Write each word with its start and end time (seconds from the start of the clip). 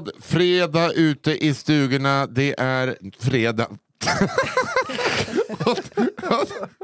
Glad 0.00 0.10
fredag 0.20 0.92
ute 0.92 1.44
i 1.46 1.54
stugorna. 1.54 2.26
Det 2.26 2.54
är 2.58 2.96
fredag. 3.18 3.68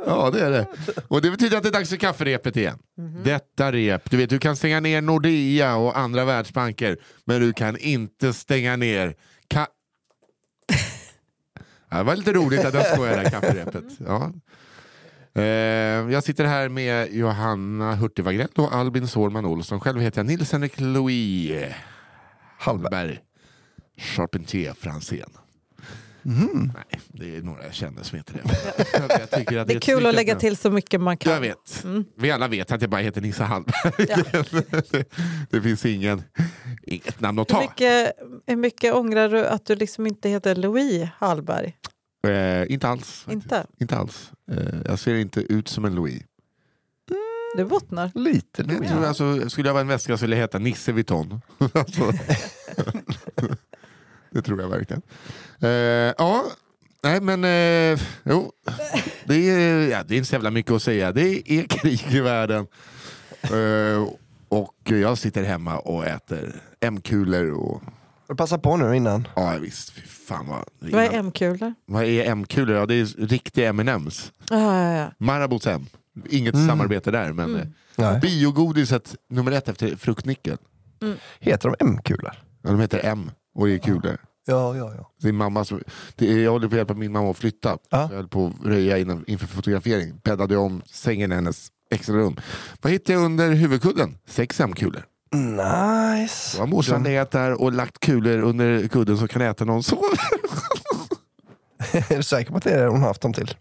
ja, 0.07 0.31
det 0.31 0.41
är 0.41 0.51
det. 0.51 0.67
Och 1.09 1.23
det 1.23 1.31
betyder 1.31 1.57
att 1.57 1.63
det 1.63 1.69
är 1.69 1.73
dags 1.73 1.91
för 1.91 1.97
kafferepet 1.97 2.57
igen. 2.57 2.79
Detta 3.25 3.73
rep, 3.73 4.11
du 4.11 4.17
vet, 4.17 4.31
du 4.31 4.39
kan 4.39 4.57
stänga 4.57 4.81
ner 4.81 5.01
Nordea 5.03 5.77
och 5.77 5.99
andra 5.99 6.25
världsbanker, 6.25 6.97
men 7.25 7.41
du 7.41 7.53
kan 7.53 7.77
inte 7.79 8.33
stänga 8.33 8.77
ner 8.77 9.15
ka- 9.55 9.67
Ja, 11.91 11.97
Det 11.99 12.03
var 12.03 12.17
lite 12.17 12.33
roligt 12.33 12.65
att 12.65 12.75
jag 12.75 12.87
skojade 12.87 13.23
där 13.23 13.31
kafferepet. 13.31 13.85
Ja. 14.07 14.33
Eh, 15.35 15.43
jag 16.13 16.25
sitter 16.25 16.45
här 16.45 16.69
med 16.69 17.13
Johanna 17.15 17.95
Hurtig 17.95 18.49
och 18.57 18.75
Albin 18.75 19.09
Sårman 19.09 19.45
Olsson. 19.45 19.81
Själv 19.81 20.01
heter 20.01 20.19
jag 20.19 20.27
Nils-Henrik 20.27 20.81
Louis 20.81 21.53
Hallberg 22.61 23.19
Charpentier 23.97 24.75
Franzén. 24.75 25.29
Nej, 26.23 27.01
det 27.09 27.37
är 27.37 27.43
några 27.43 27.65
jag 27.65 27.75
känner 27.75 28.03
som 28.03 28.19
heter 28.19 28.35
det. 28.35 28.41
Jag, 28.99 29.11
jag 29.21 29.31
tycker 29.31 29.59
att 29.59 29.67
Det 29.69 29.75
är 29.75 29.77
ett 29.77 29.83
kul 29.83 30.07
att 30.07 30.15
lägga 30.15 30.33
namn. 30.33 30.41
till 30.41 30.57
så 30.57 30.71
mycket 30.71 31.01
man 31.01 31.17
kan. 31.17 31.33
Jag 31.33 31.41
vet. 31.41 31.85
Vi 32.17 32.31
alla 32.31 32.49
vet 32.49 32.73
att 32.73 32.81
jag 32.81 32.91
bara 32.91 33.01
heter 33.01 33.21
Nisse 33.21 33.45
Hallberg. 33.45 33.75
Ja. 34.09 34.17
det, 34.91 35.05
det 35.51 35.61
finns 35.63 35.87
ingen, 35.87 36.23
inget 36.83 37.21
namn 37.21 37.39
att 37.39 37.51
Hur 37.51 37.55
ta. 37.55 37.61
mycket, 37.61 38.13
hur 38.47 38.57
mycket 38.57 38.95
ångrar 38.95 39.29
du 39.29 39.47
att 39.47 39.67
du 39.67 39.75
liksom 39.75 40.07
inte 40.07 40.29
heter 40.29 40.55
Louis 40.55 41.09
Hallberg? 41.19 41.77
Eh, 42.27 42.73
inte 42.73 42.89
alls. 42.89 43.21
faktiskt. 43.23 43.45
Inte? 43.45 43.67
Inte 43.81 43.97
alls. 43.97 44.33
Eh, 44.53 44.75
jag 44.85 44.99
ser 44.99 45.15
inte 45.15 45.41
ut 45.41 45.69
som 45.69 45.85
en 45.85 45.95
Louis. 45.95 46.23
Du 47.57 47.65
bottnar. 47.65 48.11
Lite 48.15 48.63
Jag 48.69 48.89
tror 48.89 49.05
alltså, 49.05 49.51
skulle 49.51 49.69
jag 49.69 49.73
vara 49.75 49.81
en 49.81 49.89
väska 49.89 50.17
skulle 50.17 50.37
jag 50.37 50.41
heta 50.41 50.59
Nisse 50.59 50.93
Vuitton. 50.93 51.41
alltså, 51.75 52.13
det 54.31 54.43
tror 54.43 54.61
jag 54.61 54.69
verkligen. 54.69 55.03
Eh, 55.61 55.69
ja, 56.19 56.45
nej 57.03 57.21
men 57.21 57.45
eh, 57.45 58.01
jo. 58.25 58.53
Det 59.25 59.51
är, 59.51 59.89
ja, 59.89 60.03
det 60.03 60.15
är 60.15 60.17
inte 60.17 60.29
så 60.29 60.35
jävla 60.35 60.51
mycket 60.51 60.73
att 60.73 60.83
säga. 60.83 61.13
Det 61.13 61.53
är 61.53 61.63
krig 61.63 62.07
i 62.11 62.21
världen. 62.21 62.67
Eh, 63.43 64.09
och 64.49 64.77
jag 64.85 65.19
sitter 65.19 65.45
hemma 65.45 65.79
och 65.79 66.07
äter 66.07 66.63
M-kulor 66.81 67.51
och 67.51 67.83
Passa 68.37 68.59
på 68.59 68.77
nu 68.77 68.97
innan. 68.97 69.29
ja 69.37 69.57
visst, 69.61 69.91
fy 69.91 70.01
fan 70.01 70.47
vad... 70.49 70.65
Vad 70.79 71.05
är 71.05 71.13
M-kulor? 71.13 71.75
Vad 71.87 72.05
är 72.05 72.25
M-kulor? 72.25 72.77
Ja, 72.77 72.87
det 72.87 72.95
är 72.95 73.27
riktiga 73.27 73.69
M&M's. 73.69 74.31
Ja, 74.51 74.83
ja, 74.83 74.93
ja. 74.99 75.13
Marabous 75.19 75.67
M. 75.67 75.87
Inget 76.31 76.55
Mm. 76.55 76.69
samarbete 76.69 77.11
där 77.11 77.33
men 77.33 77.57
eh, 77.57 77.67
Nej. 77.97 78.21
biogodiset 78.21 79.17
nummer 79.31 79.53
ett 79.53 79.69
efter 79.69 79.97
fruktnyckeln. 79.97 80.59
Heter 81.41 81.69
de 81.69 81.77
M-kulor? 81.87 82.33
Ja, 82.63 82.71
de 82.71 82.81
heter 82.81 83.01
M 83.05 83.31
och 83.55 83.69
är 83.71 83.79
kulor. 83.79 84.17
Ja, 84.47 84.77
ja, 84.77 84.93
ja. 85.21 85.29
Är 85.29 85.33
mamma 85.33 85.65
som, 85.65 85.81
det 86.17 86.43
jag 86.43 86.51
håller 86.51 86.69
på 86.69 86.75
att 86.75 86.77
hjälpa 86.77 86.95
min 86.95 87.13
mamma 87.13 87.31
att 87.31 87.37
flytta. 87.39 87.69
Ja. 87.91 88.01
Jag 88.11 88.17
höll 88.17 88.29
på 88.29 88.47
att 88.61 88.67
röja 88.67 88.99
innan, 88.99 89.25
inför 89.27 89.47
fotografering. 89.47 90.21
Bäddade 90.25 90.57
om 90.57 90.83
sängen 90.87 91.33
i 91.33 91.35
hennes 91.35 91.69
extra 91.91 92.15
rum. 92.17 92.37
Vad 92.83 92.93
hittade 92.93 93.13
jag 93.13 93.25
under 93.25 93.53
huvudkudden? 93.53 94.19
Sex 94.27 94.61
M-kulor. 94.61 95.05
Nice. 95.35 96.57
Då 96.57 96.63
har 96.63 96.67
morsan 96.67 97.03
legat 97.03 97.31
där 97.31 97.61
och 97.63 97.73
lagt 97.73 98.01
kulor 98.01 98.39
under 98.39 98.89
kudden 98.89 99.19
så 99.19 99.29
kan 99.29 99.43
äta 99.43 99.65
när 99.65 99.73
hon 99.73 99.83
sover. 99.83 100.19
är 101.93 102.17
du 102.17 102.23
säker 102.23 102.51
på 102.51 102.57
att 102.57 102.65
det 102.65 102.71
är 102.71 102.83
det 102.83 102.89
hon 102.89 103.01
har 103.01 103.09
haft 103.09 103.21
dem 103.23 103.33
till? 103.33 103.55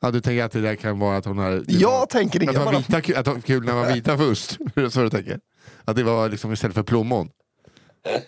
Ja, 0.00 0.10
du 0.10 0.20
tänker 0.20 0.44
att 0.44 0.52
det 0.52 0.60
där 0.60 0.74
kan 0.74 0.98
vara 0.98 1.16
att 1.16 1.24
hon 1.24 1.38
har... 1.38 1.64
Jag 1.68 1.90
var- 1.90 2.06
tänker 2.06 2.40
Att, 2.40 2.46
det. 2.46 2.52
de 2.52 2.58
var 2.64 2.72
Bara... 2.72 3.00
vita, 3.00 3.30
att 3.30 3.44
kulorna 3.46 3.74
var 3.74 3.92
vita 3.94 4.16
först. 4.18 4.50
Så 4.92 5.02
du 5.02 5.10
tänker? 5.10 5.40
Att 5.84 5.96
det 5.96 6.02
var 6.02 6.28
liksom 6.28 6.52
istället 6.52 6.74
för 6.74 6.82
plommon. 6.82 7.28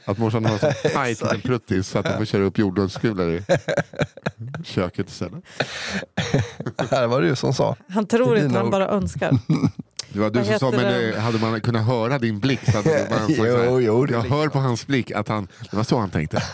Att 0.04 0.18
morsan 0.18 0.44
har 0.44 0.58
så 0.58 0.88
tajt 0.94 1.22
liten 1.22 1.40
pruttis 1.40 1.88
så 1.88 1.98
att 1.98 2.04
de 2.04 2.16
får 2.18 2.24
köra 2.24 2.42
upp 2.44 2.58
jordgubbskulor 2.58 3.30
i 3.30 3.42
köket 4.64 5.08
istället. 5.08 5.44
Det 6.90 7.06
var 7.06 7.22
du 7.22 7.36
som 7.36 7.54
sa. 7.54 7.76
Han 7.88 8.06
tror 8.06 8.38
inte, 8.38 8.58
han 8.58 8.70
bara 8.70 8.88
önskar. 8.88 9.38
Det 10.12 10.18
var 10.20 10.30
du 10.30 10.44
som 10.44 10.58
sa, 10.58 10.70
men 10.70 10.80
den? 10.80 10.92
det, 11.12 11.20
hade 11.20 11.38
man 11.38 11.60
kunnat 11.60 11.86
höra 11.86 12.18
din 12.18 12.38
blick 12.40 12.60
så 12.64 12.76
hade 12.76 13.06
man 13.10 13.18
sagt 13.26 13.36
så 13.36 13.44
här, 13.44 13.64
Jo, 13.64 13.80
jo, 13.80 14.06
det 14.06 14.12
Jag 14.14 14.20
hör 14.20 14.48
på 14.48 14.58
hans 14.58 14.86
blick 14.86 15.10
att 15.10 15.28
han, 15.28 15.48
det 15.70 15.76
var 15.76 15.84
så 15.84 15.98
han 15.98 16.10
tänkte. 16.10 16.42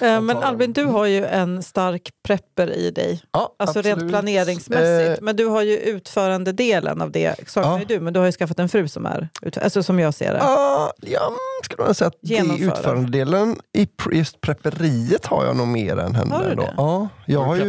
Eh, 0.00 0.20
Men 0.20 0.30
Albin, 0.36 0.72
du 0.72 0.84
har 0.84 1.06
ju 1.06 1.24
en 1.26 1.62
stark 1.62 2.10
prepper 2.26 2.70
i 2.76 2.90
dig. 2.90 3.22
Ja, 3.32 3.54
Alltså 3.58 3.78
absolut. 3.78 3.98
rent 3.98 4.10
planeringsmässigt. 4.10 5.18
Eh, 5.18 5.24
Men 5.24 5.36
du 5.36 5.44
har 5.46 5.62
ju 5.62 5.76
utförande 5.78 6.52
delen 6.52 7.00
av 7.02 7.10
det, 7.10 7.34
saknar 7.50 7.78
Ja. 7.78 7.84
du. 7.88 8.00
Men 8.00 8.12
du 8.12 8.18
har 8.20 8.26
ju 8.26 8.32
skaffat 8.32 8.58
en 8.58 8.68
fru 8.68 8.88
som 8.88 9.06
är, 9.06 9.28
ut- 9.42 9.58
alltså 9.58 9.82
som 9.82 9.98
jag 9.98 10.14
ser 10.14 10.32
det. 10.32 10.38
Ja, 10.38 10.92
jag 11.00 11.32
skulle 11.64 11.84
nog 11.86 11.96
säga 11.96 12.08
att 12.08 12.14
det 12.20 12.34
Genomföra. 12.34 12.72
utförandedelen 12.78 13.56
i 13.72 13.88
just 14.12 14.40
prepperiet 14.40 15.26
har 15.26 15.44
jag 15.44 15.56
nog 15.56 15.68
mer 15.68 15.96
än 15.98 16.14
henne. 16.14 16.34
Har 16.34 16.44
du 16.44 16.54
då. 16.54 16.62
det? 16.62 16.74
Ja, 16.76 17.08
jag 17.26 17.38
har 17.40 17.46
Har 17.46 17.56
ju? 17.56 17.62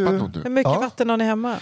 Hur 0.44 0.50
mycket 0.50 0.72
Ja. 0.72 0.80
vatten 0.80 1.10
har 1.10 1.16
ni 1.16 1.24
hemma? 1.24 1.56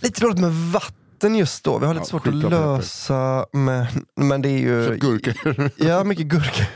lite 0.00 0.20
dåligt 0.20 0.38
med 0.38 0.50
vatten 0.52 0.94
just 1.28 1.64
då. 1.64 1.78
Vi 1.78 1.86
har 1.86 1.94
lite 1.94 2.02
Ja, 2.04 2.08
svårt 2.08 2.26
att 2.26 2.34
lösa, 2.34 3.46
men, 3.52 3.86
men 4.16 4.42
det 4.42 4.48
är 4.48 4.58
ju... 4.58 4.86
Köpt 4.86 5.00
gurkor. 5.00 5.70
Ja, 5.86 6.04
mycket 6.04 6.26
gurka. 6.26 6.66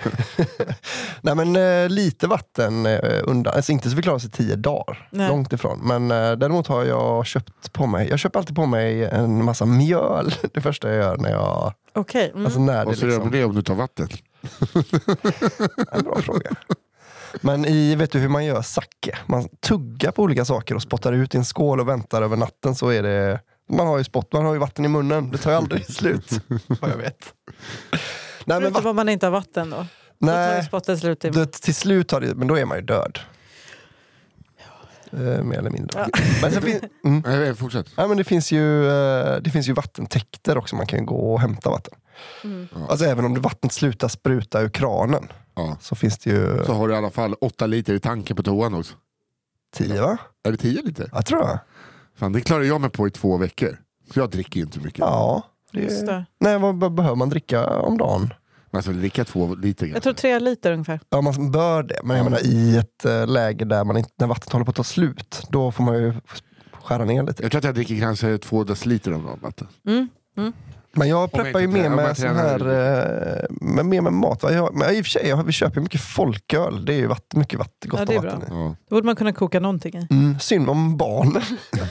Nej 1.21 1.35
men 1.35 1.57
eh, 1.57 1.89
lite 1.89 2.27
vatten 2.27 2.87
eh, 2.87 3.21
undan. 3.25 3.55
Alltså 3.57 3.73
inte 3.73 3.91
så 3.91 3.97
vi 3.97 4.03
klarar 4.03 4.17
oss 4.17 4.25
i 4.25 4.31
tio 4.31 4.57
dagar. 4.57 5.09
Nej. 5.11 5.29
Långt 5.29 5.53
ifrån. 5.53 5.81
Men 5.83 6.11
eh, 6.11 6.33
däremot 6.33 6.67
har 6.67 6.85
jag 6.85 7.27
köpt 7.27 7.73
på 7.73 7.87
mig, 7.87 8.09
jag 8.09 8.19
köper 8.19 8.39
alltid 8.39 8.57
på 8.57 8.67
mig 8.67 9.05
en 9.05 9.45
massa 9.45 9.67
mjöl. 9.67 10.35
Det 10.55 10.61
första 10.61 10.89
jag 10.89 10.97
gör 10.97 11.17
när 11.17 11.31
jag, 11.31 11.73
Okej. 11.93 12.31
Mm. 12.35 12.45
alltså 12.47 12.61
när 12.61 12.79
det 12.79 12.85
Vad 12.85 12.97
ska 12.97 13.07
du 13.07 13.13
göra 13.13 13.25
med 13.25 13.33
det 13.33 13.45
om 13.45 13.55
du 13.55 13.63
tar 13.63 13.75
vatten? 13.75 14.09
en 15.93 16.03
bra 16.03 16.21
fråga. 16.23 16.51
Men 17.41 17.65
i, 17.65 17.95
vet 17.95 18.13
du 18.13 18.19
hur 18.19 18.29
man 18.29 18.45
gör 18.45 18.63
sake? 18.63 19.19
Man 19.27 19.49
tuggar 19.61 20.11
på 20.11 20.23
olika 20.23 20.45
saker 20.45 20.75
och 20.75 20.83
spottar 20.83 21.13
ut 21.13 21.35
i 21.35 21.39
en 21.39 21.45
skål 21.45 21.81
och 21.81 21.89
väntar 21.89 22.23
över 22.23 22.37
natten 22.37 22.75
så 22.75 22.89
är 22.89 23.03
det 23.03 23.41
man 23.69 23.87
har 23.87 23.99
ju 23.99 24.05
spott, 24.05 24.33
man 24.33 24.45
har 24.45 24.53
ju 24.53 24.59
vatten 24.59 24.85
i 24.85 24.89
munnen. 24.89 25.31
Det 25.31 25.39
tar 25.39 25.51
ju 25.51 25.57
aldrig 25.57 25.87
slut. 25.95 26.31
vad 26.81 26.91
jag 26.91 26.97
vet. 26.97 27.35
Nej, 28.45 28.61
men 28.61 28.61
Förutom 28.61 28.87
om 28.87 28.97
man 28.97 29.09
inte 29.09 29.27
har 29.27 29.31
vatten 29.31 29.71
då. 29.71 29.87
Då 30.19 30.27
tar 30.27 30.49
ju 30.49 30.55
nej, 30.55 30.65
spottet 30.65 30.99
slut. 31.01 31.25
I... 31.25 31.31
det, 31.31 31.53
till 31.53 31.75
slut 31.75 32.11
har 32.11 32.21
det, 32.21 32.35
men 32.35 32.49
då 32.49 32.59
är 32.59 32.65
man 32.65 32.79
ju 32.79 32.85
död. 32.85 33.19
Eh, 35.13 35.19
mer 35.43 35.59
eller 35.59 35.71
mindre. 35.71 36.01
Ja. 36.01 36.09
Men 36.43 36.53
sen 36.53 36.63
fin, 36.63 36.81
mm. 37.05 37.23
Nej, 37.27 37.55
fortsätt. 37.55 37.87
ja, 37.97 38.09
men 38.09 38.17
det, 38.17 38.25
finns 38.25 38.53
ju, 38.53 38.87
eh, 38.89 39.37
det 39.41 39.51
finns 39.51 39.69
ju 39.69 39.73
vattentäkter 39.73 40.59
också, 40.59 40.77
man 40.77 40.87
kan 40.87 40.99
ju 40.99 41.05
gå 41.05 41.33
och 41.33 41.41
hämta 41.41 41.71
vatten. 41.71 41.95
Mm. 42.45 42.69
Alltså 42.89 43.07
även 43.07 43.25
om 43.25 43.35
det 43.35 43.41
vattnet 43.41 43.73
slutar 43.73 44.09
spruta 44.09 44.61
ur 44.61 44.69
kranen 44.69 45.29
Ja. 45.55 45.77
så 45.81 45.95
finns 45.95 46.19
det 46.19 46.31
ju 46.31 46.65
Så 46.67 46.73
har 46.73 46.89
du 46.89 46.95
i 46.95 46.97
alla 46.97 47.11
fall 47.11 47.35
åtta 47.41 47.67
liter 47.67 47.95
i 47.95 48.01
tanken 48.01 48.37
på 48.37 48.43
toan 48.43 48.75
också. 48.75 48.95
tio 49.77 50.01
va? 50.03 50.19
Är 50.45 50.51
det 50.51 50.57
tio 50.57 50.83
liter? 50.83 51.11
Jag 51.13 51.27
tror 51.27 51.41
jag. 51.41 51.59
Fan, 52.17 52.33
det 52.33 52.41
klarar 52.41 52.63
jag 52.65 52.81
mig 52.81 52.91
på 52.91 53.07
i 53.07 53.11
två 53.11 53.37
veckor. 53.37 53.79
Så 54.13 54.21
jag 54.21 54.31
dricker 54.31 54.57
ju 54.61 54.63
inte 54.67 54.81
mycket. 54.81 54.99
Ja. 54.99 55.43
Just 55.73 56.01
Det, 56.07 56.13
det. 56.13 56.27
nej, 56.41 56.59
vad 56.59 56.75
vad 56.81 56.95
behöver 56.95 57.17
man 57.17 57.29
dricka 57.29 57.67
om 57.81 57.99
dagen? 57.99 58.35
Men 58.71 58.79
Alltså 58.79 58.93
dricka 58.93 59.25
två 59.25 59.55
liter. 59.55 59.87
Jag 59.87 60.03
tror 60.03 60.13
tre 60.13 60.39
liter 60.39 60.73
ungefär. 60.73 61.01
Ja, 61.09 61.21
man 61.21 61.51
bör 61.51 61.83
det. 61.83 62.01
Men 62.05 62.17
jag 62.17 62.27
Ja. 62.27 62.31
menar 62.31 62.47
i 62.47 62.77
ett 62.77 63.05
eh, 63.05 63.27
läge 63.27 63.65
där 63.65 63.85
man 63.85 63.97
inte, 63.97 64.11
när 64.19 64.27
vattnet 64.27 64.53
håller 64.53 64.65
på 64.65 64.71
att 64.71 64.77
ta 64.77 64.85
slut, 64.85 65.43
då 65.49 65.73
får 65.73 65.85
man 65.85 65.95
ju 65.95 66.13
skära 66.73 67.05
ner 67.05 67.23
lite. 67.23 67.43
Jag 67.43 67.53
tror 67.53 67.59
att 67.59 67.65
jag 67.65 67.75
dricker 67.75 68.01
kanske 68.01 68.39
två 68.39 68.65
deciliter 68.65 69.13
om 69.15 69.23
dagen 69.25 69.39
vatten. 69.43 69.67
Mm. 69.87 70.09
Men 70.97 71.09
jag 71.09 71.33
preppar 71.33 71.61
ju 71.61 71.69
med 71.69 71.85
jag 71.85 72.17
sån 72.17 72.37
här, 72.37 72.61
eh, 72.61 73.45
med, 73.61 73.87
mer 73.87 74.01
med 74.01 74.13
mat. 74.13 74.43
Jag, 74.43 74.75
men 74.75 74.95
i 74.95 75.01
och 75.01 75.05
för 75.05 75.11
sig, 75.11 75.29
jag, 75.29 75.45
vi 75.45 75.53
köper 75.53 75.77
ju 75.77 75.83
mycket 75.83 76.01
folköl. 76.01 76.85
Det 76.85 76.93
är 76.95 76.99
ju 76.99 77.07
vatten, 77.07 77.39
mycket 77.41 77.59
vatten, 77.59 77.91
gott 77.91 78.01
Ja, 78.01 78.07
det 78.07 78.15
är 78.15 78.21
vatten 78.21 78.41
i. 78.43 78.45
Ja. 78.49 78.77
Då 78.89 78.95
borde 78.97 79.07
man 79.07 79.17
kunna 79.17 79.33
koka 79.33 79.61
någonting 79.61 79.95
i. 79.97 80.07
Mm, 80.11 80.39
synd 80.41 80.71
om 80.71 80.97
barnen. 80.97 81.43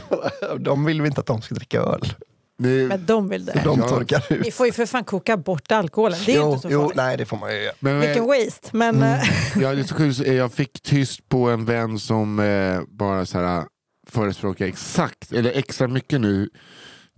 de 0.59 0.85
vill 0.85 1.01
vi 1.01 1.07
inte 1.07 1.21
att 1.21 1.27
de 1.27 1.41
ska 1.41 1.55
dricka 1.55 1.79
öl. 1.79 2.13
Det, 2.57 2.87
Men 2.87 3.05
de 3.05 3.29
vill 3.29 3.45
det. 3.45 3.61
De 3.63 3.79
Ja. 3.79 3.87
torkar 3.87 4.23
Ni 4.29 4.47
ut. 4.47 4.53
får 4.53 4.65
ju 4.65 4.71
för 4.71 4.85
fan 4.85 5.03
koka 5.03 5.37
bort 5.37 5.71
alkoholen. 5.71 6.19
Det 6.25 6.31
är 6.33 6.37
jo, 6.37 6.49
inte 6.49 6.61
så 6.61 6.67
jo, 6.71 6.79
farligt. 6.81 6.95
nej 6.97 7.17
det 7.17 7.25
får 7.25 7.37
man 7.37 7.51
ju 7.55 7.61
göra. 7.61 7.73
men, 7.79 7.99
Vilken 7.99 8.25
waste. 8.25 8.69
Men 8.71 9.03
eh, 9.03 9.19
Ja, 9.61 9.73
det 9.73 9.79
är 9.81 9.83
så 9.83 9.95
sjukt. 9.95 10.27
Jag 10.27 10.53
fick 10.53 10.81
tyst 10.81 11.29
på 11.29 11.49
en 11.49 11.65
vän 11.65 11.99
som 11.99 12.39
eh, 12.39 12.79
bara 12.87 13.25
så 13.25 13.39
här, 13.39 13.63
förespråkar 14.09 14.65
exakt, 14.65 15.31
eller 15.31 15.51
extra 15.51 15.87
mycket 15.87 16.21
nu, 16.21 16.49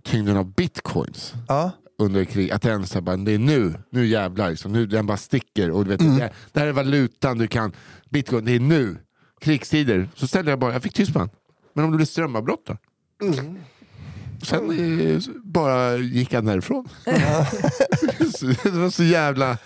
tyngden 0.06 0.36
av 0.36 0.54
bitcoins 0.54 1.34
Ja. 1.48 1.70
under 1.98 2.24
krig. 2.24 2.50
Att 2.50 2.62
den 2.62 2.86
så 2.86 3.00
bara, 3.00 3.16
det 3.16 3.32
är 3.32 3.38
nu, 3.38 3.74
nu 3.90 4.06
jävlar, 4.06 4.50
liksom. 4.50 4.72
nu 4.72 4.86
den 4.86 5.06
bara 5.06 5.16
sticker. 5.16 5.70
Och 5.70 5.84
du 5.84 5.90
vet, 5.90 6.00
Mm. 6.00 6.16
det, 6.18 6.30
det 6.52 6.60
här 6.60 6.66
är 6.66 6.72
valutan 6.72 7.38
du 7.38 7.48
kan, 7.48 7.72
bitcoin, 8.10 8.44
det 8.44 8.52
är 8.52 8.60
nu. 8.60 8.96
Krigstider. 9.40 10.08
Så 10.14 10.26
ställde 10.26 10.50
jag 10.52 10.58
bara, 10.58 10.72
jag 10.72 10.82
fick 10.82 11.08
honom. 11.14 11.28
Men 11.74 11.84
om 11.84 11.90
det 11.90 11.96
blir 11.96 12.06
strömavbrott 12.06 12.66
då? 12.66 12.76
Mm. 13.26 13.58
Sen 14.42 14.70
eh, 15.00 15.20
bara 15.44 15.96
gick 15.96 16.34
han 16.34 16.44
därifrån. 16.44 16.88
det 17.04 18.70
var 18.70 18.90
så 18.90 19.02
jävla... 19.04 19.58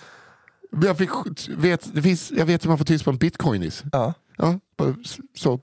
Jag, 0.85 0.99
fick, 0.99 1.11
vet, 1.57 1.95
det 1.95 2.03
finns, 2.03 2.31
jag 2.37 2.47
vet 2.47 2.65
hur 2.65 2.69
man 2.69 2.79
får 2.79 2.85
tyst 2.85 3.05
på 3.05 3.11
en 3.11 3.17
bitcoinis. 3.17 3.83
Ja. 3.93 4.15
Ja, 4.43 4.55
så. 5.35 5.61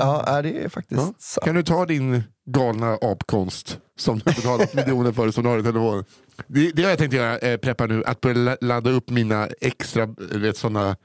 Ja, 0.00 0.22
ja, 0.26 0.42
det 0.42 0.64
är 0.64 0.68
faktiskt 0.68 1.00
Ja. 1.00 1.12
sant. 1.18 1.44
Kan 1.44 1.54
du 1.54 1.62
ta 1.62 1.86
din 1.86 2.22
galna 2.46 2.98
apkonst 3.02 3.78
som 3.98 4.18
du 4.18 4.22
har 4.30 4.34
betalat 4.36 4.74
miljoner 4.86 5.12
för 5.12 5.30
som 5.30 5.44
du 5.44 5.50
har 5.50 5.58
i 5.58 5.62
telefonen? 5.62 6.04
Det, 6.46 6.70
det 6.70 6.82
har 6.82 6.90
jag 6.90 6.98
tänkt 6.98 7.12
göra, 7.14 7.38
eh, 7.38 7.56
preppa 7.56 7.86
nu, 7.86 8.04
att 8.04 8.20
börja 8.20 8.36
la- 8.36 8.56
ladda 8.60 8.90
upp 8.90 9.10
mina 9.10 9.48
extra 9.60 10.06
vet, 10.32 10.56
såna 10.56 10.96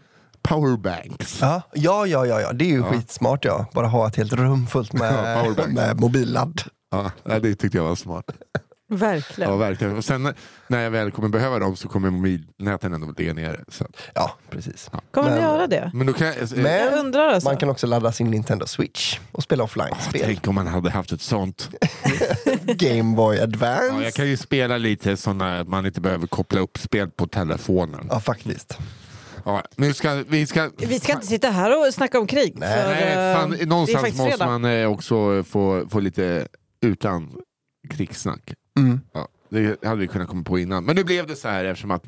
powerbanks. 0.42 1.42
Ja, 1.42 1.62
ja, 1.74 2.06
ja, 2.08 2.26
ja, 2.26 2.42
ja. 2.42 2.54
det 2.54 2.66
är 2.66 2.70
ju 2.70 2.78
Ja. 2.80 2.92
skitsmart. 2.92 3.46
Ja. 3.46 3.66
Bara 3.74 3.88
ha 3.88 4.08
ett 4.08 4.16
helt 4.16 4.34
rum 4.34 4.68
fullt 4.68 4.94
Ja, 4.94 5.00
med, 5.00 5.44
powerbank. 5.44 5.74
med 5.74 6.00
mobilladd. 6.00 6.62
Ja, 6.92 7.12
ja, 7.24 7.40
det 7.40 7.56
tyckte 7.56 7.78
jag 7.78 7.86
var 7.86 7.96
smart. 7.96 8.26
Verkligen. 8.92 9.52
Ja, 9.52 9.58
verkligen. 9.58 9.98
Och 9.98 10.06
sen 10.06 10.34
när 10.68 10.80
jag 10.84 10.92
väl 10.92 11.12
kommer 11.12 11.30
behöva 11.30 11.60
dem 11.60 11.76
så 11.76 11.88
kommer 11.88 12.10
mobilnäten 12.10 12.94
ändå 12.94 13.14
ligga 13.18 13.34
nere. 13.34 13.60
Så. 13.68 13.86
Ja, 14.16 14.36
precis. 14.50 14.90
Kommer 15.12 15.30
Men- 15.30 15.42
göra 15.42 15.68
det? 15.68 15.92
Men 15.94 16.08
då 16.08 16.14
kan 16.14 16.28
jag, 16.28 16.36
eh, 16.38 16.48
Men- 16.56 16.72
Jag 16.86 17.00
undrar 17.00 17.28
alltså. 17.28 17.50
Man 17.50 17.58
kan 17.58 17.70
också 17.70 17.88
ladda 17.88 18.12
sin 18.12 18.28
Nintendo 18.32 18.66
Switch 18.66 19.20
och 19.32 19.44
spela 19.44 19.64
offline-spel. 19.64 20.22
Tänk 20.26 20.48
om 20.48 20.56
man 20.56 20.68
hade 20.68 20.90
haft 20.90 21.12
ett 21.12 21.22
sånt. 21.22 21.70
Game 22.64 23.16
Boy 23.16 23.38
Ja, 23.38 23.44
Advance. 23.44 24.04
jag 24.04 24.14
kan 24.14 24.28
ju 24.28 24.38
spela 24.38 24.78
lite 24.78 25.18
sådana 25.18 25.60
att 25.60 25.68
man 25.68 25.86
inte 25.86 26.02
behöver 26.02 26.28
koppla 26.28 26.60
upp 26.60 26.78
spel 26.78 27.10
på 27.10 27.28
telefonen. 27.28 28.08
Ja, 28.10 28.20
faktiskt. 28.20 28.78
Ja, 29.46 29.64
nu 29.76 29.94
ska, 29.94 30.24
vi 30.28 30.46
ska, 30.48 30.70
Vi 30.78 31.00
ska 31.00 31.14
inte 31.14 31.28
sitta 31.28 31.50
här 31.50 31.88
och 31.88 31.94
snacka 31.94 32.20
om 32.20 32.28
krig. 32.28 32.54
Nej, 32.58 32.84
för, 32.84 32.90
Nej, 32.90 33.32
eh, 33.32 33.36
fan, 33.38 33.70
någonstans 33.70 34.04
måste 34.18 34.24
fredag. 34.38 34.46
man 34.46 34.66
eh, 34.66 34.92
också 34.92 35.44
få, 35.44 35.86
få 35.90 36.00
lite 36.00 36.48
utan 36.82 37.32
krigssnack. 37.90 38.54
Mm. 38.80 39.00
Ja, 39.14 39.28
det 39.50 39.84
hade 39.86 40.02
vi 40.02 40.08
kunnat 40.08 40.28
komma 40.28 40.44
på 40.44 40.60
innan. 40.60 40.84
Men 40.86 40.96
nu 40.96 41.04
blev 41.04 41.28
det 41.28 41.36
så 41.36 41.48
här 41.48 41.66
eftersom 41.66 41.92
att 41.92 42.04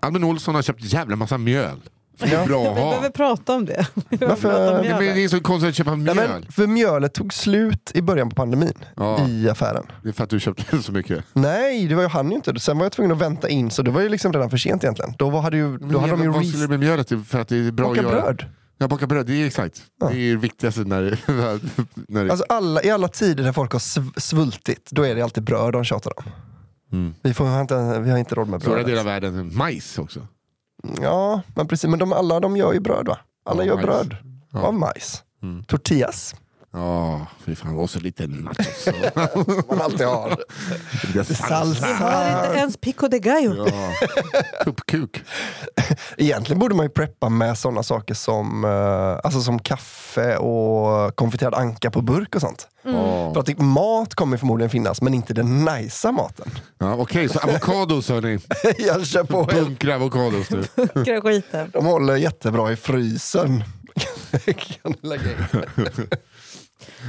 Albin 0.00 0.24
Olsson 0.24 0.54
har 0.54 0.62
köpt 0.62 0.82
jävla 0.84 1.16
massa 1.16 1.38
mjöl. 1.38 1.80
För 2.18 2.26
är 2.26 2.46
bra 2.46 2.68
Vi 2.68 2.74
behöver 2.74 3.10
prata 3.10 3.54
om 3.54 3.64
det. 3.64 3.86
Varför- 4.10 4.36
prata 4.36 4.80
om 4.80 4.86
Nej, 4.86 5.14
det 5.14 5.24
är 5.24 5.28
så 5.28 5.40
konstigt 5.40 5.68
att 5.68 5.74
köpa 5.74 5.94
Nej, 5.94 6.14
mjöl. 6.14 6.28
men 6.28 6.52
för 6.52 6.66
mjölet 6.66 7.14
tog 7.14 7.34
slut 7.34 7.90
i 7.94 8.02
början 8.02 8.28
på 8.28 8.34
pandemin 8.36 8.72
Ja. 8.96 9.28
i 9.28 9.48
affären. 9.50 9.86
Det 10.02 10.08
är 10.08 10.12
för 10.12 10.24
att 10.24 10.30
du 10.30 10.40
köpte 10.40 10.82
så 10.82 10.92
mycket. 10.92 11.24
Nej, 11.32 11.86
det 11.86 11.94
var 11.94 12.02
ju 12.02 12.08
han 12.08 12.30
ju 12.30 12.36
inte. 12.36 12.60
Sen 12.60 12.78
var 12.78 12.84
jag 12.84 12.92
tvungen 12.92 13.12
att 13.12 13.18
vänta 13.18 13.48
in, 13.48 13.70
så 13.70 13.82
det 13.82 13.90
var 13.90 14.00
ju 14.00 14.08
liksom 14.08 14.32
redan 14.32 14.50
för 14.50 14.56
sent 14.56 14.84
egentligen. 14.84 15.14
Då, 15.18 15.30
var, 15.30 15.40
hade 15.42 15.56
ju, 15.56 15.78
då 15.78 15.98
hade 15.98 16.12
de 16.12 16.22
ju 16.22 16.28
Vad 16.28 16.46
skulle 16.46 16.62
det 16.64 16.68
med 16.68 16.80
mjölet? 16.80 17.08
För 17.26 17.40
att 17.40 17.48
det 17.48 17.56
är 17.56 17.70
bra 17.72 17.88
baka 17.88 18.00
att 18.00 18.06
göra. 18.12 18.22
bröd. 18.22 18.44
Ja, 18.78 18.88
baka 18.88 19.06
bröd, 19.06 19.26
det 19.26 19.42
är 19.42 19.46
exakt. 19.46 19.82
Ja. 20.00 20.08
Det 20.08 20.16
är 20.16 20.30
det 20.30 20.36
viktigaste 20.36 20.80
när, 20.80 21.18
när 22.08 22.24
det... 22.24 22.30
Alltså 22.30 22.46
alla, 22.48 22.82
I 22.82 22.90
alla 22.90 23.08
tider 23.08 23.44
när 23.44 23.52
folk 23.52 23.72
har 23.72 23.78
sv- 23.78 24.20
svultit, 24.20 24.88
då 24.90 25.02
är 25.06 25.14
det 25.14 25.22
alltid 25.22 25.42
bröd 25.44 25.72
de 25.72 25.84
tjatar 25.84 26.12
om. 26.16 26.24
Mm. 26.92 27.14
Vi, 27.22 27.34
får, 27.34 27.44
har 27.44 27.60
inte, 27.60 28.00
vi 28.00 28.10
har 28.10 28.18
inte 28.18 28.34
råd 28.34 28.48
med 28.48 28.60
Stora 28.62 28.74
bröd. 28.74 28.86
delar 28.86 29.00
av 29.00 29.06
världen, 29.06 29.56
majs 29.56 29.98
också. 29.98 30.26
Ja, 31.02 31.42
men 31.56 31.66
precis. 31.68 31.90
Men 31.90 31.98
de, 31.98 32.12
alla 32.12 32.40
de 32.40 32.56
gör 32.56 32.72
ju 32.72 32.80
bröd 32.80 33.06
va? 33.08 33.18
Alla 33.44 33.62
Ja, 33.64 33.66
gör 33.66 33.74
majs. 33.74 33.86
bröd 33.86 34.16
Ja. 34.52 34.60
av 34.60 34.74
majs. 34.74 35.22
Mm. 35.42 35.64
Tortillas, 35.64 36.34
Ja, 36.76 37.26
fy 37.44 37.54
fan. 37.54 37.78
Och 37.78 37.90
så 37.90 38.00
lite 38.00 38.26
nachos. 38.26 38.88
man 39.68 39.80
alltid 39.80 40.06
har. 40.06 40.36
Salsa. 41.24 41.86
Vi 41.86 41.92
har 41.92 42.46
inte 42.46 42.58
ens 42.58 42.76
pico 42.76 43.08
de 43.08 43.18
gallo. 43.18 43.68
Ja. 43.68 43.92
Tuppkuk. 44.64 45.22
Egentligen 46.16 46.58
borde 46.58 46.74
man 46.74 46.86
ju 46.86 46.90
preppa 46.90 47.28
med 47.28 47.58
sådana 47.58 47.82
saker 47.82 48.14
som, 48.14 48.64
eh, 48.64 49.20
alltså 49.24 49.40
som 49.40 49.58
kaffe 49.58 50.36
och 50.36 51.16
konfiterad 51.16 51.54
anka 51.54 51.90
på 51.90 52.02
burk 52.02 52.34
och 52.34 52.40
sånt. 52.40 52.68
Ja. 52.82 53.34
För 53.34 53.40
att 53.40 53.58
mat 53.58 54.14
kommer 54.14 54.36
förmodligen 54.36 54.70
finnas, 54.70 55.02
men 55.02 55.14
inte 55.14 55.34
den 55.34 55.64
najsa 55.64 56.12
maten. 56.12 56.50
Ja, 56.78 56.94
Okej, 56.94 57.28
så 57.28 57.38
avokados 57.38 58.08
hörni. 58.08 58.38
Jag 58.78 59.06
kör 59.06 59.24
på 59.24 59.38
helt. 59.38 59.66
Bunkra 59.66 59.94
avokados 59.94 60.50
nu. 60.50 60.64
Bunkra 60.94 61.20
skiten. 61.20 61.70
De 61.72 61.86
håller 61.86 62.16
jättebra 62.16 62.72
i 62.72 62.76
frysen. 62.76 63.64
kan 64.82 64.94
lägga 65.02 65.30
in? 65.30 66.06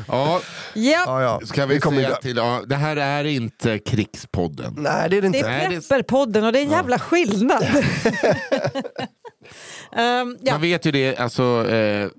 Ja, 0.07 0.41
Ja, 0.73 1.03
Ja, 1.05 1.21
ja. 1.21 1.39
ska 1.45 1.65
vi, 1.65 1.79
kommer 1.79 2.03
säga 2.03 2.15
till, 2.15 2.37
ja, 2.37 2.61
det 2.67 2.75
här 2.75 2.97
är 2.97 3.23
inte 3.23 3.79
krigspodden. 3.79 4.73
Nej, 4.77 5.09
det 5.09 5.17
är 5.17 5.21
det 5.21 5.27
det 5.29 5.37
inte. 5.37 5.49
Nej, 5.49 5.65
är 5.65 5.69
det- 5.69 5.89
Prepperpodden 5.89 6.43
och 6.45 6.51
det 6.53 6.59
är 6.59 6.63
en 6.63 6.71
jävla 6.71 6.99
skillnad. 6.99 7.63
Ehm, 9.95 10.37
ja. 10.41 10.53
Man 10.53 10.61
vet 10.61 10.85
ju 10.85 10.91
det, 10.91 11.17
alltså, 11.17 11.67
eh, 11.71 12.09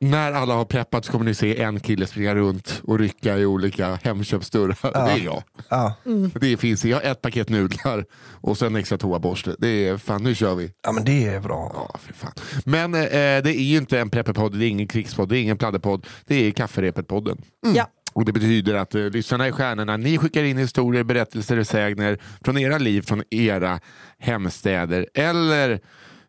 när 0.00 0.32
alla 0.32 0.54
har 0.54 0.64
preppat 0.64 1.04
så 1.04 1.12
kommer 1.12 1.24
ni 1.24 1.34
se 1.34 1.62
en 1.62 1.80
kille 1.80 2.06
springa 2.06 2.34
runt 2.34 2.80
och 2.84 2.98
rycka 2.98 3.38
i 3.38 3.46
olika 3.46 3.98
Hemköpsdörrar. 4.02 5.06
Det 5.06 5.12
är 5.12 5.24
jag. 5.24 5.42
Ja. 5.68 5.94
Det 6.40 6.56
finns, 6.56 6.84
jag 6.84 6.96
har 6.96 7.10
ett 7.10 7.22
paket 7.22 7.48
nudlar 7.48 8.04
och 8.40 8.58
sen 8.58 8.76
extra 8.76 8.98
toaborste. 8.98 9.56
Det 9.58 9.88
är, 9.88 9.96
fan 9.96 10.22
nu 10.22 10.34
kör 10.34 10.54
vi. 10.54 10.72
ja, 10.82 10.92
men 10.92 11.04
det 11.04 11.26
är 11.26 11.40
bra. 11.40 11.72
Ja, 11.74 11.98
för 11.98 12.12
fan. 12.12 12.32
Men 12.64 12.94
eh, 12.94 13.00
det 13.10 13.56
är 13.58 13.62
ju 13.62 13.76
inte 13.76 14.00
en 14.00 14.10
prepperpodd, 14.10 14.58
det 14.58 14.64
är 14.66 14.68
ingen 14.68 14.88
krigspodd, 14.88 15.28
det 15.28 15.38
är 15.38 15.42
ingen 15.42 15.58
pladderpodd. 15.58 16.06
Det 16.26 16.34
är 16.46 16.50
kafferepet-podden. 16.50 17.42
ja. 17.74 17.88
Och 18.12 18.24
det 18.24 18.32
betyder 18.32 18.74
att 18.74 18.94
eh, 18.94 19.04
lyssnarna 19.04 19.46
är 19.46 19.52
stjärnorna. 19.52 19.96
Ni 19.96 20.18
skickar 20.18 20.44
in 20.44 20.58
historier, 20.58 21.02
berättelser 21.04 21.58
och 21.58 21.66
sägner 21.66 22.18
från 22.44 22.58
era 22.58 22.78
liv, 22.78 23.02
från 23.02 23.22
era 23.30 23.80
hemstäder. 24.18 25.08
Eller 25.14 25.80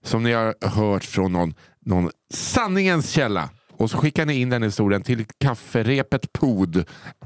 som 0.04 0.24
ni 0.24 0.32
har 0.34 0.56
hört 0.68 1.04
från 1.04 1.34
någon, 1.34 1.54
någon 1.86 2.10
sanningens 2.34 3.10
källa. 3.10 3.50
Och 3.80 3.92
så 3.92 3.98
skickar 3.98 4.26
ni 4.26 4.42
in 4.42 4.50
den 4.50 4.64
historien 4.64 5.02
till 5.02 5.26
kafferepetpod 5.40 6.86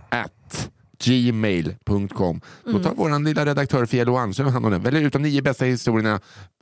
at 0.09 0.69
gmail.com. 1.03 2.41
Då 2.65 2.79
tar 2.79 2.93
vår 2.95 3.23
lilla 3.23 3.45
redaktör 3.45 3.85
Fia 3.85 4.03
Loanse 4.03 4.43
hand 4.43 4.65
om 4.65 4.71
den. 4.71 4.81
Väljer 4.81 5.01
ut 5.01 5.13
de 5.13 5.21
nio 5.21 5.41
bästa 5.41 5.65
historierna 5.65 6.19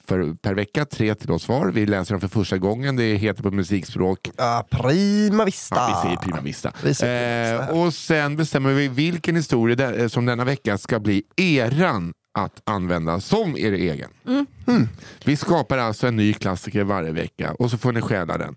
för, 0.07 0.33
per 0.33 0.53
vecka, 0.53 0.85
tre 0.85 1.15
till 1.15 1.31
oss 1.31 1.47
var. 1.47 1.67
Vi 1.67 1.85
läser 1.85 2.13
dem 2.13 2.21
för 2.21 2.27
första 2.27 2.57
gången. 2.57 2.95
Det 2.95 3.15
heter 3.15 3.43
på 3.43 3.51
musikspråk 3.51 4.29
Ja, 4.37 4.67
prima 4.69 5.45
vista. 5.45 5.75
Ja, 5.75 6.01
vi 6.03 6.07
säger 6.07 6.17
prima 6.17 6.41
vista. 6.41 6.71
Vi 6.83 6.93
säger 6.93 7.49
prima 7.51 7.65
vista 7.65 7.77
Eh, 7.77 7.85
och 7.85 7.93
sen 7.93 8.35
bestämmer 8.35 8.73
vi 8.73 8.87
vilken 8.87 9.35
historia 9.35 9.75
där, 9.75 9.99
eh, 9.99 10.07
som 10.07 10.25
denna 10.25 10.45
vecka 10.45 10.77
ska 10.77 10.99
bli 10.99 11.23
eran 11.35 12.13
att 12.33 12.61
använda 12.63 13.19
som 13.19 13.57
er 13.57 13.71
egen. 13.71 14.09
Mm. 14.67 14.87
Vi 15.25 15.35
skapar 15.37 15.77
alltså 15.77 16.07
en 16.07 16.15
ny 16.15 16.33
klassiker 16.33 16.83
varje 16.83 17.11
vecka 17.11 17.53
och 17.59 17.71
så 17.71 17.77
får 17.77 17.91
ni 17.91 18.01
stjäla 18.01 18.37
den. 18.37 18.55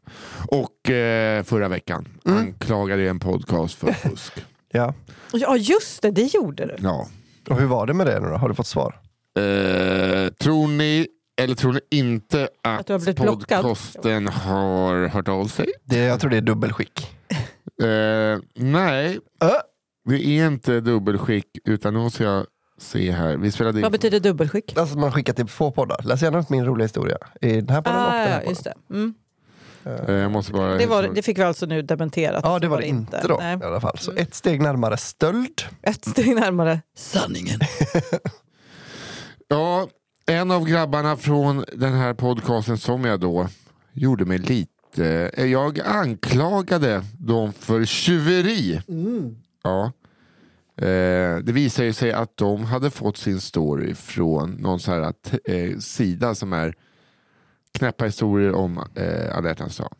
Och 0.48 0.90
eh, 0.90 1.42
förra 1.42 1.68
veckan 1.68 2.08
Mm. 2.26 2.38
anklagade 2.38 3.02
jag 3.02 3.10
en 3.10 3.18
podcast 3.20 3.74
för 3.74 3.92
fusk. 3.92 4.32
Ja. 4.76 4.94
ja, 5.32 5.56
just 5.56 6.02
det, 6.02 6.10
det 6.10 6.34
gjorde 6.34 6.66
du. 6.66 6.74
ja. 6.82 7.08
Och 7.48 7.56
hur 7.60 7.66
var 7.66 7.86
det 7.86 7.94
med 7.94 8.06
det 8.06 8.20
nu 8.20 8.28
då? 8.28 8.34
Har 8.36 8.48
du 8.48 8.54
fått 8.54 8.66
svar? 8.66 9.00
Eh, 9.38 9.42
tror 10.32 10.68
ni 10.68 11.06
eller 11.43 11.54
tror 11.54 11.72
ni 11.72 11.81
inte 11.90 12.48
att, 12.62 12.81
Att 12.81 12.86
du 12.86 12.93
har 12.93 13.00
blivit 13.00 13.20
blockad? 13.20 13.62
podcasten 13.62 14.28
har 14.28 15.06
hört 15.08 15.28
av 15.28 15.44
sig? 15.46 15.66
Det, 15.84 15.98
jag 15.98 16.20
tror 16.20 16.31
det 16.31 16.36
är 16.36 16.40
dubbelskick. 16.40 17.10
Eh, 17.82 18.38
nej, 18.54 19.19
Ö? 19.40 19.50
Det 20.08 20.26
är 20.26 20.46
inte 20.46 20.81
dubbelskick 20.81 21.46
utan 21.64 21.94
nu 21.94 22.10
ska 22.10 22.24
jag 22.24 22.46
se 22.78 23.10
här. 23.10 23.36
Vi 23.36 23.52
spelade. 23.52 23.81
Vad 23.81 23.93
betyder 23.93 24.20
dubbelskick? 24.20 24.78
Alltså 24.78 24.98
man 24.98 25.12
skickar 25.12 25.32
till 25.32 25.46
två 25.46 25.70
poddar. 25.70 26.00
Läs 26.04 26.22
gärna 26.22 26.38
upp 26.38 26.50
min 26.50 26.64
roliga 26.64 26.84
historia. 26.84 27.19
I 27.40 27.60
den 27.60 27.69
här 27.69 27.82
podden 27.82 28.00
och 28.00 28.12
den 28.12 28.20
Ah, 28.20 28.24
här 28.24 28.31
ja, 28.31 28.36
podden. 28.36 28.50
just 28.50 28.64
det. 28.64 28.74
Mm. 28.90 29.14
Eh, 29.84 30.52
bara... 30.52 30.74
Det, 30.74 30.86
var, 30.86 31.10
det 31.14 31.22
fick 31.22 31.38
vi 31.38 31.43
alltså 31.43 31.66
nu 31.66 31.82
dementerat. 31.82 32.40
Ja, 32.44 32.58
det 32.58 32.69
var 32.69 32.81
det 32.81 32.86
inte 32.86 33.26
då 33.28 33.38
Nej. 33.43 33.58
i 33.62 33.64
alla 33.64 33.81
fall. 33.81 33.98
Så 33.98 34.12
ett 34.12 34.34
steg 34.34 34.60
närmare 34.62 34.96
stöld. 34.96 35.62
Ett 35.82 36.04
steg 36.04 36.34
närmare 36.34 36.81
sanningen. 36.96 37.60
Ja, 39.48 39.88
en 40.26 40.50
av 40.50 40.64
grabbarna 40.64 41.16
från 41.16 41.64
den 41.72 41.93
här 41.94 42.14
podcasten 42.14 42.78
som 42.78 43.04
jag 43.04 43.20
då 43.20 43.48
gjorde 43.93 44.24
mig 44.24 44.38
lite... 44.38 45.31
Jag 45.36 45.81
anklagade 45.81 47.04
dem 47.19 47.52
för 47.52 47.84
tjuveri. 47.84 48.81
Ja. 49.62 49.93
Eh, 50.76 51.36
det 51.36 51.52
visade 51.52 51.86
ju 51.86 51.93
sig 51.93 52.12
att 52.12 52.36
de 52.36 52.64
hade 52.64 52.90
fått 52.90 53.16
sin 53.16 53.40
story 53.40 53.94
från 53.94 54.50
någon 54.50 54.81
sån 54.81 54.94
här 54.94 55.12
eh, 55.44 55.78
sida 55.78 56.34
som 56.34 56.52
är 56.52 56.74
knäppa 57.72 58.04
historier 58.04 58.52
om 58.54 58.78
eh, 58.94 59.36
alla 59.36 59.48
hjärtans 59.48 59.76
dag. 59.76 59.93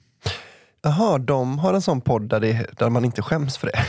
Jaha, 0.83 1.19
de 1.19 1.59
har 1.59 1.75
en 1.75 1.83
sån 1.83 2.00
podd 2.00 2.28
där, 2.28 2.40
det, 2.40 2.66
där 2.78 2.90
man 2.90 3.04
inte 3.04 3.23
skäms 3.23 3.57
för 3.59 3.66
det. 3.66 3.85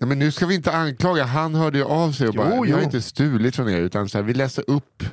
Nej, 0.00 0.08
men 0.08 0.18
nu 0.18 0.32
ska 0.32 0.46
vi 0.46 0.54
inte 0.54 0.72
anklaga, 0.72 1.24
han 1.24 1.54
hörde 1.54 1.78
ju 1.78 1.84
av 1.84 2.12
sig 2.12 2.28
och 2.28 2.34
Jo, 2.34 2.42
bara, 2.42 2.50
vi 2.50 2.72
har 2.72 2.78
jo. 2.78 2.84
inte 2.84 3.02
stulit 3.02 3.56
från 3.56 3.68
er 3.68 3.78
utan 3.78 4.08
så 4.08 4.18
här, 4.18 4.22
vi 4.22 4.34
läser 4.34 4.70
upp. 4.70 5.04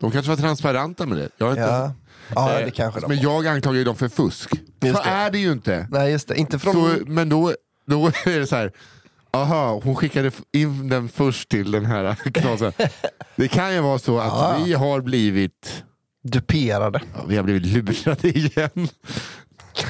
De 0.00 0.10
kanske 0.10 0.30
var 0.30 0.36
transparenta 0.36 1.06
med 1.06 1.18
det. 1.18 1.28
Jag 1.36 1.46
har 1.46 1.52
inte, 1.52 1.62
Ja, 1.62 1.92
ja 2.34 2.60
Eh, 2.60 2.66
det 2.66 3.08
Men 3.08 3.18
har. 3.18 3.24
jag 3.24 3.46
anklagar 3.46 3.78
ju 3.78 3.84
dem 3.84 3.96
för 3.96 4.08
fusk. 4.08 4.50
Just 4.80 4.96
så 4.96 5.02
det. 5.02 5.10
är 5.10 5.30
det 5.30 5.38
ju 5.38 5.52
inte. 5.52 5.86
Nej, 5.90 6.12
just 6.12 6.28
det. 6.28 6.36
Inte 6.36 6.58
från... 6.58 6.72
Så, 6.74 6.96
men 7.06 7.28
då, 7.28 7.54
då 7.86 8.06
är 8.24 8.38
det 8.40 8.46
så 8.46 8.56
här, 8.56 8.72
aha, 9.32 9.80
hon 9.84 9.96
skickade 9.96 10.30
in 10.52 10.88
den 10.88 11.08
först 11.08 11.48
till 11.48 11.70
den 11.70 11.86
här 11.86 12.14
knasen. 12.34 12.72
Det 13.36 13.48
kan 13.48 13.74
ju 13.74 13.80
vara 13.80 13.98
så 13.98 14.18
att 14.18 14.26
Ja. 14.26 14.62
vi 14.64 14.72
har 14.72 15.00
blivit 15.00 15.84
duperade. 16.22 17.00
ja, 17.14 17.24
vi 17.28 17.36
har 17.36 17.42
blivit 17.44 17.66
lurade 17.66 18.28
igen. 18.28 18.88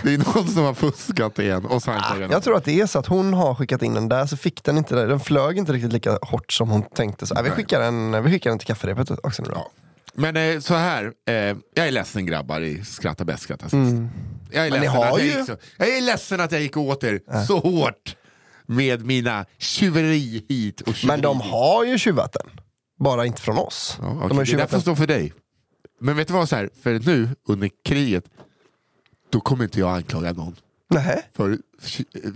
Det 0.02 0.14
är 0.14 0.18
någon 0.18 0.48
som 0.48 0.64
har 0.64 0.74
fuskat 0.74 1.38
igen. 1.38 1.64
Och 1.66 1.88
anklagar 1.88 2.28
Jag 2.30 2.42
tror 2.42 2.56
att 2.56 2.64
det 2.64 2.80
är 2.80 2.86
så 2.86 2.98
att 2.98 3.06
hon 3.06 3.34
har 3.34 3.54
skickat 3.54 3.82
in 3.82 3.94
den 3.94 4.08
där, 4.08 4.26
så 4.26 4.36
fick 4.36 4.64
den 4.64 4.78
inte, 4.78 4.94
den 5.06 5.20
flög 5.20 5.58
inte 5.58 5.72
riktigt 5.72 5.92
lika 5.92 6.18
hårt 6.22 6.52
som 6.52 6.70
hon 6.70 6.82
tänkte. 6.82 7.26
Så, 7.26 7.34
äh, 7.34 7.42
vi, 7.42 7.50
skickar 7.50 7.80
den, 7.80 8.22
vi 8.24 8.30
skickar 8.30 8.50
den 8.50 8.58
till 8.58 8.66
kafferepet 8.66 9.10
också 9.22 9.42
nu. 9.42 9.48
Ja. 9.54 9.70
Men 10.14 10.36
eh, 10.36 10.60
så 10.60 10.74
här, 10.74 11.12
eh, 11.28 11.34
jag 11.74 11.86
är 11.86 11.90
ledsen 11.90 12.26
grabbar 12.26 12.60
i 12.60 12.84
Skratta 12.84 13.24
bäst, 13.24 13.42
skratta 13.42 13.64
sist. 13.64 13.74
Mm. 13.74 14.08
Jag, 14.50 14.66
är 14.66 14.70
Men 14.70 14.80
ni 14.80 14.86
ledsen 14.86 15.02
har 15.02 15.06
att 15.06 15.18
jag, 15.18 15.26
ju- 15.26 15.32
gick 15.38 15.46
så, 15.46 15.56
jag 15.76 15.88
är 15.96 16.00
ledsen 16.00 16.40
att 16.40 16.52
jag 16.52 16.60
gick 16.62 16.76
åt 16.76 17.04
er 17.04 17.44
så 17.46 17.58
hårt 17.58 18.16
med 18.70 19.06
mina 19.06 19.46
tjuveri 19.58 20.44
hit 20.48 20.80
och 20.80 20.94
tjuveri 20.94 21.16
Men 21.16 21.22
de 21.22 21.40
har 21.40 21.84
ju 21.84 21.98
tjuvat 21.98 22.32
den. 22.32 22.50
Bara 22.98 23.26
inte 23.26 23.42
från 23.42 23.58
oss. 23.58 23.96
Ja, 24.00 24.06
de 24.06 24.24
okej, 24.24 24.36
har 24.36 24.44
det 24.44 24.56
där 24.56 24.66
får 24.66 24.80
stå 24.80 24.96
för 24.96 25.06
dig. 25.06 25.32
Men 26.00 26.16
vet 26.16 26.28
du 26.28 26.34
vad, 26.34 26.48
så 26.48 26.56
här, 26.56 26.70
för 26.82 26.98
nu 26.98 27.28
under 27.48 27.70
kriget, 27.84 28.24
då 29.30 29.40
kommer 29.40 29.64
inte 29.64 29.80
jag 29.80 29.96
anklaga 29.96 30.32
någon 30.32 30.56
för, 31.32 31.58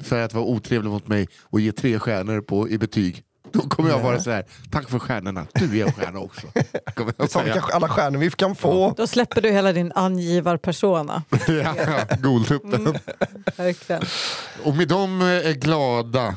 för 0.03 0.21
att 0.21 0.35
vara 0.35 0.45
otrevlig 0.45 0.91
mot 0.91 1.09
mig 1.09 1.29
och 1.43 1.61
ge 1.61 1.73
tre 1.73 1.99
stjärnor 1.99 2.41
på, 2.41 2.69
i 2.69 2.79
betyg. 2.79 3.23
Då 3.55 3.61
kommer 3.61 3.91
jag 3.91 4.01
vara 4.01 4.21
så 4.21 4.31
här, 4.31 4.45
tack 4.71 4.91
för 4.91 4.99
stjärnorna, 4.99 5.47
du 5.55 5.81
är 5.81 5.87
en 5.87 5.93
stjärna 5.93 6.19
också. 6.19 6.47
Kommer 6.95 7.15
jag 7.17 7.31
säga. 7.31 7.45
vilka 7.45 7.61
alla 7.61 7.89
stjärnor 7.89 8.19
vi 8.19 8.31
kan 8.31 8.55
få. 8.55 8.95
Då 8.97 9.07
släpper 9.07 9.41
du 9.41 9.51
hela 9.51 9.73
din 9.73 9.93
angivarpersona. 9.93 11.23
ja, 11.49 11.75
ja, 11.77 12.17
Goltuppen. 12.23 12.95
Verkligen. 13.57 14.03
Och 14.65 14.77
med 14.77 14.89
dem 14.89 15.21
är 15.21 15.53
glada. 15.53 16.37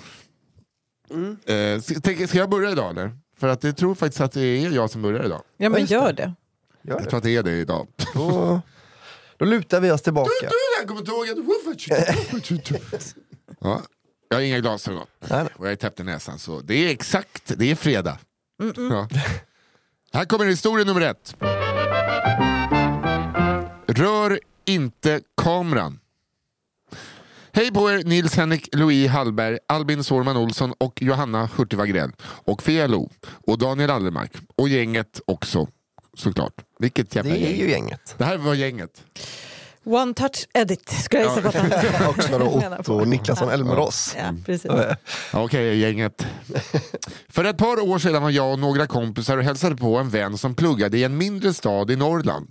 Mm. 1.12 1.38
Eh, 1.45 1.81
ska, 2.27 2.38
jag 2.38 2.50
börja 2.50 2.71
idag 2.71 2.91
eller? 2.91 3.12
För 3.39 3.47
att 3.47 3.63
jag 3.63 3.77
tror 3.77 3.95
faktiskt 3.95 4.21
att 4.21 4.31
det 4.31 4.41
är 4.41 4.69
jag 4.69 4.89
som 4.89 5.01
börjar 5.01 5.25
idag. 5.25 5.41
Ja 5.57 5.69
men 5.69 5.86
gör 5.86 6.13
det. 6.13 6.33
Gör 6.81 7.00
Jag 7.00 7.09
tror 7.09 7.17
att 7.17 7.24
det 7.24 7.36
är 7.36 7.43
det 7.43 7.51
idag. 7.51 7.88
Då, 8.13 8.62
då 9.38 9.45
lutar 9.45 9.81
vi 9.81 9.91
oss 9.91 10.01
tillbaka. 10.01 10.31
Jag 10.79 10.88
kommer 10.88 11.00
inte 11.00 11.12
ihåg 11.12 11.29
att... 11.29 13.15
ja, 13.59 13.81
jag 14.29 14.38
har 14.38 14.41
inga 14.41 14.60
glasögon. 14.60 15.05
Nej. 15.29 15.48
Och 15.55 15.65
jag 15.65 15.72
är 15.72 15.75
täppt 15.75 16.00
i 16.00 16.03
näsan. 16.03 16.39
Så 16.39 16.60
det 16.62 16.74
är 16.75 16.89
exakt, 16.89 17.51
det 17.57 17.72
är 17.72 17.75
fredag. 17.75 18.17
Ja. 18.89 19.07
Här 20.13 20.25
kommer 20.25 20.46
historia 20.46 20.86
nummer 20.86 21.01
ett. 21.01 21.36
Rör 23.88 24.39
inte 24.65 25.22
kameran. 25.41 26.00
Hej 27.51 27.72
på 27.72 27.91
er 27.91 28.03
Nils 28.03 28.36
Henrik 28.36 28.69
Louis 28.75 29.10
Hallberg, 29.10 29.57
Albin 29.67 30.03
Sårman 30.03 30.38
Olsson 30.38 30.74
och 30.77 31.01
Johanna 31.01 31.50
Hurtig 31.57 31.77
Wagrell. 31.77 32.12
Och 32.22 32.63
Felo 32.63 33.10
och 33.48 33.57
Daniel 33.57 33.89
Allermark. 33.89 34.31
Och 34.55 34.69
gänget 34.69 35.22
också 35.27 35.67
såklart. 36.13 36.53
Vilket 36.79 37.15
jävla 37.15 37.34
Det 37.34 37.39
är 37.46 37.50
gäng. 37.50 37.60
ju 37.60 37.69
gänget. 37.69 38.15
Det 38.17 38.25
här 38.25 38.38
var 38.38 38.53
gänget. 38.53 39.03
One 39.88 40.13
touch 40.13 40.48
edit 40.53 40.89
skulle 40.89 41.24
jag 41.24 41.36
gissa 41.36 41.51
på 41.51 41.58
att 41.75 42.10
Också 42.17 42.39
då 42.39 42.63
Otto 42.79 43.06
Niklasson 43.06 43.50
Elmerås. 43.50 44.15
Ja, 44.17 44.34
precis. 44.46 44.72
Ja, 44.72 44.96
Okej, 45.34 45.77
gänget. 45.79 46.25
För 47.29 47.44
ett 47.44 47.58
par 47.58 47.89
år 47.89 48.00
sedan 48.00 48.24
var 48.24 48.29
jag 48.29 48.51
och 48.51 48.60
några 48.60 48.88
kompisar 48.88 49.38
och 49.38 49.44
hälsade 49.44 49.75
på 49.75 49.98
en 49.98 50.10
vän 50.10 50.38
som 50.38 50.56
pluggade 50.56 50.98
i 50.98 51.03
en 51.03 51.17
mindre 51.17 51.53
stad 51.53 51.91
i 51.91 51.96
Norrland. 51.96 52.48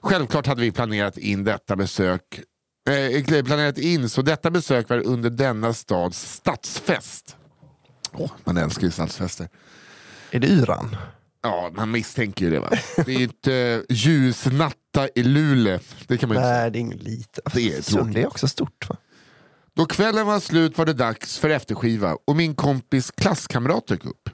Självklart 0.00 0.46
hade 0.46 0.60
vi 0.60 0.72
planerat 0.72 1.18
in 1.18 1.44
detta 1.44 1.76
besök 1.76 2.40
eh, 2.88 3.44
planerat 3.44 3.78
in 3.78 4.08
så 4.08 4.22
detta 4.22 4.50
besök 4.50 4.88
var 4.88 5.06
under 5.06 5.30
denna 5.30 5.74
stads 5.74 6.32
stadsfest. 6.34 7.36
Åh, 8.12 8.30
man 8.44 8.56
älskar 8.56 8.82
ju 8.82 8.90
stadsfester. 8.90 9.48
Är 10.30 10.38
det 10.38 10.46
yran? 10.46 10.96
Ja, 11.42 11.70
man 11.74 11.90
misstänker 11.90 12.44
ju 12.44 12.50
det 12.50 12.60
va. 12.60 12.70
Det 12.96 13.14
är 13.14 13.18
ju 13.18 13.24
inte 13.24 13.84
ljusnatta 13.88 15.08
i 15.14 15.22
Luleå. 15.22 15.78
Det 16.06 16.18
kan 16.18 16.28
man 16.28 16.36
ju 16.36 16.40
inte 16.40 16.48
säga. 16.48 16.60
Nej, 16.60 16.70
det 16.70 16.78
är 16.78 16.80
inget 16.80 17.02
litet. 17.02 17.54
Det 17.54 17.76
är 17.76 17.82
tråkigt. 17.82 18.14
Det 18.14 18.22
är 18.22 18.26
också 18.26 18.48
stort 18.48 18.88
va? 18.88 18.96
Då 19.74 19.86
kvällen 19.86 20.26
var 20.26 20.40
slut 20.40 20.78
var 20.78 20.86
det 20.86 20.92
dags 20.92 21.38
för 21.38 21.50
efterskiva 21.50 22.16
och 22.24 22.36
min 22.36 22.54
kompis 22.54 23.10
klasskamrat 23.10 23.86
dök 23.86 24.04
upp. 24.04 24.30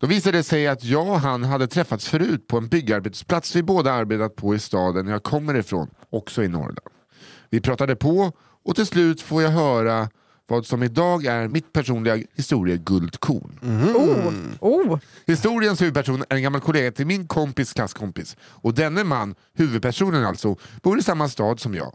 Då 0.00 0.06
visade 0.06 0.38
det 0.38 0.42
sig 0.42 0.68
att 0.68 0.84
jag 0.84 1.08
och 1.08 1.20
han 1.20 1.44
hade 1.44 1.66
träffats 1.66 2.08
förut 2.08 2.46
på 2.46 2.56
en 2.58 2.68
byggarbetsplats 2.68 3.56
vi 3.56 3.62
båda 3.62 3.92
arbetat 3.92 4.36
på 4.36 4.54
i 4.54 4.58
staden 4.58 5.06
jag 5.06 5.22
kommer 5.22 5.54
ifrån, 5.54 5.90
också 6.10 6.44
i 6.44 6.48
Norrland. 6.48 6.78
Vi 7.50 7.60
pratade 7.60 7.96
på 7.96 8.32
och 8.64 8.76
till 8.76 8.86
slut 8.86 9.20
får 9.20 9.42
jag 9.42 9.50
höra 9.50 10.08
vad 10.52 10.66
som 10.66 10.82
idag 10.82 11.24
är 11.24 11.48
mitt 11.48 11.72
personliga 11.72 12.18
historieguldkorn. 12.34 13.58
Oh, 13.94 14.32
oh. 14.60 14.98
Historiens 15.26 15.80
huvudperson 15.80 16.24
är 16.28 16.36
en 16.36 16.42
gammal 16.42 16.60
kollega 16.60 16.92
till 16.92 17.06
min 17.06 17.26
kompis 17.26 17.72
klasskompis. 17.72 18.36
Och 18.40 18.74
denne 18.74 19.04
man, 19.04 19.34
huvudpersonen 19.54 20.24
alltså, 20.24 20.56
bor 20.82 20.98
i 20.98 21.02
samma 21.02 21.28
stad 21.28 21.60
som 21.60 21.74
jag. 21.74 21.94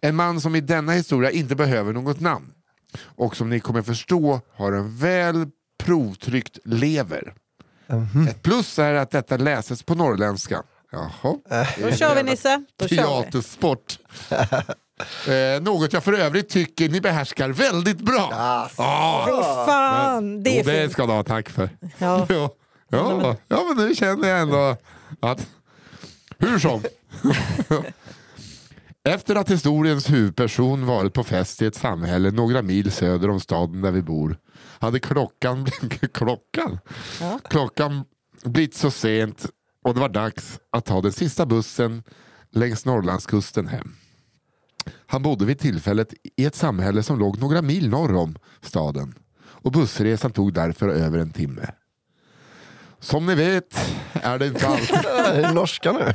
En 0.00 0.16
man 0.16 0.40
som 0.40 0.54
i 0.54 0.60
denna 0.60 0.92
historia 0.92 1.30
inte 1.30 1.54
behöver 1.54 1.92
något 1.92 2.20
namn. 2.20 2.52
Och 2.98 3.36
som 3.36 3.50
ni 3.50 3.60
kommer 3.60 3.82
förstå 3.82 4.40
har 4.54 4.72
en 4.72 4.96
väl 4.96 5.46
provtryckt 5.82 6.58
lever. 6.64 7.34
Ett 8.28 8.42
plus 8.42 8.78
är 8.78 8.94
att 8.94 9.10
detta 9.10 9.36
läses 9.36 9.82
på 9.82 9.94
norrländska. 9.94 10.62
Jaha. 10.92 11.38
Då 11.80 11.90
kör 11.90 12.14
vi 12.14 12.22
Nisse. 12.22 12.64
Då. 12.78 12.88
Teatersport. 12.88 13.98
eh, 15.28 15.62
något 15.62 15.92
jag 15.92 16.04
för 16.04 16.12
övrigt 16.12 16.48
tycker 16.48 16.88
ni 16.88 17.00
behärskar 17.00 17.48
väldigt 17.48 18.00
bra. 18.00 18.30
Ah, 18.76 19.26
Fy 19.26 19.32
fan, 19.66 20.42
det 20.42 20.60
är 20.60 20.64
det 20.64 20.80
fint. 20.80 20.92
ska 20.92 21.06
du 21.06 21.12
ha 21.12 21.22
tack 21.22 21.48
för. 21.48 21.68
Ja. 21.98 22.26
Ja, 22.88 23.20
ja, 23.22 23.36
ja 23.48 23.64
men 23.68 23.86
nu 23.86 23.94
känner 23.94 24.28
jag 24.28 24.40
ändå 24.40 24.76
att... 25.20 25.46
Hur 26.38 26.58
som. 26.58 26.82
Efter 29.08 29.36
att 29.36 29.50
historiens 29.50 30.10
huvudperson 30.10 30.86
varit 30.86 31.12
på 31.14 31.24
fest 31.24 31.62
i 31.62 31.66
ett 31.66 31.74
samhälle 31.76 32.30
några 32.30 32.62
mil 32.62 32.92
söder 32.92 33.30
om 33.30 33.40
staden 33.40 33.82
där 33.82 33.90
vi 33.90 34.02
bor 34.02 34.36
hade 34.80 35.00
klockan, 35.00 35.66
klockan, 36.12 36.78
Ja. 37.20 37.38
klockan 37.50 38.04
blivit 38.44 38.74
så 38.74 38.90
sent 38.90 39.46
och 39.84 39.94
det 39.94 40.00
var 40.00 40.08
dags 40.08 40.58
att 40.72 40.84
ta 40.84 41.00
den 41.00 41.12
sista 41.12 41.46
bussen 41.46 42.02
längs 42.52 42.84
Norrlandskusten 42.84 43.66
hem. 43.68 43.94
Han 45.06 45.22
bodde 45.22 45.44
vid 45.44 45.58
tillfället 45.58 46.14
i 46.36 46.44
ett 46.44 46.54
samhälle 46.54 47.02
som 47.02 47.18
låg 47.18 47.38
några 47.38 47.62
mil 47.62 47.88
norr 47.88 48.14
om 48.14 48.36
staden 48.60 49.14
och 49.64 49.72
bussresan 49.72 50.30
tog 50.30 50.54
därför 50.54 50.88
över 50.88 51.18
en 51.18 51.30
timme. 51.30 51.70
Som 53.00 53.26
ni 53.26 53.34
vet 53.34 53.78
är 54.12 54.38
det 54.38 54.46
inte 54.46 54.68
alltid... 54.68 55.54
Norska 55.54 55.92
nu? 55.92 56.14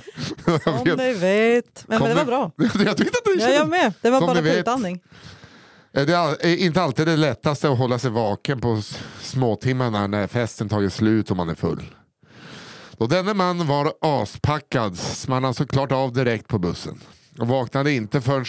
Om 0.66 0.98
ni 0.98 1.14
vet. 1.14 1.88
Men, 1.88 2.00
men 2.00 2.10
det 2.10 2.16
var 2.16 2.26
bra. 2.26 2.52
jag 2.58 2.98
tyckte 2.98 3.18
att 3.18 3.38
det 3.38 3.44
Ja, 3.44 3.50
jag 3.50 3.70
med. 3.70 3.94
Det 4.02 4.10
var 4.10 4.20
Som 4.20 4.28
bara 4.28 4.40
utandning. 4.40 5.02
Det 5.92 6.14
är 6.14 6.58
inte 6.58 6.82
alltid 6.82 7.08
det 7.08 7.18
lättaste 7.18 7.70
att 7.70 7.78
hålla 7.78 8.00
sig 8.00 8.12
vaken 8.12 8.62
på 8.62 8.82
småtimmarna 9.22 10.08
när 10.08 10.28
festen 10.28 10.70
tagit 10.70 10.94
slut 10.94 11.32
och 11.32 11.38
man 11.38 11.50
är 11.50 11.56
full. 11.56 11.96
Då 12.98 13.08
denne 13.08 13.34
man 13.34 13.68
var 13.68 13.94
aspackad 14.02 14.98
small 14.98 15.44
han 15.44 15.54
såklart 15.54 15.92
av 15.92 16.14
direkt 16.14 16.48
på 16.48 16.60
bussen 16.60 17.00
och 17.42 17.48
vaknade 17.48 17.92
inte 17.92 18.22
förrän 18.22 18.46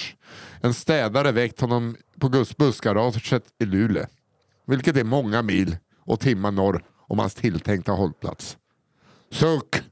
en 0.60 0.74
städare 0.74 1.32
väckt 1.32 1.60
honom 1.60 1.96
på 2.20 2.44
bussgaraget 2.58 3.42
i 3.58 3.64
Luleå. 3.66 4.06
Vilket 4.66 4.96
är 4.96 5.04
många 5.04 5.42
mil 5.42 5.76
och 6.00 6.20
timmar 6.20 6.50
norr 6.50 6.84
om 7.08 7.18
hans 7.18 7.34
tilltänkta 7.34 7.92
hållplats. 7.92 8.56
Suck! 9.32 9.82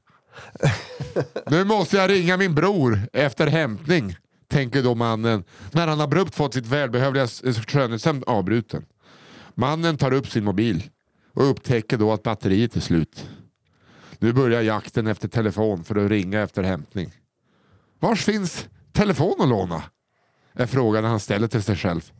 Nu 1.49 1.63
måste 1.63 1.97
jag 1.97 2.09
ringa 2.09 2.37
min 2.37 2.55
bror 2.55 2.99
efter 3.13 3.47
hämtning, 3.47 4.15
tänker 4.47 4.83
då 4.83 4.95
mannen 4.95 5.43
när 5.71 5.87
han 5.87 6.01
abrupt 6.01 6.35
fått 6.35 6.53
sitt 6.53 6.65
välbehövliga 6.65 7.23
s- 7.23 7.41
skönhetssömn 7.67 8.23
avbruten. 8.27 8.85
Mannen 9.55 9.97
tar 9.97 10.13
upp 10.13 10.27
sin 10.29 10.43
mobil 10.43 10.89
och 11.33 11.49
upptäcker 11.49 11.97
då 11.97 12.13
att 12.13 12.23
batteriet 12.23 12.75
är 12.75 12.79
slut. 12.79 13.29
Nu 14.19 14.33
börjar 14.33 14.61
jakten 14.61 15.07
efter 15.07 15.27
telefon 15.27 15.83
för 15.83 15.95
att 15.95 16.09
ringa 16.11 16.41
efter 16.41 16.63
hämtning. 16.63 17.11
Vars 17.99 18.23
finns 18.25 18.67
telefon 18.93 19.35
att 19.39 19.49
låna? 19.49 19.83
Är 20.53 20.65
frågan 20.65 21.03
han 21.03 21.19
ställer 21.19 21.47
till 21.47 21.63
sig 21.63 21.75
själv. 21.75 22.11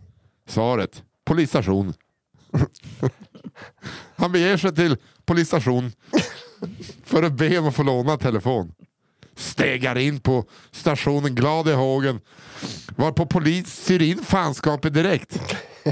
Svaret? 0.47 1.03
Polisstation. 1.25 1.93
Han 4.15 4.31
beger 4.31 4.57
sig 4.57 4.75
till 4.75 4.97
polisstation 5.25 5.91
för 7.03 7.23
att 7.23 7.33
be 7.33 7.57
om 7.57 7.67
att 7.67 7.75
få 7.75 7.83
låna 7.83 8.17
telefon. 8.17 8.73
Stegar 9.35 9.97
in 9.97 10.19
på 10.19 10.45
stationen 10.71 11.35
glad 11.35 11.67
i 11.69 11.73
hågen 11.73 12.21
varpå 12.95 13.25
polis 13.25 13.83
syr 13.85 14.01
in 14.01 14.17
fanskapet 14.17 14.93
direkt. 14.93 15.39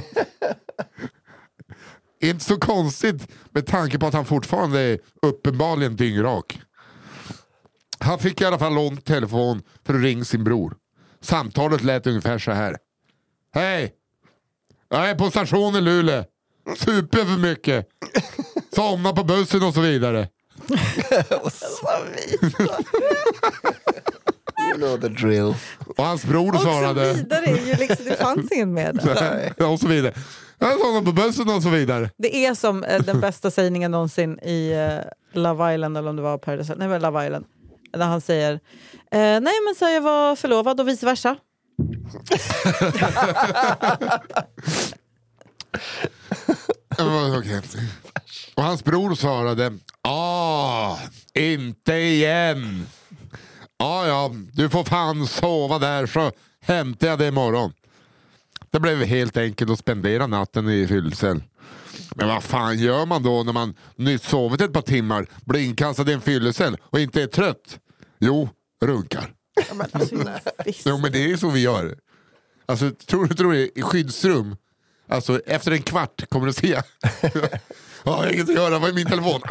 Inte 2.21 2.45
så 2.45 2.57
konstigt 2.57 3.27
med 3.51 3.65
tanke 3.65 3.99
på 3.99 4.07
att 4.07 4.13
han 4.13 4.25
fortfarande 4.25 4.79
är 4.79 4.99
uppenbarligen 5.21 5.95
dyngrak. 5.95 6.59
Han 7.99 8.19
fick 8.19 8.41
i 8.41 8.45
alla 8.45 8.59
fall 8.59 8.73
lånt 8.73 9.05
telefon 9.05 9.61
för 9.85 9.93
att 9.93 10.01
ringa 10.01 10.23
sin 10.23 10.43
bror. 10.43 10.75
Samtalet 11.21 11.83
lät 11.83 12.07
ungefär 12.07 12.39
så 12.39 12.51
här. 12.51 12.77
Hej! 13.53 13.93
Jag 14.89 15.09
är 15.09 15.15
på 15.15 15.29
stationen 15.29 15.75
i 15.75 15.81
Luleå. 15.81 16.23
Super 16.77 17.25
för 17.25 17.37
mycket. 17.37 17.87
Somnar 18.75 19.13
på 19.13 19.23
bussen 19.23 19.63
och 19.63 19.73
så 19.73 19.81
vidare. 19.81 20.27
Och. 21.41 21.51
You 24.69 24.77
know 24.77 24.97
the 24.97 25.07
drill. 25.07 25.53
Och 25.97 26.05
hans 26.05 26.25
bror 26.25 26.53
Och 26.53 26.59
så 26.59 26.65
svarade... 26.65 27.13
vidare 27.13 27.45
är 27.45 27.65
ju 27.65 27.75
liksom, 27.75 28.05
det 28.05 28.15
fanns 28.15 28.51
ingen 28.51 28.73
med 28.73 28.95
och 29.57 29.79
så 29.79 29.87
vidare. 29.87 30.13
Jag 30.59 30.79
somnar 30.79 31.01
på 31.01 31.11
bussen 31.11 31.49
och 31.49 31.63
så 31.63 31.69
vidare. 31.69 32.09
Det 32.17 32.45
är 32.45 32.53
som 32.55 32.83
eh, 32.83 33.03
den 33.03 33.19
bästa 33.19 33.51
sägningen 33.51 33.91
någonsin 33.91 34.39
i 34.39 34.71
eh, 34.71 35.39
Love 35.41 35.73
Island, 35.73 35.97
eller 35.97 36.09
om 36.09 36.15
det 36.15 36.21
var 36.21 36.37
Paradise 36.37 36.75
Nej, 36.75 36.87
men 36.87 37.01
Love 37.01 37.25
Island. 37.25 37.45
När 37.95 38.05
han 38.05 38.21
säger 38.21 38.53
eh, 38.53 38.59
nej 39.19 39.53
men 39.65 39.75
så 39.79 39.85
jag 39.85 40.01
var 40.01 40.35
förlovad 40.35 40.79
och 40.79 40.87
vice 40.87 41.05
versa. 41.05 41.35
okay. 47.37 47.61
Och 48.55 48.63
hans 48.63 48.83
bror 48.83 49.15
svarade, 49.15 49.73
ah, 50.01 50.97
inte 51.33 51.93
igen. 51.93 52.87
Ja, 53.77 54.07
ja, 54.07 54.31
du 54.53 54.69
får 54.69 54.83
fan 54.83 55.27
sova 55.27 55.79
där 55.79 56.05
så 56.05 56.31
hämtar 56.61 57.07
jag 57.07 57.19
dig 57.19 57.27
imorgon. 57.27 57.73
Det 58.71 58.79
blev 58.79 59.03
helt 59.03 59.37
enkelt 59.37 59.71
att 59.71 59.79
spendera 59.79 60.27
natten 60.27 60.69
i 60.69 60.87
fyllecell. 60.87 61.43
Men 62.15 62.27
vad 62.27 62.43
fan 62.43 62.79
gör 62.79 63.05
man 63.05 63.23
då 63.23 63.43
när 63.43 63.53
man 63.53 63.75
nyss 63.95 64.23
sovit 64.23 64.61
ett 64.61 64.73
par 64.73 64.81
timmar, 64.81 65.27
blir 65.45 65.61
inkastad 65.61 66.09
i 66.11 66.13
en 66.13 66.21
fyllecell 66.21 66.77
och 66.81 66.99
inte 66.99 67.21
är 67.21 67.27
trött? 67.27 67.79
Jo, 68.19 68.49
runkar. 68.81 69.33
Ja, 69.69 69.73
men, 69.73 69.87
alltså. 69.91 70.15
Jo 70.85 70.97
men 70.97 71.11
det 71.11 71.31
är 71.31 71.37
så 71.37 71.49
vi 71.49 71.59
gör. 71.59 71.97
Alltså, 72.65 72.91
tror 72.91 73.25
du 73.25 73.35
tror 73.35 73.51
du 73.51 73.71
i 73.75 73.81
skyddsrum, 73.81 74.55
alltså 75.07 75.39
efter 75.39 75.71
en 75.71 75.81
kvart 75.81 76.29
kommer 76.29 76.47
du 76.47 76.53
se. 76.53 76.67
ja, 77.21 77.49
jag 78.03 78.11
har 78.11 78.33
inget 78.33 78.49
att 78.49 78.55
göra, 78.55 78.79
vad 78.79 78.89
är 78.89 78.93
min 78.93 79.07
telefon? 79.07 79.41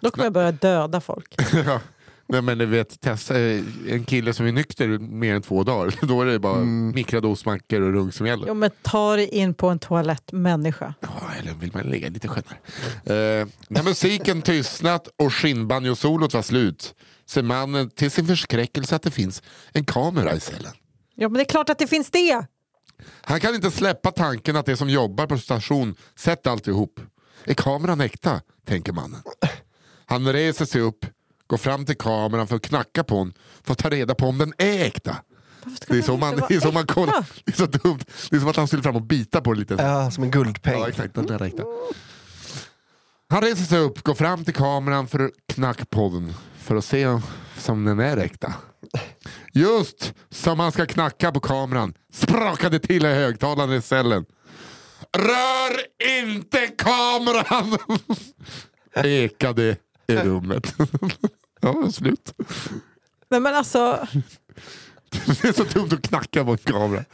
Då 0.00 0.10
kommer 0.10 0.24
jag 0.24 0.32
börja 0.32 0.52
döda 0.52 1.00
folk. 1.00 1.34
ja. 1.66 1.80
Nej 2.30 2.42
men 2.42 2.58
du 2.58 2.66
vet, 2.66 3.00
testa 3.00 3.40
eh, 3.40 3.64
en 3.88 4.04
kille 4.04 4.34
som 4.34 4.46
är 4.46 4.52
nykter 4.52 4.88
mer 4.98 5.34
än 5.34 5.42
två 5.42 5.62
dagar. 5.62 5.94
Då 6.06 6.22
är 6.22 6.26
det 6.26 6.38
bara 6.38 6.64
mikrodosmackor 6.64 7.80
och 7.80 7.92
runk 7.92 8.14
som 8.14 8.26
gäller. 8.26 8.46
Jo, 8.48 8.54
men 8.54 8.70
ta 8.82 9.16
dig 9.16 9.28
in 9.28 9.54
på 9.54 9.68
en 9.68 9.78
toalett, 9.78 10.32
människa. 10.32 10.94
Ja, 11.00 11.30
eller 11.38 11.54
vill 11.54 11.70
man 11.74 11.82
ligga 11.82 12.08
lite 12.08 12.28
skönare? 12.28 12.56
Eh, 13.40 13.48
när 13.68 13.82
musiken 13.82 14.42
tystnat 14.52 15.08
och 15.16 15.34
skinnbanjo-solot 15.34 16.34
var 16.34 16.42
slut 16.42 16.94
ser 17.26 17.42
mannen 17.42 17.90
till 17.90 18.10
sin 18.10 18.26
förskräckelse 18.26 18.96
att 18.96 19.02
det 19.02 19.10
finns 19.10 19.42
en 19.72 19.84
kamera 19.84 20.34
i 20.34 20.40
cellen. 20.40 20.72
Ja, 21.14 21.28
men 21.28 21.34
det 21.34 21.42
är 21.42 21.50
klart 21.50 21.68
att 21.68 21.78
det 21.78 21.86
finns 21.86 22.10
det. 22.10 22.46
Han 23.22 23.40
kan 23.40 23.54
inte 23.54 23.70
släppa 23.70 24.10
tanken 24.10 24.56
att 24.56 24.66
de 24.66 24.76
som 24.76 24.88
jobbar 24.88 25.26
på 25.26 25.38
station 25.38 25.94
sett 26.16 26.46
alltihop. 26.46 27.00
Är 27.44 27.54
kameran 27.54 28.00
äkta? 28.00 28.40
tänker 28.66 28.92
mannen. 28.92 29.22
Han 30.06 30.32
reser 30.32 30.64
sig 30.64 30.80
upp, 30.80 31.06
går 31.50 31.56
fram 31.56 31.86
till 31.86 31.96
kameran 31.96 32.46
för 32.48 32.56
att 32.56 32.62
knacka 32.62 33.04
på 33.04 33.16
den 33.16 33.32
för 33.62 33.72
att 33.72 33.78
ta 33.78 33.90
reda 33.90 34.14
på 34.14 34.26
om 34.26 34.38
den 34.38 34.52
är 34.58 34.84
äkta. 34.84 35.16
Det 35.64 35.94
är 35.94 35.96
inte 35.96 36.16
man, 36.16 36.42
det 36.48 36.54
är 36.54 36.60
så 36.60 36.72
man 36.72 36.86
kollar. 36.86 37.26
Det 37.44 37.52
är 37.52 37.56
så 37.56 37.66
dumt. 37.66 38.00
Det 38.30 38.36
är 38.36 38.40
som 38.40 38.48
att 38.48 38.56
han 38.56 38.66
skulle 38.66 38.82
fram 38.82 38.96
och 38.96 39.02
bita 39.02 39.40
på 39.40 39.52
det 39.52 39.58
lite. 39.60 39.74
Ja, 39.74 40.10
som 40.10 40.24
en 40.24 40.30
guldpeng. 40.30 40.80
Ja, 40.80 40.88
exakt. 40.88 41.14
Den 41.14 41.26
där 41.26 41.42
äkta. 41.42 41.62
Han 43.28 43.42
reser 43.42 43.64
sig 43.64 43.78
upp, 43.78 44.02
går 44.02 44.14
fram 44.14 44.44
till 44.44 44.54
kameran 44.54 45.08
för 45.08 45.24
att 45.24 45.30
knacka 45.54 45.84
på 45.84 46.08
den 46.08 46.34
för 46.58 46.76
att 46.76 46.84
se 46.84 47.06
om 47.66 47.84
den 47.84 48.00
är 48.00 48.16
äkta. 48.16 48.54
Just 49.52 50.14
som 50.30 50.60
han 50.60 50.72
ska 50.72 50.86
knacka 50.86 51.32
på 51.32 51.40
kameran 51.40 51.94
sprakade 52.12 52.78
till 52.78 53.06
i 53.06 53.14
högtalaren 53.14 53.72
i 53.72 53.82
cellen. 53.82 54.24
Rör 55.16 55.80
inte 56.20 56.66
kameran! 56.66 57.78
Ekade 59.04 59.76
i 60.06 60.16
rummet. 60.16 60.74
Ja, 61.60 61.90
slut. 61.92 62.34
Nej, 63.28 63.40
men 63.40 63.54
alltså, 63.54 64.06
Det 65.10 65.44
är 65.48 65.52
så 65.52 65.64
dumt 65.64 65.88
att 65.92 66.02
knacka 66.02 66.44
på 66.44 66.50
en 66.50 66.58
kamera. 66.58 67.04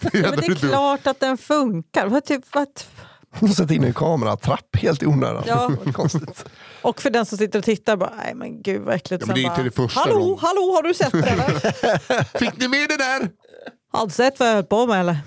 Det 0.00 0.18
är, 0.18 0.30
men 0.30 0.40
det 0.40 0.46
är 0.46 0.54
klart 0.54 1.06
att 1.06 1.20
den 1.20 1.38
funkar. 1.38 2.06
Vad 2.06 2.24
typ, 2.24 2.44
vad, 2.54 2.68
De 3.40 3.48
sätter 3.48 3.74
in 3.74 3.84
en 3.84 3.94
kameratrapp 3.94 4.76
helt 4.76 5.02
i 5.02 5.06
onödan. 5.06 5.44
Ja. 5.46 5.72
Konstigt. 5.92 6.44
och 6.82 7.02
för 7.02 7.10
den 7.10 7.26
som 7.26 7.38
sitter 7.38 7.58
och 7.58 7.64
tittar, 7.64 7.96
bara, 7.96 8.12
nej 8.16 8.34
men 8.34 8.62
gud 8.62 8.82
vad 8.82 8.94
äckligt. 8.94 9.20
Ja, 9.20 9.26
men 9.26 9.34
det 9.34 9.40
är 9.40 9.42
inte 9.42 9.56
bara, 9.56 9.64
det 9.64 9.70
första 9.70 10.00
hallå, 10.00 10.38
hallå, 10.42 10.72
har 10.74 10.82
du 10.82 10.94
sett 10.94 11.12
det 11.12 11.28
eller? 11.28 12.38
Fick 12.38 12.56
ni 12.56 12.68
med 12.68 12.88
det 12.88 12.96
där? 12.96 13.30
Har 13.92 14.06
du 14.06 14.12
sett 14.12 14.40
vad 14.40 14.48
jag 14.48 14.54
höll 14.54 14.64
på 14.64 14.86
med 14.86 15.00
eller? 15.00 15.18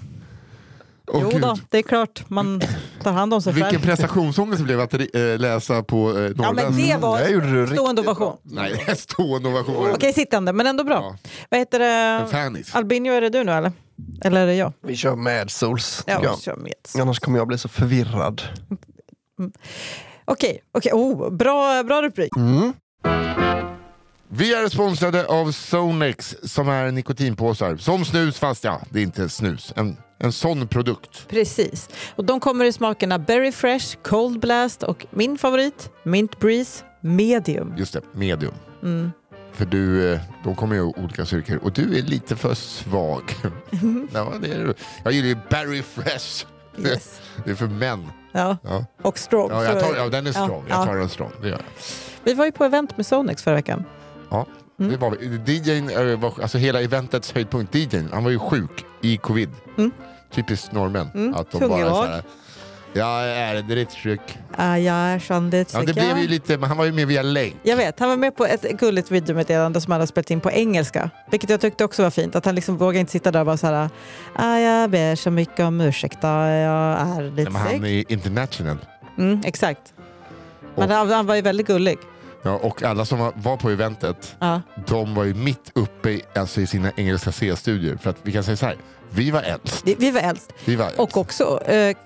Åh, 1.14 1.30
jo 1.34 1.40
då, 1.40 1.58
det 1.70 1.78
är 1.78 1.82
klart 1.82 2.24
man 2.30 2.62
tar 3.04 3.12
hand 3.12 3.34
om 3.34 3.42
sig 3.42 3.54
Vilken 3.54 3.72
själv. 3.72 3.84
prestationsångest 3.84 4.60
det 4.60 4.64
blev 4.64 4.80
att 4.82 4.94
äh, 4.94 5.00
läsa 5.38 5.84
på 5.84 6.18
äh, 6.18 6.24
Ja 6.24 6.30
men 6.30 6.38
norrländska. 6.38 6.86
det 6.96 7.02
var 7.02 7.20
det 7.20 7.28
du 7.28 7.62
riktigt 7.62 7.78
stående 7.78 8.02
ovation. 8.02 8.38
Nej, 8.44 8.96
stående 8.98 9.50
ovation. 9.50 9.92
Okej, 9.96 10.14
sittande, 10.14 10.54
men 10.54 10.68
ändå 10.68 10.84
bra. 10.84 10.94
Ja. 11.22 11.30
Vad 11.50 11.60
heter 11.60 11.80
det? 11.80 12.28
fanis. 12.32 12.76
Albinio, 12.76 13.14
är 13.14 13.22
det 13.22 13.30
du 13.30 13.44
nu 13.44 13.52
eller? 13.52 13.72
Eller 14.24 14.42
är 14.42 14.46
det 14.48 14.56
jag? 14.56 14.74
Vi 14.88 14.96
kör 14.96 15.16
med 15.16 15.52
Souls. 15.52 16.04
Ja, 16.08 16.20
jag. 16.24 16.42
kör 16.42 16.56
med. 16.56 16.74
Annars 17.00 17.20
kommer 17.20 17.38
jag 17.38 17.48
bli 17.48 17.58
så 17.58 17.68
förvirrad. 17.70 18.42
Okej, 20.26 20.62
okej. 20.72 20.92
Oh, 20.94 21.30
bra, 21.30 21.84
bra 21.84 22.02
rubrik. 22.02 22.32
Mm. 22.38 22.74
Vi 24.34 24.54
är 24.54 24.70
sponsrade 24.70 25.26
av 25.26 25.52
Sonex 25.52 26.36
som 26.44 26.70
är 26.70 26.92
nikotinpåsar. 26.92 27.78
Som 27.78 28.06
snus 28.06 28.40
fast 28.40 28.64
ja, 28.64 28.82
det 28.90 29.00
är 29.00 29.04
inte 29.04 29.30
snus. 29.30 29.74
En, 29.76 29.98
en 30.24 30.32
sån 30.32 30.68
produkt. 30.68 31.28
Precis. 31.30 31.90
Och 32.16 32.26
de 32.26 32.40
kommer 32.40 32.66
i 32.66 32.72
smakerna 32.74 33.20
Berry 33.20 33.52
Fresh, 33.52 33.98
Cold 34.02 34.40
Blast 34.40 34.84
och 34.84 35.06
min 35.10 35.38
favorit, 35.38 35.90
Mint 36.04 36.40
Breeze 36.40 36.84
Medium. 37.02 37.74
Just 37.78 37.94
det, 37.94 38.02
medium. 38.14 38.54
Mm. 38.84 39.12
För 39.54 39.66
du, 39.66 40.14
eh, 40.14 40.20
de 40.44 40.56
kommer 40.56 40.76
ju 40.76 40.82
i 40.82 40.84
olika 40.84 41.26
styrkor 41.26 41.60
och 41.64 41.72
du 41.72 41.98
är 41.98 42.02
lite 42.02 42.36
för 42.36 42.54
svag. 42.54 43.24
ja, 44.14 44.34
det 44.42 44.48
är 44.54 44.64
du. 44.66 44.74
Jag 45.04 45.14
gillar 45.14 45.28
ju 45.30 45.38
Berry 45.50 45.82
Fresh. 45.82 46.46
Yes. 46.78 47.22
Det 47.46 47.52
är 47.52 47.56
för 47.56 47.68
män. 47.68 48.12
Ja, 48.32 48.58
Ja, 48.64 48.86
och 49.02 49.18
strong. 49.20 49.50
ja, 49.52 49.64
jag 49.64 49.80
tar, 49.80 49.96
ja 49.96 50.10
den 50.10 50.28
är 50.28 50.34
Ja, 50.36 50.44
strong. 50.46 50.64
Jag 50.70 50.80
ja. 50.82 50.86
tar 50.86 50.96
den 50.96 51.10
strong. 51.10 51.32
Det 51.42 51.48
gör 51.48 51.56
jag. 51.56 51.64
Vi 52.24 52.34
var 52.34 52.46
ju 52.46 52.52
på 52.52 52.66
event 52.66 52.98
med 52.98 53.06
Sonex 53.06 53.44
förra 53.44 53.56
veckan. 53.56 53.84
Ja, 54.30 54.46
Mm. 54.80 54.92
det 54.92 54.98
var 54.98 55.12
vi. 55.12 55.54
DJn, 55.54 55.90
eh, 55.90 56.24
alltså 56.42 56.58
hela 56.58 56.82
eventets 56.82 57.32
höjdpunkt, 57.32 57.76
DJn, 57.76 58.10
han 58.14 58.24
var 58.24 58.32
ju 58.32 58.40
sjuk 58.40 58.86
i 59.02 59.18
covid. 59.18 59.50
Mm. 59.78 59.92
Typiskt 60.34 60.72
norrmän. 60.72 61.10
Mm, 61.14 61.34
Att 61.36 61.52
de 61.52 61.70
bara 61.70 61.90
så 61.90 62.04
här, 62.06 62.24
jag 62.94 63.28
är 63.28 63.62
drittsjuk. 63.62 64.22
Ah, 64.58 64.78
jag 64.78 64.96
är 64.96 65.20
sandigt 65.20 65.74
Ja, 65.74 65.80
det 65.84 65.94
blev 65.94 66.18
ju 66.18 66.28
lite, 66.28 66.58
men 66.58 66.68
han 66.70 66.78
var 66.78 66.86
ju 66.86 66.92
med 66.92 67.08
via 67.08 67.22
länk. 67.22 67.56
Jag 67.64 67.78
vet, 67.78 68.00
han 68.00 68.10
var 68.10 68.18
med 68.18 68.36
på 68.36 68.46
ett 68.46 68.62
gulligt 68.80 69.12
videomeddelande 69.12 69.82
som 69.82 69.92
han 69.92 70.02
hade 70.02 70.08
spelat 70.08 70.32
in 70.32 70.42
på 70.42 70.52
engelska. 70.52 71.10
Vilket 71.32 71.50
jag 71.50 71.62
tyckte 71.62 71.84
också 71.86 72.04
var 72.04 72.10
fint. 72.10 72.36
Att 72.36 72.46
han 72.46 72.56
liksom 72.56 72.78
vågade 72.78 73.00
inte 73.00 73.12
sitta 73.12 73.32
där 73.32 73.40
och 73.40 73.46
vara 73.46 73.58
så 73.58 73.68
här. 73.68 73.90
Ah, 74.36 74.58
jag 74.58 74.90
ber 74.90 75.16
så 75.16 75.32
mycket 75.32 75.60
om 75.60 75.82
ursäkt. 75.82 76.18
Jag 76.22 76.32
är 76.32 77.06
Nej, 77.22 77.32
lite 77.32 77.52
men 77.52 77.62
han 77.62 77.86
är 77.86 78.12
international. 78.12 78.78
Mm, 79.18 79.42
exakt. 79.46 79.94
Men 80.76 80.92
Och- 80.92 81.16
han 81.16 81.26
var 81.26 81.36
ju 81.36 81.42
väldigt 81.42 81.68
gullig. 81.68 81.98
Ja, 82.44 82.52
och 82.58 82.84
alla 82.84 83.06
som 83.06 83.32
var, 83.36 83.58
på 83.58 83.70
eventet, 83.70 84.36
Ja. 84.40 84.62
de 84.88 85.16
var 85.16 85.24
ju 85.24 85.34
mitt 85.34 85.72
uppe 85.76 86.10
i, 86.10 86.22
alltså 86.36 86.62
i 86.62 86.68
sina 86.68 86.92
engelska 86.98 87.32
C-studier. 87.32 87.98
För 87.98 88.10
att 88.10 88.18
vi 88.24 88.32
kan 88.32 88.44
säga 88.44 88.58
så 88.58 88.66
här, 88.66 88.76
vi 89.10 89.32
var 89.32 89.42
äldst. 89.42 89.84
Vi, 89.86 90.12
var 90.12 90.22
äldst. 90.22 90.54
Vi 90.66 90.76
var 90.76 90.86
äldst. 90.86 91.00
Och 91.00 91.18
också, 91.18 91.64
eh, 91.66 91.98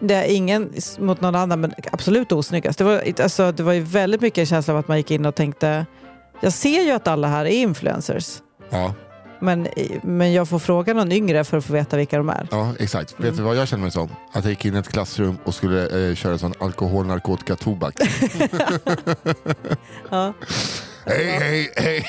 det 0.00 0.14
är 0.14 0.34
ingen 0.36 0.72
mot 0.98 1.20
någon 1.20 1.34
annan, 1.34 1.60
men 1.60 1.72
absolut 1.92 2.32
osnyggast. 2.32 2.78
Det 2.78 2.84
var, 2.84 3.02
alltså, 3.22 3.52
det 3.52 3.62
var 3.62 3.72
ju 3.72 3.80
väldigt 3.80 4.20
mycket 4.20 4.38
en 4.38 4.46
känsla 4.46 4.74
av 4.74 4.78
att 4.80 4.88
man 4.88 4.96
gick 4.96 5.10
in 5.10 5.26
och 5.26 5.34
tänkte, 5.34 5.86
jag 6.40 6.52
ser 6.52 6.82
ju 6.82 6.90
att 6.90 7.08
alla 7.08 7.28
här 7.28 7.44
är 7.44 7.50
influencers. 7.50 8.28
Ja, 8.70 8.94
Men, 9.44 9.68
men 10.02 10.32
jag 10.32 10.48
får 10.48 10.58
fråga 10.58 10.94
någon 10.94 11.12
yngre 11.12 11.44
för 11.44 11.56
att 11.58 11.64
få 11.64 11.72
veta 11.72 11.96
vilka 11.96 12.16
de 12.18 12.28
är. 12.28 12.48
ja, 12.50 12.72
exakt. 12.78 13.12
Vet 13.12 13.20
Mm. 13.20 13.36
du 13.36 13.42
vad 13.42 13.56
jag 13.56 13.68
känner 13.68 13.82
mig 13.82 13.90
som? 13.90 14.08
Att 14.32 14.44
jag 14.44 14.50
gick 14.50 14.64
in 14.64 14.74
i 14.74 14.78
ett 14.78 14.88
klassrum 14.88 15.38
och 15.44 15.54
skulle 15.54 16.08
eh, 16.10 16.14
köra 16.14 16.38
sån 16.38 16.54
alkohol, 16.60 17.06
narkotika, 17.06 17.56
tobak. 17.56 17.94
Ja. 20.10 20.32
hej, 21.06 21.26
hej, 21.40 21.70
hej! 21.76 22.06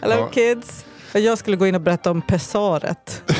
Hello 0.00 0.14
Ja. 0.14 0.28
kids! 0.32 0.84
Jag 1.12 1.38
skulle 1.38 1.56
gå 1.56 1.66
in 1.66 1.74
och 1.74 1.80
berätta 1.80 2.10
om 2.10 2.22
pessaret. 2.22 3.22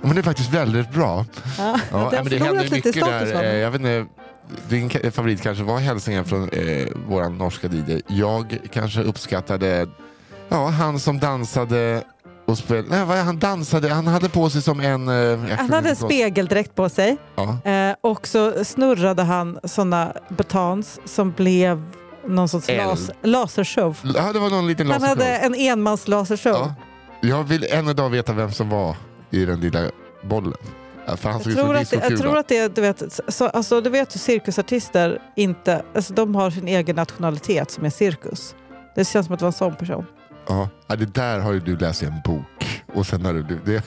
Men 0.00 0.14
det 0.14 0.20
är 0.20 0.22
faktiskt 0.22 0.50
väldigt 0.52 0.90
bra. 0.92 1.26
Ja, 1.58 1.78
Ja, 1.90 2.08
det 2.10 2.16
men 2.16 2.30
det 2.30 2.38
händer 2.38 2.70
mycket 2.70 2.96
status. 2.96 3.32
där. 3.32 3.42
Eh, 3.44 3.54
Jag 3.56 3.70
vet 3.70 3.80
inte, 3.80 4.06
din 4.68 4.90
favorit 5.12 5.42
kanske 5.42 5.64
var 5.64 5.78
hälsningen 5.78 6.24
från 6.24 6.48
eh, 6.48 6.86
vår 7.08 7.28
norska 7.28 7.66
DJ. 7.68 8.00
Jag 8.06 8.58
kanske 8.72 9.00
uppskattade 9.02 9.86
ja, 10.50 10.66
han 10.68 10.98
som 11.00 11.18
dansade 11.18 12.02
och 12.46 12.58
spelade. 12.58 12.88
Nej, 12.88 13.04
vad 13.04 13.18
är 13.18 13.22
han 13.22 13.38
dansade? 13.38 13.88
Han 13.88 14.06
hade 14.06 14.28
på 14.28 14.50
sig 14.50 14.62
som 14.62 14.80
en... 14.80 15.08
Eh, 15.08 15.38
Han 15.58 15.70
hade 15.72 15.88
en 15.90 15.96
spegeldräkt 15.96 16.74
på 16.74 16.88
sig 16.88 17.16
Ja. 17.36 17.70
eh, 17.70 17.94
och 18.00 18.26
så 18.26 18.64
snurrade 18.64 19.22
han 19.22 19.58
såna 19.64 20.12
batons 20.28 21.00
som 21.04 21.30
blev 21.32 21.82
någon 22.26 22.48
sorts 22.48 22.68
las 22.68 23.10
lasershow. 23.22 23.96
ja, 24.14 24.32
det 24.32 24.38
var 24.38 24.50
någon 24.50 24.66
liten 24.66 24.90
Han 24.90 25.00
lasershow. 25.00 25.22
hade 25.24 25.36
en 25.38 25.54
enmans 25.54 26.08
lasershow. 26.08 26.52
Ja. 26.52 26.74
Jag 27.28 27.44
vill 27.44 27.64
än 27.70 27.88
idag 27.88 28.10
veta 28.10 28.32
vem 28.32 28.52
som 28.52 28.68
var 28.68 28.96
i 29.30 29.44
den 29.44 29.60
lilla 29.60 29.80
bollen. 30.22 30.54
För 31.16 31.30
han 31.30 31.40
såg 31.42 31.52
Jag 31.52 31.56
ut 31.56 31.58
som 31.58 31.66
tror, 31.68 31.76
att 31.76 31.90
det, 31.90 32.08
jag 32.10 32.18
tror 32.20 32.36
att 32.38 32.48
det, 32.48 32.74
du 32.74 32.80
vet, 32.80 33.20
så, 33.28 33.46
alltså, 33.48 33.80
du 33.80 33.90
vet 33.90 34.14
hur 34.14 34.18
cirkusartister 34.18 35.18
inte, 35.36 35.82
alltså, 35.94 36.12
de 36.14 36.34
har 36.34 36.50
sin 36.50 36.68
egen 36.68 36.96
nationalitet 36.96 37.70
som 37.70 37.84
är 37.84 37.90
cirkus. 37.90 38.54
Det 38.94 39.04
känns 39.04 39.26
som 39.26 39.32
att 39.34 39.38
det 39.40 39.44
var 39.44 39.48
en 39.48 39.52
sån 39.52 39.74
person. 39.74 40.06
Ja, 40.50 40.68
ja, 40.86 40.96
det 40.96 41.14
där 41.14 41.38
har 41.38 41.52
ju 41.52 41.60
du 41.60 41.76
läst 41.76 42.02
i 42.02 42.06
en 42.06 42.20
bok. 42.24 42.82
Och 42.94 43.06
sen 43.06 43.24
har 43.24 43.32
du, 43.34 43.42
det, 43.64 43.82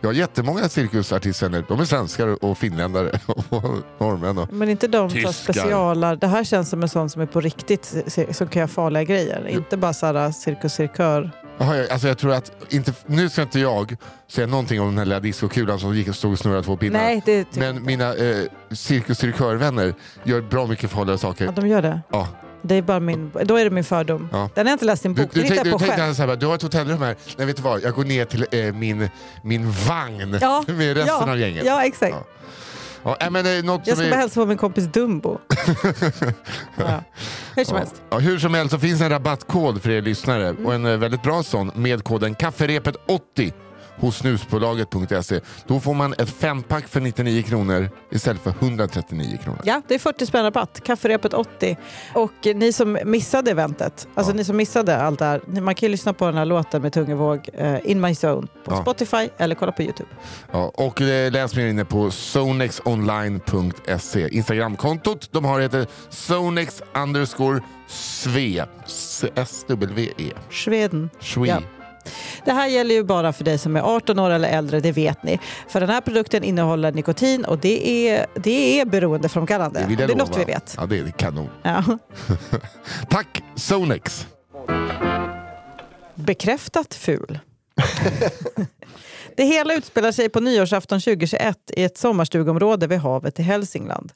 jag 0.00 0.08
har 0.08 0.14
jättemånga 0.14 0.68
cirkusartister, 0.68 1.64
de 1.68 1.80
är 1.80 1.84
svenskar 1.84 2.44
och 2.44 2.58
finländare 2.58 3.10
och 3.26 3.62
norrmän. 3.98 4.38
Och, 4.38 4.52
Men 4.52 4.68
inte 4.68 4.88
de 4.88 5.10
som 5.10 5.16
Tyskar. 5.16 5.32
specialar. 5.32 6.16
Det 6.16 6.26
här 6.26 6.44
känns 6.44 6.68
som 6.70 6.82
en 6.82 6.88
sån 6.88 7.10
som 7.10 7.22
är 7.22 7.26
på 7.26 7.40
riktigt, 7.40 7.94
som 8.30 8.46
kan 8.46 8.60
göra 8.60 8.68
farliga 8.68 9.02
grejer. 9.04 9.46
Inte 9.48 9.76
bara 9.76 9.92
såhär 9.92 10.30
cirkus 10.30 10.74
cirkör. 10.74 11.30
Jag- 11.58 11.90
alltså 11.90 12.08
jag 12.08 12.18
tror 12.18 12.32
att, 12.32 12.52
inte, 12.72 12.92
nu 13.06 13.28
ska 13.28 13.42
inte 13.42 13.60
jag 13.60 13.96
säga 14.28 14.46
någonting 14.46 14.80
om 14.80 14.86
den 14.88 14.98
här 14.98 15.04
lilla 15.04 15.20
diskokulan 15.20 15.78
som 15.80 15.94
gick 15.94 16.08
och 16.08 16.14
stod 16.16 16.32
och 16.32 16.38
snurrade 16.38 16.62
två 16.62 16.76
pinnar. 16.76 17.00
Nej, 17.00 17.22
det 17.24 17.56
Men 17.56 17.84
mina 17.84 18.14
eh, 18.14 18.36
cirkus 18.70 19.18
cirkörvänner 19.18 19.94
gör 20.24 20.40
bra 20.40 20.66
mycket 20.66 20.90
farliga 20.90 21.18
saker. 21.18 21.44
Ja, 21.44 21.52
de 21.52 21.68
gör 21.68 21.82
det. 21.82 22.00
Ja. 22.10 22.28
Det 22.64 22.74
är 22.74 22.82
bara 22.82 23.00
min, 23.00 23.30
då 23.44 23.56
är 23.56 23.64
det 23.64 23.70
min 23.70 23.84
fördom. 23.84 24.28
Ja. 24.32 24.50
Den 24.54 24.66
har 24.66 24.70
jag 24.70 24.74
inte 24.74 24.84
läst 24.84 25.04
i 25.04 25.08
en 25.08 25.14
Du, 25.14 25.22
bok. 25.22 25.30
du, 25.34 25.40
tänk, 25.40 25.50
du 25.50 25.56
jag 25.56 25.72
på 25.72 25.78
tänkte 25.78 25.96
själv. 26.00 26.14
så 26.14 26.22
här, 26.26 26.36
du 26.36 26.46
har 26.46 26.54
ett 26.54 26.62
hotellrum 26.62 27.02
här. 27.02 27.16
Nej, 27.36 27.46
vet 27.46 27.56
du 27.56 27.62
vad? 27.62 27.82
Jag 27.82 27.94
går 27.94 28.04
ner 28.04 28.24
till 28.24 28.46
eh, 28.50 28.72
min, 28.74 29.08
min 29.42 29.70
vagn 29.70 30.38
Ja, 30.40 30.64
med 30.68 30.96
resten 30.96 31.06
ja, 31.06 31.30
av 31.32 31.38
gänget. 31.38 31.64
Ja, 31.66 31.84
exakt. 31.84 32.14
Ja. 33.04 33.16
Ja, 33.20 33.30
men, 33.30 33.46
eh, 33.46 33.52
Jag 33.52 33.86
ska 33.86 34.04
är- 34.04 34.10
bara 34.10 34.20
hälsa 34.20 34.40
på 34.40 34.46
min 34.46 34.56
kompis 34.58 34.84
Dumbo. 34.84 35.38
ja. 36.76 37.02
Hur 37.56 37.64
som 37.64 37.76
helst. 37.76 38.02
Hur 38.20 38.38
som 38.38 38.54
helst 38.54 38.70
så 38.72 38.78
finns 38.78 39.00
en 39.00 39.08
rabattkod 39.10 39.82
för 39.82 39.90
er 39.90 40.02
lyssnare 40.02 40.54
och 40.64 40.74
en 40.74 40.86
eh, 40.86 40.96
väldigt 40.96 41.22
bra 41.22 41.42
sån 41.42 41.70
med 41.74 42.04
koden 42.04 42.34
kafferepet 42.34 42.96
80 43.08 43.52
hos 43.96 44.16
snusbolaget.se. 44.18 45.40
Då 45.66 45.80
får 45.80 45.94
man 45.94 46.12
ett 46.18 46.30
fempack 46.30 46.88
för 46.88 47.00
99 47.00 47.42
kronor 47.42 47.90
istället 48.10 48.42
för 48.42 48.50
139 48.60 49.38
kronor. 49.44 49.60
Ja, 49.64 49.82
det 49.88 49.94
är 49.94 49.98
40 49.98 50.26
spänn 50.26 50.44
rabatt. 50.44 50.80
Kafferepet 50.84 51.34
80. 51.34 51.76
Och 52.14 52.32
ni 52.54 52.72
som 52.72 52.98
missade 53.04 53.50
eventet, 53.50 54.08
alltså 54.14 54.32
Ja. 54.32 54.36
ni 54.36 54.44
som 54.44 54.56
missade 54.56 55.02
allt 55.02 55.18
det 55.18 55.24
här, 55.24 55.60
man 55.60 55.74
kan 55.74 55.86
ju 55.86 55.90
lyssna 55.90 56.12
på 56.12 56.26
den 56.26 56.34
här 56.34 56.44
låten 56.44 56.82
med 56.82 56.92
Tungevåg, 56.92 57.48
eh, 57.54 57.76
In 57.84 58.00
My 58.00 58.10
Zone, 58.14 58.46
på 58.64 58.72
Ja. 58.72 58.82
Spotify 58.82 59.28
eller 59.38 59.54
kolla 59.54 59.72
på 59.72 59.82
Youtube. 59.82 60.08
Ja, 60.52 60.72
och 60.74 61.00
eh, 61.00 61.32
läs 61.32 61.56
mer 61.56 61.66
inne 61.66 61.84
på 61.84 62.10
zonexonline.se. 62.10 64.28
Instagramkontot 64.28 65.28
de 65.32 65.44
har 65.44 65.60
heter 65.60 65.86
zonex 66.10 66.82
underscore 66.94 67.60
sve. 67.88 68.64
S-W-E. 69.36 70.32
Sweden. 70.50 71.10
Swe. 71.20 71.46
Ja. 71.48 71.58
Det 72.44 72.52
här 72.52 72.66
gäller 72.66 72.94
ju 72.94 73.04
bara 73.04 73.32
för 73.32 73.44
dig 73.44 73.58
som 73.58 73.76
är 73.76 73.80
18 73.80 74.18
år 74.18 74.30
eller 74.30 74.48
äldre, 74.48 74.80
det 74.80 74.92
vet 74.92 75.22
ni. 75.22 75.40
För 75.68 75.80
den 75.80 75.90
här 75.90 76.00
produkten 76.00 76.44
innehåller 76.44 76.92
nikotin 76.92 77.44
och 77.44 77.58
det 77.58 78.08
är, 78.08 78.26
det 78.34 78.80
är 78.80 78.84
beroendeframkallande. 78.84 79.80
Det 79.80 79.86
vill 79.86 79.96
det 79.96 80.04
är 80.04 80.08
något 80.08 80.28
lova. 80.28 80.38
vi 80.38 80.52
vet. 80.52 80.74
Ja, 80.76 80.86
det 80.86 80.98
är 80.98 81.10
kanon. 81.10 81.48
Ja. 81.62 81.84
Tack 83.10 83.42
Zonex. 83.54 84.26
Bekräftat 86.14 86.94
ful. 86.94 87.38
det 89.36 89.44
hela 89.44 89.74
utspelar 89.74 90.12
sig 90.12 90.28
på 90.28 90.40
nyårsafton 90.40 91.00
2021 91.00 91.58
i 91.70 91.84
ett 91.84 91.98
sommarstugområde 91.98 92.86
vid 92.86 92.98
havet 92.98 93.38
i 93.40 93.42
Hälsingland. 93.42 94.12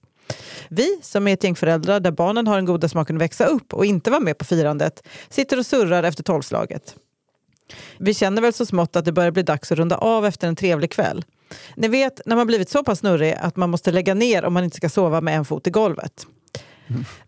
Vi, 0.69 0.99
som 1.03 1.29
är 1.29 1.33
ett 1.33 1.45
gäng 1.45 1.57
föräldrar 1.57 2.01
där 2.01 2.11
barnen 2.11 2.47
har 2.47 2.57
den 2.57 2.65
goda 2.65 2.89
smaken 2.89 3.17
att 3.17 3.23
växa 3.23 3.47
upp 3.47 3.75
och 3.75 3.85
inte 3.85 4.11
vara 4.11 4.21
med 4.21 4.39
på 4.39 4.45
firandet, 4.45 5.03
sitter 5.29 5.59
och 5.59 5.67
surrar 5.67 6.03
efter 6.03 6.23
tolvslaget. 6.23 6.95
Vi 7.99 8.15
känner 8.15 8.43
väl 8.43 8.53
så 8.53 8.67
smått 8.67 8.97
att 8.97 9.05
det 9.05 9.13
börjar 9.13 9.31
bli 9.31 9.43
dags 9.43 9.73
att 9.73 9.79
runda 9.79 9.97
av 9.97 10.27
efter 10.27 10.49
en 10.49 10.57
trevlig 10.57 10.91
kväll. 10.91 11.25
Ni 11.77 11.89
vet 11.89 12.21
när 12.27 12.37
man 12.37 12.47
blivit 12.47 12.71
så 12.71 12.85
pass 12.85 12.99
snurrig 12.99 13.35
att 13.41 13.57
man 13.57 13.71
måste 13.71 13.91
lägga 13.91 14.15
ner 14.15 14.45
om 14.45 14.55
man 14.55 14.65
inte 14.65 14.77
ska 14.77 14.89
sova 14.89 15.21
med 15.21 15.37
en 15.37 15.45
fot 15.45 15.67
i 15.67 15.71
golvet. 15.71 16.27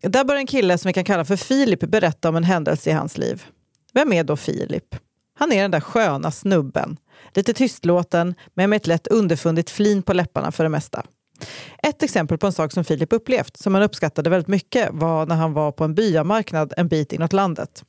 Där 0.00 0.24
börjar 0.24 0.40
en 0.40 0.46
kille 0.46 0.79
som 0.79 0.88
vi 0.88 0.92
kan 0.92 1.05
kalla 1.05 1.24
för 1.24 1.37
Filip 1.37 1.81
berätta 1.81 2.29
om 2.29 2.37
en 2.37 2.44
händelse 2.44 2.90
i 2.90 2.92
hans 2.92 3.18
liv. 3.18 3.44
Vem 3.92 4.12
är 4.12 4.24
då 4.24 4.37
Filip? 4.37 4.96
Han 5.38 5.53
är 5.53 5.62
den 5.62 5.70
där 5.70 5.81
sköna 5.81 6.31
snubben. 6.31 6.96
Lite 7.35 7.55
tystlåten, 7.55 8.35
men 8.55 8.70
med 8.70 8.76
ett 8.76 8.87
lätt 8.87 9.07
underfundigt 9.07 9.70
flin 9.70 10.03
på 10.03 10.12
läpparna 10.12 10.53
för 10.53 10.64
det 10.64 10.70
mesta. 10.70 11.05
Ett 11.83 12.03
exempel 12.03 12.38
på 12.38 12.46
en 12.46 12.53
sak 12.53 12.72
som 12.72 12.85
Filip 12.85 13.12
upplevt, 13.12 13.57
som 13.57 13.74
han 13.74 13.83
uppskattade 13.83 14.31
väldigt 14.31 14.48
mycket, 14.48 14.88
var 14.92 15.26
när 15.26 15.37
han 15.37 15.53
var 15.53 15.72
på 15.72 15.85
en 15.85 15.94
byamarknad 15.94 16.74
en 16.76 16.88
bit 16.88 17.12
inåt 17.12 17.33
landet. 17.33 17.85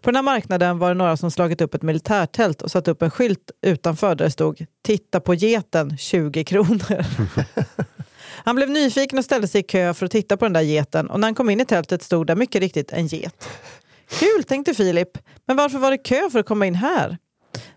På 0.00 0.10
den 0.10 0.16
här 0.16 0.22
marknaden 0.22 0.78
var 0.78 0.88
det 0.88 0.94
några 0.94 1.16
som 1.16 1.30
slagit 1.30 1.60
upp 1.60 1.74
ett 1.74 1.82
militärtält 1.82 2.62
och 2.62 2.70
satt 2.70 2.88
upp 2.88 3.02
en 3.02 3.10
skylt 3.10 3.50
utanför 3.62 4.14
där 4.14 4.24
det 4.24 4.30
stod 4.30 4.66
“Titta 4.84 5.20
på 5.20 5.34
geten, 5.34 5.96
20 5.98 6.44
kronor”. 6.44 7.04
Han 8.44 8.56
blev 8.56 8.70
nyfiken 8.70 9.18
och 9.18 9.24
ställde 9.24 9.48
sig 9.48 9.60
i 9.60 9.64
kö 9.64 9.94
för 9.94 10.06
att 10.06 10.12
titta 10.12 10.36
på 10.36 10.44
den 10.44 10.52
där 10.52 10.60
geten 10.60 11.10
och 11.10 11.20
när 11.20 11.26
han 11.26 11.34
kom 11.34 11.50
in 11.50 11.60
i 11.60 11.64
tältet 11.64 12.02
stod 12.02 12.26
där 12.26 12.36
mycket 12.36 12.60
riktigt 12.60 12.92
en 12.92 13.06
get. 13.06 13.48
Kul, 14.10 14.44
tänkte 14.44 14.74
Filip. 14.74 15.18
Men 15.46 15.56
varför 15.56 15.78
var 15.78 15.90
det 15.90 15.98
kö 15.98 16.30
för 16.30 16.38
att 16.38 16.46
komma 16.46 16.66
in 16.66 16.74
här? 16.74 17.18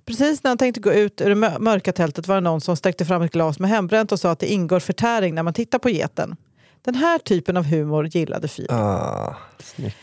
Precis 0.06 0.44
när 0.44 0.52
han 0.52 0.58
tänkte 0.58 0.82
gå 0.82 0.94
ut 0.94 1.22
ur 1.22 1.30
det 1.30 1.36
mö- 1.36 1.60
mörka 1.60 1.94
tältet 1.94 2.28
var 2.28 2.36
det 2.36 2.42
någon 2.42 2.62
som 2.62 2.78
sträckte 2.78 3.06
fram 3.06 3.22
ett 3.22 3.32
glas 3.32 3.60
med 3.60 3.70
hembränt 3.70 4.12
och 4.12 4.20
sa 4.20 4.32
att 4.32 4.40
det 4.40 4.52
ingår 4.52 4.80
förtäring 4.80 5.36
när 5.36 5.44
man 5.44 5.54
tittar 5.54 5.80
på 5.80 5.90
geten. 5.90 6.36
Den 6.82 6.96
här 6.96 7.18
typen 7.18 7.58
av 7.58 7.64
humor 7.66 8.06
gillade 8.08 8.48
Filip. 8.48 8.72
Ah, 8.72 9.36
snyggt. 9.60 9.96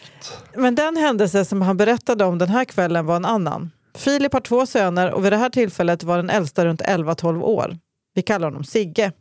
Men 0.55 0.75
den 0.75 0.97
händelse 0.97 1.45
som 1.45 1.63
han 1.63 1.77
berättade 1.77 2.25
om 2.25 2.39
den 2.39 2.49
här 2.49 2.65
kvällen 2.65 3.07
var 3.07 3.17
en 3.17 3.25
annan. 3.25 3.71
Filip 3.95 4.33
har 4.33 4.41
två 4.41 4.67
söner 4.67 5.11
och 5.11 5.25
vid 5.25 5.33
det 5.33 5.37
här 5.37 5.51
tillfället 5.51 6.03
var 6.03 6.17
den 6.17 6.31
äldsta 6.31 6.65
runt 6.67 6.83
11-12 6.83 7.43
år. 7.43 7.79
Vi 8.15 8.23
kallar 8.23 8.47
honom 8.47 8.65
Sigge. 8.65 9.13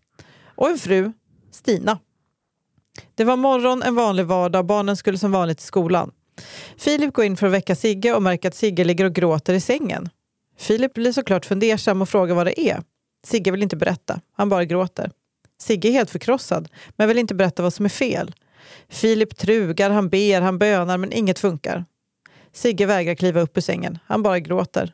Och 0.55 0.69
en 0.69 0.77
fru, 0.77 1.11
Stina. 1.51 1.99
Det 3.15 3.23
var 3.23 3.35
morgon, 3.35 3.83
en 3.83 3.95
vanlig 3.95 4.25
vardag 4.25 4.59
och 4.59 4.65
barnen 4.65 4.97
skulle 4.97 5.17
som 5.17 5.31
vanligt 5.31 5.57
till 5.57 5.67
skolan. 5.67 6.11
Filip 6.77 7.13
går 7.13 7.25
in 7.25 7.37
för 7.37 7.47
att 7.47 7.53
väcka 7.53 7.75
Sigge 7.75 8.13
och 8.13 8.23
märker 8.23 8.47
att 8.49 8.55
Sigge 8.55 8.83
ligger 8.83 9.05
och 9.05 9.13
gråter 9.13 9.53
i 9.53 9.61
sängen. 9.61 10.09
Filip 10.57 10.93
blir 10.93 11.11
såklart 11.11 11.45
fundersam 11.45 12.01
och 12.01 12.09
frågar 12.09 12.35
vad 12.35 12.45
det 12.45 12.59
är. 12.59 12.83
Sigge 13.27 13.51
vill 13.51 13.63
inte 13.63 13.75
berätta, 13.75 14.21
han 14.33 14.49
bara 14.49 14.65
gråter. 14.65 15.11
Sigge 15.59 15.89
är 15.89 15.91
helt 15.91 16.09
förkrossad, 16.09 16.69
men 16.97 17.07
vill 17.07 17.17
inte 17.17 17.35
berätta 17.35 17.63
vad 17.63 17.73
som 17.73 17.85
är 17.85 17.89
fel. 17.89 18.35
Filip 18.89 19.37
trugar, 19.37 19.89
han 19.89 20.09
ber, 20.09 20.41
han 20.41 20.59
bönar, 20.59 20.97
men 20.97 21.13
inget 21.13 21.39
funkar. 21.39 21.85
Sigge 22.53 22.85
vägrar 22.85 23.15
kliva 23.15 23.41
upp 23.41 23.57
ur 23.57 23.61
sängen, 23.61 23.99
han 24.05 24.23
bara 24.23 24.39
gråter. 24.39 24.93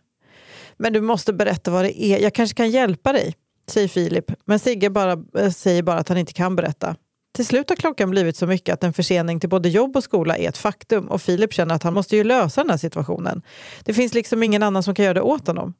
Men 0.77 0.93
du 0.93 1.01
måste 1.01 1.33
berätta 1.33 1.71
vad 1.71 1.85
det 1.85 2.03
är, 2.03 2.19
jag 2.19 2.33
kanske 2.33 2.55
kan 2.55 2.69
hjälpa 2.69 3.13
dig, 3.13 3.35
säger 3.67 3.87
Filip. 3.87 4.31
Men 4.45 4.59
Sigge 4.59 4.89
bara, 4.89 5.23
eh, 5.37 5.51
säger 5.51 5.83
bara 5.83 5.97
att 5.97 6.09
han 6.09 6.17
inte 6.17 6.33
kan 6.33 6.55
berätta. 6.55 6.95
Till 7.33 7.45
slut 7.45 7.69
har 7.69 7.75
klockan 7.75 8.09
blivit 8.09 8.37
så 8.37 8.47
mycket 8.47 8.73
att 8.73 8.83
en 8.83 8.93
försening 8.93 9.39
till 9.39 9.49
både 9.49 9.69
jobb 9.69 9.97
och 9.97 10.03
skola 10.03 10.37
är 10.37 10.49
ett 10.49 10.57
faktum 10.57 11.07
och 11.07 11.21
Filip 11.21 11.53
känner 11.53 11.75
att 11.75 11.83
han 11.83 11.93
måste 11.93 12.15
ju 12.15 12.23
lösa 12.23 12.61
den 12.61 12.69
här 12.69 12.77
situationen. 12.77 13.41
Det 13.83 13.93
finns 13.93 14.13
liksom 14.13 14.43
ingen 14.43 14.63
annan 14.63 14.83
som 14.83 14.95
kan 14.95 15.05
göra 15.05 15.13
det 15.13 15.21
åt 15.21 15.47
honom. 15.47 15.73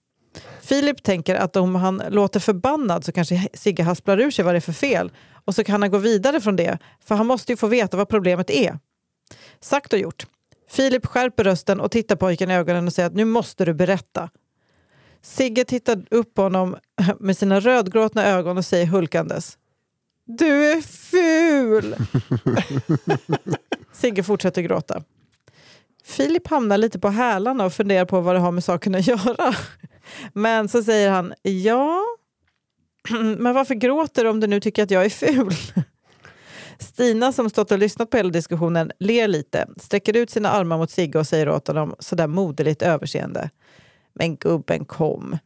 Filip 0.62 1.04
tänker 1.04 1.36
att 1.36 1.56
om 1.56 1.76
han 1.76 2.02
låter 2.10 2.40
förbannad 2.40 3.06
så 3.06 3.12
kanske 3.12 3.50
Sigge 3.54 3.84
hasplar 3.84 4.20
ur 4.20 4.32
sig 4.32 4.46
vad 4.46 4.54
det 4.54 4.58
är 4.58 4.62
för 4.62 4.74
fel 4.74 5.12
och 5.46 5.56
så 5.56 5.64
kan 5.64 5.82
han 5.82 5.92
gå 5.92 5.98
vidare 5.98 6.42
från 6.42 6.56
det, 6.56 6.78
för 7.06 7.16
han 7.16 7.28
måste 7.28 7.52
ju 7.52 7.58
få 7.58 7.68
veta 7.68 7.98
vad 7.98 8.10
problemet 8.10 8.50
är. 8.50 8.80
Sagt 9.60 9.94
och 9.94 10.00
gjort. 10.00 10.26
Filip 10.70 11.06
skärper 11.06 11.44
rösten 11.44 11.80
och 11.80 11.92
tittar 11.92 12.16
pojken 12.16 12.52
i 12.52 12.56
ögonen 12.56 12.88
och 12.88 12.94
säger 12.94 13.08
att 13.08 13.16
nu 13.16 13.26
måste 13.26 13.66
du 13.66 13.74
berätta. 13.74 14.30
Sigge 15.22 15.66
tittar 15.66 16.06
upp 16.10 16.34
på 16.34 16.42
honom 16.42 16.76
med 17.20 17.38
sina 17.38 17.60
rödgråtna 17.60 18.26
ögon 18.26 18.58
och 18.58 18.66
säger 18.66 18.86
hulkandes. 18.86 19.58
Du 20.26 20.72
är 20.72 20.82
ful! 20.82 21.96
Sigge 23.92 24.24
fortsätter 24.24 24.62
gråta. 24.62 25.04
Filip 26.04 26.48
hamnar 26.48 26.78
lite 26.78 27.00
på 27.00 27.10
hälarna 27.10 27.66
och 27.66 27.74
funderar 27.74 28.06
på 28.06 28.22
vad 28.22 28.36
det 28.36 28.40
har 28.40 28.52
med 28.52 28.64
saken 28.64 28.96
att 28.96 29.08
göra. 29.08 29.56
Men 30.34 30.70
så 30.70 30.84
säger 30.84 31.12
han, 31.12 31.34
ja, 31.42 32.02
men 33.38 33.54
varför 33.54 33.76
gråter 33.76 34.24
du 34.24 34.30
om 34.30 34.40
du 34.40 34.48
nu 34.48 34.60
tycker 34.60 34.84
att 34.84 34.92
jag 34.92 35.06
är 35.06 35.10
ful? 35.10 35.54
Stina 36.80 37.32
som 37.32 37.50
stått 37.50 37.72
och 37.72 37.80
lyssnat 37.80 38.10
på 38.10 38.18
hela 38.18 38.30
diskussionen 38.30 38.92
ler 39.00 39.28
lite, 39.28 39.68
sträcker 39.78 40.18
ut 40.18 40.30
sina 40.30 40.50
armar 40.50 40.78
mot 40.78 40.92
Sigge 40.92 41.20
och 41.20 41.28
säger 41.28 41.50
åt 41.50 41.68
honom 41.68 41.96
sådär 42.00 42.28
moderligt 42.28 42.82
överseende. 42.82 43.50
Men 44.14 44.36
gubben 44.36 44.86
kom. 44.86 45.38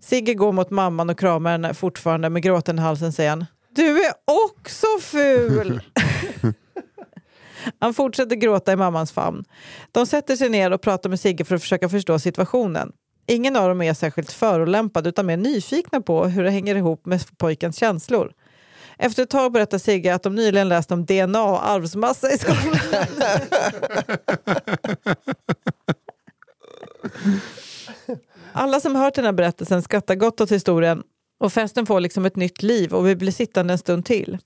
Sigge 0.00 0.34
går 0.34 0.52
mot 0.52 0.70
mamman 0.70 1.10
och 1.10 1.18
kramar 1.18 1.50
henne 1.50 1.74
fortfarande 1.74 2.30
med 2.30 2.42
gråten 2.42 2.78
i 2.78 2.82
halsen 2.82 3.12
säger 3.12 3.30
han. 3.30 3.46
Du 3.74 4.04
är 4.04 4.12
också 4.24 4.86
ful! 5.00 5.80
Han 7.78 7.94
fortsätter 7.94 8.36
gråta 8.36 8.72
i 8.72 8.76
mammans 8.76 9.12
famn. 9.12 9.44
De 9.92 10.06
sätter 10.06 10.36
sig 10.36 10.48
ner 10.48 10.70
och 10.70 10.80
pratar 10.80 11.10
med 11.10 11.20
Sigge 11.20 11.44
för 11.44 11.54
att 11.54 11.62
försöka 11.62 11.88
förstå 11.88 12.18
situationen. 12.18 12.92
Ingen 13.26 13.56
av 13.56 13.68
dem 13.68 13.82
är 13.82 13.94
särskilt 13.94 14.32
förolämpad 14.32 15.06
utan 15.06 15.26
mer 15.26 15.36
nyfikna 15.36 16.00
på 16.00 16.24
hur 16.24 16.44
det 16.44 16.50
hänger 16.50 16.74
ihop 16.74 17.06
med 17.06 17.38
pojkens 17.38 17.78
känslor. 17.78 18.32
Efter 18.98 19.22
ett 19.22 19.30
tag 19.30 19.52
berättar 19.52 19.78
Sigge 19.78 20.14
att 20.14 20.22
de 20.22 20.34
nyligen 20.34 20.68
läst 20.68 20.92
om 20.92 21.04
DNA 21.04 21.42
och 21.42 21.68
arvsmassa 21.68 22.32
i 22.32 22.38
skolan. 22.38 22.78
Alla 28.52 28.80
som 28.80 28.96
hört 28.96 29.14
den 29.14 29.24
här 29.24 29.32
berättelsen 29.32 29.82
skrattar 29.82 30.14
gott 30.14 30.40
åt 30.40 30.52
historien 30.52 31.02
och 31.40 31.52
festen 31.52 31.86
får 31.86 32.00
liksom 32.00 32.24
ett 32.24 32.36
nytt 32.36 32.62
liv 32.62 32.94
och 32.94 33.06
vi 33.06 33.16
blir 33.16 33.32
sittande 33.32 33.72
en 33.74 33.78
stund 33.78 34.04
till. 34.04 34.38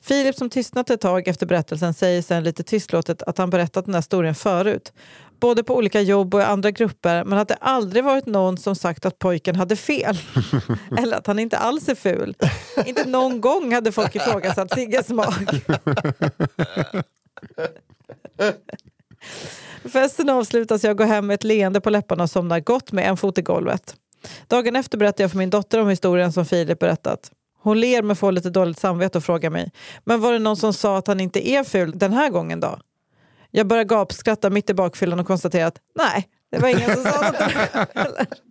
Filip 0.00 0.36
som 0.36 0.50
tystnat 0.50 0.90
ett 0.90 1.00
tag 1.00 1.28
efter 1.28 1.46
berättelsen 1.46 1.94
säger 1.94 2.22
sen 2.22 2.44
lite 2.44 2.62
tystlåtet 2.62 3.22
att 3.22 3.38
han 3.38 3.50
berättat 3.50 3.84
den 3.84 3.94
här 3.94 4.00
historien 4.00 4.34
förut 4.34 4.92
både 5.40 5.64
på 5.64 5.76
olika 5.76 6.00
jobb 6.00 6.34
och 6.34 6.40
i 6.40 6.44
andra 6.44 6.70
grupper 6.70 7.24
men 7.24 7.38
att 7.38 7.48
det 7.48 7.54
aldrig 7.54 8.04
varit 8.04 8.26
någon 8.26 8.56
som 8.56 8.76
sagt 8.76 9.06
att 9.06 9.18
pojken 9.18 9.56
hade 9.56 9.76
fel. 9.76 10.18
Eller 10.98 11.16
att 11.16 11.26
han 11.26 11.38
inte 11.38 11.58
alls 11.58 11.88
är 11.88 11.94
ful. 11.94 12.36
Inte 12.86 13.08
någon 13.08 13.40
gång 13.40 13.74
hade 13.74 13.92
folk 13.92 14.16
ifrågasatt 14.16 14.74
Sigges 14.74 15.06
smak. 15.06 15.34
Festen 19.92 20.30
avslutas, 20.30 20.84
jag 20.84 20.96
går 20.96 21.04
hem 21.04 21.26
med 21.26 21.34
ett 21.34 21.44
leende 21.44 21.80
på 21.80 21.90
läpparna 21.90 22.22
och 22.22 22.30
somnar 22.30 22.60
gott 22.60 22.92
med 22.92 23.08
en 23.08 23.16
fot 23.16 23.38
i 23.38 23.42
golvet. 23.42 23.96
Dagen 24.46 24.76
efter 24.76 24.98
berättar 24.98 25.24
jag 25.24 25.30
för 25.30 25.38
min 25.38 25.50
dotter 25.50 25.80
om 25.80 25.88
historien 25.88 26.32
som 26.32 26.46
Filip 26.46 26.78
berättat. 26.78 27.30
Hon 27.62 27.80
ler 27.80 28.02
men 28.02 28.16
får 28.16 28.32
lite 28.32 28.50
dåligt 28.50 28.78
samvete 28.78 29.18
och 29.18 29.24
frågar 29.24 29.50
mig. 29.50 29.72
Men 30.04 30.20
var 30.20 30.32
det 30.32 30.38
någon 30.38 30.56
som 30.56 30.72
sa 30.72 30.98
att 30.98 31.06
han 31.06 31.20
inte 31.20 31.48
är 31.48 31.64
ful 31.64 31.98
den 31.98 32.12
här 32.12 32.30
gången 32.30 32.60
då? 32.60 32.78
Jag 33.50 33.66
börjar 33.66 33.84
gapskratta 33.84 34.50
mitt 34.50 34.70
i 34.70 34.74
bakfyllan 34.74 35.20
och 35.20 35.26
konstaterar 35.26 35.66
att 35.66 35.78
nej, 35.94 36.28
det 36.50 36.58
var 36.58 36.68
ingen 36.68 36.94
som 36.94 37.04
sa 37.04 37.30
något. 37.30 38.28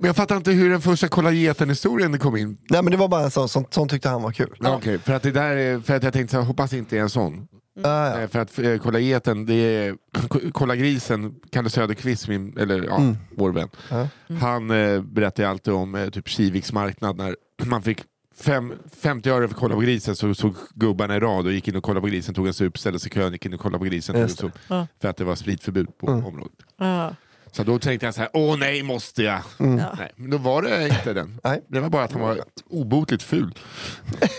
Men 0.00 0.06
jag 0.06 0.16
fattar 0.16 0.36
inte 0.36 0.50
hur 0.50 0.70
den 0.70 0.80
första 0.80 1.08
kolla 1.08 1.32
geten-historien 1.32 2.18
kom 2.18 2.36
in. 2.36 2.58
Nej 2.70 2.82
men 2.82 2.90
det 2.90 2.96
var 2.96 3.08
bara 3.08 3.22
en 3.22 3.30
sån, 3.30 3.48
sån, 3.48 3.64
sån 3.70 3.88
tyckte 3.88 4.08
han 4.08 4.22
var 4.22 4.32
kul. 4.32 4.56
Ja. 4.60 4.76
Okej, 4.76 4.98
för 4.98 5.12
att 5.12 5.22
det 5.22 5.30
där 5.30 5.56
är, 5.56 5.80
för 5.80 5.96
att 5.96 6.02
jag 6.02 6.12
tänkte, 6.12 6.32
så 6.32 6.40
här, 6.40 6.46
hoppas 6.46 6.70
det 6.70 6.78
inte 6.78 6.96
är 6.96 7.00
en 7.00 7.10
sån. 7.10 7.48
Ah, 7.82 8.06
ja. 8.08 8.20
Eh, 8.20 8.28
För 8.28 8.38
att 8.38 8.58
eh, 8.58 8.76
kolla 8.78 8.98
geten, 8.98 9.46
det 9.46 9.54
är, 9.54 9.96
kolla 10.52 10.76
grisen, 10.76 11.34
Kalle 11.52 11.70
Söderqvist, 11.70 12.28
min, 12.28 12.58
eller 12.58 12.82
ja, 12.82 12.96
Mm. 12.96 13.16
vår 13.36 13.52
vän. 13.52 13.68
Ja. 13.90 14.08
Han 14.40 14.70
eh, 14.70 15.02
berättar 15.02 15.44
alltid 15.44 15.74
om 15.74 15.94
eh, 15.94 16.08
typ 16.10 16.28
Kiviks 16.28 16.72
marknad 16.72 17.16
när 17.16 17.36
man 17.64 17.82
fick 17.82 18.02
fem, 18.36 18.72
50 19.02 19.30
öre 19.30 19.48
för 19.48 19.54
att 19.54 19.60
kolla 19.60 19.74
på 19.74 19.80
grisen 19.80 20.16
så 20.16 20.34
såg 20.34 20.54
gubbarna 20.74 21.16
i 21.16 21.20
rad 21.20 21.46
och 21.46 21.52
gick 21.52 21.68
in 21.68 21.76
och 21.76 21.82
kollade 21.82 22.00
på 22.00 22.06
grisen, 22.06 22.34
tog 22.34 22.46
en 22.46 22.54
sup, 22.54 22.78
ställde 22.78 22.98
sig 22.98 23.10
i 23.12 23.14
kön, 23.14 23.32
gick 23.32 23.46
in 23.46 23.54
och 23.54 23.60
kollade 23.60 23.78
på 23.78 23.84
grisen, 23.84 24.14
tog 24.14 24.22
en 24.22 24.28
det. 24.28 24.34
sup. 24.36 24.52
Ja. 24.68 24.86
För 25.00 25.08
att 25.08 25.16
det 25.16 25.24
var 25.24 25.34
spritförbud 25.34 25.98
på 25.98 26.06
Mm. 26.10 26.26
området. 26.26 26.52
Ja. 26.78 27.14
Så 27.52 27.62
då 27.62 27.78
tänkte 27.78 28.06
jag 28.06 28.14
så 28.14 28.20
här, 28.20 28.30
åh 28.34 28.56
nej 28.58 28.82
måste 28.82 29.22
jag? 29.22 29.40
Mm. 29.58 29.78
Ja. 29.78 29.94
Nej, 29.98 30.12
men 30.16 30.30
då 30.30 30.38
var 30.38 30.62
det 30.62 30.84
inte 30.88 31.12
den. 31.12 31.40
Nej. 31.44 31.62
Det 31.68 31.80
var 31.80 31.88
bara 31.90 32.04
att 32.04 32.12
han 32.12 32.20
var 32.20 32.40
obotligt 32.70 33.22
ful. 33.22 33.54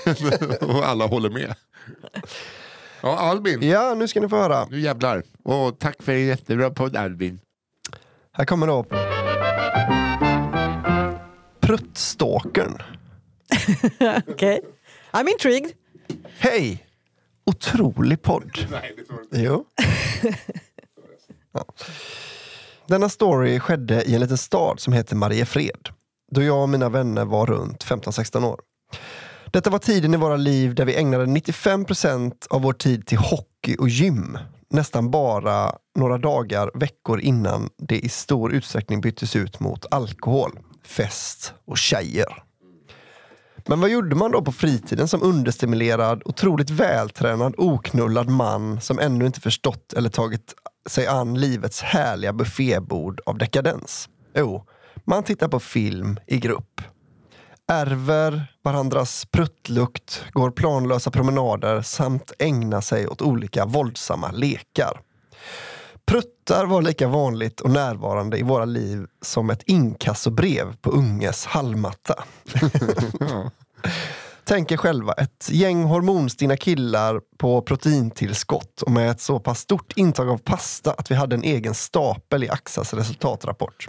och 0.62 0.86
alla 0.88 1.06
håller 1.08 1.30
med. 1.30 1.56
Ja, 3.02 3.18
Albin. 3.20 3.70
ja, 3.70 3.94
nu 3.94 4.08
ska 4.08 4.20
ni 4.22 4.30
få 4.30 4.36
höra. 4.36 4.68
Nu 4.70 4.80
jävlar. 4.80 5.24
Och 5.44 5.80
tack 5.80 6.04
för 6.04 6.12
en 6.12 6.26
jättebra 6.26 6.70
podd 6.70 6.96
Albin. 6.96 7.40
Här 8.34 8.46
kommer 8.46 8.68
då 8.68 8.86
Pruttstalkern. 11.60 12.78
Okej. 14.28 14.62
I'm 15.12 15.28
intrigued. 15.30 15.72
Hej! 16.38 16.86
Otrolig 17.46 18.22
podd. 18.22 18.52
Nej, 18.72 18.94
det 18.98 19.04
tror 19.04 19.22
Jo. 19.32 19.66
Ja. 21.54 21.66
Denna 22.88 23.10
story 23.10 23.60
skedde 23.60 24.04
i 24.04 24.14
en 24.16 24.22
liten 24.22 24.38
stad 24.38 24.80
som 24.80 24.94
heter 24.94 25.16
Mariefred. 25.16 25.90
Då 26.32 26.44
jag 26.44 26.62
och 26.62 26.70
mina 26.70 26.90
vänner 26.90 27.26
var 27.26 27.46
runt 27.46 27.86
15-16 27.86 28.46
år. 28.46 28.60
Detta 29.54 29.70
var 29.70 29.80
tiden 29.80 30.14
i 30.14 30.18
våra 30.18 30.38
liv 30.38 30.76
där 30.76 30.86
vi 30.86 30.96
ägnade 30.96 31.26
95% 31.26 32.34
av 32.50 32.62
vår 32.62 32.74
tid 32.74 33.06
till 33.08 33.18
hockey 33.18 33.76
och 33.80 33.90
gym. 33.90 34.38
Nästan 34.70 35.12
bara 35.12 35.76
några 35.96 36.18
dagar, 36.18 36.72
veckor 36.74 37.20
innan 37.20 37.70
det 37.78 38.00
i 38.00 38.10
stor 38.10 38.54
utsträckning 38.54 39.02
byttes 39.02 39.36
ut 39.36 39.60
mot 39.60 39.86
alkohol, 39.92 40.60
fest 40.84 41.54
och 41.66 41.78
tjejer. 41.78 42.44
Men 43.68 43.80
vad 43.80 43.90
gjorde 43.90 44.16
man 44.16 44.32
då 44.32 44.42
på 44.42 44.52
fritiden 44.52 45.08
som 45.08 45.24
understimulerad, 45.24 46.22
otroligt 46.26 46.70
vältränad, 46.70 47.54
oknullad 47.58 48.30
man 48.30 48.82
som 48.82 49.00
ännu 49.00 49.26
inte 49.26 49.42
förstått 49.42 49.94
eller 49.94 50.10
tagit 50.10 50.54
sig 50.90 51.08
an 51.08 51.40
livets 51.40 51.82
härliga 51.82 52.34
buffébord 52.34 53.22
av 53.26 53.38
dekadens? 53.38 54.10
Jo, 54.36 54.66
man 55.04 55.24
tittar 55.24 55.48
på 55.48 55.60
film 55.60 56.20
i 56.28 56.38
grupp. 56.38 56.82
Ärver 57.72 58.48
varandras 58.64 59.26
pruttlukt, 59.26 60.24
går 60.32 60.52
planlösa 60.52 61.12
promenader 61.12 61.82
samt 61.82 62.32
ägnar 62.40 62.82
sig 62.82 63.08
åt 63.08 63.22
olika 63.22 63.66
våldsamma 63.66 64.32
lekar. 64.32 65.02
Pruttar 66.06 66.66
var 66.66 66.82
lika 66.82 67.08
vanligt 67.08 67.62
och 67.62 67.70
närvarande 67.70 68.38
i 68.38 68.44
våra 68.44 68.66
liv 68.66 69.06
som 69.22 69.50
ett 69.50 69.64
inkassobrev 69.66 70.76
på 70.82 70.90
unges 70.90 71.46
hallmatta. 71.46 72.24
Tänk 74.44 74.72
er 74.72 74.78
själva 74.78 75.14
ett 75.14 75.50
gäng 75.52 75.84
hormonstinna 75.84 76.58
killar 76.58 77.22
på 77.38 77.62
proteintillskott 77.62 78.82
och 78.82 78.92
med 78.92 79.12
ett 79.12 79.22
så 79.22 79.40
pass 79.40 79.60
stort 79.60 79.94
intag 79.96 80.30
av 80.30 80.38
pasta 80.38 80.94
att 80.94 81.12
vi 81.12 81.16
hade 81.16 81.36
en 81.36 81.44
egen 81.44 81.74
stapel 81.74 82.44
i 82.44 82.50
Axas 82.50 82.94
resultatrapport. 82.94 83.88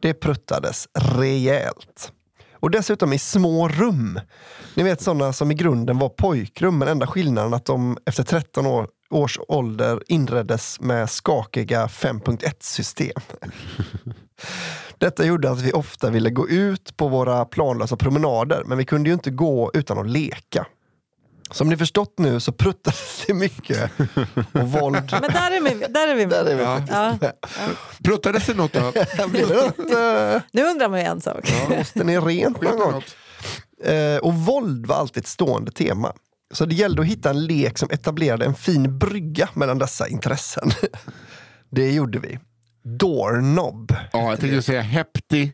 Det 0.00 0.14
pruttades 0.14 0.88
rejält. 0.94 2.12
Och 2.60 2.70
dessutom 2.70 3.12
i 3.12 3.18
små 3.18 3.68
rum. 3.68 4.20
Ni 4.74 4.82
vet 4.82 5.00
sådana 5.00 5.32
som 5.32 5.50
i 5.50 5.54
grunden 5.54 5.98
var 5.98 6.08
pojkrum 6.08 6.78
men 6.78 6.88
enda 6.88 7.06
skillnaden 7.06 7.54
att 7.54 7.64
de 7.64 7.98
efter 8.06 8.22
13 8.22 8.66
år, 8.66 8.88
års 9.10 9.38
ålder 9.48 10.02
inreddes 10.06 10.80
med 10.80 11.10
skakiga 11.10 11.86
5.1-system. 11.86 13.22
Detta 14.98 15.24
gjorde 15.24 15.50
att 15.50 15.60
vi 15.60 15.72
ofta 15.72 16.10
ville 16.10 16.30
gå 16.30 16.48
ut 16.48 16.96
på 16.96 17.08
våra 17.08 17.44
planlösa 17.44 17.96
promenader 17.96 18.62
men 18.66 18.78
vi 18.78 18.84
kunde 18.84 19.10
ju 19.10 19.14
inte 19.14 19.30
gå 19.30 19.70
utan 19.74 19.98
att 19.98 20.10
leka. 20.10 20.66
Som 21.50 21.68
ni 21.68 21.76
förstått 21.76 22.14
nu 22.18 22.40
så 22.40 22.52
pruttades 22.52 23.24
det 23.26 23.34
mycket 23.34 23.90
och 24.52 24.68
våld. 24.72 24.96
Men 25.20 25.22
där 25.32 25.50
är 25.50 25.60
vi. 25.60 25.86
Där 25.88 26.08
är 26.08 26.14
vi, 26.14 26.24
Där 26.24 26.44
är 26.44 26.56
vi 26.56 26.62
Ja. 26.62 26.76
faktiskt. 27.20 27.56
Ja. 27.58 27.64
Pruttades 28.04 28.46
det 28.46 28.54
något 28.54 28.72
då? 28.72 28.80
Nu 30.52 30.64
undrar 30.64 30.88
man 30.88 30.98
ju 31.00 31.04
en 31.06 31.20
sak. 31.20 31.52
Måste 31.68 32.04
ni 32.04 32.18
rent 32.18 32.60
någon 32.62 32.78
gång? 32.78 33.02
Eh, 33.84 34.16
och 34.16 34.34
våld 34.34 34.86
var 34.86 34.96
alltid 34.96 35.22
ett 35.22 35.28
stående 35.28 35.72
tema. 35.72 36.12
Så 36.54 36.64
det 36.66 36.74
gällde 36.74 37.02
att 37.02 37.08
hitta 37.08 37.30
en 37.30 37.44
lek 37.46 37.78
som 37.78 37.90
etablerade 37.90 38.44
en 38.44 38.54
fin 38.54 38.98
brygga 38.98 39.48
mellan 39.54 39.78
dessa 39.78 40.08
intressen. 40.08 40.70
Det 41.70 41.90
gjorde 41.92 42.18
vi. 42.18 42.38
Doorknob. 42.84 43.92
Ja, 44.12 44.30
jag 44.30 44.40
tänkte 44.40 44.62
säga 44.62 44.80
hepti 44.80 45.52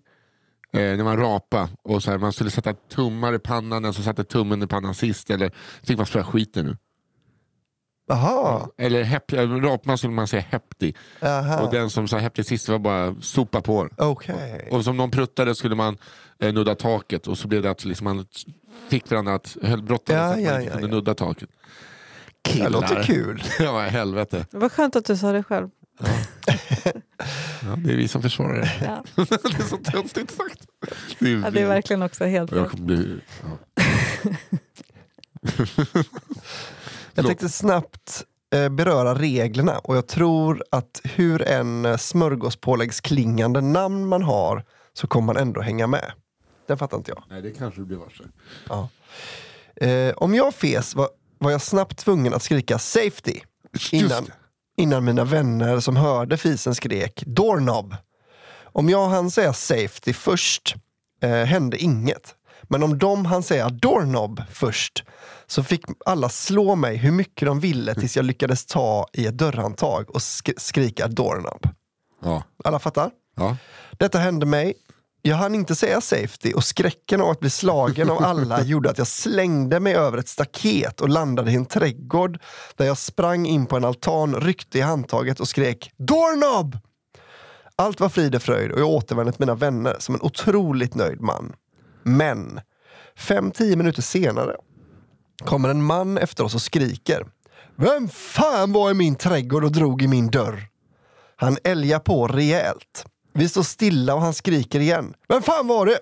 eh, 0.72 0.80
när 0.80 1.04
man 1.04 1.16
rapa 1.16 1.68
och 1.82 2.02
så 2.02 2.10
här, 2.10 2.18
man 2.18 2.32
skulle 2.32 2.50
sätta 2.50 2.72
tummar 2.74 3.34
i 3.34 3.38
pannan, 3.38 3.82
den 3.82 3.92
som 3.94 4.04
satte 4.04 4.24
tummen 4.24 4.62
i 4.62 4.66
pannan 4.66 4.94
sist. 4.94 5.30
Eller, 5.30 5.44
jag 5.44 5.86
tycker 5.86 5.96
man 5.96 6.06
spöar 6.06 6.22
skiten 6.22 6.66
nu. 6.66 6.76
Jaha. 8.08 8.68
Eller 8.78 9.02
hep, 9.02 9.32
äh, 9.32 9.50
rapman 9.50 9.98
skulle 9.98 10.12
man 10.12 10.26
säga 10.26 10.44
hepti. 10.50 10.94
Aha. 11.22 11.60
Och 11.60 11.72
den 11.72 11.90
som 11.90 12.08
sa 12.08 12.18
hepti 12.18 12.44
sist 12.44 12.68
var 12.68 12.78
bara 12.78 13.14
sopa 13.20 13.60
på. 13.60 13.88
Okej. 13.96 14.68
Och 14.70 14.84
som 14.84 14.96
någon 14.96 15.10
pruttade 15.10 15.54
skulle 15.54 15.74
man 15.74 15.98
eh, 16.38 16.52
nudda 16.52 16.74
taket 16.74 17.26
och 17.26 17.38
så 17.38 17.48
blev 17.48 17.62
det 17.62 17.70
att 17.70 17.84
liksom, 17.84 18.04
man 18.04 18.26
fick 18.88 19.10
varandra 19.10 19.34
att 19.34 19.56
brottades 19.82 20.08
Ja, 20.08 20.28
så 20.28 20.34
att 20.34 20.42
ja, 20.42 20.50
man 20.50 20.60
inte 20.60 20.72
ja, 20.72 20.72
kunde 20.72 20.88
ja. 20.88 20.94
nudda 20.94 21.14
taket. 21.14 21.48
Det 22.42 22.50
Killar. 22.50 22.70
låter 22.70 23.02
kul. 23.02 23.42
ja, 23.58 23.80
helvete. 23.80 24.46
Vad 24.50 24.72
skönt 24.72 24.96
att 24.96 25.04
du 25.04 25.16
sa 25.16 25.32
det 25.32 25.42
själv. 25.42 25.68
Ja, 27.62 27.76
det 27.76 27.92
är 27.92 27.96
vi 27.96 28.08
som 28.08 28.22
försvarar 28.22 28.60
det. 28.60 28.72
Ja. 28.84 29.04
det 29.24 29.58
är 29.58 29.68
så 29.68 29.76
töntigt 29.76 30.30
sagt. 30.30 30.66
Det 31.18 31.32
är, 31.32 31.36
Ja, 31.36 31.50
det 31.50 31.60
är 31.60 31.66
verkligen 31.66 32.02
också 32.02 32.24
helt 32.24 32.52
Jag 32.52 32.70
kommer 32.70 32.84
bli... 32.84 33.20
Ja. 33.42 33.58
Jag 37.14 37.26
tänkte 37.26 37.48
snabbt 37.48 38.24
eh, 38.54 38.68
beröra 38.68 39.14
reglerna 39.14 39.78
och 39.78 39.96
jag 39.96 40.06
tror 40.06 40.64
att 40.70 41.00
hur 41.04 41.42
en 41.42 41.98
smörgåspåläggsklingande 41.98 43.60
namn 43.60 44.06
man 44.06 44.22
har 44.22 44.64
så 44.92 45.06
kommer 45.06 45.26
man 45.26 45.36
ändå 45.36 45.60
hänga 45.60 45.86
med. 45.86 46.12
Den 46.66 46.78
fattar 46.78 46.96
inte 46.96 47.10
jag. 47.10 47.24
Nej, 47.30 47.42
det 47.42 47.50
kanske 47.50 47.80
du 47.80 47.84
blir 47.84 47.96
varse. 47.96 48.24
Ja. 48.68 48.88
Eh, 49.86 50.14
om 50.16 50.34
jag 50.34 50.54
fes 50.54 50.94
var, 50.94 51.08
var 51.38 51.50
jag 51.50 51.60
snabbt 51.62 51.98
tvungen 51.98 52.34
att 52.34 52.42
skrika 52.42 52.78
safety 52.78 53.40
innan. 53.92 54.26
Innan 54.76 55.04
mina 55.04 55.24
vänner 55.24 55.80
som 55.80 55.96
hörde 55.96 56.36
fisen 56.36 56.74
skrek 56.74 57.22
doorknob. 57.26 57.96
Om 58.62 58.88
jag 58.88 59.08
hann 59.08 59.30
säga 59.30 59.52
safety 59.52 60.12
först 60.12 60.74
eh, 61.22 61.30
hände 61.30 61.76
inget. 61.78 62.34
Men 62.62 62.82
om 62.82 62.98
de 62.98 63.26
hann 63.26 63.42
säga 63.42 63.68
doorknob 63.68 64.42
först 64.50 65.04
så 65.46 65.62
fick 65.62 65.80
alla 66.06 66.28
slå 66.28 66.74
mig 66.74 66.96
hur 66.96 67.10
mycket 67.12 67.46
de 67.46 67.60
ville 67.60 67.94
tills 67.94 68.16
jag 68.16 68.24
lyckades 68.24 68.66
ta 68.66 69.06
i 69.12 69.26
ett 69.26 69.38
dörrhandtag 69.38 70.10
och 70.10 70.16
sk- 70.20 70.54
skrika 70.60 71.08
doorknob. 71.08 71.68
Ja. 72.24 72.42
Alla 72.64 72.78
fattar? 72.78 73.10
Ja. 73.36 73.56
Detta 73.92 74.18
hände 74.18 74.46
mig. 74.46 74.74
Jag 75.26 75.36
hann 75.36 75.54
inte 75.54 75.74
säga 75.74 76.00
safety 76.00 76.52
och 76.52 76.64
skräcken 76.64 77.20
av 77.20 77.30
att 77.30 77.40
bli 77.40 77.50
slagen 77.50 78.10
av 78.10 78.24
alla 78.24 78.62
gjorde 78.64 78.90
att 78.90 78.98
jag 78.98 79.06
slängde 79.06 79.80
mig 79.80 79.94
över 79.94 80.18
ett 80.18 80.28
staket 80.28 81.00
och 81.00 81.08
landade 81.08 81.50
i 81.50 81.54
en 81.54 81.66
trädgård 81.66 82.38
där 82.76 82.86
jag 82.86 82.98
sprang 82.98 83.46
in 83.46 83.66
på 83.66 83.76
en 83.76 83.84
altan, 83.84 84.40
ryckte 84.40 84.78
i 84.78 84.80
handtaget 84.80 85.40
och 85.40 85.48
skrek 85.48 85.90
doorknob! 85.96 86.78
Allt 87.76 88.00
var 88.00 88.08
frid 88.08 88.34
och 88.34 88.42
fröjd 88.42 88.72
och 88.72 88.80
jag 88.80 88.88
återvände 88.88 89.32
till 89.32 89.40
mina 89.40 89.54
vänner 89.54 89.96
som 89.98 90.14
en 90.14 90.22
otroligt 90.22 90.94
nöjd 90.94 91.20
man. 91.20 91.52
Men 92.02 92.60
fem, 93.16 93.50
tio 93.50 93.76
minuter 93.76 94.02
senare 94.02 94.56
kommer 95.44 95.68
en 95.68 95.84
man 95.84 96.18
efter 96.18 96.44
oss 96.44 96.54
och 96.54 96.62
skriker 96.62 97.26
Vem 97.76 98.08
fan 98.08 98.72
var 98.72 98.90
i 98.90 98.94
min 98.94 99.16
trädgård 99.16 99.64
och 99.64 99.72
drog 99.72 100.02
i 100.02 100.08
min 100.08 100.30
dörr? 100.30 100.68
Han 101.36 101.58
älgar 101.64 101.98
på 101.98 102.26
rejält. 102.26 103.06
Vi 103.36 103.48
står 103.48 103.62
stilla 103.62 104.14
och 104.14 104.20
han 104.20 104.34
skriker 104.34 104.80
igen. 104.80 105.14
Vem 105.28 105.42
fan 105.42 105.66
var 105.66 105.86
det? 105.86 105.98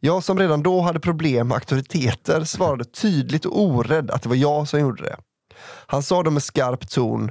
Jag 0.00 0.24
som 0.24 0.38
redan 0.38 0.62
då 0.62 0.80
hade 0.80 1.00
problem 1.00 1.48
med 1.48 1.54
auktoriteter 1.54 2.44
svarade 2.44 2.84
tydligt 2.84 3.44
och 3.44 3.60
orädd 3.62 4.10
att 4.10 4.22
det 4.22 4.28
var 4.28 4.36
jag 4.36 4.68
som 4.68 4.80
gjorde 4.80 5.02
det. 5.02 5.16
Han 5.86 6.02
sa 6.02 6.22
då 6.22 6.30
med 6.30 6.42
skarp 6.42 6.88
ton. 6.88 7.30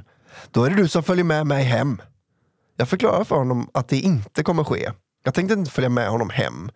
Då 0.50 0.64
är 0.64 0.70
det 0.70 0.76
du 0.76 0.88
som 0.88 1.02
följer 1.02 1.24
med 1.24 1.46
mig 1.46 1.64
hem. 1.64 2.02
Jag 2.76 2.88
förklarade 2.88 3.24
för 3.24 3.36
honom 3.36 3.70
att 3.74 3.88
det 3.88 3.96
inte 3.96 4.42
kommer 4.42 4.64
ske. 4.64 4.90
Jag 5.24 5.34
tänkte 5.34 5.54
inte 5.54 5.70
följa 5.70 5.88
med 5.88 6.08
honom 6.08 6.30
hem. 6.30 6.70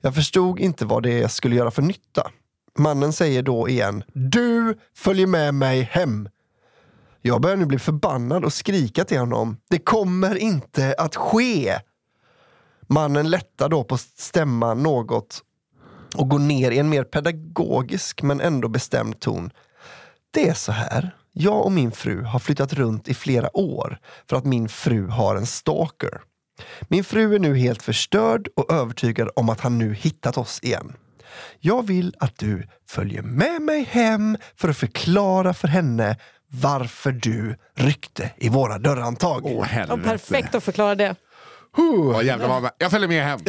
Jag 0.00 0.14
förstod 0.14 0.60
inte 0.60 0.84
vad 0.84 1.02
det 1.02 1.28
skulle 1.32 1.56
göra 1.56 1.70
för 1.70 1.82
nytta. 1.82 2.30
Mannen 2.78 3.12
säger 3.12 3.42
då 3.42 3.68
igen. 3.68 4.04
Du 4.12 4.78
följer 4.96 5.26
med 5.26 5.54
mig 5.54 5.82
hem. 5.82 6.28
Jag 7.26 7.40
börjar 7.40 7.56
nu 7.56 7.66
bli 7.66 7.78
förbannad 7.78 8.44
och 8.44 8.52
skrika 8.52 9.04
till 9.04 9.18
honom. 9.18 9.56
Det 9.70 9.78
kommer 9.78 10.36
inte 10.36 10.94
att 10.98 11.16
ske! 11.16 11.78
Mannen 12.88 13.30
lättar 13.30 13.68
då 13.68 13.84
på 13.84 13.98
stämman 13.98 14.82
något 14.82 15.42
och 16.16 16.28
går 16.28 16.38
ner 16.38 16.70
i 16.70 16.78
en 16.78 16.88
mer 16.88 17.04
pedagogisk 17.04 18.22
men 18.22 18.40
ändå 18.40 18.68
bestämd 18.68 19.20
ton. 19.20 19.50
Det 20.30 20.48
är 20.48 20.54
så 20.54 20.72
här. 20.72 21.16
Jag 21.32 21.64
och 21.64 21.72
min 21.72 21.92
fru 21.92 22.22
har 22.22 22.38
flyttat 22.38 22.72
runt 22.72 23.08
i 23.08 23.14
flera 23.14 23.56
år 23.56 23.98
för 24.28 24.36
att 24.36 24.44
min 24.44 24.68
fru 24.68 25.06
har 25.06 25.36
en 25.36 25.46
stalker. 25.46 26.20
Min 26.88 27.04
fru 27.04 27.34
är 27.34 27.38
nu 27.38 27.56
helt 27.56 27.82
förstörd 27.82 28.48
och 28.56 28.72
övertygad 28.72 29.30
om 29.36 29.48
att 29.48 29.60
han 29.60 29.78
nu 29.78 29.94
hittat 29.94 30.38
oss 30.38 30.60
igen. 30.62 30.92
Jag 31.60 31.86
vill 31.86 32.14
att 32.18 32.38
du 32.38 32.68
följer 32.88 33.22
med 33.22 33.62
mig 33.62 33.82
hem 33.84 34.36
för 34.56 34.68
att 34.68 34.76
förklara 34.76 35.54
för 35.54 35.68
henne 35.68 36.16
varför 36.62 37.12
du 37.12 37.56
ryckte 37.74 38.30
i 38.36 38.48
våra 38.48 38.78
dörrhandtag. 38.78 39.44
Åh 39.44 39.52
Ja, 39.56 39.62
helvete. 39.62 40.02
perfekt 40.08 40.54
att 40.54 40.64
förklara 40.64 40.94
det. 40.94 41.14
Åh, 41.78 42.24
jävlar 42.24 42.48
vad... 42.48 42.70
Jag 42.78 42.90
följer 42.90 43.08
med 43.08 43.24
hem. 43.24 43.40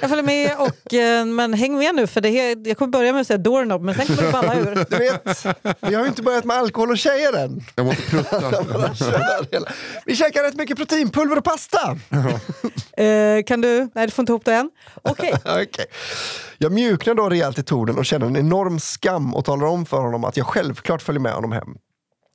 Jag 0.00 0.10
följer 0.10 0.24
med, 0.24 0.50
och, 0.58 0.94
eh, 0.94 1.26
men 1.26 1.54
häng 1.54 1.78
med 1.78 1.94
nu 1.94 2.06
för 2.06 2.20
det 2.20 2.30
här, 2.30 2.68
jag 2.68 2.76
kommer 2.78 2.92
börja 2.92 3.12
med 3.12 3.20
att 3.20 3.26
säga 3.26 3.38
doorknob 3.38 3.82
men 3.82 3.94
sen 3.94 4.06
kommer 4.06 4.22
det 4.22 4.32
balla 4.32 4.54
ur. 4.54 4.86
Du 4.90 4.96
vet, 4.98 5.46
vi 5.80 5.94
har 5.94 6.02
ju 6.02 6.08
inte 6.08 6.22
börjat 6.22 6.44
med 6.44 6.56
alkohol 6.56 6.90
och 6.90 6.98
tjejer 6.98 7.36
än. 7.44 7.60
Jag 7.74 7.86
måste 7.86 8.02
prutta. 8.02 8.52
Vi 10.06 10.16
käkar 10.16 10.42
rätt 10.42 10.54
mycket 10.56 10.76
proteinpulver 10.76 11.38
och 11.38 11.44
pasta. 11.44 11.98
Eh, 12.96 13.42
kan 13.44 13.60
du? 13.60 13.88
Nej, 13.94 14.06
du 14.06 14.10
får 14.10 14.22
inte 14.22 14.32
ihop 14.32 14.44
det 14.44 14.54
än. 14.54 14.70
Okej. 15.02 15.32
Okej. 15.44 15.86
Jag 16.58 16.72
mjuknar 16.72 17.14
då 17.14 17.28
rejält 17.28 17.58
i 17.58 17.62
tonen 17.62 17.98
och 17.98 18.06
känner 18.06 18.26
en 18.26 18.36
enorm 18.36 18.80
skam 18.80 19.34
och 19.34 19.44
talar 19.44 19.66
om 19.66 19.86
för 19.86 19.96
honom 20.00 20.24
att 20.24 20.36
jag 20.36 20.46
självklart 20.46 21.02
följer 21.02 21.20
med 21.20 21.32
honom 21.32 21.52
hem. 21.52 21.68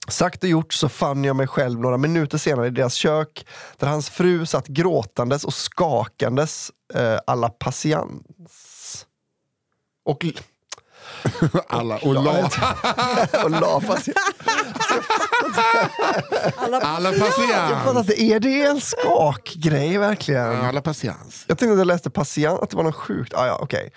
Sagt 0.07 0.43
och 0.43 0.49
gjort 0.49 0.73
så 0.73 0.89
fann 0.89 1.23
jag 1.23 1.35
mig 1.35 1.47
själv 1.47 1.79
några 1.79 1.97
minuter 1.97 2.37
senare 2.37 2.67
i 2.67 2.69
deras 2.69 2.93
kök 2.93 3.45
där 3.77 3.87
hans 3.87 4.09
fru 4.09 4.45
satt 4.45 4.67
gråtandes 4.67 5.43
och 5.43 5.53
skakandes 5.53 6.71
eh, 6.93 7.17
alla 7.27 7.49
patiens. 7.49 9.05
Och, 10.05 10.25
Alla. 11.67 11.97
Och 11.97 12.13
la. 12.13 12.21
och 13.43 13.49
la 13.51 13.79
patiens. 13.79 14.17
Alla, 16.55 16.79
Alla 16.79 17.09
Jag 17.13 17.19
fattar 17.19 17.93
patiens. 17.93 18.09
inte, 18.09 18.21
är 18.23 18.39
det 18.39 18.61
en 18.65 18.81
skakgrej 18.81 19.97
verkligen? 19.97 20.65
Alla 20.65 20.81
patiens. 20.81 21.45
Jag 21.47 21.57
tänkte 21.57 21.73
att 21.73 21.79
jag 21.79 21.87
läste 21.87 22.09
patient, 22.09 22.59
att 22.59 22.69
det 22.69 22.75
var 22.77 22.83
något 22.83 22.95
sjukt. 22.95 23.33
Ah, 23.33 23.47
ja, 23.47 23.59
okej. 23.61 23.91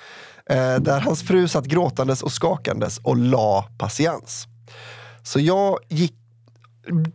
eh, 0.46 0.74
där 0.76 1.00
hans 1.00 1.22
fru 1.26 1.48
satt 1.48 1.64
gråtandes 1.64 2.22
och 2.22 2.32
skakandes 2.32 2.98
och 2.98 3.16
la 3.16 3.64
patiens. 3.78 4.46
Så 5.22 5.40
jag 5.40 5.78
gick 5.88 6.14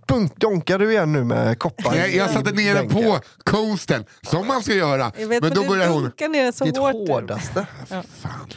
Bunk, 0.08 0.36
donkar 0.36 0.80
du 0.80 0.92
igen 0.92 1.12
nu 1.14 1.24
med 1.24 1.60
koppar? 1.60 1.96
Jag, 1.96 2.16
jag 2.16 2.30
satte 2.30 2.52
ner 2.52 2.76
den 2.76 2.90
på 2.90 3.20
coasten, 3.44 4.06
som 4.22 4.48
man 4.48 4.62
ska 4.64 4.74
göra. 4.74 5.12
vet, 5.18 5.30
Men 5.30 5.54
då 5.54 5.62
du 5.62 5.68
börjar 5.68 5.90
hon... 5.90 6.12
ner 6.32 6.52
så 6.52 6.66
Ditt 6.66 6.78
hårt. 6.78 6.94
hårdaste. 6.94 7.68
Fan. 7.90 8.50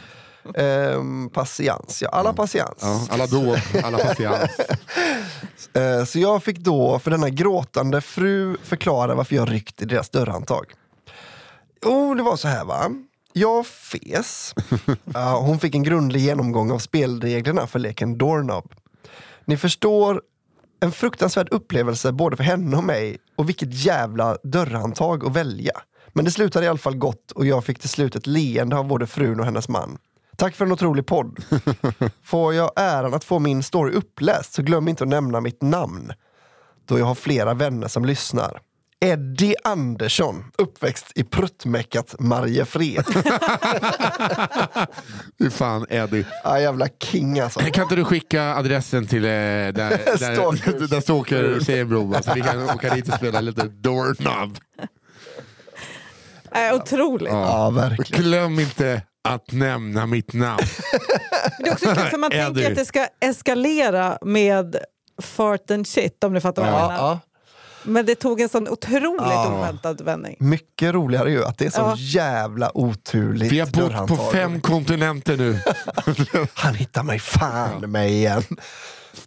Ehm, 0.56 1.30
patiens, 1.30 2.02
ja. 2.02 2.08
Alla 2.08 2.32
patiens. 2.32 2.78
Ja, 2.80 3.06
alla 3.10 3.26
då, 3.26 3.56
alla 3.84 3.98
patiens. 3.98 4.50
Eh, 5.74 6.04
så 6.04 6.18
jag 6.18 6.42
fick 6.42 6.58
då 6.58 6.98
för 6.98 7.10
denna 7.10 7.30
gråtande 7.30 8.00
fru 8.00 8.56
förklara 8.62 9.14
varför 9.14 9.36
jag 9.36 9.50
ryckt 9.52 9.82
i 9.82 9.84
deras 9.84 10.10
dörrhandtag. 10.10 10.64
Jo, 11.84 12.14
det 12.14 12.22
var 12.22 12.36
så 12.36 12.48
här 12.48 12.64
va. 12.64 12.90
Jag 13.32 13.66
fes. 13.66 14.54
Ja, 15.14 15.40
hon 15.40 15.58
fick 15.60 15.74
en 15.74 15.82
grundlig 15.82 16.20
genomgång 16.20 16.70
av 16.70 16.78
spelreglerna 16.78 17.66
för 17.66 17.78
leken 17.78 18.18
Doorknob. 18.18 18.72
Ni 19.44 19.56
förstår, 19.56 20.22
en 20.80 20.92
fruktansvärd 20.92 21.48
upplevelse 21.50 22.12
både 22.12 22.36
för 22.36 22.44
henne 22.44 22.76
och 22.76 22.84
mig 22.84 23.18
och 23.36 23.48
vilket 23.48 23.84
jävla 23.84 24.36
dörrhandtag 24.42 25.26
att 25.26 25.36
välja. 25.36 25.72
Men 26.12 26.24
det 26.24 26.30
slutade 26.30 26.66
i 26.66 26.68
alla 26.68 26.78
fall 26.78 26.96
gott 26.96 27.30
och 27.30 27.46
jag 27.46 27.64
fick 27.64 27.78
till 27.78 27.88
slut 27.88 28.16
ett 28.16 28.26
leende 28.26 28.76
av 28.76 28.86
både 28.86 29.06
frun 29.06 29.40
och 29.40 29.46
hennes 29.46 29.68
man. 29.68 29.98
Tack 30.36 30.56
för 30.56 30.66
en 30.66 30.72
otrolig 30.72 31.06
podd. 31.06 31.44
Får 32.22 32.54
jag 32.54 32.72
äran 32.76 33.14
att 33.14 33.24
få 33.24 33.38
min 33.38 33.62
story 33.62 33.94
uppläst 33.94 34.52
så 34.52 34.62
glöm 34.62 34.88
inte 34.88 35.04
att 35.04 35.10
nämna 35.10 35.40
mitt 35.40 35.62
namn. 35.62 36.12
Då 36.84 36.98
jag 36.98 37.06
har 37.06 37.14
flera 37.14 37.54
vänner 37.54 37.88
som 37.88 38.04
lyssnar. 38.04 38.60
Eddie 39.04 39.54
Andersson, 39.64 40.44
uppväxt 40.58 41.06
i 41.14 41.24
pruttmäckat 41.24 42.14
Mariefred. 42.18 43.04
Fy 45.38 45.50
fan 45.50 45.86
Eddie. 45.90 46.24
ah, 46.44 46.58
jävla 46.58 46.88
king 47.02 47.40
alltså. 47.40 47.60
Kan 47.60 47.82
inte 47.82 47.96
du 47.96 48.04
skicka 48.04 48.42
adressen 48.54 49.06
till 49.06 49.24
eh, 49.24 49.28
där, 49.30 49.72
där, 50.18 50.34
Stalker. 50.34 50.72
där 50.88 51.00
stalker-tjejen 51.00 51.88
bor? 51.88 52.22
Så 52.22 52.34
vi 52.34 52.40
kan 52.40 52.70
åka 52.70 52.94
dit 52.94 53.08
och 53.08 53.14
spela 53.14 53.40
lite 53.40 53.62
doorknob. 53.64 54.58
Äh, 56.54 56.74
otroligt. 56.74 57.32
Ja, 57.32 57.70
verkligen. 57.70 58.22
Glöm 58.22 58.60
inte 58.60 59.02
att 59.28 59.52
nämna 59.52 60.06
mitt 60.06 60.32
namn. 60.32 60.62
Det 61.58 61.68
är 61.68 61.72
också 61.72 61.86
kul 61.94 61.96
för 62.10 62.18
man 62.18 62.32
Eddie. 62.32 62.44
tänker 62.54 62.70
att 62.70 62.76
det 62.76 62.84
ska 62.84 63.06
eskalera 63.20 64.18
med 64.22 64.76
fart 65.22 65.70
and 65.70 65.86
shit 65.86 66.24
om 66.24 66.32
ni 66.32 66.40
fattar 66.40 66.62
vad 66.62 66.72
jag 66.72 66.80
Ja, 66.80 66.88
menar. 66.88 67.18
Ja. 67.84 67.90
Men 67.90 68.06
det 68.06 68.14
tog 68.14 68.40
en 68.40 68.48
sån 68.48 68.68
otroligt 68.68 69.20
Ja. 69.20 69.58
oväntad 69.58 70.00
vändning. 70.00 70.36
Mycket 70.40 70.94
roligare 70.94 71.30
ju 71.30 71.44
att 71.44 71.58
det 71.58 71.66
är 71.66 71.70
så 71.70 71.80
Ja. 71.80 71.94
jävla 71.98 72.70
oturligt 72.78 73.52
Vi 73.52 73.60
har 73.60 73.66
bott 73.66 74.08
på 74.08 74.30
fem 74.32 74.60
kontinenter 74.60 75.36
nu. 75.36 75.58
Han 76.54 76.74
hittar 76.74 77.02
mig 77.02 77.18
fan 77.18 77.90
mig 77.90 78.12
igen. 78.12 78.42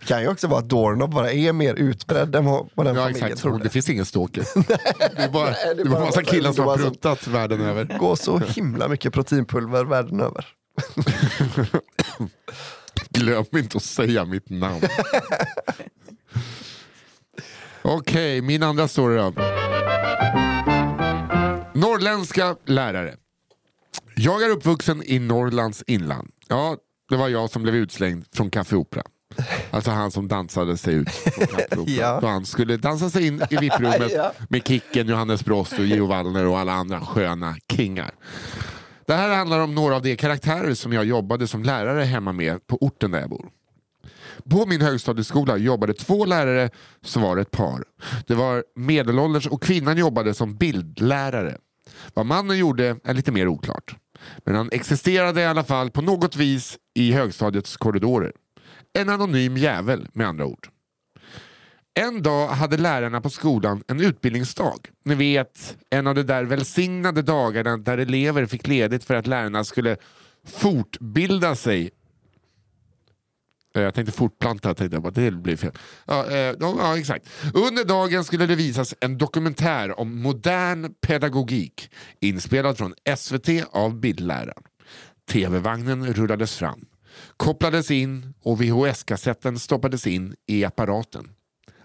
det 0.00 0.04
kan 0.06 0.20
ju 0.22 0.28
också 0.28 0.46
vara 0.48 0.58
att 0.60 0.68
Doorknob 0.68 1.10
bara 1.14 1.32
är 1.32 1.52
mer 1.52 1.74
utbredd 1.74 2.36
än 2.36 2.44
vad, 2.44 2.66
den 2.76 2.86
Ja, 2.86 3.02
familjen 3.02 3.24
exakt. 3.26 3.42
trodde. 3.42 3.64
Det 3.64 3.70
finns 3.70 3.88
ingen 3.90 4.04
stalker. 4.06 4.44
Det 5.16 5.22
är 5.22 5.28
bara, 5.28 5.44
Nej, 5.50 5.54
det 5.64 5.70
är 5.70 5.74
det 5.74 5.80
är 5.82 5.84
bara- 5.84 5.94
bara 5.94 6.04
massa 6.06 6.22
killar 6.22 6.52
som 6.52 6.64
har 6.66 6.76
det 6.76 6.82
pruttat 6.82 7.26
världen 7.26 7.60
över. 7.60 7.84
Det 7.84 7.98
går 7.98 8.16
så 8.16 8.38
himla 8.38 8.88
mycket 8.88 9.12
proteinpulver 9.12 9.84
världen 9.84 10.20
över. 10.20 10.46
Glöm 13.10 13.44
inte 13.52 13.76
att 13.76 13.82
säga 13.84 14.24
mitt 14.24 14.50
namn. 14.50 14.80
Okej, 17.84 18.42
min 18.42 18.62
andra 18.62 18.88
story 18.88 19.16
då. 19.16 19.32
Norrländska 21.74 22.56
lärare. 22.66 23.14
Jag 24.16 24.42
är 24.42 24.50
uppvuxen 24.50 25.02
i 25.06 25.18
Norrlands 25.18 25.84
inland. 25.86 26.30
Ja, 26.48 26.76
det 27.10 27.16
var 27.16 27.28
jag 27.28 27.50
som 27.50 27.62
blev 27.62 27.74
utslängd 27.74 28.24
från 28.32 28.50
Café 28.50 28.76
Opera. 28.76 29.02
Alltså 29.70 29.90
han 29.90 30.10
som 30.10 30.28
dansade 30.28 30.76
sig 30.76 30.94
ut 30.94 31.10
från 31.10 31.46
Café 31.46 31.76
Opera. 31.76 31.94
Ja. 31.96 32.20
Så 32.20 32.26
han 32.26 32.44
skulle 32.44 32.76
dansa 32.76 33.10
sig 33.10 33.26
in 33.26 33.42
i 33.50 33.56
VIP-rummet 33.56 34.12
Ja. 34.14 34.32
med 34.48 34.66
Kicken, 34.66 35.08
Johannes 35.08 35.44
Brost 35.44 35.72
och 35.72 35.84
Gio 35.84 36.06
Wallner 36.06 36.46
och 36.46 36.58
alla 36.58 36.72
andra 36.72 37.00
sköna 37.00 37.56
kingar. 37.72 38.14
Det 39.06 39.14
här 39.14 39.36
handlar 39.36 39.60
om 39.60 39.74
några 39.74 39.96
av 39.96 40.02
de 40.02 40.16
karaktärer 40.16 40.74
som 40.74 40.92
jag 40.92 41.04
jobbade 41.04 41.46
som 41.46 41.62
lärare 41.62 42.02
hemma 42.04 42.32
med 42.32 42.66
på 42.66 42.76
orten 42.80 43.10
där 43.10 43.20
jag 43.20 43.30
bor. 43.30 43.48
På 44.50 44.66
min 44.66 44.80
högstadieskola 44.80 45.56
jobbade 45.56 45.94
två 45.94 46.24
lärare 46.24 46.70
som 47.02 47.22
var 47.22 47.36
ett 47.36 47.50
par. 47.50 47.84
Det 48.26 48.34
var 48.34 48.64
medelålders 48.74 49.46
och 49.46 49.62
kvinnan 49.62 49.98
jobbade 49.98 50.34
som 50.34 50.56
bildlärare. 50.56 51.56
Vad 52.14 52.26
mannen 52.26 52.58
gjorde 52.58 52.96
är 53.04 53.14
lite 53.14 53.32
mer 53.32 53.48
oklart. 53.48 53.96
Men 54.44 54.54
han 54.54 54.68
existerade 54.72 55.40
i 55.40 55.46
alla 55.46 55.64
fall 55.64 55.90
på 55.90 56.02
något 56.02 56.36
vis 56.36 56.78
i 56.94 57.12
högstadiets 57.12 57.76
korridorer. 57.76 58.32
En 58.92 59.08
anonym 59.08 59.56
jävel 59.56 60.08
med 60.12 60.26
andra 60.26 60.46
ord. 60.46 60.68
En 61.94 62.22
dag 62.22 62.48
hade 62.48 62.76
lärarna 62.76 63.20
på 63.20 63.30
skolan 63.30 63.82
en 63.88 64.00
utbildningsdag. 64.00 64.88
Ni 65.04 65.14
vet, 65.14 65.76
en 65.90 66.06
av 66.06 66.14
de 66.14 66.22
där 66.22 66.44
välsignade 66.44 67.22
dagarna 67.22 67.76
där 67.76 67.98
elever 67.98 68.46
fick 68.46 68.66
ledigt 68.66 69.04
för 69.04 69.14
att 69.14 69.26
lärarna 69.26 69.64
skulle 69.64 69.96
fortbilda 70.46 71.54
sig 71.54 71.90
jag 73.76 73.94
tänkte 73.94 74.12
fortplanta, 74.12 74.74
tänkte 74.74 74.96
jag 74.96 75.02
bara, 75.02 75.10
det 75.10 75.30
blir 75.30 75.56
fel. 75.56 75.72
Ja, 76.06 76.30
eh, 76.30 76.54
ja, 76.60 76.98
exakt. 76.98 77.28
Under 77.54 77.84
dagen 77.84 78.24
skulle 78.24 78.46
det 78.46 78.54
visas 78.54 78.94
en 79.00 79.18
dokumentär 79.18 80.00
om 80.00 80.22
modern 80.22 80.94
pedagogik 81.00 81.90
inspelad 82.20 82.78
från 82.78 82.94
SVT 83.16 83.48
av 83.70 84.00
bildläraren. 84.00 84.62
TV-vagnen 85.30 86.06
rullades 86.14 86.56
fram. 86.56 86.86
kopplades 87.36 87.90
in 87.90 88.34
och 88.42 88.60
VHS-kassetten 88.60 89.58
stoppades 89.58 90.06
in 90.06 90.34
i 90.46 90.64
apparaten. 90.64 91.28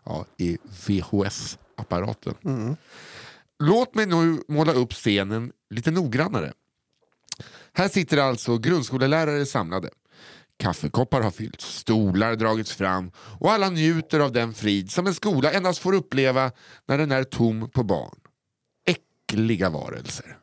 Ja, 0.05 0.25
i 0.37 0.57
VHS-apparaten. 0.87 2.33
Låt 3.59 3.95
mig 3.95 4.05
nu 4.05 4.41
måla 4.47 4.73
upp 4.73 4.93
scenen 4.93 5.51
lite 5.69 5.91
noggrannare. 5.91 6.53
Här 7.73 7.87
sitter 7.89 8.17
alltså 8.17 8.57
grundskolelärare 8.57 9.45
samlade. 9.45 9.89
Kaffekoppar 10.60 11.22
har 11.22 11.32
fyllts, 11.32 11.66
stolar 11.78 12.36
dragits 12.36 12.72
fram 12.72 13.12
och 13.18 13.51
alla 13.51 13.70
njuter 13.70 14.20
av 14.20 14.32
den 14.32 14.53
frid 14.53 14.91
som 14.91 15.07
en 15.07 15.14
skola 15.14 15.51
endast 15.51 15.80
får 15.80 15.93
uppleva 15.93 16.51
när 16.88 16.97
den 16.97 17.12
är 17.12 17.24
tom 17.24 17.70
på 17.70 17.84
barn. 17.84 18.20
Äckliga 18.88 19.70
varelser. 19.70 20.38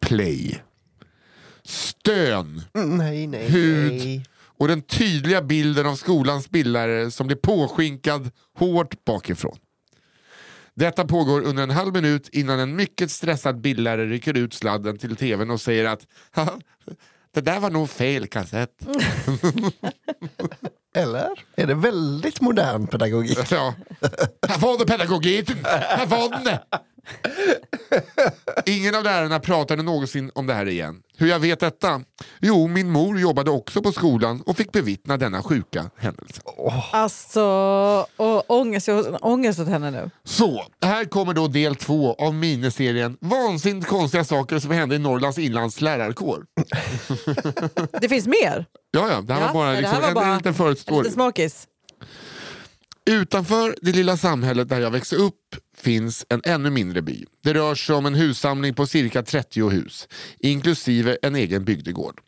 Play. 0.00 0.62
Stön 1.64 2.62
Nej, 2.74 3.26
nej, 3.26 3.48
Hud. 3.50 3.92
nej. 3.92 4.24
och 4.40 4.68
den 4.68 4.82
tydliga 4.82 5.42
bilden 5.42 5.86
av 5.86 5.94
skolans 5.96 6.50
bildlärare 6.50 7.10
som 7.10 7.26
blir 7.26 7.36
påskinkad 7.36 8.30
hårt 8.54 9.04
bakifrån. 9.04 9.58
Detta 10.74 11.04
pågår 11.04 11.40
under 11.42 11.62
en 11.62 11.70
halv 11.70 11.92
minut 11.92 12.28
innan 12.32 12.58
en 12.60 12.76
mycket 12.76 13.10
stressad 13.10 13.60
bildlärare 13.60 14.06
rycker 14.06 14.36
ut 14.36 14.54
sladden 14.54 14.98
till 14.98 15.16
tvn 15.16 15.50
och 15.50 15.60
säger 15.60 15.84
att 15.84 16.06
"Haha, 16.30 16.60
det 17.32 17.40
där 17.40 17.60
var 17.60 17.70
nog 17.70 17.90
fel 17.90 18.26
kassett. 18.26 18.70
Eller? 20.94 21.30
Är 21.56 21.66
det 21.66 21.74
väldigt 21.74 22.40
modern 22.40 22.86
pedagogik? 22.86 23.38
Ja. 23.52 23.74
Här 24.48 24.58
var 24.58 24.78
det 24.78 24.86
pedagogiken! 24.86 25.56
Här 25.64 26.06
var 26.06 26.30
den 26.30 26.44
det! 26.44 26.62
Ingen 28.66 28.94
av 28.94 29.04
lärarna 29.04 29.40
pratade 29.40 29.82
någonsin 29.82 30.30
om 30.34 30.46
det 30.46 30.54
här 30.54 30.66
igen. 30.68 31.02
Hur 31.16 31.28
jag 31.28 31.38
vet 31.38 31.60
detta? 31.60 32.00
Jo, 32.40 32.66
min 32.68 32.90
mor 32.90 33.18
jobbade 33.18 33.50
också 33.50 33.82
på 33.82 33.92
skolan 33.92 34.42
och 34.46 34.56
fick 34.56 34.72
bevittna 34.72 35.16
denna 35.16 35.42
sjuka 35.42 35.90
händelse. 35.96 36.42
Alltså, 36.92 37.42
och 38.16 38.50
ångest, 38.50 38.88
ångest 39.20 39.60
åt 39.60 39.68
henne 39.68 39.90
nu. 39.90 40.10
Så, 40.24 40.64
här 40.82 41.04
kommer 41.04 41.34
då 41.34 41.48
del 41.48 41.76
två 41.76 42.14
av 42.14 42.34
miniserien 42.34 43.16
Vansinnigt 43.20 43.88
konstiga 43.88 44.24
saker 44.24 44.58
som 44.58 44.70
hände 44.70 44.94
i 44.94 44.98
Norrlands 44.98 45.38
inlands 45.38 45.80
lärarkår. 45.80 46.44
Det 48.00 48.08
finns 48.08 48.26
mer. 48.26 48.66
Ja, 48.90 49.08
ja, 49.10 49.20
det 49.20 49.34
här 49.34 49.40
Ja, 49.40 49.46
var 49.46 49.54
bara, 49.54 49.68
det 49.68 49.74
här 49.74 49.82
liksom, 49.82 50.00
var 50.02 50.14
bara 50.14 50.24
en 50.24 50.32
En 50.32 50.98
liten 50.98 51.12
smakis. 51.12 51.66
Utanför 53.10 53.76
det 53.82 53.92
lilla 53.92 54.16
samhället 54.16 54.68
där 54.68 54.80
jag 54.80 54.90
växte 54.90 55.16
upp 55.16 55.34
finns 55.78 56.26
en 56.28 56.40
ännu 56.44 56.70
mindre 56.70 57.02
by. 57.02 57.24
Det 57.42 57.54
rör 57.54 57.74
sig 57.74 57.94
om 57.94 58.06
en 58.06 58.14
hussamling 58.14 58.74
på 58.74 58.86
cirka 58.86 59.22
30 59.22 59.68
hus, 59.70 60.08
inklusive 60.38 61.18
en 61.22 61.36
egen 61.36 61.64
bygdegård. 61.64 62.20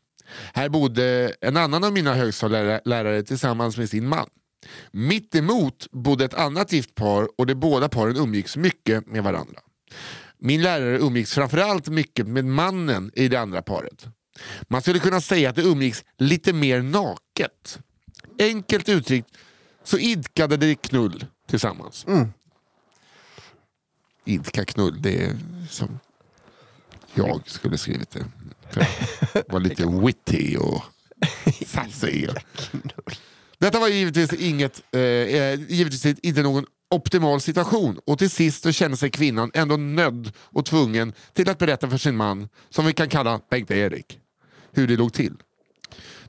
Här 0.52 0.68
bodde 0.68 1.34
en 1.40 1.56
annan 1.56 1.84
av 1.84 1.92
mina 1.92 2.14
högstadielärare 2.14 3.22
tillsammans 3.22 3.76
med 3.76 3.90
sin 3.90 4.08
man. 4.08 4.26
Mitt 4.90 5.34
emot 5.34 5.86
bodde 5.92 6.24
ett 6.24 6.34
annat 6.34 6.72
gift 6.72 6.94
par 6.94 7.28
och 7.38 7.46
de 7.46 7.54
båda 7.54 7.88
paren 7.88 8.16
umgicks 8.16 8.56
mycket 8.56 9.06
med 9.06 9.22
varandra. 9.22 9.60
Min 10.38 10.62
lärare 10.62 10.98
umgicks 10.98 11.34
framförallt 11.34 11.88
mycket 11.88 12.26
med 12.26 12.44
mannen 12.44 13.10
i 13.14 13.28
det 13.28 13.36
andra 13.36 13.62
paret. 13.62 14.06
Man 14.68 14.82
skulle 14.82 14.98
kunna 14.98 15.20
säga 15.20 15.50
att 15.50 15.56
det 15.56 15.62
umgicks 15.62 16.04
lite 16.18 16.52
mer 16.52 16.82
naket. 16.82 17.78
Enkelt 18.38 18.88
uttryckt 18.88 19.28
så 19.84 19.98
idkade 19.98 20.56
de 20.56 20.74
knull 20.74 21.26
tillsammans. 21.48 22.04
Mm. 22.08 22.28
Idka 24.30 24.64
knull, 24.64 25.02
det 25.02 25.24
är 25.24 25.36
som 25.68 25.98
jag 27.14 27.42
skulle 27.46 27.78
skrivit 27.78 28.10
det. 28.10 28.24
För 28.70 28.80
att 28.80 29.52
vara 29.52 29.62
lite 29.62 29.86
witty 30.06 30.56
och 30.56 30.82
sassy. 31.66 32.28
Detta 33.58 33.78
var 33.80 33.88
givetvis, 33.88 34.32
inget, 34.32 34.82
eh, 34.92 35.00
eh, 35.00 35.60
givetvis 35.68 36.06
inte 36.06 36.42
någon 36.42 36.66
optimal 36.90 37.40
situation 37.40 38.00
och 38.06 38.18
till 38.18 38.30
sist 38.30 38.62
så 38.62 38.72
kände 38.72 38.96
sig 38.96 39.10
kvinnan 39.10 39.50
ändå 39.54 39.76
nödd 39.76 40.32
och 40.36 40.66
tvungen 40.66 41.12
till 41.32 41.50
att 41.50 41.58
berätta 41.58 41.90
för 41.90 41.98
sin 41.98 42.16
man, 42.16 42.48
som 42.68 42.86
vi 42.86 42.92
kan 42.92 43.08
kalla 43.08 43.40
Bengt-Erik, 43.50 44.18
hur 44.72 44.88
det 44.88 44.96
låg 44.96 45.12
till. 45.12 45.34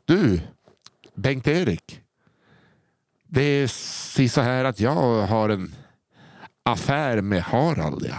Du, 0.05 0.41
Bengt-Erik. 1.15 1.99
Det 3.27 3.41
är 3.41 4.27
så 4.27 4.41
här 4.41 4.65
att 4.65 4.79
jag 4.79 5.27
har 5.27 5.49
en 5.49 5.75
affär 6.65 7.21
med 7.21 7.41
Harald. 7.41 8.05
Ja. 8.09 8.15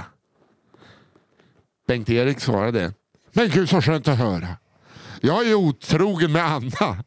Bengt-Erik 1.88 2.40
svarade. 2.40 2.92
Men 3.32 3.48
gud 3.50 3.68
så 3.68 3.80
skönt 3.82 4.08
att 4.08 4.18
höra. 4.18 4.48
Jag 5.20 5.48
är 5.48 5.54
otrogen 5.54 6.32
med 6.32 6.44
Anna. 6.44 7.04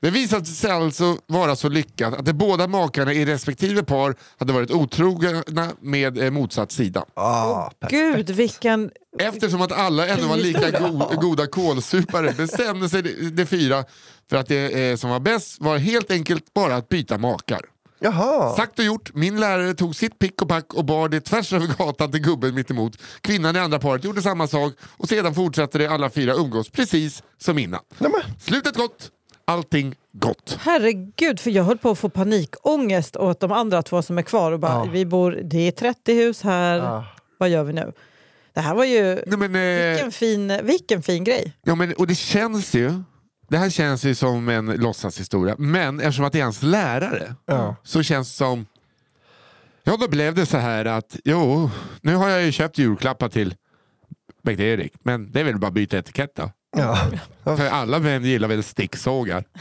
Det 0.00 0.10
visade 0.10 0.44
sig 0.44 0.70
alltså 0.70 1.16
vara 1.26 1.56
så 1.56 1.68
lyckat 1.68 2.14
att 2.14 2.24
de 2.24 2.32
båda 2.32 2.68
makarna 2.68 3.12
i 3.12 3.24
respektive 3.24 3.82
par 3.82 4.14
hade 4.38 4.52
varit 4.52 4.70
otrogna 4.70 5.42
med 5.80 6.18
eh, 6.18 6.30
motsatt 6.30 6.72
sida. 6.72 7.04
Per- 7.80 7.90
Gud, 7.90 8.30
vilken... 8.30 8.90
Eftersom 9.18 9.62
att 9.62 9.72
alla 9.72 10.06
ändå 10.08 10.26
var 10.28 10.36
lika 10.36 10.70
go 10.70 11.10
goda 11.20 11.46
kålsupare 11.46 12.32
bestämde 12.32 12.88
sig 12.88 13.02
de, 13.02 13.30
de 13.30 13.46
fyra 13.46 13.84
för 14.30 14.36
att 14.36 14.46
det 14.48 14.90
eh, 14.90 14.96
som 14.96 15.10
var 15.10 15.20
bäst 15.20 15.60
var 15.60 15.78
helt 15.78 16.10
enkelt 16.10 16.54
bara 16.54 16.76
att 16.76 16.88
byta 16.88 17.18
makar. 17.18 17.60
Jaha. 18.04 18.56
Sagt 18.56 18.78
och 18.78 18.84
gjort, 18.84 19.14
min 19.14 19.40
lärare 19.40 19.74
tog 19.74 19.96
sitt 19.96 20.18
pick 20.18 20.42
och 20.42 20.48
pack 20.48 20.74
och 20.74 20.84
bar 20.84 21.08
det 21.08 21.20
tvärs 21.20 21.52
över 21.52 21.66
gatan 21.78 22.10
till 22.12 22.20
gubben 22.20 22.54
mitt 22.54 22.70
emot. 22.70 22.98
Kvinnan 23.20 23.56
i 23.56 23.58
andra 23.58 23.78
paret 23.78 24.04
gjorde 24.04 24.22
samma 24.22 24.46
sak 24.46 24.72
och 24.96 25.08
sedan 25.08 25.34
fortsatte 25.34 25.78
de 25.78 25.86
alla 25.86 26.10
fyra 26.10 26.34
umgås 26.34 26.70
precis 26.70 27.22
som 27.38 27.58
innan. 27.58 27.80
Nej, 27.98 28.10
men. 28.10 28.36
Slutet 28.40 28.76
gott, 28.76 29.10
allting 29.44 29.94
gott. 30.12 30.58
Herregud, 30.60 31.40
för 31.40 31.50
jag 31.50 31.64
höll 31.64 31.78
på 31.78 31.90
att 31.90 31.98
få 31.98 32.08
panikångest 32.08 33.16
åt 33.16 33.40
de 33.40 33.52
andra 33.52 33.82
två 33.82 34.02
som 34.02 34.18
är 34.18 34.22
kvar. 34.22 34.52
Och 34.52 34.60
bara, 34.60 34.72
Ja. 34.72 34.84
vi 34.92 35.06
bor, 35.06 35.40
det 35.44 35.58
är 35.68 35.70
30 35.72 36.14
hus 36.14 36.42
här, 36.42 36.78
Ah. 36.80 37.04
vad 37.38 37.48
gör 37.48 37.64
vi 37.64 37.72
nu? 37.72 37.92
Det 38.54 38.60
här 38.60 38.74
var 38.74 38.84
ju... 38.84 39.22
Nej, 39.26 39.38
men, 39.48 39.54
eh, 39.54 39.90
Vilken 39.90 40.12
fin, 40.12 40.60
vilken 40.62 41.02
fin 41.02 41.24
grej. 41.24 41.52
Ja, 41.62 41.74
men, 41.74 41.92
och 41.94 42.06
det 42.06 42.14
känns 42.14 42.74
ju, 42.74 43.02
det 43.54 43.58
här 43.58 43.70
känns 43.70 44.04
ju 44.04 44.14
som 44.14 44.48
en 44.48 44.66
låtsashistoria, 44.66 45.54
men 45.58 46.00
eftersom 46.00 46.24
att 46.24 46.32
det 46.32 46.38
är 46.40 46.44
hans 46.44 46.62
lärare 46.62 47.34
Ja. 47.46 47.76
så 47.82 48.02
känns 48.02 48.30
det 48.30 48.36
som, 48.36 48.66
ja 49.84 49.96
då 50.00 50.08
blev 50.08 50.34
det 50.34 50.46
så 50.46 50.56
här 50.58 50.84
att, 50.84 51.16
jo, 51.24 51.70
nu 52.00 52.14
har 52.14 52.28
jag 52.28 52.42
ju 52.42 52.52
köpt 52.52 52.78
julklappar 52.78 53.28
till 53.28 53.54
Bengt-Erik, 54.42 54.92
men 55.02 55.32
det 55.32 55.40
är 55.40 55.44
väl 55.44 55.58
bara 55.58 55.66
att 55.66 55.72
byta 55.72 55.98
etikett 55.98 56.34
då. 56.36 56.50
Ja. 56.76 56.98
För 57.44 57.68
alla 57.68 57.98
män 57.98 58.24
gillar 58.24 58.48
väl 58.48 58.62
sticksågar. 58.62 59.44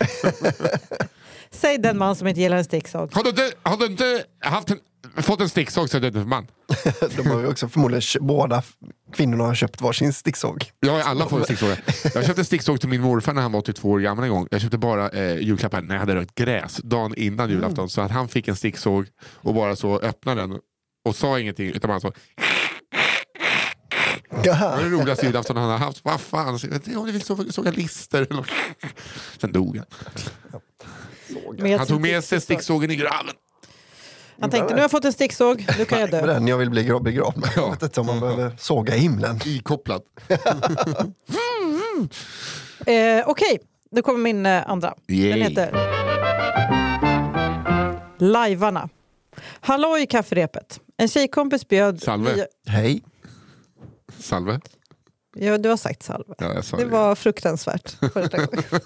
Säg 1.54 1.78
den 1.78 1.98
man 1.98 2.16
som 2.16 2.28
inte 2.28 2.42
gillar 2.42 2.58
en 2.58 2.64
sticksåg. 2.64 3.14
Har 3.14 3.24
du 3.24 3.30
inte, 3.30 3.52
har 3.64 3.78
du 3.78 3.86
inte 3.86 4.24
haft 4.40 4.72
en, 4.72 4.80
fått 5.24 5.42
en 5.42 5.50
sticksåg 5.50 5.90
så 5.90 5.98
är 5.98 6.02
du 6.02 6.20
en 6.20 6.30
man. 6.30 6.48
De 7.18 7.28
har 7.28 7.40
ju 7.40 7.48
också 7.48 7.70
förmodligen 7.70 8.28
båda 8.28 8.64
kvinnorna 9.14 9.44
har 9.44 9.56
köpt 9.56 9.82
varsin 9.82 10.14
sticksåg. 10.14 10.66
Ja, 10.80 11.04
alla 11.04 11.26
får 11.26 11.38
en 11.38 11.44
sticksåg. 11.44 11.70
Jag 12.16 12.26
köpte 12.26 12.46
sticksåg 12.46 12.80
till 12.80 12.90
min 12.90 13.02
morfar 13.02 13.34
när 13.34 13.42
han 13.42 13.52
var 13.52 13.60
82 13.60 13.90
år 13.90 14.00
gammal 14.00 14.26
en 14.26 14.32
gång. 14.32 14.48
Jag 14.52 14.62
köpte 14.62 14.78
bara 14.78 15.10
eh, 15.10 15.38
julklappar 15.38 15.82
när 15.82 15.96
jag 15.96 16.00
hade 16.00 16.16
rökt 16.16 16.36
gräs 16.36 16.78
dagen 16.84 17.14
innan 17.18 17.50
julafton. 17.50 17.90
Så 17.90 18.02
att 18.02 18.12
han 18.12 18.28
fick 18.28 18.48
en 18.48 18.56
sticksåg 18.56 19.08
och 19.36 19.54
bara 19.54 19.76
så 19.76 20.00
öppnade 20.00 20.42
den 20.42 20.60
och 21.06 21.16
sa 21.16 21.40
ingenting 21.40 21.68
utan 21.68 21.88
bara 21.88 22.00
så. 22.00 22.14
Det 24.44 24.50
var 24.50 24.84
det 24.84 24.90
roligaste 24.90 25.26
julafton 25.26 25.58
han 25.58 25.70
har 25.70 25.78
haft. 25.78 26.06
Vad 26.06 26.22
fan, 26.22 26.60
så, 26.60 26.68
jag 26.68 26.98
om 26.98 27.06
du 27.06 27.12
vill 27.12 27.22
såga, 27.54 27.72
lister. 27.72 28.28
Sen 29.38 29.52
dog 29.52 29.78
han. 29.78 29.86
Med 31.58 31.78
Han 31.78 31.88
tog 31.88 32.02
med 32.02 32.12
sig 32.12 32.24
sticksåg. 32.24 32.42
sticksågen 32.42 32.92
i 32.92 32.96
graven. 32.96 33.36
Han 34.42 34.50
tänkte, 34.50 34.70
nu 34.74 34.78
har 34.80 34.84
jag 34.84 34.92
fått 34.92 35.06
en 35.06 35.14
sticksåg, 35.14 35.66
nu 35.78 35.86
kan 35.86 36.00
jag 36.00 36.12
dö. 36.12 36.26
den 36.26 36.48
jag 36.48 36.58
vill 36.58 36.70
bli 36.70 36.84
gra- 36.84 37.04
begravd 37.04 37.38
med. 37.38 37.50
Jag 37.56 37.70
vet 37.72 37.84
inte 37.84 38.00
om 38.00 38.06
man 38.06 38.20
behöver 38.20 38.52
såga 38.58 38.96
i 38.96 39.00
himlen. 39.00 39.40
Ikopplad. 39.46 40.02
Eh, 42.86 43.24
Okej, 43.30 43.60
nu 43.92 44.02
kommer 44.02 44.20
min 44.20 44.46
eh, 44.46 44.70
andra. 44.70 44.94
Yay. 45.08 45.30
Den 45.30 45.42
heter 45.42 45.72
Lajvarna. 48.20 48.90
Hallå 49.60 49.98
i 49.98 50.06
kafferepet. 50.06 50.80
En 50.98 51.08
tjejkompis 51.08 51.68
bjöd... 51.68 52.02
Salve. 52.02 52.32
nya- 52.36 52.46
Hej. 52.68 53.04
Salve. 54.20 54.60
Ja, 55.36 55.58
du 55.58 55.70
har 55.70 55.78
sagt 55.78 56.04
salve. 56.04 56.34
Ja, 56.38 56.54
jag 56.54 56.66
sa 56.66 56.78
Det 56.78 56.84
det. 56.84 56.90
var 56.90 57.16
fruktansvärt 57.16 57.90
första 58.14 58.38
gången. 58.46 58.64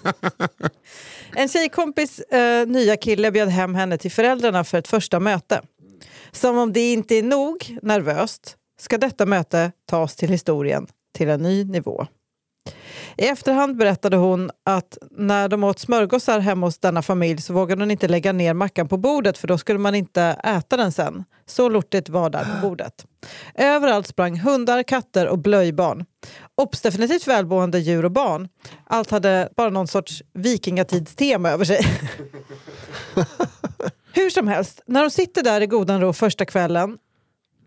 En 1.36 1.48
tjejkompis 1.48 2.20
eh, 2.20 2.66
nya 2.66 2.96
kille 2.96 3.30
bjöd 3.30 3.48
hem 3.48 3.74
henne 3.74 3.98
till 3.98 4.10
föräldrarna 4.10 4.64
för 4.64 4.78
ett 4.78 4.88
första 4.88 5.20
möte. 5.20 5.62
Som 6.32 6.58
om 6.58 6.72
det 6.72 6.92
inte 6.92 7.14
är 7.14 7.22
nog 7.22 7.78
nervöst 7.82 8.56
ska 8.80 8.98
detta 8.98 9.26
möte 9.26 9.72
tas 9.86 10.16
till 10.16 10.28
historien 10.28 10.86
till 11.14 11.28
en 11.28 11.42
ny 11.42 11.64
nivå. 11.64 12.06
I 13.18 13.26
efterhand 13.26 13.76
berättade 13.76 14.16
hon 14.16 14.50
att 14.64 14.98
när 15.10 15.48
de 15.48 15.64
åt 15.64 15.78
smörgåsar 15.78 16.38
hemma 16.38 16.66
hos 16.66 16.78
denna 16.78 17.02
familj 17.02 17.42
så 17.42 17.52
vågade 17.52 17.82
hon 17.82 17.90
inte 17.90 18.08
lägga 18.08 18.32
ner 18.32 18.54
mackan 18.54 18.88
på 18.88 18.96
bordet 18.96 19.38
för 19.38 19.48
då 19.48 19.58
skulle 19.58 19.78
man 19.78 19.94
inte 19.94 20.22
äta 20.44 20.76
den 20.76 20.92
sen. 20.92 21.24
Så 21.46 21.68
lortigt 21.68 22.08
var 22.08 22.30
där 22.30 22.44
på 22.44 22.60
bordet. 22.68 23.06
Överallt 23.54 24.06
sprang 24.06 24.38
hundar, 24.40 24.82
katter 24.82 25.26
och 25.26 25.38
blöjbarn. 25.38 26.04
Obs! 26.54 26.80
definitivt 26.80 27.26
välmående 27.26 27.78
djur 27.78 28.04
och 28.04 28.10
barn. 28.10 28.48
Allt 28.86 29.10
hade 29.10 29.48
bara 29.56 29.70
någon 29.70 29.88
sorts 29.88 30.22
vikingatidstema 30.34 31.50
över 31.50 31.64
sig. 31.64 31.80
Hur 34.12 34.30
som 34.30 34.48
helst, 34.48 34.80
när 34.86 35.02
de 35.02 35.10
sitter 35.10 35.42
där 35.42 35.60
i 35.60 35.66
godan 35.66 36.00
ro 36.00 36.12
första 36.12 36.44
kvällen 36.44 36.98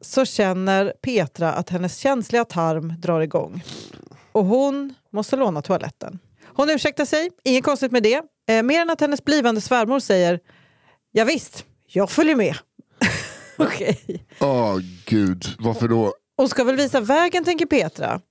så 0.02 0.26
känner 0.26 0.94
Petra 1.02 1.54
att 1.54 1.70
hennes 1.70 1.98
känsliga 1.98 2.46
tarm 2.46 2.94
drar 2.98 3.22
igång. 3.22 3.64
Och 4.32 4.46
hon 4.46 4.94
måste 5.14 5.36
låna 5.36 5.62
toaletten. 5.62 6.20
Hon 6.56 6.70
ursäktar 6.70 7.06
sig, 7.06 7.30
inget 7.44 7.64
konstigt 7.64 7.92
med 7.92 8.04
det. 8.04 8.22
Eh, 8.50 8.64
mer 8.64 8.82
än 8.82 8.90
att 8.90 9.02
hennes 9.02 9.24
blivande 9.26 9.62
svärmor 9.62 10.00
säger 10.00 10.40
Ja, 11.12 11.26
visst, 11.26 11.66
jag 11.88 12.10
följer 12.10 12.36
med. 12.36 12.56
Okej. 13.58 14.26
Åh 14.40 14.78
gud, 15.06 15.46
varför 15.60 15.88
då? 15.88 16.14
Hon 16.38 16.50
ska 16.50 16.64
väl 16.64 16.76
visa 16.76 17.00
vägen, 17.00 17.44
tänker 17.44 17.66
Petra. 17.66 18.22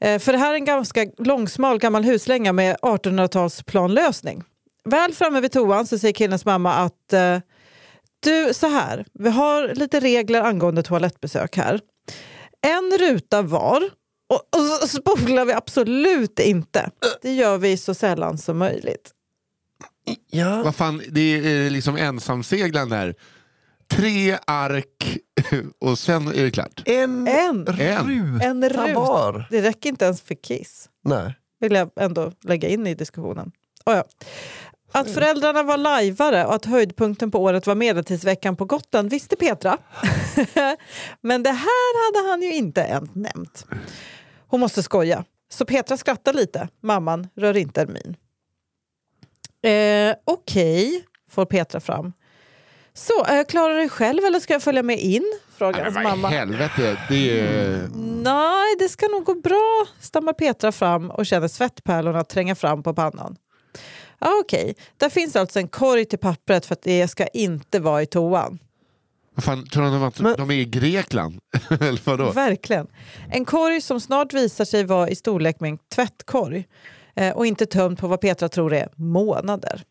Eh, 0.00 0.18
för 0.18 0.32
det 0.32 0.38
här 0.38 0.50
är 0.50 0.54
en 0.54 0.64
ganska 0.64 1.06
långsmal 1.18 1.78
gammal 1.78 2.04
huslänga 2.04 2.52
med 2.52 2.76
1800-tals 2.76 3.62
planlösning. 3.62 4.42
Väl 4.84 5.14
framme 5.14 5.40
vid 5.40 5.52
toan 5.52 5.86
så 5.86 5.98
säger 5.98 6.14
killens 6.14 6.44
mamma 6.44 6.74
att 6.74 7.12
eh, 7.12 7.38
du, 8.20 8.54
så 8.54 8.66
här, 8.66 9.06
vi 9.14 9.30
har 9.30 9.74
lite 9.74 10.00
regler 10.00 10.42
angående 10.42 10.82
toalettbesök 10.82 11.56
här. 11.56 11.80
En 12.66 12.98
ruta 12.98 13.42
var 13.42 13.82
och, 14.28 14.42
och 14.82 14.88
spolar 14.90 15.44
vi 15.44 15.52
absolut 15.52 16.38
inte. 16.40 16.90
Det 17.22 17.32
gör 17.34 17.58
vi 17.58 17.76
så 17.76 17.94
sällan 17.94 18.38
som 18.38 18.58
möjligt. 18.58 19.10
Ja. 20.30 20.62
Vad 20.62 20.74
fan, 20.76 21.02
det 21.08 21.20
är 21.20 21.70
liksom 21.70 21.96
ensamseglaren 21.96 22.88
där. 22.88 23.14
Tre 23.90 24.38
ark 24.46 25.18
och 25.80 25.98
sen 25.98 26.28
är 26.28 26.44
det 26.44 26.50
klart. 26.50 26.82
En, 26.86 27.28
En. 27.28 27.66
ruta 27.66 28.44
En 28.44 28.68
ruta. 28.68 28.94
var. 28.94 29.46
Det 29.50 29.62
räcker 29.62 29.88
inte 29.88 30.04
ens 30.04 30.22
för 30.22 30.34
kiss. 30.34 30.88
Nej. 31.04 31.34
vill 31.60 31.72
jag 31.72 31.90
ändå 32.00 32.32
lägga 32.44 32.68
in 32.68 32.86
i 32.86 32.94
diskussionen. 32.94 33.52
Oh 33.86 33.94
ja. 33.94 34.04
Att 34.92 35.10
föräldrarna 35.10 35.62
var 35.62 35.76
lajvare 35.76 36.44
och 36.46 36.54
att 36.54 36.64
höjdpunkten 36.64 37.30
på 37.30 37.42
året 37.42 37.66
var 37.66 37.74
medeltidsveckan 37.74 38.56
på 38.56 38.64
Gotland 38.64 39.10
visste 39.10 39.36
Petra. 39.36 39.78
Men 41.20 41.42
det 41.42 41.50
här 41.50 42.06
hade 42.06 42.30
han 42.30 42.42
ju 42.42 42.54
inte 42.54 42.80
ens 42.80 43.10
nämnt. 43.14 43.66
Hon 44.48 44.60
måste 44.60 44.82
skoja. 44.82 45.24
Så 45.50 45.64
Petra 45.64 45.96
skrattar 45.96 46.32
lite. 46.32 46.68
Mamman 46.82 47.28
rör 47.36 47.56
inte 47.56 47.82
en 47.82 47.92
min. 47.92 48.16
Eh, 49.72 50.16
Okej, 50.24 51.04
får 51.30 51.44
Petra 51.44 51.80
fram. 51.80 52.12
Så, 52.94 53.24
eh, 53.24 53.44
klarar 53.44 53.74
du 53.74 53.80
dig 53.80 53.88
själv 53.88 54.24
eller 54.24 54.40
ska 54.40 54.52
jag 54.52 54.62
följa 54.62 54.82
med 54.82 54.98
in? 55.00 55.32
Frågar 55.56 55.84
hans 55.84 55.94
mamma. 55.94 56.28
helvete, 56.28 56.96
det 57.08 57.40
är... 57.40 57.88
Nej, 58.22 58.76
det 58.78 58.88
ska 58.88 59.08
nog 59.08 59.24
gå 59.24 59.34
bra, 59.34 59.86
stammar 60.00 60.32
Petra 60.32 60.72
fram 60.72 61.10
och 61.10 61.26
känner 61.26 61.48
svettpärlorna 61.48 62.24
tränga 62.24 62.54
fram 62.54 62.82
på 62.82 62.94
pannan. 62.94 63.36
Ja, 64.18 64.40
Okej, 64.44 64.76
där 64.96 65.08
finns 65.08 65.36
alltså 65.36 65.58
en 65.58 65.68
korg 65.68 66.04
till 66.04 66.18
pappret 66.18 66.66
för 66.66 66.72
att 66.72 66.82
det 66.82 67.08
ska 67.08 67.26
inte 67.26 67.80
vara 67.80 68.02
i 68.02 68.06
toan. 68.06 68.58
Vad 69.38 69.44
fan, 69.44 69.66
tror 69.66 69.82
de 69.84 70.02
att 70.02 70.20
Men- 70.20 70.36
de 70.36 70.50
är 70.50 70.54
i 70.54 70.64
Grekland? 70.64 71.38
Eller 71.80 72.00
vadå? 72.04 72.30
Verkligen. 72.30 72.86
En 73.30 73.44
korg 73.44 73.80
som 73.80 74.00
snart 74.00 74.32
visar 74.32 74.64
sig 74.64 74.84
vara 74.84 75.08
i 75.08 75.14
storlek 75.16 75.60
med 75.60 75.70
en 75.70 75.78
tvättkorg 75.94 76.66
eh, 77.16 77.36
och 77.36 77.46
inte 77.46 77.66
tömd 77.66 77.98
på 77.98 78.08
vad 78.08 78.20
Petra 78.20 78.48
tror 78.48 78.72
är 78.74 78.88
månader. 78.96 79.82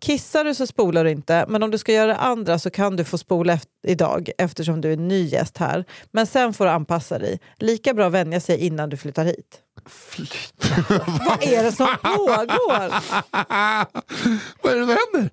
Kissar 0.00 0.44
du 0.44 0.54
så 0.54 0.66
spolar 0.66 1.04
du 1.04 1.10
inte, 1.10 1.44
men 1.48 1.62
om 1.62 1.70
du 1.70 1.78
ska 1.78 1.92
göra 1.92 2.06
det 2.06 2.16
andra 2.16 2.58
så 2.58 2.70
kan 2.70 2.96
du 2.96 3.04
få 3.04 3.18
spola 3.18 3.52
eft- 3.54 3.68
idag 3.86 4.30
eftersom 4.38 4.80
du 4.80 4.92
är 4.92 4.96
ny 4.96 5.22
gäst 5.24 5.58
här. 5.58 5.84
Men 6.10 6.26
sen 6.26 6.54
får 6.54 6.64
du 6.64 6.70
anpassa 6.70 7.18
dig. 7.18 7.40
Lika 7.58 7.94
bra 7.94 8.08
vänja 8.08 8.40
sig 8.40 8.58
innan 8.58 8.90
du 8.90 8.96
flyttar 8.96 9.24
hit. 9.24 9.58
Vad 11.26 11.42
är 11.42 11.62
det 11.62 11.72
som 11.72 11.86
pågår? 12.02 12.88
Vad 14.62 14.72
är 14.72 14.76
det 14.80 14.86
som 14.86 14.96
händer? 15.12 15.30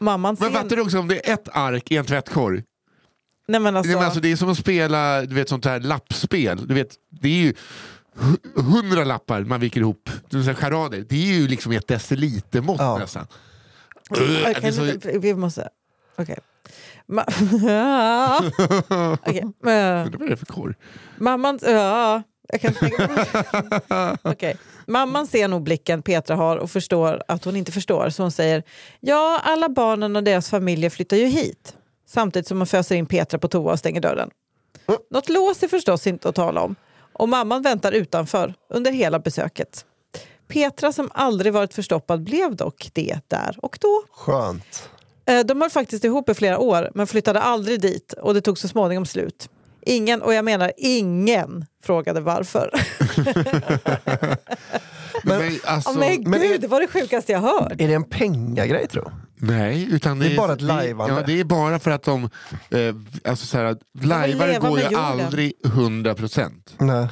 Mamman. 0.00 0.36
Men 0.40 0.52
fattar 0.52 0.76
du 0.76 0.82
också 0.82 0.98
om 0.98 1.08
det 1.08 1.28
är 1.28 1.34
ett 1.34 1.48
ark 1.52 1.90
i 1.92 1.96
en 1.96 2.04
tvättkorg? 2.04 2.62
Nej, 3.48 3.60
men 3.60 3.76
alltså, 3.76 3.88
Nej, 3.88 3.96
men 3.96 4.04
alltså, 4.04 4.20
det 4.20 4.32
är 4.32 4.36
som 4.36 4.48
att 4.50 4.58
spela 4.58 5.22
du 5.22 5.34
vet, 5.34 5.48
sånt 5.48 5.64
här 5.64 5.80
lappspel. 5.80 6.66
Du 6.66 6.74
vet, 6.74 6.94
det 7.10 7.28
är 7.28 7.32
ju 7.32 7.54
hu- 8.16 8.62
hundra 8.62 9.04
lappar 9.04 9.40
man 9.40 9.60
viker 9.60 9.80
ihop. 9.80 10.10
Charader. 10.56 11.04
Det 11.08 11.16
är 11.16 11.34
ju 11.38 11.48
liksom 11.48 11.72
ett 11.72 11.88
decilitermått 11.88 12.80
Ja. 12.80 12.98
nästan. 12.98 13.26
Det 14.10 14.44
är 14.44 14.72
så- 15.12 15.18
vi- 15.18 15.34
måste... 15.34 15.68
Okej. 16.16 16.38
Ma- 17.08 17.24
Okej, 19.22 19.38
eh, 19.42 19.48
Vad 19.62 19.72
är 20.22 20.28
det 20.30 20.36
för 20.36 20.46
korg? 20.46 20.74
Mamman... 21.16 21.58
Ja, 21.62 22.22
jag 22.48 22.60
kan 22.60 22.74
tänka 22.74 24.18
Okej. 24.22 24.56
Mamman 24.86 25.26
ser 25.26 25.48
nog 25.48 25.62
blicken 25.62 26.02
Petra 26.02 26.36
har 26.36 26.56
och 26.56 26.70
förstår 26.70 27.22
att 27.28 27.44
hon 27.44 27.56
inte 27.56 27.72
förstår. 27.72 28.10
Så 28.10 28.22
hon 28.22 28.30
säger 28.32 28.62
ja, 29.00 29.40
alla 29.44 29.68
barnen 29.68 30.16
och 30.16 30.24
deras 30.24 30.50
familjer 30.50 30.90
flyttar 30.90 31.16
ju 31.16 31.26
hit. 31.26 31.74
Samtidigt 32.08 32.48
som 32.48 32.56
hon 32.58 32.66
föser 32.66 32.94
in 32.94 33.06
Petra 33.06 33.38
på 33.38 33.48
toa 33.48 33.72
och 33.72 33.78
stänger 33.78 34.00
dörren. 34.00 34.30
Något 35.10 35.28
lås 35.28 35.62
är 35.62 35.68
förstås 35.68 36.06
inte 36.06 36.28
att 36.28 36.34
tala 36.34 36.60
om. 36.60 36.74
Och 37.12 37.28
mamman 37.28 37.62
väntar 37.62 37.92
utanför 37.92 38.54
under 38.70 38.92
hela 38.92 39.18
besöket. 39.18 39.84
Petra 40.48 40.92
som 40.92 41.10
aldrig 41.14 41.52
varit 41.52 41.74
förstoppad 41.74 42.22
blev 42.22 42.56
dock 42.56 42.90
det 42.92 43.18
där 43.28 43.56
och 43.62 43.78
då. 43.80 44.02
Skönt. 44.10 44.88
Eh, 45.26 45.40
De 45.40 45.60
höll 45.60 45.70
faktiskt 45.70 46.04
ihop 46.04 46.28
i 46.28 46.34
flera 46.34 46.58
år 46.58 46.90
men 46.94 47.06
flyttade 47.06 47.40
aldrig 47.40 47.80
dit 47.80 48.12
och 48.12 48.34
det 48.34 48.40
tog 48.40 48.58
så 48.58 48.68
småningom 48.68 49.06
slut. 49.06 49.48
Ingen, 49.86 50.22
och 50.22 50.34
jag 50.34 50.44
menar 50.44 50.72
ingen, 50.76 51.64
frågade 51.84 52.20
varför. 52.20 52.70
Men, 55.24 55.38
Men- 55.38 55.58
alltså, 55.64 55.90
Åh, 55.90 55.98
men 55.98 56.22
men 56.30 56.40
gud, 56.40 56.52
är- 56.52 56.58
det 56.58 56.66
var 56.68 56.80
det 56.80 56.86
sjukaste 56.86 57.32
jag 57.32 57.40
hört. 57.40 57.72
Är 57.72 57.88
det 57.88 57.94
en 57.94 58.04
pengagrej 58.04 58.86
tror? 58.88 59.12
Nej, 59.36 59.88
utan 59.90 60.18
det, 60.18 60.28
Det 60.28 60.34
är 60.34 60.36
bara 60.36 60.52
ett 60.52 60.58
det- 60.58 60.64
lajvande. 60.64 61.14
Ja, 61.14 61.22
det 61.26 61.40
är 61.40 61.44
bara 61.44 61.78
för 61.78 61.90
att 61.90 62.02
de... 62.02 62.24
Eh, 62.70 62.94
alltså 63.24 63.46
så 63.46 63.58
här, 63.58 63.76
lajvare 64.02 64.58
går 64.58 64.78
ju 64.78 64.84
jorden. 64.84 64.98
aldrig 65.00 65.52
100 65.64 66.14
procent. 66.14 66.74
Nej. 66.78 67.08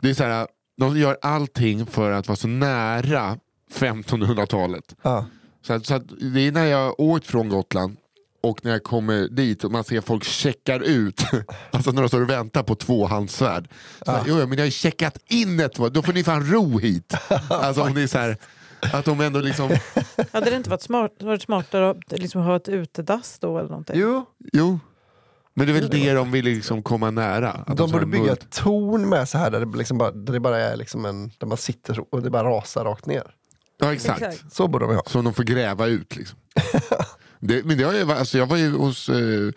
Det 0.00 0.10
är 0.10 0.14
så 0.14 0.24
här, 0.24 0.46
de 0.80 0.96
gör 0.98 1.18
allting 1.22 1.86
för 1.86 2.10
att 2.12 2.28
vara 2.28 2.36
så 2.36 2.48
nära 2.48 3.36
1500-talet. 3.74 4.94
Ja. 5.02 5.26
Så, 5.66 5.72
att, 5.72 5.86
så 5.86 5.94
att 5.94 6.02
det 6.34 6.40
är 6.46 6.52
när 6.52 6.64
jag 6.66 7.00
åkt 7.00 7.26
från 7.26 7.48
Gotland 7.48 7.96
och 8.40 8.64
när 8.64 8.72
jag 8.72 8.82
kommer 8.82 9.28
dit 9.28 9.64
och 9.64 9.72
man 9.72 9.84
ser 9.84 10.00
folk 10.00 10.24
checkar 10.24 10.80
ut, 10.80 11.22
alltså 11.70 11.90
när 11.90 12.02
de 12.02 12.08
står 12.08 12.22
och 12.22 12.30
väntar 12.30 12.62
på 12.62 12.74
tvåhandssvärd. 12.74 13.68
Så 14.02 14.10
här, 14.10 14.22
jo, 14.26 14.36
men 14.36 14.50
jag 14.50 14.58
har 14.58 14.64
ju 14.64 14.70
checkat 14.70 15.18
in 15.26 15.60
ett, 15.60 15.74
då 15.74 16.02
får 16.02 16.12
ni 16.12 16.24
fan 16.24 16.46
ro 16.52 16.78
hit. 16.78 17.14
Alltså 17.50 17.82
om 17.82 17.94
det 17.94 18.02
är 18.02 18.06
så 18.06 18.18
här, 18.18 18.36
att 18.92 19.04
de 19.04 19.20
ändå 19.20 19.40
liksom, 19.40 19.70
Hade 20.32 20.50
det 20.50 20.56
inte 20.56 20.70
varit, 20.70 20.82
smart, 20.82 21.12
varit 21.20 21.42
smartare 21.42 21.90
att 21.90 22.20
liksom 22.20 22.42
ha 22.42 22.56
ett 22.56 22.68
utedass 22.68 23.38
då 23.40 23.58
eller 23.58 23.68
någonting? 23.68 23.96
Jo, 23.98 24.26
jo. 24.52 24.78
Men 25.54 25.66
det 25.66 25.72
är 25.72 25.80
väl 25.80 25.90
det 25.90 26.12
de 26.12 26.30
vill 26.30 26.44
liksom 26.44 26.82
komma 26.82 27.10
nära. 27.10 27.50
Att 27.50 27.76
de 27.76 27.88
så 27.88 27.92
borde 27.92 28.06
bygga 28.06 28.32
ett 28.32 28.50
torn 28.50 29.08
med 29.08 29.28
så 29.28 29.38
här 29.38 29.50
där 29.50 29.60
det, 29.60 29.78
liksom 29.78 29.98
bara, 29.98 30.10
där 30.10 30.32
det 30.32 30.40
bara 30.40 30.58
är 30.58 30.76
liksom 30.76 31.04
en, 31.04 31.30
där 31.38 31.46
man 31.46 31.56
sitter 31.56 32.14
och 32.14 32.22
det 32.22 32.30
bara 32.30 32.50
rasar 32.50 32.84
rakt 32.84 33.06
ner. 33.06 33.22
Ja 33.80 33.92
exakt. 33.92 34.22
Exakt. 34.22 34.54
Så 34.54 34.68
borde 34.68 34.86
de 34.86 34.94
ha. 34.94 35.02
Som 35.06 35.24
de 35.24 35.34
får 35.34 35.42
gräva 35.42 35.86
ut. 35.86 36.16
Liksom. 36.16 36.38
Det, 37.40 37.64
men 37.64 37.78
det 37.78 37.84
har 37.84 37.94
ju, 37.94 38.12
alltså 38.12 38.38
jag 38.38 38.46
var 38.46 38.56
ju 38.56 38.70
hos... 38.70 39.08
Eh, 39.08 39.52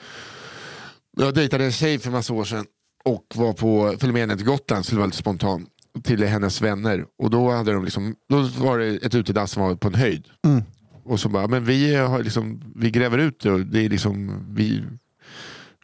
jag 1.17 1.34
dejtade 1.34 1.65
en 1.65 1.71
tjej 1.71 1.99
för 1.99 2.11
massa 2.11 2.34
år 2.34 2.43
sedan 2.43 2.65
och 3.03 3.25
var 3.36 3.53
på, 3.53 3.95
följde 3.99 4.13
med 4.13 4.21
henne 4.21 4.38
till 4.38 4.45
Gotland, 4.45 4.86
så 4.86 4.95
det 4.95 4.99
var 4.99 5.07
lite 5.07 5.17
spontant, 5.17 5.69
till 6.03 6.23
hennes 6.23 6.61
vänner. 6.61 7.05
Och 7.17 7.29
då, 7.29 7.51
hade 7.51 7.71
de 7.73 7.84
liksom, 7.86 8.15
då 8.29 8.41
var 8.41 8.77
det 8.77 9.05
ett 9.05 9.15
utedass 9.15 9.51
som 9.51 9.63
var 9.63 9.75
på 9.75 9.88
en 9.88 9.95
höjd. 9.95 10.25
Mm. 10.45 10.63
Och 11.03 11.19
så 11.19 11.29
bara, 11.29 11.47
men 11.47 11.65
vi, 11.65 11.95
har 11.95 12.23
liksom, 12.23 12.61
vi 12.75 12.91
gräver 12.91 13.17
ut 13.17 13.39
det 13.39 13.51
och 13.51 13.59
det 13.59 13.86
är 13.86 13.89
liksom, 13.89 14.45
vi, 14.49 14.84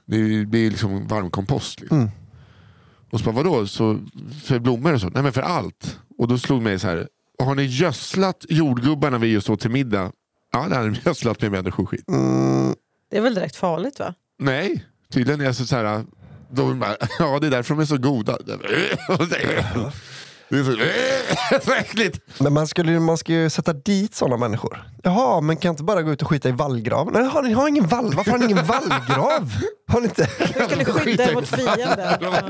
det 0.05 0.45
blir 0.45 0.69
liksom 0.69 1.07
varmkompost. 1.07 1.81
Liksom. 1.81 1.97
Mm. 1.97 2.11
Och 3.11 3.19
så 3.19 3.25
bara, 3.25 3.43
vadå? 3.43 3.67
Så, 3.67 3.99
för 4.43 4.59
blommor 4.59 4.93
och 4.93 5.01
så? 5.01 5.09
Nej 5.09 5.23
men 5.23 5.33
för 5.33 5.41
allt. 5.41 5.99
Och 6.17 6.27
då 6.27 6.37
slog 6.37 6.61
mig 6.61 6.79
så 6.79 6.87
här, 6.87 7.07
har 7.43 7.55
ni 7.55 7.63
gödslat 7.63 8.45
jordgubbarna 8.49 9.17
vi 9.17 9.27
just 9.27 9.49
åt 9.49 9.59
till 9.59 9.71
middag? 9.71 10.11
Ja, 10.53 10.65
det 10.69 10.75
hade 10.75 10.89
de 10.89 10.95
gödslat 11.05 11.41
med 11.41 11.51
människoskit. 11.51 12.07
Mm, 12.09 12.75
Det 13.11 13.17
är 13.17 13.21
väl 13.21 13.35
direkt 13.35 13.55
farligt 13.55 13.99
va? 13.99 14.13
Nej, 14.39 14.85
tydligen 15.13 15.41
är 15.41 15.45
jag 15.45 15.55
så, 15.55 15.65
så 15.65 15.75
här, 15.75 16.03
de 16.51 16.79
bara, 16.79 16.95
ja 17.19 17.39
det 17.39 17.47
är 17.47 17.51
därför 17.51 17.73
de 17.75 17.81
är 17.81 17.85
så 17.85 17.97
goda. 17.97 18.37
Det 20.49 20.57
är 20.57 20.63
så, 20.63 20.75
så 21.65 21.73
äckligt. 21.73 22.19
men 22.39 22.53
man, 22.53 22.67
skulle, 22.67 22.99
man 22.99 23.17
ska 23.17 23.33
ju 23.33 23.49
sätta 23.49 23.73
dit 23.73 24.15
sådana 24.15 24.37
människor. 24.37 24.83
Jaha, 25.03 25.41
men 25.41 25.57
kan 25.57 25.69
inte 25.69 25.83
bara 25.83 26.01
gå 26.01 26.11
ut 26.11 26.21
och 26.21 26.27
skita 26.27 26.49
i 26.49 26.51
vallgraven? 26.51 27.13
Nej, 27.13 27.23
har 27.29 27.41
ni 27.41 27.53
har 27.53 27.67
ingen 27.67 27.87
vall. 27.87 28.13
Varför 28.15 28.31
har 28.31 28.37
ni 28.37 28.45
ingen 28.45 28.65
vallgrav? 28.65 29.51
Har 29.87 29.99
ni 30.01 30.05
inte? 30.07 30.29
Vi 30.39 30.63
skulle 30.65 30.85
skydda 30.85 31.23
er 31.29 31.33
mot 31.33 31.47
fienden. 31.47 32.17
Ja. 32.21 32.41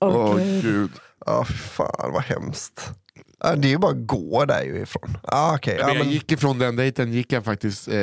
Åh, 0.00 0.16
Åh 0.16 0.36
gud. 0.36 0.62
gud. 0.62 0.90
Ja, 1.26 1.44
fy 1.44 1.54
fan 1.54 2.12
vad 2.12 2.22
hemskt. 2.22 2.90
Ja, 3.44 3.56
det 3.56 3.68
är 3.68 3.70
ju 3.70 3.78
bara 3.78 3.92
att 3.92 4.06
gå 4.06 4.44
där 4.44 4.62
ju 4.62 4.82
ifrån. 4.82 5.16
Ah, 5.22 5.54
okay. 5.54 5.76
ja, 5.78 5.86
Men 5.86 5.96
jag 5.96 6.04
men, 6.04 6.12
gick 6.12 6.32
ifrån 6.32 6.58
den 6.58 6.76
dejten 6.76 7.12
gick 7.12 7.32
jag 7.32 7.44
faktiskt 7.44 7.88
eh, 7.88 7.96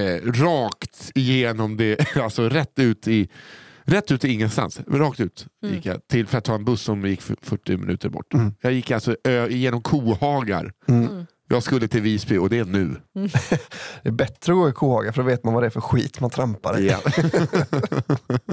eh, 0.00 0.22
rakt 0.24 1.10
igenom 1.14 1.76
det, 1.76 2.16
alltså 2.16 2.48
rätt 2.48 2.78
ut 2.78 3.08
i 3.08 3.28
Rätt 3.88 4.10
ut 4.10 4.24
i 4.24 4.28
ingenstans, 4.32 4.80
rakt 4.88 5.20
ut 5.20 5.46
gick 5.66 5.86
jag 5.86 6.08
till 6.08 6.26
för 6.26 6.38
att 6.38 6.44
ta 6.44 6.54
en 6.54 6.64
buss 6.64 6.82
som 6.82 7.06
gick 7.06 7.20
f- 7.30 7.36
40 7.42 7.76
minuter 7.76 8.08
bort. 8.08 8.34
Mm. 8.34 8.54
Jag 8.60 8.72
gick 8.72 8.90
alltså 8.90 9.16
ö, 9.24 9.46
igenom 9.48 9.82
kohagar. 9.82 10.72
Mm. 10.88 11.26
Jag 11.48 11.62
skulle 11.62 11.88
till 11.88 12.02
Visby 12.02 12.36
och 12.36 12.50
det 12.50 12.58
är 12.58 12.64
nu. 12.64 12.96
Det 14.02 14.08
är 14.08 14.10
bättre 14.10 14.52
att 14.52 14.58
gå 14.58 14.68
i 14.68 14.72
kohaga 14.72 15.12
för 15.12 15.22
då 15.22 15.28
vet 15.28 15.44
man 15.44 15.54
vad 15.54 15.62
det 15.62 15.66
är 15.66 15.70
för 15.70 15.80
skit 15.80 16.20
man 16.20 16.30
trampar 16.30 16.78
i. 16.80 16.86
Ja. 16.88 16.98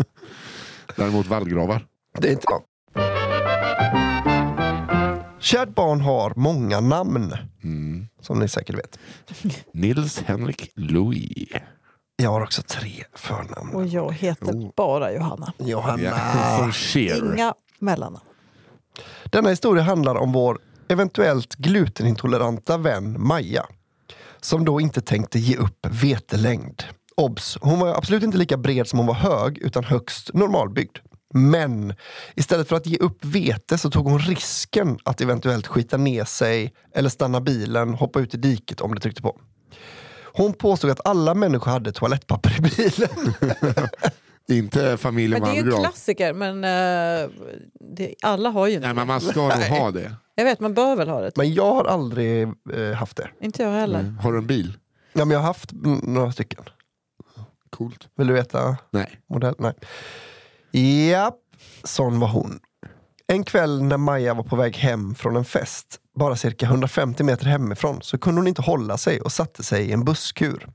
Däremot 0.95 1.28
vallgravar. 1.28 1.86
Det 2.20 2.28
är 2.28 2.32
inte 2.32 2.45
bra. 2.47 2.64
Kärt 5.44 5.70
barn 5.76 6.02
har 6.02 6.34
många 6.36 6.80
namn, 6.80 7.34
Mm. 7.64 8.08
som 8.22 8.39
ni 8.39 8.48
säkert 8.48 8.76
vet. 8.78 9.00
Nils 9.74 10.20
Henrik 10.26 10.72
Louis. 10.76 11.48
Jag 12.16 12.30
har 12.30 12.41
också 12.41 12.62
tre 12.62 13.04
förnamn. 13.16 13.70
Och 13.76 13.86
jag 13.86 14.14
heter 14.14 14.46
Oh. 14.54 14.72
bara 14.76 15.14
Johanna. 15.14 15.54
Johanna. 15.58 16.72
Inga 16.96 17.54
mellannamn. 17.80 18.26
Denna 19.26 19.50
historia 19.50 19.84
handlar 19.84 20.16
om 20.16 20.32
vår 20.32 20.60
eventuellt 20.88 21.56
glutenintoleranta 21.56 22.78
vän 22.78 23.16
Maja. 23.28 23.66
Som 24.41 24.66
då 24.66 24.82
inte 24.82 25.02
tänkte 25.02 25.39
ge 25.39 25.56
upp 25.58 25.88
vetelängd. 25.89 26.84
Obs! 27.18 27.58
Hon 27.62 27.80
var 27.80 27.96
absolut 27.96 28.24
inte 28.24 28.38
lika 28.38 28.58
bred 28.58 28.88
som 28.88 29.00
hon 29.00 29.08
var 29.08 29.14
hög, 29.14 29.58
utan 29.58 29.84
högst 29.84 30.34
normalbyggd. 30.34 30.98
Men 31.34 31.94
istället 32.36 32.70
för 32.70 32.76
att 32.76 32.86
ge 32.86 32.98
upp 32.98 33.26
vete 33.26 33.78
så 33.78 33.90
tog 33.90 34.06
hon 34.06 34.20
risken 34.20 34.98
att 35.04 35.22
eventuellt 35.22 35.68
skita 35.68 35.98
ner 35.98 36.26
sig 36.26 36.74
eller 36.96 37.10
stanna 37.10 37.42
bilen, 37.42 37.94
hoppa 37.94 38.20
ut 38.20 38.34
i 38.34 38.38
diket 38.38 38.82
om 38.82 38.96
det 38.96 39.02
tryckte 39.02 39.22
på. 39.22 39.40
Hon 40.34 40.54
påstod 40.54 40.92
att 40.92 41.08
alla 41.08 41.34
människor 41.34 41.72
hade 41.72 41.92
toalettpapper 41.92 42.58
i 42.58 42.62
bilen. 42.62 43.34
Inte 44.48 44.98
familjen 44.98 45.42
Men 45.42 45.50
det 45.50 45.60
är 45.60 45.64
ju 45.64 45.72
en 45.72 45.80
klassiker, 45.80 46.34
men 46.34 46.64
eh, 46.64 47.30
det, 47.96 48.16
alla 48.22 48.50
har 48.50 48.68
ju 48.68 48.74
inte 48.74 48.88
Nej, 48.88 48.96
men 48.96 49.08
man 49.08 49.22
ska 49.22 49.42
nog 49.42 49.52
ha 49.52 49.92
det. 49.92 50.16
Jag 50.36 50.46
vet, 50.46 50.60
man 50.60 50.74
bör 50.74 50.96
väl 50.96 51.10
ha 51.10 51.22
det. 51.22 51.32
Men 51.36 51.54
jag 51.54 51.74
har 51.74 51.86
aldrig 51.86 52.44
eh, 52.74 52.92
haft 52.96 53.18
det. 53.18 53.30
Inte 53.42 53.64
jag 53.64 53.72
heller. 53.72 54.00
Mm. 54.00 54.18
Har 54.18 54.32
du 54.32 54.38
en 54.38 54.48
bil? 54.48 54.78
Ja, 55.14 55.26
men 55.26 55.32
jag 55.32 55.40
har 55.40 55.48
haft 55.48 55.72
några 56.04 56.32
stycken. 56.32 56.64
Coolt. 57.70 58.10
Vill 58.16 58.28
du 58.28 58.34
veta 58.34 58.78
Nej. 58.92 59.20
modell? 59.30 59.56
Nej. 59.58 59.74
Ja, 60.76 61.32
sån 61.84 62.19
var 62.19 62.28
hon. 62.28 62.59
En 63.28 63.43
kväll 63.43 63.84
när 63.84 63.97
Maja 63.97 64.34
var 64.34 64.43
på 64.43 64.55
väg 64.55 64.78
hem 64.78 65.15
från 65.15 65.36
en 65.36 65.45
fest, 65.45 65.99
bara 66.19 66.36
cirka 66.36 66.65
150 66.65 67.24
meter 67.24 67.45
hemifrån, 67.45 68.01
så 68.01 68.17
kunde 68.17 68.41
hon 68.41 68.47
inte 68.47 68.61
hålla 68.61 68.97
sig 68.97 69.21
och 69.21 69.32
satte 69.32 69.63
sig 69.63 69.86
i 69.86 69.91
en 69.91 70.05
busskur. 70.05 70.67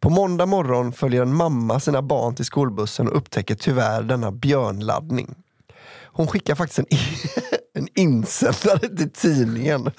På 0.00 0.10
måndag 0.10 0.46
morgon 0.46 0.92
följer 0.92 1.22
en 1.22 1.34
mamma 1.34 1.80
sina 1.80 2.02
barn 2.02 2.34
till 2.34 2.44
skolbussen 2.44 3.08
och 3.08 3.16
upptäcker 3.16 3.54
tyvärr 3.54 4.02
denna 4.02 4.32
björnladdning. 4.32 5.34
Hon 6.04 6.26
skickar 6.26 6.54
faktiskt 6.54 6.78
en, 6.78 6.86
en 7.74 7.88
insändare 7.94 8.88
till 8.96 9.12
tidningen. 9.12 9.90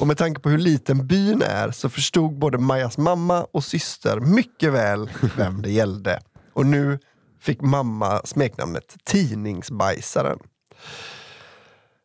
Och 0.00 0.06
med 0.06 0.18
tanke 0.18 0.40
på 0.40 0.48
hur 0.48 0.58
liten 0.58 1.06
byn 1.06 1.42
är 1.42 1.70
så 1.70 1.88
förstod 1.88 2.38
både 2.38 2.58
Majas 2.58 2.98
mamma 2.98 3.46
och 3.52 3.64
syster 3.64 4.20
mycket 4.20 4.72
väl 4.72 5.10
vem 5.36 5.62
det 5.62 5.70
gällde. 5.70 6.20
Och 6.52 6.66
nu 6.66 6.98
fick 7.40 7.62
mamma 7.62 8.20
smeknamnet 8.24 8.96
Tidningsbajsaren. 9.04 10.38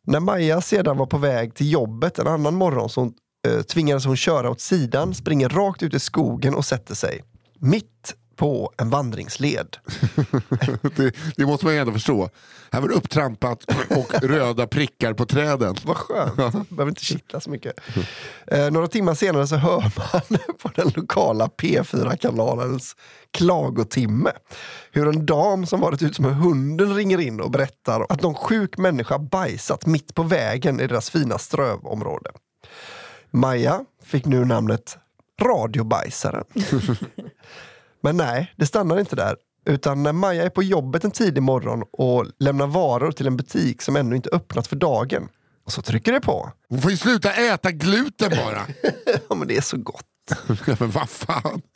När 0.06 0.20
Maja 0.20 0.62
sedan 0.62 0.98
var 0.98 1.06
på 1.06 1.18
väg 1.18 1.56
till 1.56 1.72
jobbet 1.72 2.20
en 2.20 2.28
annan 2.28 2.56
morgon 2.56 2.90
så 2.90 3.02
hon, 3.02 3.14
eh, 3.48 3.62
tvingades 3.62 4.06
hon 4.06 4.16
köra 4.16 4.50
åt 4.50 4.62
sidan, 4.62 5.14
springer 5.14 5.50
rakt 5.50 5.84
ut 5.84 5.94
i 5.94 6.00
skogen 6.00 6.56
och 6.56 6.66
sätter 6.66 6.96
sig. 6.96 7.24
Mitt 7.60 8.16
på 8.44 8.72
en 8.78 8.90
vandringsled. 8.90 9.78
Det, 10.96 11.16
det 11.36 11.46
måste 11.46 11.66
man 11.66 11.74
ju 11.74 11.80
ändå 11.80 11.94
förstå. 11.94 12.30
Här 12.72 12.82
var 12.82 12.88
det 12.88 12.94
upptrampat 12.94 13.64
och 13.90 14.24
röda 14.24 14.68
prickar 14.68 15.14
på 15.14 15.26
träden. 15.26 15.76
Vad 15.86 15.98
skönt. 15.98 16.70
Behöver 16.70 16.90
inte 16.90 17.06
kittla 17.06 17.40
så 17.40 17.50
mycket. 17.50 17.74
Eh, 18.48 18.72
några 18.72 18.88
timmar 18.88 19.14
senare 19.14 19.48
så 19.48 19.56
hör 19.56 19.82
man 19.82 20.40
på 20.62 20.70
den 20.76 20.92
lokala 20.96 21.48
P4-kanalens 21.48 22.96
klagotimme 23.32 24.32
hur 24.92 25.08
en 25.08 25.26
dam 25.26 25.66
som 25.66 25.80
varit 25.80 26.02
ute 26.02 26.22
med 26.22 26.36
hunden 26.36 26.96
ringer 26.96 27.22
in 27.22 27.42
och 27.42 27.52
berättar 27.52 28.06
att 28.10 28.22
någon 28.22 28.36
sjuk 28.36 28.78
människa 28.78 29.20
bajsat 29.20 29.86
mitt 29.86 30.16
på 30.16 30.24
vägen 30.24 30.80
i 30.80 30.88
deras 30.88 31.10
fina 31.10 31.38
strövområde. 31.38 32.32
Maja 33.32 33.86
fick 34.04 34.26
nu 34.26 34.46
namnet 34.46 34.98
Radiobajsaren. 35.42 36.46
Men 38.04 38.18
nej, 38.18 38.54
det 38.56 38.66
stannar 38.66 39.00
inte 39.00 39.16
där. 39.16 39.36
Utan 39.66 40.04
när 40.04 40.14
Maja 40.14 40.44
är 40.44 40.50
på 40.50 40.64
jobbet 40.64 41.04
en 41.04 41.12
tidig 41.12 41.44
morgon 41.44 41.84
och 41.92 42.26
lämnar 42.40 42.68
varor 42.68 43.12
till 43.12 43.28
en 43.28 43.38
butik 43.38 43.82
som 43.82 43.96
ännu 43.96 44.16
inte 44.16 44.30
öppnat 44.30 44.68
för 44.68 44.76
dagen. 44.76 45.28
Så 45.68 45.82
trycker 45.82 46.12
det 46.12 46.22
på. 46.22 46.52
Hon 46.70 46.82
får 46.82 46.92
ju 46.92 46.98
sluta 46.98 47.34
äta 47.34 47.72
gluten 47.72 48.30
bara. 48.30 48.62
Ja 49.30 49.36
men 49.36 49.48
det 49.48 49.58
är 49.58 49.62
så 49.62 49.78
gott. 49.78 50.06
Men 50.80 50.92
vad 50.92 51.10
fan. 51.10 51.62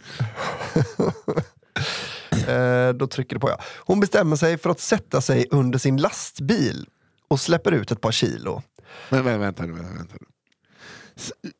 Eh, 2.48 2.90
då 2.90 3.08
trycker 3.08 3.36
det 3.36 3.40
på 3.40 3.50
ja. 3.50 3.60
Hon 3.78 4.00
bestämmer 4.00 4.36
sig 4.36 4.58
för 4.58 4.70
att 4.70 4.80
sätta 4.80 5.22
sig 5.22 5.48
under 5.52 5.80
sin 5.80 5.98
lastbil 5.98 6.88
och 7.28 7.40
släpper 7.40 7.72
ut 7.72 7.92
ett 7.92 8.02
par 8.02 8.12
kilo. 8.12 8.64
Men, 9.10 9.24
men 9.26 9.40
vänta 9.40 9.66
nu. 9.66 9.74
Vänta, 9.74 9.94
vänta. 9.94 10.16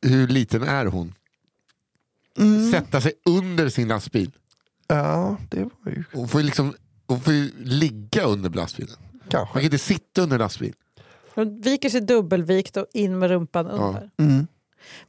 Hur 0.02 0.28
liten 0.28 0.62
är 0.62 0.86
hon? 0.86 1.14
Mm. 2.38 2.72
Sätta 2.72 3.00
sig 3.00 3.12
under 3.24 3.68
sin 3.68 3.88
lastbil. 3.88 4.32
Ja, 4.88 5.36
det 5.50 5.58
var 5.62 5.92
ju 5.92 6.04
Hon 6.12 6.28
får 6.28 6.40
ju, 6.40 6.46
liksom, 6.46 6.74
hon 7.06 7.20
får 7.20 7.32
ju 7.32 7.50
ligga 7.64 8.22
under 8.22 8.50
lastbilen. 8.50 8.96
Man 9.12 9.20
kanske. 9.30 9.52
kan 9.52 9.62
inte 9.62 9.78
sitta 9.78 10.22
under 10.22 10.38
lastbil. 10.38 10.74
Hon 11.34 11.60
viker 11.60 11.90
sig 11.90 12.00
dubbelvikt 12.00 12.76
och 12.76 12.86
in 12.94 13.18
med 13.18 13.30
rumpan 13.30 13.66
under. 13.66 14.10
Mm. 14.18 14.46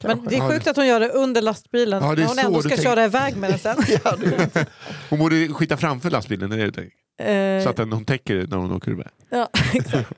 Men 0.04 0.26
det 0.30 0.36
är 0.36 0.50
sjukt 0.50 0.68
att 0.68 0.76
hon 0.76 0.88
gör 0.88 1.00
det 1.00 1.10
under 1.10 1.42
lastbilen 1.42 2.04
Ja, 2.04 2.16
det 2.16 2.22
är 2.24 2.26
när 2.26 2.28
hon 2.28 2.36
så 2.36 2.42
ändå 2.48 2.58
du 2.58 2.62
ska 2.62 2.70
tänker. 2.70 2.84
köra 2.84 3.06
iväg 3.06 3.38
med 3.38 3.50
den 3.52 3.60
sen. 3.60 3.78
Ja, 4.04 4.16
det, 4.16 4.66
Hon 5.10 5.20
borde 5.20 5.48
skita 5.54 5.78
framför 5.78 6.10
lastbilen. 6.10 6.52
Är 6.52 6.58
det 6.58 6.66
du 6.66 6.72
tänker? 6.72 6.96
Eh, 7.32 7.64
Så 7.64 7.70
att 7.70 7.76
den, 7.76 7.94
hon 7.94 8.06
täcker 8.06 8.48
när 8.48 8.58
hon 8.58 8.72
åker 8.72 8.92
iväg. 8.92 9.08
ja, 9.30 9.50
exakt. 9.74 10.10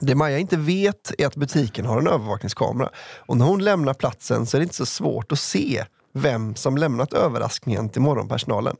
det 0.00 0.14
Maja 0.14 0.38
inte 0.38 0.56
vet 0.56 1.12
är 1.18 1.26
att 1.26 1.36
butiken 1.36 1.86
har 1.86 2.00
en 2.00 2.06
övervakningskamera. 2.06 2.90
Och 3.18 3.36
när 3.36 3.44
hon 3.44 3.64
lämnar 3.64 3.94
platsen 3.94 4.46
så 4.46 4.56
är 4.56 4.58
det 4.58 4.62
inte 4.62 4.76
så 4.76 4.86
svårt 4.86 5.32
att 5.32 5.38
se 5.40 5.84
vem 6.12 6.54
som 6.54 6.76
lämnat 6.76 7.12
överraskningen 7.12 7.88
till 7.88 8.02
morgonpersonalen. 8.02 8.76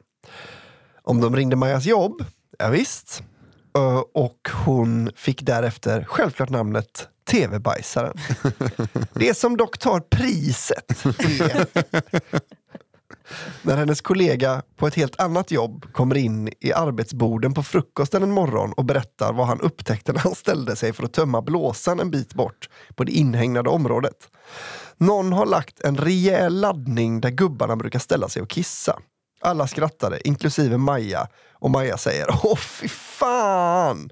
Om 1.03 1.21
de 1.21 1.37
ringde 1.37 1.57
Majas 1.57 1.85
jobb, 1.85 2.25
ja, 2.59 2.69
visst. 2.69 3.23
Och 4.13 4.49
hon 4.65 5.11
fick 5.17 5.43
därefter 5.43 6.05
självklart 6.09 6.51
namnet 6.51 7.09
TV-bajsaren. 7.31 8.17
Det 9.15 9.37
som 9.37 9.57
dock 9.57 9.79
tar 9.79 10.01
priset 10.01 11.05
är 11.19 11.67
när 13.67 13.77
hennes 13.77 14.01
kollega 14.01 14.63
på 14.77 14.87
ett 14.87 14.95
helt 14.95 15.21
annat 15.21 15.51
jobb 15.51 15.93
kommer 15.93 16.17
in 16.17 16.53
i 16.61 16.73
arbetsborden 16.73 17.55
på 17.55 17.63
frukosten 17.63 18.23
en 18.23 18.31
morgon 18.31 18.73
och 18.73 18.85
berättar 18.85 19.33
vad 19.33 19.47
han 19.47 19.61
upptäckte 19.61 20.13
när 20.13 20.21
han 20.21 20.35
ställde 20.35 20.77
sig 20.77 20.93
för 20.93 21.05
att 21.05 21.13
tömma 21.13 21.43
blåsan 21.43 22.01
en 22.01 22.11
bit 22.11 22.35
bort 22.35 22.69
på 22.95 23.05
det 23.05 23.13
inhägnade 23.13 23.71
området. 23.71 24.29
Någon 25.01 25.33
har 25.33 25.47
lagt 25.47 25.81
en 25.81 25.97
rejäl 25.97 26.61
laddning 26.61 27.21
där 27.21 27.31
gubbarna 27.31 27.77
brukar 27.77 27.99
ställa 27.99 28.29
sig 28.29 28.43
och 28.43 28.51
kissa. 28.51 28.99
Alla 29.41 29.67
skrattade, 29.67 30.29
inklusive 30.29 30.77
Maja. 30.77 31.29
Och 31.53 31.71
Maja 31.71 31.97
säger 31.97 32.27
Åh 32.43 32.57
fy 32.57 32.89
fan! 32.89 34.11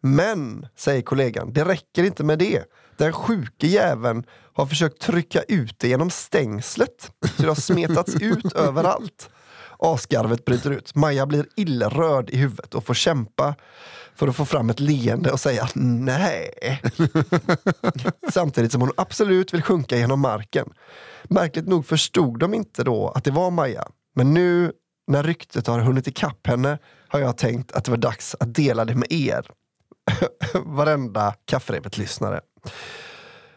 Men, 0.00 0.66
säger 0.76 1.02
kollegan, 1.02 1.52
det 1.52 1.64
räcker 1.64 2.04
inte 2.04 2.24
med 2.24 2.38
det. 2.38 2.64
Den 2.96 3.12
sjuke 3.12 3.66
jäveln 3.66 4.24
har 4.54 4.66
försökt 4.66 5.00
trycka 5.02 5.42
ut 5.42 5.78
det 5.78 5.88
genom 5.88 6.10
stängslet. 6.10 7.10
Så 7.36 7.42
det 7.42 7.48
har 7.48 7.54
smetats 7.54 8.14
ut 8.14 8.52
överallt. 8.54 9.30
Asgarvet 9.78 10.44
bryter 10.44 10.70
ut. 10.70 10.94
Maja 10.94 11.26
blir 11.26 11.46
illröd 11.56 12.30
i 12.30 12.36
huvudet 12.36 12.74
och 12.74 12.84
får 12.84 12.94
kämpa 12.94 13.54
för 14.14 14.28
att 14.28 14.36
få 14.36 14.44
fram 14.44 14.70
ett 14.70 14.80
leende 14.80 15.32
och 15.32 15.40
säga 15.40 15.68
nej. 15.74 16.82
Samtidigt 18.32 18.72
som 18.72 18.80
hon 18.80 18.92
absolut 18.96 19.54
vill 19.54 19.62
sjunka 19.62 19.96
genom 19.96 20.20
marken. 20.20 20.72
Märkligt 21.24 21.68
nog 21.68 21.86
förstod 21.86 22.38
de 22.38 22.54
inte 22.54 22.84
då 22.84 23.08
att 23.08 23.24
det 23.24 23.30
var 23.30 23.50
Maja. 23.50 23.88
Men 24.14 24.34
nu 24.34 24.72
när 25.06 25.22
ryktet 25.22 25.66
har 25.66 25.80
hunnit 25.80 26.06
ikapp 26.06 26.46
henne 26.46 26.78
har 27.08 27.20
jag 27.20 27.38
tänkt 27.38 27.72
att 27.72 27.84
det 27.84 27.90
var 27.90 27.98
dags 27.98 28.36
att 28.40 28.54
dela 28.54 28.84
det 28.84 28.94
med 28.94 29.12
er. 29.12 29.50
Varenda 30.54 31.34
kafferepet-lyssnare. 31.44 32.40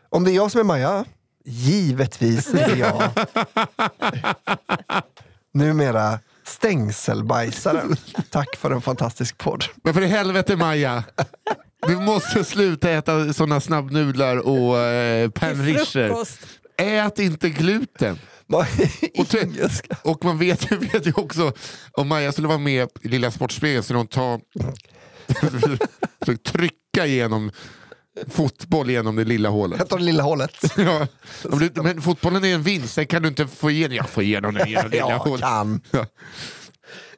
Om 0.09 0.23
det 0.23 0.31
är 0.31 0.35
jag 0.35 0.51
som 0.51 0.59
är 0.59 0.65
Maja, 0.65 1.05
givetvis 1.45 2.53
är 2.53 2.67
det 2.67 2.77
jag. 2.77 3.03
Numera 5.53 6.19
stängselbajsaren. 6.43 7.95
Tack 8.29 8.55
för 8.55 8.71
en 8.71 8.81
fantastisk 8.81 9.37
podd. 9.37 9.63
Men 9.83 9.93
för 9.93 10.01
i 10.01 10.07
helvete 10.07 10.55
Maja! 10.55 11.03
Vi 11.87 11.95
måste 11.95 12.43
sluta 12.43 12.89
äta 12.89 13.33
såna 13.33 13.61
snabbnudlar 13.61 14.37
och 14.37 14.79
eh, 14.79 15.29
frukost. 15.55 16.39
Ät 16.77 17.19
inte 17.19 17.49
gluten. 17.49 18.19
Och, 19.17 19.27
och 20.03 20.25
man 20.25 20.37
vet, 20.37 20.71
vet 20.93 21.07
ju 21.07 21.13
också, 21.15 21.53
om 21.91 22.07
Maja 22.07 22.31
skulle 22.31 22.47
vara 22.47 22.57
med 22.57 22.89
i 23.01 23.07
Lilla 23.07 23.31
Sportspegeln 23.31 23.83
skulle 23.83 23.99
hon 23.99 24.07
ta 24.07 24.39
trycka 26.45 27.05
igenom 27.05 27.51
fotboll 28.29 28.89
genom 28.89 29.15
det 29.15 29.23
lilla 29.23 29.49
hålet. 29.49 29.79
Jag 29.79 29.89
tar 29.89 29.97
det 29.97 30.03
lilla 30.03 30.23
hålet. 30.23 30.77
Ja. 30.77 31.07
Men 31.83 32.01
fotbollen 32.01 32.43
är 32.45 32.53
en 32.55 32.63
vinst, 32.63 32.93
sen 32.93 33.07
kan 33.07 33.21
du 33.21 33.27
inte 33.27 33.47
få 33.47 33.71
igenom, 33.71 33.95
jag 33.97 34.09
får 34.09 34.23
igenom 34.23 34.53
den 34.53 34.69
genom 34.69 34.83
det 34.89 34.97
lilla 34.97 35.09
Jag 35.09 35.17
hålet. 35.19 35.41
kan. 35.41 35.81
Ja. 35.91 36.05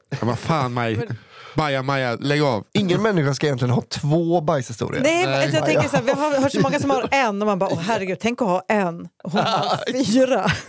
Ja, 0.10 0.18
vad 0.22 0.40
fan 0.40 0.74
Maj, 0.74 1.08
Maja, 1.56 1.84
Maja, 1.84 2.16
lägg 2.16 2.42
av. 2.42 2.64
Ingen 2.74 3.02
människa 3.02 3.34
ska 3.34 3.46
egentligen 3.48 3.74
ha 3.74 3.82
två 3.82 4.42
bajshistorier. 4.42 5.04
Nej, 5.04 5.26
Nej. 5.26 5.46
men 5.46 5.56
jag 5.56 5.66
tänker 5.66 5.90
så 5.90 5.96
här, 5.96 6.04
vi 6.04 6.12
har 6.12 6.42
hört 6.42 6.52
så 6.52 6.60
många 6.62 6.80
som 6.80 6.90
har 6.90 7.08
en 7.12 7.42
och 7.42 7.46
man 7.46 7.60
bara, 7.60 7.70
åh 7.74 7.80
herregud, 7.80 8.18
tänk 8.22 8.42
att 8.42 8.48
ha 8.48 8.66
en. 8.70 9.08
Och 9.24 9.32
hon 9.32 9.42
har 9.42 10.04
fyra. 10.06 10.52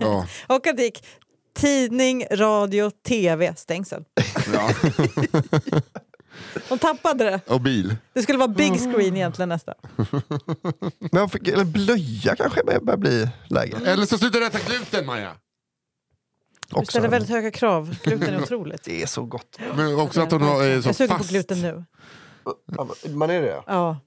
Ja. 0.00 0.26
Och 0.46 0.66
att 0.66 0.76
det 0.76 0.82
gick 0.82 1.04
tidning, 1.56 2.24
radio, 2.30 2.90
tv, 3.08 3.54
stängsel. 3.56 4.04
Ja. 4.54 4.70
De 6.68 6.78
tappade 6.78 7.24
det. 7.24 7.40
Och 7.46 7.60
bil. 7.60 7.96
Det 8.12 8.22
skulle 8.22 8.38
vara 8.38 8.48
big 8.48 8.78
screen 8.80 9.16
egentligen 9.16 9.48
nästa. 9.48 9.74
Men 11.12 11.28
fick, 11.28 11.48
eller 11.48 11.64
blöja 11.64 12.36
kanske 12.36 12.62
börjar 12.64 12.96
bli 12.96 13.28
läge. 13.48 13.76
Eller 13.86 14.06
så 14.06 14.18
slutar 14.18 14.40
du 14.40 14.46
äta 14.46 14.58
gluten 14.66 15.06
Maja. 15.06 15.32
Du 16.68 16.84
ställer 16.86 17.08
väldigt 17.08 17.30
höga 17.30 17.50
krav. 17.50 17.96
Gluten 18.04 18.34
är 18.34 18.42
otroligt. 18.42 18.82
Det 18.84 19.02
är 19.02 19.06
så 19.06 19.24
gott. 19.24 19.58
Men 19.76 19.94
också 20.00 20.20
att 20.20 20.32
hon 20.32 20.42
har, 20.42 20.62
är 20.64 20.80
så 20.80 20.88
Jag 20.88 20.96
suger 20.96 21.12
på 21.12 21.18
fast. 21.18 21.30
gluten 21.30 21.62
nu. 21.62 21.84
Man 23.14 23.30
är 23.30 23.42
det? 23.42 23.62
Ja. 23.66 23.98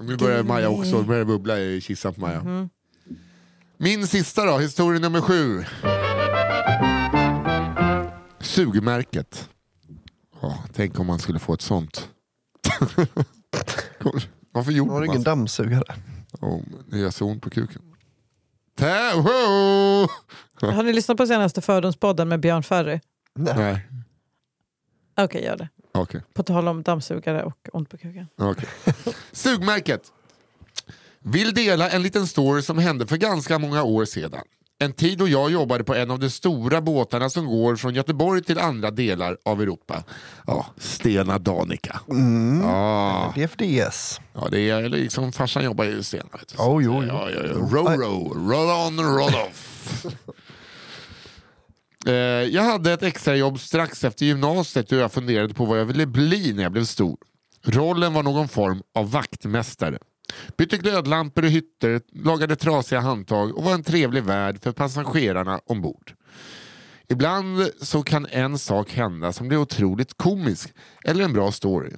Nu 0.00 0.16
börjar 0.16 0.42
Maja 0.42 0.68
också, 0.68 0.98
det 0.98 1.04
börjar 1.04 1.24
bubbla 1.24 1.58
i 1.58 1.80
kissan 1.80 2.14
på 2.14 2.20
Maja. 2.20 2.40
Mhm. 2.42 2.68
Min 3.76 4.06
sista 4.06 4.44
då, 4.44 4.58
historia 4.58 5.00
nummer 5.00 5.20
sju. 5.20 5.64
Sugmärket. 8.40 9.48
Ja, 10.42 10.58
tänk 10.72 10.98
om 10.98 11.06
man 11.06 11.18
skulle 11.18 11.38
få 11.38 11.54
ett 11.54 11.60
sånt. 11.62 12.08
Varför 14.52 14.72
gjorde 14.72 14.92
Har 14.92 15.00
du 15.00 15.06
man 15.06 15.14
ingen 15.14 15.24
dammsugare? 15.24 15.94
Oh, 16.40 16.60
det 16.90 16.98
gör 16.98 17.10
så 17.10 17.26
ont 17.26 17.42
på 17.42 17.50
kuken. 17.50 17.82
Har 20.60 20.82
ni 20.82 20.92
lyssnat 20.92 21.16
på 21.16 21.26
senaste 21.26 21.60
Fördomspodden 21.60 22.28
med 22.28 22.40
Björn 22.40 22.62
Ferry? 22.62 23.00
Nej, 23.34 23.88
Okej, 25.16 25.44
gör 25.44 25.56
det. 25.56 25.68
okej. 25.92 26.22
På 26.34 26.42
tal 26.42 26.68
om 26.68 26.82
dammsugare 26.82 27.42
och 27.42 27.68
ont 27.72 27.90
på 27.90 27.96
kuken. 27.96 28.26
okej. 28.36 28.68
Sugmärket. 29.32 30.12
Vill 31.18 31.54
dela 31.54 31.90
en 31.90 32.02
liten 32.02 32.26
story 32.26 32.62
som 32.62 32.78
hände 32.78 33.06
för 33.06 33.16
ganska 33.16 33.58
många 33.58 33.82
år 33.82 34.04
sedan. 34.04 34.42
En 34.82 34.92
tid 34.92 35.18
då 35.18 35.28
jag 35.28 35.50
jobbade 35.50 35.84
på 35.84 35.94
en 35.94 36.10
av 36.10 36.18
de 36.18 36.30
stora 36.30 36.80
båtarna 36.80 37.30
som 37.30 37.46
går 37.46 37.76
från 37.76 37.94
Göteborg 37.94 38.42
till 38.42 38.58
andra 38.58 38.90
delar 38.90 39.36
av 39.44 39.62
Europa. 39.62 40.04
Ja, 40.46 40.66
Stena 40.78 41.38
Danica. 41.38 42.00
Ja, 42.62 43.32
DFDS. 43.36 44.20
ja, 44.34 44.48
det 44.50 44.70
är 44.70 44.88
liksom 44.88 45.32
farsan 45.32 45.64
jobbar 45.64 45.84
ju 45.84 45.98
i 45.98 46.04
Stena. 46.04 46.24
Oh, 46.58 46.84
jo, 46.84 47.02
jo. 47.02 47.02
Ja, 47.08 47.30
ja, 47.30 47.40
ja. 47.46 47.52
Row, 47.54 47.86
row, 47.88 48.50
roll 48.50 48.86
on, 48.86 49.00
roll 49.18 49.34
off. 49.48 50.04
Eh, 52.06 52.12
Jag 52.14 52.62
hade 52.62 52.92
ett 52.92 53.02
extrajobb 53.02 53.60
strax 53.60 54.04
efter 54.04 54.26
gymnasiet 54.26 54.92
och 54.92 54.98
jag 54.98 55.12
funderade 55.12 55.54
på 55.54 55.64
vad 55.64 55.80
jag 55.80 55.84
ville 55.84 56.06
bli 56.06 56.52
när 56.52 56.62
jag 56.62 56.72
blev 56.72 56.84
stor. 56.84 57.16
Rollen 57.64 58.12
var 58.12 58.22
någon 58.22 58.48
form 58.48 58.82
av 58.94 59.10
vaktmästare. 59.10 59.98
Bytte 60.56 60.76
glödlampor 60.76 61.44
i 61.44 61.48
hytter, 61.48 62.00
lagade 62.12 62.56
trasiga 62.56 63.00
handtag 63.00 63.56
och 63.56 63.64
var 63.64 63.74
en 63.74 63.82
trevlig 63.82 64.22
värd 64.22 64.62
för 64.62 64.72
passagerarna 64.72 65.60
ombord. 65.66 66.12
Ibland 67.08 67.70
så 67.80 68.02
kan 68.02 68.26
en 68.30 68.58
sak 68.58 68.92
hända 68.92 69.32
som 69.32 69.48
blir 69.48 69.58
otroligt 69.58 70.14
komisk 70.16 70.72
eller 71.04 71.24
en 71.24 71.32
bra 71.32 71.52
story. 71.52 71.90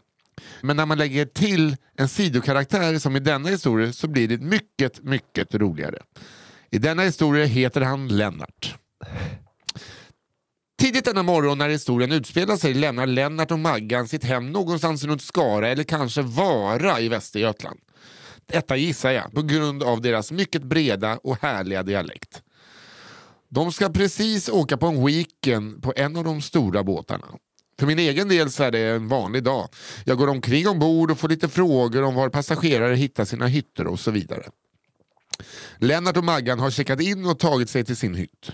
Men 0.60 0.76
när 0.76 0.86
man 0.86 0.98
lägger 0.98 1.24
till 1.24 1.76
en 1.96 2.08
sidokaraktär 2.08 2.98
som 2.98 3.16
i 3.16 3.20
denna 3.20 3.48
historia 3.48 3.92
så 3.92 4.08
blir 4.08 4.28
det 4.28 4.40
mycket, 4.40 5.04
mycket 5.04 5.54
roligare. 5.54 5.98
I 6.70 6.78
denna 6.78 7.02
historia 7.02 7.44
heter 7.44 7.80
han 7.80 8.08
Lennart. 8.08 8.74
Tidigt 10.78 11.04
denna 11.04 11.22
morgon 11.22 11.58
när 11.58 11.68
historien 11.68 12.12
utspelar 12.12 12.56
sig 12.56 12.74
lämnar 12.74 13.06
Lennart 13.06 13.50
och 13.50 13.58
Maggan 13.58 14.08
sitt 14.08 14.24
hem 14.24 14.52
någonstans 14.52 15.04
runt 15.04 15.22
Skara 15.22 15.68
eller 15.68 15.84
kanske 15.84 16.22
Vara 16.22 17.00
i 17.00 17.08
Västergötland. 17.08 17.80
Detta 18.46 18.76
gissar 18.76 19.10
jag 19.10 19.32
på 19.32 19.42
grund 19.42 19.82
av 19.82 20.00
deras 20.00 20.32
mycket 20.32 20.62
breda 20.62 21.18
och 21.22 21.42
härliga 21.42 21.82
dialekt. 21.82 22.42
De 23.48 23.72
ska 23.72 23.88
precis 23.88 24.48
åka 24.48 24.76
på 24.76 24.86
en 24.86 25.06
weekend 25.06 25.82
på 25.82 25.92
en 25.96 26.16
av 26.16 26.24
de 26.24 26.42
stora 26.42 26.84
båtarna. 26.84 27.26
För 27.78 27.86
min 27.86 27.98
egen 27.98 28.28
del 28.28 28.50
så 28.50 28.62
är 28.62 28.70
det 28.70 28.78
en 28.78 29.08
vanlig 29.08 29.42
dag. 29.42 29.68
Jag 30.04 30.18
går 30.18 30.28
omkring 30.28 30.68
ombord 30.68 31.10
och 31.10 31.18
får 31.18 31.28
lite 31.28 31.48
frågor 31.48 32.02
om 32.02 32.14
var 32.14 32.28
passagerare 32.28 32.94
hittar 32.94 33.24
sina 33.24 33.46
hytter 33.46 33.86
och 33.86 34.00
så 34.00 34.10
vidare. 34.10 34.44
Lennart 35.78 36.16
och 36.16 36.24
Maggan 36.24 36.58
har 36.58 36.70
checkat 36.70 37.00
in 37.00 37.26
och 37.26 37.38
tagit 37.38 37.70
sig 37.70 37.84
till 37.84 37.96
sin 37.96 38.14
hytt. 38.14 38.50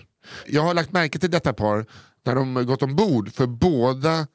Jag 0.47 0.63
har 0.63 0.75
lagt 0.75 0.93
märke 0.93 1.19
till 1.19 1.31
detta 1.31 1.53
par 1.53 1.87
när 2.25 2.35
de 2.35 2.67
gått 2.67 2.83
ombord 2.83 3.33
för 3.33 3.47
båda 3.47 4.27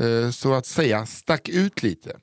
eh, 0.00 0.30
så 0.30 0.54
att 0.54 0.66
säga 0.66 1.06
stack 1.06 1.48
ut 1.48 1.82
lite. 1.82 2.16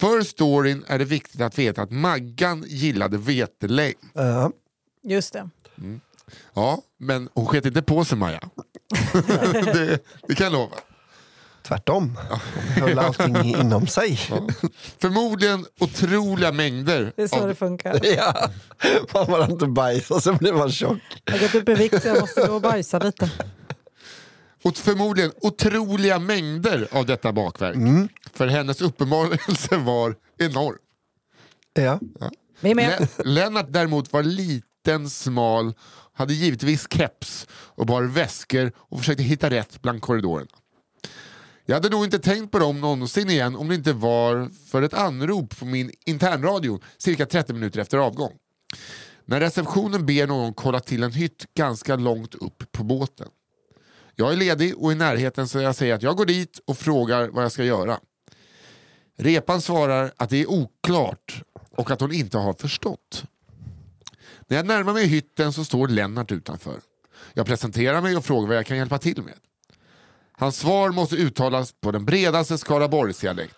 För 0.00 0.22
storyn 0.22 0.84
är 0.86 0.98
det 0.98 1.04
viktigt 1.04 1.40
att 1.40 1.58
veta 1.58 1.82
att 1.82 1.90
Maggan 1.90 2.64
gillade 2.68 3.18
vetelängd. 3.18 3.94
Ja. 4.14 4.50
Just 5.02 5.32
det. 5.32 5.48
Ja, 6.54 6.82
men 6.98 7.28
hon 7.34 7.46
sket 7.46 7.66
inte 7.66 7.82
på 7.82 8.04
sig 8.04 8.18
Maja. 8.18 8.40
det, 9.52 9.98
det 10.28 10.34
kan 10.34 10.44
jag 10.44 10.52
lova. 10.52 10.76
Tvärtom. 11.62 12.18
De 12.74 12.80
höll 12.80 12.98
allting 12.98 13.36
inom 13.44 13.86
sig. 13.86 14.16
Förmodligen 14.98 15.66
otroliga 15.80 16.52
mängder. 16.52 17.12
Det 17.16 17.22
är 17.22 17.28
så 17.28 17.36
av- 17.36 17.48
det 17.48 17.54
funkar. 17.54 18.00
Ja. 18.16 18.50
Man 19.14 19.26
var 19.30 19.50
inte 19.50 19.66
bajs 19.66 20.10
och 20.10 20.22
så 20.22 20.32
blev 20.32 20.54
man 20.54 20.70
tjock. 20.70 20.98
Jag 21.24 21.32
har 21.32 21.38
gått 21.40 21.54
upp 21.54 21.68
i 21.68 21.74
vikt 21.74 22.02
så 22.02 22.08
jag 22.08 22.20
måste 22.20 22.46
gå 22.46 22.54
och 22.54 22.60
bajsa 22.60 22.98
lite. 22.98 23.30
Och 24.66 24.76
förmodligen 24.76 25.32
otroliga 25.40 26.18
mängder 26.18 26.88
av 26.92 27.06
detta 27.06 27.32
bakverk. 27.32 27.76
För 28.32 28.46
hennes 28.46 28.80
uppenbarelse 28.80 29.76
var 29.76 30.14
enorm. 30.38 30.76
Ja. 32.20 32.30
Med. 32.60 32.76
Le- 32.76 33.24
Lennart 33.24 33.66
däremot 33.68 34.12
var 34.12 34.22
liten, 34.22 35.10
smal, 35.10 35.74
hade 36.12 36.34
givetvis 36.34 36.86
keps 36.90 37.46
och 37.52 37.86
bar 37.86 38.02
väskor 38.02 38.72
och 38.76 38.98
försökte 38.98 39.22
hitta 39.22 39.50
rätt 39.50 39.82
bland 39.82 40.02
korridorerna. 40.02 40.48
Jag 41.66 41.76
hade 41.76 41.88
nog 41.88 42.04
inte 42.04 42.18
tänkt 42.18 42.52
på 42.52 42.58
dem 42.58 42.80
någonsin 42.80 43.30
igen 43.30 43.56
om 43.56 43.68
det 43.68 43.74
inte 43.74 43.92
var 43.92 44.50
för 44.70 44.82
ett 44.82 44.94
anrop 44.94 45.58
på 45.58 45.64
min 45.64 45.90
internradio 46.06 46.80
cirka 46.98 47.26
30 47.26 47.52
minuter 47.52 47.80
efter 47.80 47.98
avgång. 47.98 48.32
När 49.24 49.40
receptionen 49.40 50.06
ber 50.06 50.26
någon 50.26 50.54
kolla 50.54 50.80
till 50.80 51.02
en 51.02 51.12
hytt 51.12 51.44
ganska 51.56 51.96
långt 51.96 52.34
upp 52.34 52.72
på 52.72 52.84
båten. 52.84 53.28
Jag 54.18 54.32
är 54.32 54.36
ledig 54.36 54.78
och 54.78 54.92
i 54.92 54.94
närheten 54.94 55.48
så 55.48 55.58
jag 55.58 55.76
säger 55.76 55.94
att 55.94 56.02
jag 56.02 56.16
går 56.16 56.26
dit 56.26 56.60
och 56.64 56.78
frågar 56.78 57.28
vad 57.28 57.44
jag 57.44 57.52
ska 57.52 57.64
göra. 57.64 58.00
Repan 59.16 59.60
svarar 59.60 60.12
att 60.16 60.30
det 60.30 60.42
är 60.42 60.50
oklart 60.50 61.42
och 61.70 61.90
att 61.90 62.00
hon 62.00 62.12
inte 62.12 62.38
har 62.38 62.52
förstått. 62.52 63.24
När 64.46 64.56
jag 64.56 64.66
närmar 64.66 64.92
mig 64.92 65.06
hytten 65.06 65.52
så 65.52 65.64
står 65.64 65.88
Lennart 65.88 66.32
utanför. 66.32 66.80
Jag 67.34 67.46
presenterar 67.46 68.00
mig 68.00 68.16
och 68.16 68.24
frågar 68.24 68.48
vad 68.48 68.56
jag 68.56 68.66
kan 68.66 68.76
hjälpa 68.76 68.98
till 68.98 69.22
med. 69.22 69.34
Hans 70.32 70.56
svar 70.58 70.90
måste 70.90 71.16
uttalas 71.16 71.72
på 71.72 71.92
den 71.92 72.04
bredaste 72.04 72.58
Skaraborgsdialekt. 72.58 73.56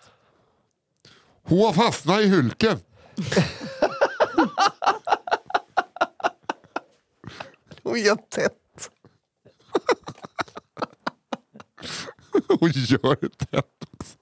Hon 1.43 1.59
har 1.59 1.73
fastnat 1.73 2.21
i 2.21 2.27
hulken. 2.27 2.79
Hon 7.83 7.99
gör 7.99 8.15
tätt. 8.15 8.68
och 12.59 12.69
gör 12.69 13.17
det 13.21 13.57
också. 13.57 14.17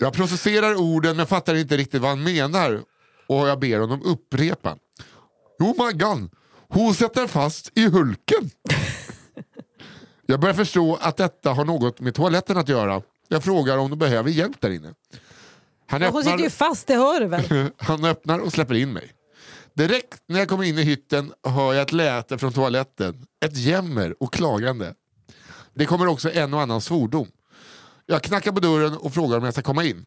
Jag 0.00 0.12
processerar 0.12 0.74
orden 0.74 1.16
men 1.16 1.26
fattar 1.26 1.54
inte 1.54 1.76
riktigt 1.76 2.00
vad 2.00 2.10
han 2.10 2.22
menar 2.22 2.80
och 3.26 3.48
jag 3.48 3.60
ber 3.60 3.78
honom 3.78 4.02
upprepa. 4.02 4.76
Jo 5.58 5.74
Maggan, 5.78 6.30
hon 6.68 6.94
sätter 6.94 7.26
fast 7.26 7.70
i 7.74 7.88
hulken. 7.88 8.50
Jag 10.26 10.40
börjar 10.40 10.54
förstå 10.54 10.98
att 11.00 11.16
detta 11.16 11.52
har 11.52 11.64
något 11.64 12.00
med 12.00 12.14
toaletten 12.14 12.56
att 12.56 12.68
göra. 12.68 13.02
Jag 13.28 13.44
frågar 13.44 13.78
om 13.78 13.90
de 13.90 13.98
behöver 13.98 14.30
hjälp 14.30 14.60
där 14.60 14.70
inne. 14.70 14.94
Han 15.86 16.02
Ja, 16.02 16.10
Hon 16.10 16.24
sitter 16.24 16.38
ju 16.38 16.50
fast, 16.50 16.86
det 16.86 16.94
hör 16.94 17.20
du 17.20 17.26
väl? 17.26 17.70
han 17.78 18.04
öppnar 18.04 18.38
och 18.38 18.52
släpper 18.52 18.74
in 18.74 18.92
mig. 18.92 19.12
Direkt 19.74 20.22
när 20.26 20.38
jag 20.38 20.48
kommer 20.48 20.64
in 20.64 20.78
i 20.78 20.82
hytten 20.82 21.32
hör 21.46 21.72
jag 21.74 21.82
ett 21.82 21.92
läte 21.92 22.38
från 22.38 22.52
toaletten. 22.52 23.26
Ett 23.44 23.56
jämmer 23.56 24.22
och 24.22 24.32
klagande. 24.32 24.94
Det 25.74 25.86
kommer 25.86 26.06
också 26.06 26.32
en 26.32 26.54
och 26.54 26.60
annan 26.60 26.80
svordom. 26.80 27.28
Jag 28.06 28.22
knackar 28.22 28.52
på 28.52 28.60
dörren 28.60 28.96
och 28.96 29.14
frågar 29.14 29.38
om 29.38 29.44
jag 29.44 29.52
ska 29.52 29.62
komma 29.62 29.84
in. 29.84 30.04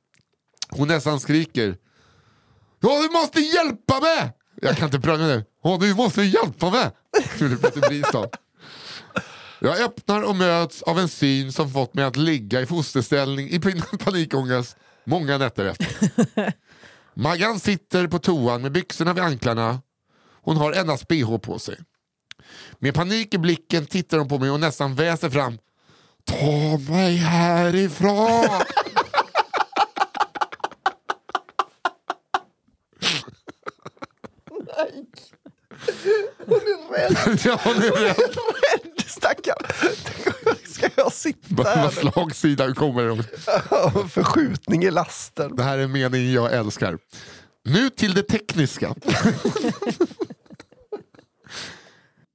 Hon 0.70 0.88
nästan 0.88 1.20
skriker. 1.20 1.78
Ja, 2.80 3.02
du 3.02 3.10
måste 3.10 3.40
hjälpa 3.40 4.00
mig! 4.00 4.34
Jag 4.62 4.78
kan 4.78 4.86
inte 4.86 5.00
prata 5.00 5.18
med. 5.24 5.46
Ja, 5.64 5.78
du 5.82 5.96
måste 5.96 6.22
hjälpa 6.22 6.70
mig! 6.70 6.90
Skulle 7.36 7.56
Peter 7.56 7.90
Bristad. 7.90 8.30
Jag 9.60 9.82
öppnar 9.82 10.22
och 10.22 10.36
möts 10.36 10.82
av 10.82 11.00
en 11.00 11.08
syn 11.10 11.54
som 11.54 11.72
fått 11.72 11.94
mig 11.94 12.06
att 12.06 12.16
ligga 12.16 12.62
i 12.62 12.66
fosterställning 12.66 13.50
i 13.50 13.60
panikångest 14.04 14.78
många 15.04 15.38
nätter 15.38 15.66
efter. 15.66 16.54
Maggan 17.14 17.60
sitter 17.60 18.08
på 18.08 18.20
toan 18.20 18.62
med 18.62 18.72
byxorna 18.72 19.14
vid 19.14 19.24
anklarna. 19.24 19.82
Hon 20.42 20.58
har 20.58 20.74
endast 20.74 21.08
bh 21.08 21.38
på 21.38 21.60
sig. 21.60 21.78
Med 22.80 22.94
panik 22.94 23.34
i 23.34 23.38
blicken 23.38 23.86
tittar 23.86 24.18
hon 24.18 24.28
på 24.28 24.38
mig 24.40 24.50
och 24.50 24.60
nästan 24.60 24.96
väser 24.96 25.30
fram. 25.30 25.58
Ta 26.26 26.78
mig 26.92 27.16
härifrån! 27.16 28.50
Hon 36.46 36.58
är 36.58 36.98
rädd. 36.98 37.40
ja, 37.46 37.60
hon 37.64 37.76
är 37.76 37.82
rädd. 38.04 38.16
rädd 38.18 39.06
stackarn. 39.08 39.58
Ska 40.68 40.90
jag 40.96 41.14
sitta 41.14 41.40
Vad 41.50 41.68
här? 41.68 41.90
slagsidan 41.90 42.76
kommer. 42.76 43.24
Förskjutning 44.08 44.84
i 44.84 44.92
lasten. 44.92 45.56
Det 45.56 45.64
här 45.64 45.78
är 45.78 45.88
meningen 45.88 46.34
jag 46.34 46.54
älskar. 46.54 46.98
Nu 47.66 47.90
till 47.90 48.14
det 48.14 48.24
tekniska. 48.24 48.96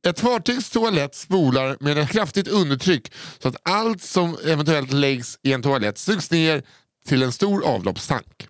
Ett 0.07 0.20
fartygs 0.20 0.70
toalett 0.70 1.14
spolar 1.14 1.76
med 1.80 1.98
ett 1.98 2.09
kraftigt 2.11 2.48
undertryck 2.48 3.12
så 3.38 3.48
att 3.48 3.57
allt 3.62 4.03
som 4.03 4.36
eventuellt 4.44 4.92
läggs 4.92 5.38
i 5.42 5.53
en 5.53 5.62
toalett 5.62 5.98
sugs 5.98 6.30
ner 6.30 6.62
till 7.07 7.22
en 7.22 7.32
stor 7.32 7.64
avloppstank. 7.66 8.48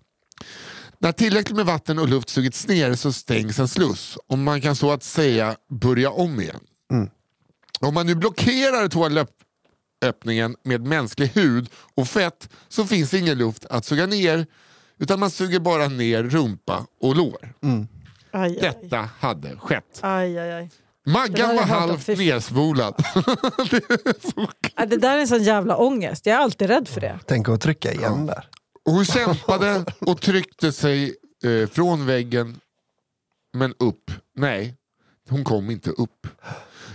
När 0.99 1.11
tillräckligt 1.11 1.55
med 1.55 1.65
vatten 1.65 1.99
och 1.99 2.09
luft 2.09 2.29
sugits 2.29 2.67
ner 2.67 2.95
så 2.95 3.13
stängs 3.13 3.59
en 3.59 3.67
sluss 3.67 4.17
och 4.27 4.37
man 4.37 4.61
kan 4.61 4.75
så 4.75 4.91
att 4.91 5.03
säga 5.03 5.55
börja 5.69 6.09
om 6.09 6.39
igen. 6.39 6.59
Om 7.79 7.93
man 7.93 8.05
nu 8.05 8.15
blockerar 8.15 8.87
toalettöppningen 8.87 10.55
med 10.63 10.81
mänsklig 10.81 11.27
hud 11.27 11.69
och 11.95 12.07
fett 12.07 12.49
så 12.69 12.85
finns 12.85 13.09
det 13.09 13.19
ingen 13.19 13.37
luft 13.37 13.65
att 13.65 13.85
suga 13.85 14.05
ner 14.05 14.45
utan 14.97 15.19
man 15.19 15.31
suger 15.31 15.59
bara 15.59 15.87
ner 15.87 16.23
rumpa 16.23 16.85
och 17.01 17.15
lår. 17.15 17.53
Aj, 17.61 17.87
aj, 18.31 18.51
aj. 18.51 18.57
Detta 18.61 19.09
hade 19.19 19.57
skett. 19.57 19.99
aj, 20.01 20.39
Maggan 21.05 21.55
var 21.55 21.63
halvt 21.63 22.03
Fy- 22.03 22.15
nerspolad. 22.15 22.95
Det 24.87 24.97
där 24.97 25.17
är 25.17 25.21
en 25.21 25.27
sån 25.27 25.43
jävla 25.43 25.77
ångest. 25.77 26.25
Jag 26.25 26.35
är 26.35 26.39
alltid 26.39 26.67
rädd 26.67 26.87
för 26.87 27.01
det. 27.01 27.19
Tänk 27.27 27.49
att 27.49 27.61
trycka 27.61 27.93
igen 27.93 28.25
där. 28.25 28.47
Och 28.85 28.93
hon 28.93 29.05
kämpade 29.05 29.85
och 29.99 30.21
tryckte 30.21 30.71
sig 30.71 31.15
eh, 31.43 31.69
från 31.69 32.05
väggen, 32.05 32.59
men 33.53 33.73
upp. 33.79 34.11
Nej, 34.35 34.75
hon 35.29 35.43
kom 35.43 35.69
inte 35.69 35.89
upp. 35.89 36.27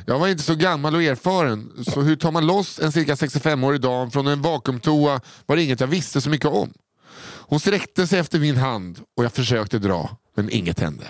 Jag 0.07 0.19
var 0.19 0.29
inte 0.29 0.43
så 0.43 0.55
gammal 0.55 0.95
och 0.95 1.03
erfaren, 1.03 1.73
så 1.93 2.01
hur 2.01 2.17
tar 2.17 2.33
man 2.33 2.47
loss 2.47 2.79
en 2.81 2.93
cirka 2.93 3.15
65-årig 3.15 3.81
dam 3.81 4.11
från 4.11 4.27
en 4.27 4.43
vakuumtoa 4.43 5.21
var 5.47 5.57
det 5.57 5.63
inget 5.63 5.81
jag 5.81 5.87
visste 5.87 6.21
så 6.21 6.31
mycket 6.31 6.47
om. 6.47 6.73
Hon 7.21 7.61
sträckte 7.61 8.07
sig 8.07 8.19
efter 8.19 8.39
min 8.39 8.57
hand 8.57 9.01
och 9.17 9.25
jag 9.25 9.33
försökte 9.33 9.79
dra, 9.79 10.17
men 10.37 10.51
inget 10.51 10.81
hände. 10.81 11.05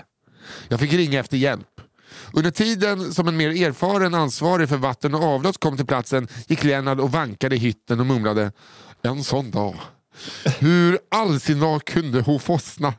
Jag 0.68 0.80
fick 0.80 0.92
ringa 0.92 1.20
efter 1.20 1.36
hjälp. 1.36 1.77
Under 2.32 2.50
tiden 2.50 3.14
som 3.14 3.28
en 3.28 3.36
mer 3.36 3.66
erfaren 3.66 4.14
ansvarig 4.14 4.68
för 4.68 4.76
vatten 4.76 5.14
och 5.14 5.22
avlopp 5.22 5.60
kom 5.60 5.76
till 5.76 5.86
platsen 5.86 6.28
gick 6.46 6.64
Lennart 6.64 6.98
och 6.98 7.12
vankade 7.12 7.56
i 7.56 7.58
hytten 7.58 8.00
och 8.00 8.06
mumlade 8.06 8.52
En 9.02 9.24
sån 9.24 9.50
dag. 9.50 9.74
Hur 10.58 10.98
all 11.10 11.40
sin 11.40 11.60
dag 11.60 11.84
kunde 11.84 12.20
hon 12.20 12.40
fostna? 12.40 12.94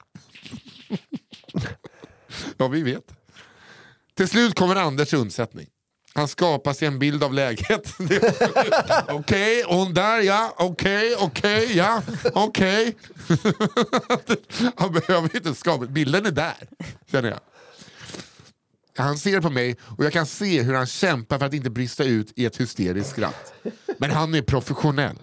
ja, 2.57 2.67
vi 2.67 2.81
vet. 2.81 3.03
Till 4.17 4.27
slut 4.27 4.55
kommer 4.55 4.75
Anders 4.75 5.13
undsättning. 5.13 5.67
Han 6.13 6.27
skapar 6.27 6.73
sig 6.73 6.87
en 6.87 6.99
bild 6.99 7.23
av 7.23 7.33
läget. 7.33 7.95
Okej, 9.07 9.63
hon 9.67 9.93
där 9.93 10.21
ja, 10.21 10.53
okej, 10.57 11.15
okej, 11.19 11.77
ja, 11.77 12.01
okej. 12.33 12.95
Han 14.75 14.91
behöver 14.91 15.35
inte 15.35 15.55
skapa, 15.55 15.85
bilden 15.85 16.25
är 16.25 16.31
där, 16.31 16.67
känner 17.11 17.29
jag. 17.29 17.39
Han 19.03 19.17
ser 19.17 19.41
på 19.41 19.49
mig 19.49 19.75
och 19.97 20.05
jag 20.05 20.13
kan 20.13 20.25
se 20.25 20.61
hur 20.61 20.73
han 20.73 20.85
kämpar 20.87 21.39
för 21.39 21.45
att 21.45 21.53
inte 21.53 21.69
brista 21.69 22.03
ut 22.03 22.33
i 22.35 22.45
ett 22.45 22.57
hysteriskt 22.59 23.09
skratt. 23.09 23.53
Men 23.97 24.11
han 24.11 24.35
är 24.35 24.41
professionell. 24.41 25.17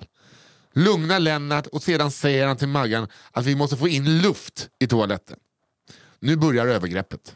Lugnar 0.75 1.21
Lennart 1.21 1.67
och 1.67 1.83
sedan 1.83 2.11
säger 2.11 2.47
han 2.47 2.57
till 2.57 2.69
Maggan 2.69 3.09
att 3.33 3.45
vi 3.47 3.57
måste 3.57 3.77
få 3.77 3.89
in 3.89 4.19
luft 4.19 4.69
i 4.79 4.87
toaletten. 4.87 5.37
Nu 6.21 6.37
börjar 6.37 6.67
övergreppet. 6.67 7.35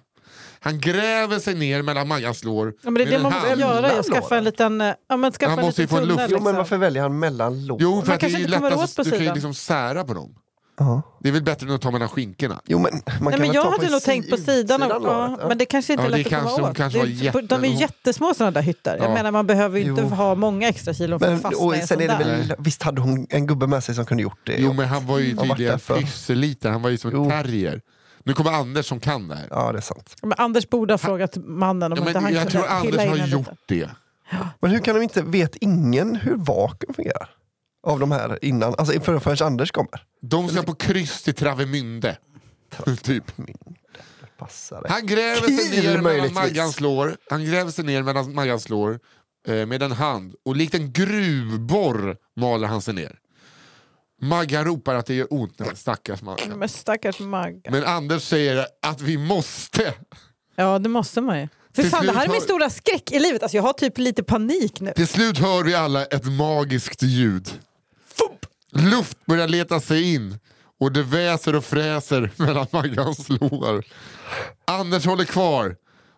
Han 0.61 0.81
gräver 0.81 1.39
sig 1.39 1.55
ner 1.55 1.83
mellan 1.83 2.09
Maggans 2.09 2.45
lår. 2.45 2.75
Ja, 2.83 2.91
men 2.91 2.95
det 2.95 3.03
är 3.03 3.11
det 3.11 3.19
man 3.23 3.33
måste 3.33 3.61
göra. 3.61 3.93
Jag 3.95 4.05
skaffa 4.05 4.39
en 4.39 4.45
liten, 4.45 4.81
eh, 4.81 4.95
ja, 5.09 5.17
men 5.17 5.33
skaffa 5.33 5.51
Han 5.51 5.59
en 5.59 5.65
måste 5.65 5.83
ju 5.83 5.85
liten 5.85 5.97
få 5.97 6.03
en 6.03 6.09
luft. 6.09 6.21
Jo, 6.21 6.27
Liksom. 6.27 6.45
men 6.45 6.57
varför 6.57 6.77
väljer 6.77 7.03
han 7.03 7.19
mellan 7.19 7.67
låren? 7.67 7.83
Jo, 7.83 8.03
för 8.03 8.13
att 8.13 8.21
det 8.21 8.27
kanske 8.27 8.39
är 8.39 8.41
ju 8.41 8.47
lättast, 8.49 8.97
du 8.97 9.11
kan 9.11 9.25
ju 9.25 9.35
liksom 9.35 9.55
sära 9.55 10.05
på 10.05 10.15
dem. 10.15 10.35
Ja. 10.83 11.03
Det 11.21 11.29
är 11.29 11.33
väl 11.33 11.43
bättre 11.43 11.67
än 11.69 11.75
att 11.75 11.81
ta 11.81 11.91
mellan 11.91 12.09
skinkorna. 12.09 12.61
Jo, 12.67 12.79
men 12.79 12.93
man 12.93 13.03
Nej, 13.07 13.33
kan 13.33 13.41
men 13.41 13.53
jag 13.53 13.65
ta 13.65 13.71
hade 13.71 13.91
nog 13.91 14.03
tänkt 14.03 14.31
på 14.31 14.37
sidan. 14.37 14.83
Av, 14.83 15.03
ja, 15.41 15.49
men 15.49 15.59
det 15.59 15.65
kanske 15.65 15.93
inte 15.93 16.05
är 16.05 16.11
Ja, 16.11 16.17
lätt 16.17 16.27
att 16.33 16.43
komma 16.43 16.57
de 16.57 16.63
åt. 16.71 16.77
kanske 16.77 16.99
Det 16.99 17.31
var 17.33 17.41
är- 17.41 17.47
De 17.47 17.65
är 17.65 17.69
jätte- 17.69 17.83
jättesmå 17.83 18.35
sådana 18.35 18.51
där 18.51 18.63
hytter. 18.63 18.97
Jag 18.97 19.11
Ja. 19.11 19.15
menar 19.15 19.31
man 19.31 19.47
behöver 19.47 19.79
ju 19.79 19.85
inte 19.91 20.03
Jo. 20.03 20.09
ha 20.09 20.35
många 20.35 20.69
extra 20.69 20.95
kilon 20.95 21.21
för 21.21 21.35
att 21.35 21.43
fastna 21.43 21.67
och 21.67 21.75
i 21.77 21.81
en 21.81 21.87
sen 21.87 21.99
sån 21.99 22.11
är 22.11 22.19
det 22.19 22.25
där. 22.25 22.57
visst 22.59 22.83
hade 22.83 23.01
hon 23.01 23.27
en 23.31 23.47
gubbe 23.47 23.67
med 23.67 23.85
sig 23.85 23.95
som 23.95 24.07
kunde 24.07 24.23
gjort 24.23 24.41
det? 24.47 24.57
Jo 24.59 24.73
men 24.73 24.89
han 24.89 25.07
var 25.07 25.19
ju 25.19 25.37
tydligen 25.37 25.79
pytteliten, 25.79 26.73
han 26.73 26.83
var 26.83 26.91
ju 26.91 26.99
som 26.99 27.25
en 27.25 27.31
terrier. 27.31 27.81
Nu 28.25 28.33
kommer 28.35 28.51
Anders 28.51 28.87
som 28.87 29.01
kan 29.01 29.29
det 29.29 29.35
här. 29.37 29.47
Ja, 29.51 29.73
det 29.73 29.79
är 29.79 29.83
sant. 29.83 30.17
Men 30.23 30.33
Anders 30.39 30.69
borde 30.69 30.93
ha 30.93 30.99
frågat 30.99 31.37
mannen 31.37 31.93
om 31.93 31.99
Ja, 31.99 32.03
inte 32.09 32.13
men 32.13 32.25
han 32.25 32.33
jag 32.35 32.43
kunde 32.53 32.67
tror 32.69 32.77
Anders 32.77 33.21
har 33.21 33.27
gjort 33.27 33.49
det. 33.67 33.89
Men 34.61 34.71
hur 34.71 34.79
kan 34.79 34.95
de 34.95 35.03
inte, 35.03 35.23
vet 35.23 35.57
ingen 35.57 36.17
hur 36.17 36.35
vakuum 36.37 36.95
fungerar? 36.95 37.29
Av 37.83 38.01
de 38.01 38.13
här 38.13 38.45
innan, 38.45 38.75
alltså 38.79 39.01
för, 39.01 39.19
förrän 39.19 39.47
Anders 39.47 39.71
kommer. 39.71 40.05
De 40.23 40.49
ska 40.49 40.63
på 40.63 40.75
kryss 40.75 41.23
till 41.23 41.35
Travemünde. 41.35 42.17
typ. 43.03 43.25
Han 44.89 45.07
gräver 45.07 45.41
sig 45.41 45.71
Kiel, 45.71 45.85
ner 45.85 45.89
mellan 45.89 46.03
möjligtvis. 46.03 46.35
Maggans 46.35 46.81
lår, 46.81 47.17
han 47.31 47.45
gräver 47.45 47.71
sig 47.71 47.85
ner 47.85 48.03
mellan 48.03 48.35
Maggans 48.35 48.69
lår 48.69 49.01
eh, 49.49 49.67
med 49.67 49.83
en 49.83 49.93
hand 49.93 50.35
och 50.45 50.57
likt 50.57 50.75
en 50.75 50.93
gruvborr 50.93 52.17
maler 52.37 52.69
han 52.69 52.83
sig 52.83 52.95
ner. 52.95 53.19
Maggan 54.23 54.65
ropar 54.65 54.95
att 54.95 55.07
det 55.07 55.15
gör 55.15 55.27
ont, 55.31 55.59
Nej, 55.59 55.69
stackars 55.75 56.23
Maggan. 56.23 56.59
Men 56.59 56.69
stackars 56.69 57.21
Magga. 57.21 57.71
Men 57.71 57.85
Anders 57.85 58.23
säger 58.23 58.67
att 58.83 59.01
vi 59.01 59.19
måste. 59.19 59.95
Ja, 60.57 60.79
det 60.79 60.89
måste 60.89 61.21
man 61.21 61.41
ju. 61.41 61.49
För 61.75 61.83
fan, 61.83 62.07
det 62.07 62.13
här 62.13 62.25
är 62.25 62.29
min 62.29 62.41
stora 62.41 62.71
skräck 62.71 63.13
i 63.13 63.19
livet. 63.19 63.43
Alltså, 63.43 63.57
jag 63.57 63.63
har 63.63 63.73
typ 63.73 63.99
lite 63.99 64.23
panik 64.23 64.81
nu. 64.81 64.93
Till 64.97 65.09
slut 65.09 65.39
hör 65.39 65.65
vi 65.65 65.75
alla 65.75 66.05
ett 66.05 66.27
magiskt 66.27 67.03
ljud. 67.03 67.49
Luft 68.73 69.27
börjar 69.27 69.49
leta 69.49 69.81
sig 69.81 70.15
in 70.15 70.39
och 70.81 70.93
det 70.93 71.03
väser 71.03 71.55
och 71.57 71.65
fräser 71.65 72.31
mellan 72.37 72.67
Maggans 72.71 73.29
lår. 73.29 73.85
Anders 74.65 75.07
håller 75.07 75.25
kvar 75.25 75.77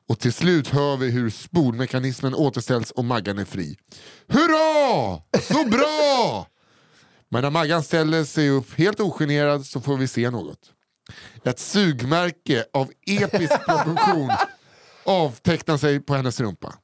och 0.08 0.18
till 0.18 0.32
slut 0.32 0.68
hör 0.68 0.96
vi 0.96 1.10
hur 1.10 1.30
spolmekanismen 1.30 2.34
återställs 2.34 2.90
och 2.90 3.04
Maggan 3.04 3.38
är 3.38 3.44
fri. 3.44 3.76
Hurra! 4.28 5.22
Så 5.42 5.68
bra! 5.68 6.46
Men 7.28 7.42
när 7.42 7.50
Maggan 7.50 7.82
ställer 7.82 8.24
sig 8.24 8.50
upp 8.50 8.78
helt 8.78 9.00
ogenerad 9.00 9.66
så 9.66 9.80
får 9.80 9.96
vi 9.96 10.08
se 10.08 10.30
något. 10.30 10.58
Ett 11.44 11.58
sugmärke 11.58 12.64
av 12.72 12.90
episk 13.06 13.52
proportion 13.66 14.30
avtecknar 15.04 15.76
sig 15.76 16.00
på 16.00 16.14
hennes 16.14 16.40
rumpa. 16.40 16.74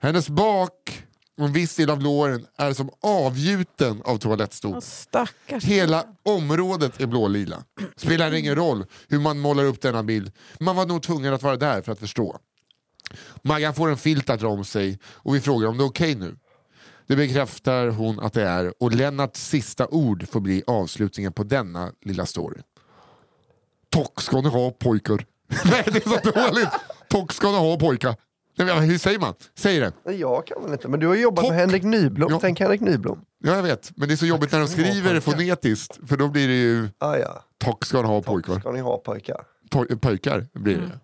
Hennes 0.00 0.28
bak 0.28 1.04
och 1.38 1.44
en 1.44 1.52
viss 1.52 1.76
del 1.76 1.90
av 1.90 2.02
låren 2.02 2.46
är 2.56 2.72
som 2.72 2.90
avgjuten 3.00 4.02
av 4.04 4.18
toalettstol. 4.18 4.74
Åh, 4.74 4.80
stackars. 4.80 5.64
Hela 5.64 6.04
området 6.22 7.00
är 7.00 7.06
blålila. 7.06 7.64
Spelar 7.96 8.32
ingen 8.34 8.54
roll 8.54 8.86
hur 9.08 9.18
man 9.18 9.38
målar 9.38 9.64
upp 9.64 9.80
denna 9.80 10.02
bild. 10.02 10.32
Man 10.60 10.76
var 10.76 10.86
nog 10.86 11.02
tvungen 11.02 11.34
att 11.34 11.42
vara 11.42 11.56
där 11.56 11.82
för 11.82 11.92
att 11.92 11.98
förstå. 11.98 12.38
Maggan 13.42 13.74
får 13.74 13.90
en 13.90 13.96
filt 13.96 14.30
att 14.30 14.40
dra 14.40 14.48
om 14.48 14.64
sig 14.64 14.98
och 15.06 15.34
vi 15.34 15.40
frågar 15.40 15.68
om 15.68 15.78
det 15.78 15.84
är 15.84 15.88
okej 15.88 16.14
nu. 16.14 16.36
Det 17.06 17.16
bekräftar 17.16 17.88
hon 17.88 18.20
att 18.20 18.32
det 18.32 18.42
är 18.42 18.82
och 18.82 18.92
Lennarts 18.92 19.40
sista 19.40 19.86
ord 19.86 20.28
får 20.28 20.40
bli 20.40 20.62
avslutningen 20.66 21.32
på 21.32 21.44
denna 21.44 21.92
lilla 22.04 22.26
story. 22.26 22.60
Tack 23.90 24.20
ska 24.20 24.40
ni 24.40 24.48
ha 24.48 24.70
pojkar. 24.70 25.26
Nej 25.64 25.84
det 25.86 26.06
är 26.06 26.08
så 26.08 26.30
dåligt. 26.30 26.68
Tack 27.08 27.32
ska 27.32 27.50
ni 27.50 27.58
ha 27.58 27.78
pojkar. 27.78 28.16
Nej, 28.56 28.66
men 28.66 28.78
hur 28.90 28.98
säger 28.98 29.18
man? 29.18 29.34
Säg 29.58 29.80
det. 29.80 30.12
Jag 30.12 30.46
kan 30.46 30.62
väl 30.64 30.72
inte, 30.72 30.88
men 30.88 31.00
du 31.00 31.06
har 31.06 31.14
jobbat 31.14 31.42
Topp. 31.44 31.50
med 31.52 31.60
Henrik 31.60 31.82
Nyblom. 31.82 32.32
Ja. 32.32 32.38
Tänk 32.40 32.60
Henrik 32.60 32.80
Nyblom. 32.80 33.20
Ja 33.44 33.56
jag 33.56 33.62
vet, 33.62 33.92
men 33.96 34.08
det 34.08 34.14
är 34.14 34.16
så 34.16 34.26
jobbigt 34.26 34.52
när 34.52 34.58
de 34.58 34.68
skriver 34.68 35.14
det 35.14 35.20
fonetiskt 35.20 35.98
för 36.08 36.16
då 36.16 36.28
blir 36.28 36.48
det 36.48 36.54
ju 36.54 36.88
Ah, 36.98 37.16
ja. 37.16 37.44
tack 37.58 37.84
ska 37.84 38.02
ni 38.02 38.08
ha 38.08 38.22
pojkar. 38.22 38.60
Ska 38.60 38.72
ni 38.72 38.80
ha 38.80 38.98
pojkar? 38.98 39.40
Poj- 39.70 39.98
pojkar 39.98 40.46
blir 40.54 40.76
det. 40.76 40.98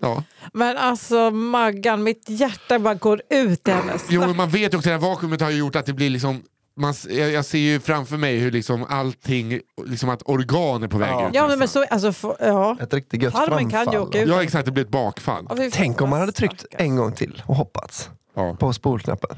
Ja. 0.00 0.22
Men 0.52 0.76
alltså 0.76 1.30
Maggan, 1.30 2.02
mitt 2.02 2.24
hjärta 2.28 2.78
bara 2.78 2.94
går 2.94 3.22
ut 3.30 3.68
i 3.68 3.70
hennes. 3.70 4.06
Jo, 4.10 4.20
men 4.20 4.36
man 4.36 4.48
vet 4.50 4.60
ju 4.60 4.66
också 4.66 4.76
att 4.76 4.84
det 4.84 4.90
här 4.90 4.98
vakuumet 5.10 5.40
har 5.40 5.50
gjort 5.50 5.76
att 5.76 5.86
det 5.86 5.92
blir 5.92 6.10
liksom 6.10 6.42
man, 6.78 6.94
jag, 7.08 7.30
jag 7.30 7.44
ser 7.44 7.58
ju 7.58 7.80
framför 7.80 8.16
mig 8.16 8.36
hur 8.38 8.50
liksom 8.50 8.86
allting, 8.88 9.60
liksom 9.86 10.08
att 10.08 10.22
organ 10.24 10.82
är 10.82 10.88
på 10.88 10.98
väg 10.98 11.10
Ja. 11.10 11.28
ut. 11.28 11.34
Ja, 11.34 11.48
men, 11.48 11.58
men 11.58 11.68
så, 11.68 11.84
alltså, 11.84 12.12
få- 12.12 12.36
ja. 12.40 12.76
Ett 12.80 12.94
riktigt 12.94 13.22
gött 13.22 13.34
Tarmen 13.34 13.70
kan 13.70 13.80
ju 13.80 13.84
framfall. 13.84 14.02
åka 14.08 14.22
ut. 14.22 14.28
Ja 14.28 14.42
exakt, 14.42 14.64
det 14.66 14.72
blir 14.72 14.84
ett 14.84 14.90
bakfall. 14.90 15.46
Ja, 15.50 15.56
Tänk 15.72 16.00
om 16.00 16.10
man 16.10 16.20
hade 16.20 16.32
tryckt 16.32 16.60
stackars. 16.60 16.80
en 16.80 16.96
gång 16.96 17.12
till 17.12 17.42
och 17.46 17.54
hoppats 17.56 18.10
Ja. 18.36 18.56
på 18.60 18.72
spolknappen. 18.72 19.36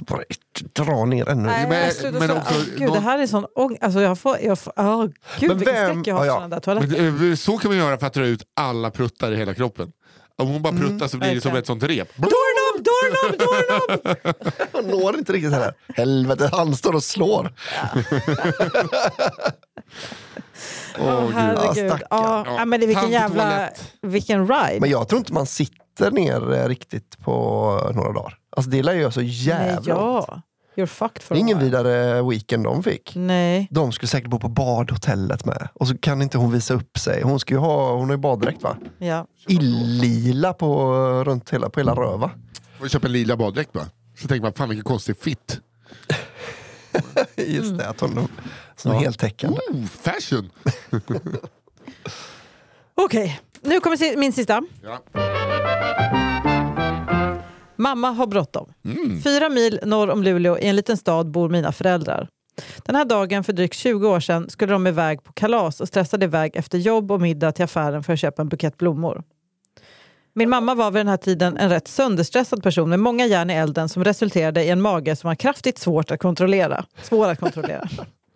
Bara 0.00 0.22
dra 0.72 1.04
ner 1.04 1.28
ännu. 1.28 1.42
Nej, 1.42 1.66
Men- 2.02 2.14
men, 2.14 2.30
också 2.30 2.54
Åh, 2.54 2.62
gud, 2.78 2.80
någon- 2.80 2.92
det 2.92 3.00
här 3.00 3.18
är 3.18 3.26
sån 3.26 3.46
ång... 3.56 3.76
Alltså 3.80 4.00
jag 4.00 4.18
får... 4.18 4.36
Jag 4.42 4.58
får 4.58 4.72
oh, 4.76 5.06
gud, 5.40 5.48
Men 5.48 5.58
vilken 5.58 5.74
vem- 5.74 5.92
skräck 5.94 6.06
jag 6.06 6.14
har 6.14 6.24
Ja, 6.26 6.32
för 6.32 6.34
ja. 6.34 6.34
sådana 6.34 6.56
där 6.56 6.60
toaletter. 6.60 7.10
Men, 7.12 7.30
eh, 7.30 7.36
så 7.36 7.58
kan 7.58 7.70
man 7.70 7.78
göra 7.78 7.98
för 7.98 8.06
att 8.06 8.14
dra 8.14 8.26
ut 8.26 8.42
alla 8.56 8.90
pruttar 8.90 9.32
i 9.32 9.36
hela 9.36 9.54
kroppen. 9.54 9.92
Om 10.38 10.48
hon 10.48 10.62
bara 10.62 10.72
pruttar 10.72 11.08
så 11.08 11.18
blir 11.18 11.34
det 11.34 11.40
som 11.40 11.56
ett 11.56 11.66
sånt 11.66 11.82
rep. 11.82 12.08
Doorknob, 12.16 12.32
doorknob, 12.82 13.38
doorknob! 13.38 14.16
Han 14.72 14.84
når 14.86 15.18
inte 15.18 15.32
riktigt 15.32 15.52
heller. 15.52 15.74
Helvete, 15.94 16.50
han 16.52 16.76
står 16.76 16.94
och 16.94 17.02
slår. 17.04 17.52
Åh, 20.98 21.06
Åh, 21.08 21.24
gud. 21.26 21.34
herregud. 21.34 21.92
Ja, 21.92 21.98
Ja, 22.10 22.44
ja. 22.56 22.64
Men 22.64 22.80
det, 22.80 22.86
vilken 22.86 23.10
jävla... 23.10 23.68
Vilken 24.02 24.48
ride. 24.48 24.80
Men 24.80 24.90
jag 24.90 25.08
tror 25.08 25.18
inte 25.18 25.32
man 25.32 25.46
sitter 25.46 26.10
ner 26.10 26.52
eh, 26.52 26.68
riktigt 26.68 27.18
på 27.18 27.32
några 27.94 28.12
dagar. 28.12 28.38
Alltså 28.56 28.70
det 28.70 28.82
lär 28.82 28.92
ju 28.92 29.00
göra 29.00 29.10
så 29.10 29.20
Nej, 29.20 29.28
jävla 29.30 29.94
ja. 29.94 30.42
You're 30.76 30.86
fucked 30.86 31.22
for 31.22 31.34
Det 31.34 31.38
är 31.38 31.40
ingen 31.40 31.58
vidare 31.58 32.22
weekend 32.22 32.64
de 32.64 32.82
fick. 32.82 33.12
Nej. 33.14 33.68
De 33.70 33.92
skulle 33.92 34.08
säkert 34.08 34.30
bo 34.30 34.38
på 34.38 34.48
badhotellet 34.48 35.44
med. 35.44 35.68
Och 35.74 35.88
så 35.88 35.98
kan 35.98 36.22
inte 36.22 36.38
hon 36.38 36.52
visa 36.52 36.74
upp 36.74 36.98
sig. 36.98 37.22
Hon 37.22 37.40
ska 37.40 37.54
ju 37.54 37.58
ha, 37.60 37.92
hon 37.92 38.04
har 38.04 38.16
ju 38.16 38.20
baddräkt 38.20 38.62
va? 38.62 38.76
Ja. 38.98 39.26
Illila 39.48 40.52
på, 40.52 40.92
runt 41.26 41.50
hela, 41.50 41.70
på 41.70 41.80
hela 41.80 41.94
röva. 41.94 42.30
Får 42.82 42.88
köpa 42.88 43.06
en 43.06 43.12
lila 43.12 43.36
baddräkt 43.36 43.72
bara. 43.72 43.86
Så 44.18 44.28
tänker 44.28 44.42
man, 44.42 44.52
fan 44.52 44.68
vilken 44.68 44.84
konstig 44.84 45.16
fit. 45.16 45.60
Just 47.36 47.78
det, 47.78 47.88
att 47.88 48.00
hon 48.00 48.28
som 48.76 48.92
Ja. 48.92 48.98
heltäckande. 48.98 49.58
Oh, 49.70 49.86
fashion! 49.86 50.50
Okej, 52.94 53.40
nu 53.60 53.80
kommer 53.80 54.16
min 54.16 54.32
sista. 54.32 54.62
Ja. 54.82 55.02
Mamma 57.76 58.10
har 58.10 58.26
bråttom. 58.26 58.72
Mm. 58.84 59.22
Fyra 59.22 59.48
mil 59.48 59.80
norr 59.84 60.10
om 60.10 60.22
Luleå 60.22 60.58
i 60.58 60.66
en 60.66 60.76
liten 60.76 60.96
stad 60.96 61.30
bor 61.30 61.48
mina 61.48 61.72
föräldrar. 61.72 62.28
Den 62.84 62.94
här 62.96 63.04
dagen 63.04 63.44
för 63.44 63.52
drygt 63.52 63.74
20 63.74 64.08
år 64.08 64.20
sedan 64.20 64.50
skulle 64.50 64.72
de 64.72 64.86
iväg 64.86 65.24
på 65.24 65.32
kalas 65.32 65.80
och 65.80 65.88
stressade 65.88 66.24
iväg 66.24 66.56
efter 66.56 66.78
jobb 66.78 67.12
och 67.12 67.20
middag 67.20 67.52
till 67.52 67.64
affären 67.64 68.02
för 68.02 68.12
att 68.12 68.20
köpa 68.20 68.42
en 68.42 68.48
bukett 68.48 68.76
blommor. 68.78 69.22
Min 70.34 70.48
mamma 70.48 70.74
var 70.74 70.90
vid 70.90 71.00
den 71.00 71.08
här 71.08 71.16
tiden 71.16 71.56
en 71.56 71.68
rätt 71.68 71.88
sönderstressad 71.88 72.62
person 72.62 72.88
med 72.90 73.00
många 73.00 73.26
järn 73.26 73.50
i 73.50 73.54
elden 73.54 73.88
som 73.88 74.04
resulterade 74.04 74.64
i 74.64 74.70
en 74.70 74.80
mage 74.80 75.16
som 75.16 75.28
var 75.28 75.34
kraftigt 75.34 75.78
svårt 75.78 76.10
att 76.10 76.20
kontrollera. 76.20 76.84
Svår 77.02 77.28
att 77.28 77.40
kontrollera. 77.40 77.88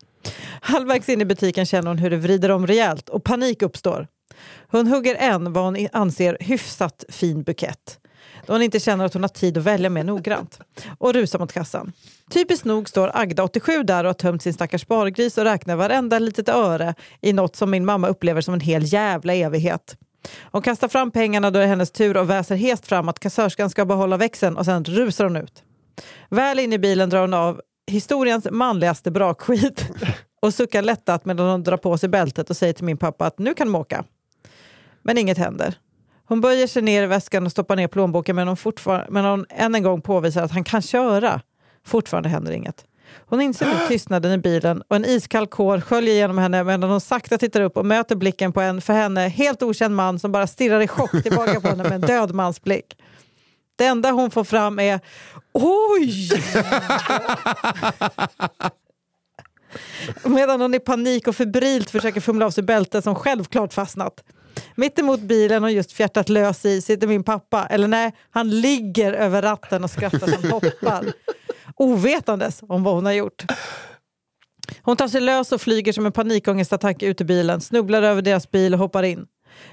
Halvvägs 0.61 1.09
in 1.09 1.21
i 1.21 1.25
butiken 1.25 1.67
känner 1.67 1.89
hon 1.89 1.99
hur 1.99 2.11
det 2.11 2.17
vrider 2.17 2.51
om 2.51 2.67
rejält 2.67 3.09
och 3.09 3.25
panik 3.25 3.63
uppstår. 3.63 4.07
Hon 4.69 4.87
hugger 4.87 5.15
en 5.15 5.53
vad 5.53 5.65
hon 5.65 5.89
anser 5.93 6.37
hyfsat 6.41 7.05
fin 7.09 7.43
bukett 7.43 7.99
då 8.47 8.53
hon 8.53 8.63
inte 8.63 8.81
känner 8.81 9.05
att 9.05 9.13
hon 9.13 9.23
har 9.23 9.29
tid 9.29 9.59
att 9.59 9.65
välja 9.65 9.91
mer 9.91 10.05
noggrant 10.05 10.61
och 10.99 11.15
rusar 11.15 11.39
mot 11.39 11.53
kassan. 11.53 11.93
Typiskt 12.31 12.65
nog 12.65 12.89
står 12.89 13.11
Agda, 13.15 13.43
87, 13.45 13.83
där 13.83 14.05
och 14.05 14.09
har 14.09 14.15
tömt 14.15 14.43
sin 14.43 14.55
stackars 14.55 14.83
spargris 14.83 15.39
och 15.39 15.45
räknar 15.45 15.77
varenda 15.77 16.19
litet 16.19 16.49
öre 16.49 16.95
i 17.21 17.33
något 17.33 17.57
som 17.57 17.71
min 17.71 17.85
mamma 17.85 18.09
upplever 18.09 18.41
som 18.41 18.55
en 18.55 18.61
hel 18.61 18.93
jävla 18.93 19.35
evighet. 19.35 19.97
Hon 20.41 20.63
kastar 20.63 20.89
fram 20.89 21.11
pengarna 21.11 21.51
då 21.51 21.59
det 21.59 21.65
är 21.65 21.69
hennes 21.69 21.91
tur 21.91 22.17
och 22.17 22.31
väser 22.31 22.57
hest 22.57 22.87
fram 22.87 23.09
att 23.09 23.19
kassörskan 23.19 23.71
ska 23.71 23.85
behålla 23.85 24.17
växeln 24.17 24.57
och 24.57 24.65
sen 24.65 24.85
rusar 24.85 25.25
hon 25.25 25.37
ut. 25.37 25.63
Väl 26.29 26.59
in 26.59 26.73
i 26.73 26.79
bilen 26.79 27.11
drar 27.11 27.21
hon 27.21 27.35
av 27.35 27.61
historiens 27.87 28.47
manligaste 28.51 29.11
brakskit 29.11 29.89
och 30.43 30.55
suckar 30.55 30.83
lättat 30.83 31.25
medan 31.25 31.51
hon 31.51 31.63
drar 31.63 31.77
på 31.77 31.99
sig 31.99 32.09
bältet 32.09 32.51
och 32.51 32.57
säger 32.57 32.73
till 32.73 32.85
min 32.85 32.97
pappa 32.97 33.27
att 33.27 33.39
nu 33.39 33.55
kan 33.55 33.67
de 33.67 33.75
åka. 33.75 34.05
Men 35.03 35.19
inget 35.19 35.39
händer. 35.39 35.75
Hon 36.29 36.41
böjer 36.41 36.67
sig 36.67 36.83
ner 36.83 37.03
i 37.03 37.07
väskan 37.07 37.47
och 37.47 37.53
stoppar 37.53 37.77
ner 37.77 37.89
plånboken 37.89 38.37
men 38.37 38.49
hon, 38.49 38.57
men 39.09 39.25
hon 39.25 39.47
än 39.49 39.75
en 39.75 39.83
gång 39.83 40.01
påvisar 40.01 40.43
att 40.43 40.51
han 40.51 40.65
kan 40.65 40.83
köra. 40.83 41.41
Fortfarande 41.85 42.29
händer 42.29 42.53
inget. 42.53 42.85
Hon 43.27 43.41
inser 43.41 43.67
nu 43.67 43.89
tystnaden 43.89 44.33
i 44.33 44.39
bilen 44.39 44.83
och 44.89 44.97
en 44.97 45.05
iskall 45.05 45.47
kår 45.47 45.81
sköljer 45.81 46.15
genom 46.15 46.39
henne 46.39 46.65
medan 46.65 46.91
hon 46.91 47.01
sakta 47.01 47.39
tittar 47.39 47.61
upp 47.61 47.77
och 47.77 47.87
möter 47.87 48.17
blicken 48.17 48.53
på 48.53 48.61
en 48.61 48.81
för 48.81 48.93
henne 48.93 49.29
helt 49.29 49.63
okänd 49.63 49.97
man 49.97 50.19
som 50.19 50.33
bara 50.33 50.47
stirrar 50.47 50.81
i 50.81 50.89
chock 50.89 51.23
tillbaka 51.23 51.61
på 51.61 51.69
henne 51.69 51.83
med 51.83 51.93
en 51.93 52.01
död 52.07 52.35
mans 52.35 52.63
blick. 52.63 52.97
Det 53.77 53.87
enda 53.87 54.11
hon 54.11 54.31
får 54.31 54.45
fram 54.45 54.79
är 54.79 55.01
oj! 55.53 56.31
Medan 60.25 60.61
hon 60.61 60.75
i 60.75 60.81
panik 60.81 61.29
och 61.29 61.37
febrilt 61.37 61.91
försöker 61.91 62.21
fumla 62.21 62.47
av 62.47 62.51
sig 62.51 62.65
bältet 62.65 63.05
som 63.05 63.15
självklart 63.15 63.73
fastnat. 63.73 64.25
Mitt 64.75 64.99
emot 64.99 65.21
bilen 65.21 65.65
och 65.65 65.73
just 65.73 65.93
fjärtat 65.93 66.29
lös 66.29 66.65
i 66.65 66.83
sitter 66.83 67.07
min 67.07 67.25
pappa. 67.25 67.67
Eller 67.67 67.89
nej, 67.89 68.13
han 68.31 68.61
ligger 68.61 69.13
över 69.13 69.43
ratten 69.43 69.85
och 69.85 69.91
skrattar 69.91 70.27
som 70.27 70.51
hoppar. 70.51 71.13
Ovetandes 71.77 72.61
om 72.69 72.83
vad 72.83 72.95
hon 72.95 73.07
har 73.07 73.13
gjort. 73.13 73.45
Hon 74.83 74.97
tar 74.97 75.09
sig 75.09 75.21
lös 75.21 75.53
och 75.53 75.61
flyger 75.61 75.93
som 75.93 76.07
en 76.07 76.13
panikångestattack 76.13 77.03
ut 77.03 77.21
ur 77.21 77.25
bilen, 77.25 77.61
snubblar 77.61 78.03
över 78.03 78.23
deras 78.23 78.51
bil 78.51 78.75
och 78.75 78.81
hoppar 78.81 79.03
in. 79.03 79.27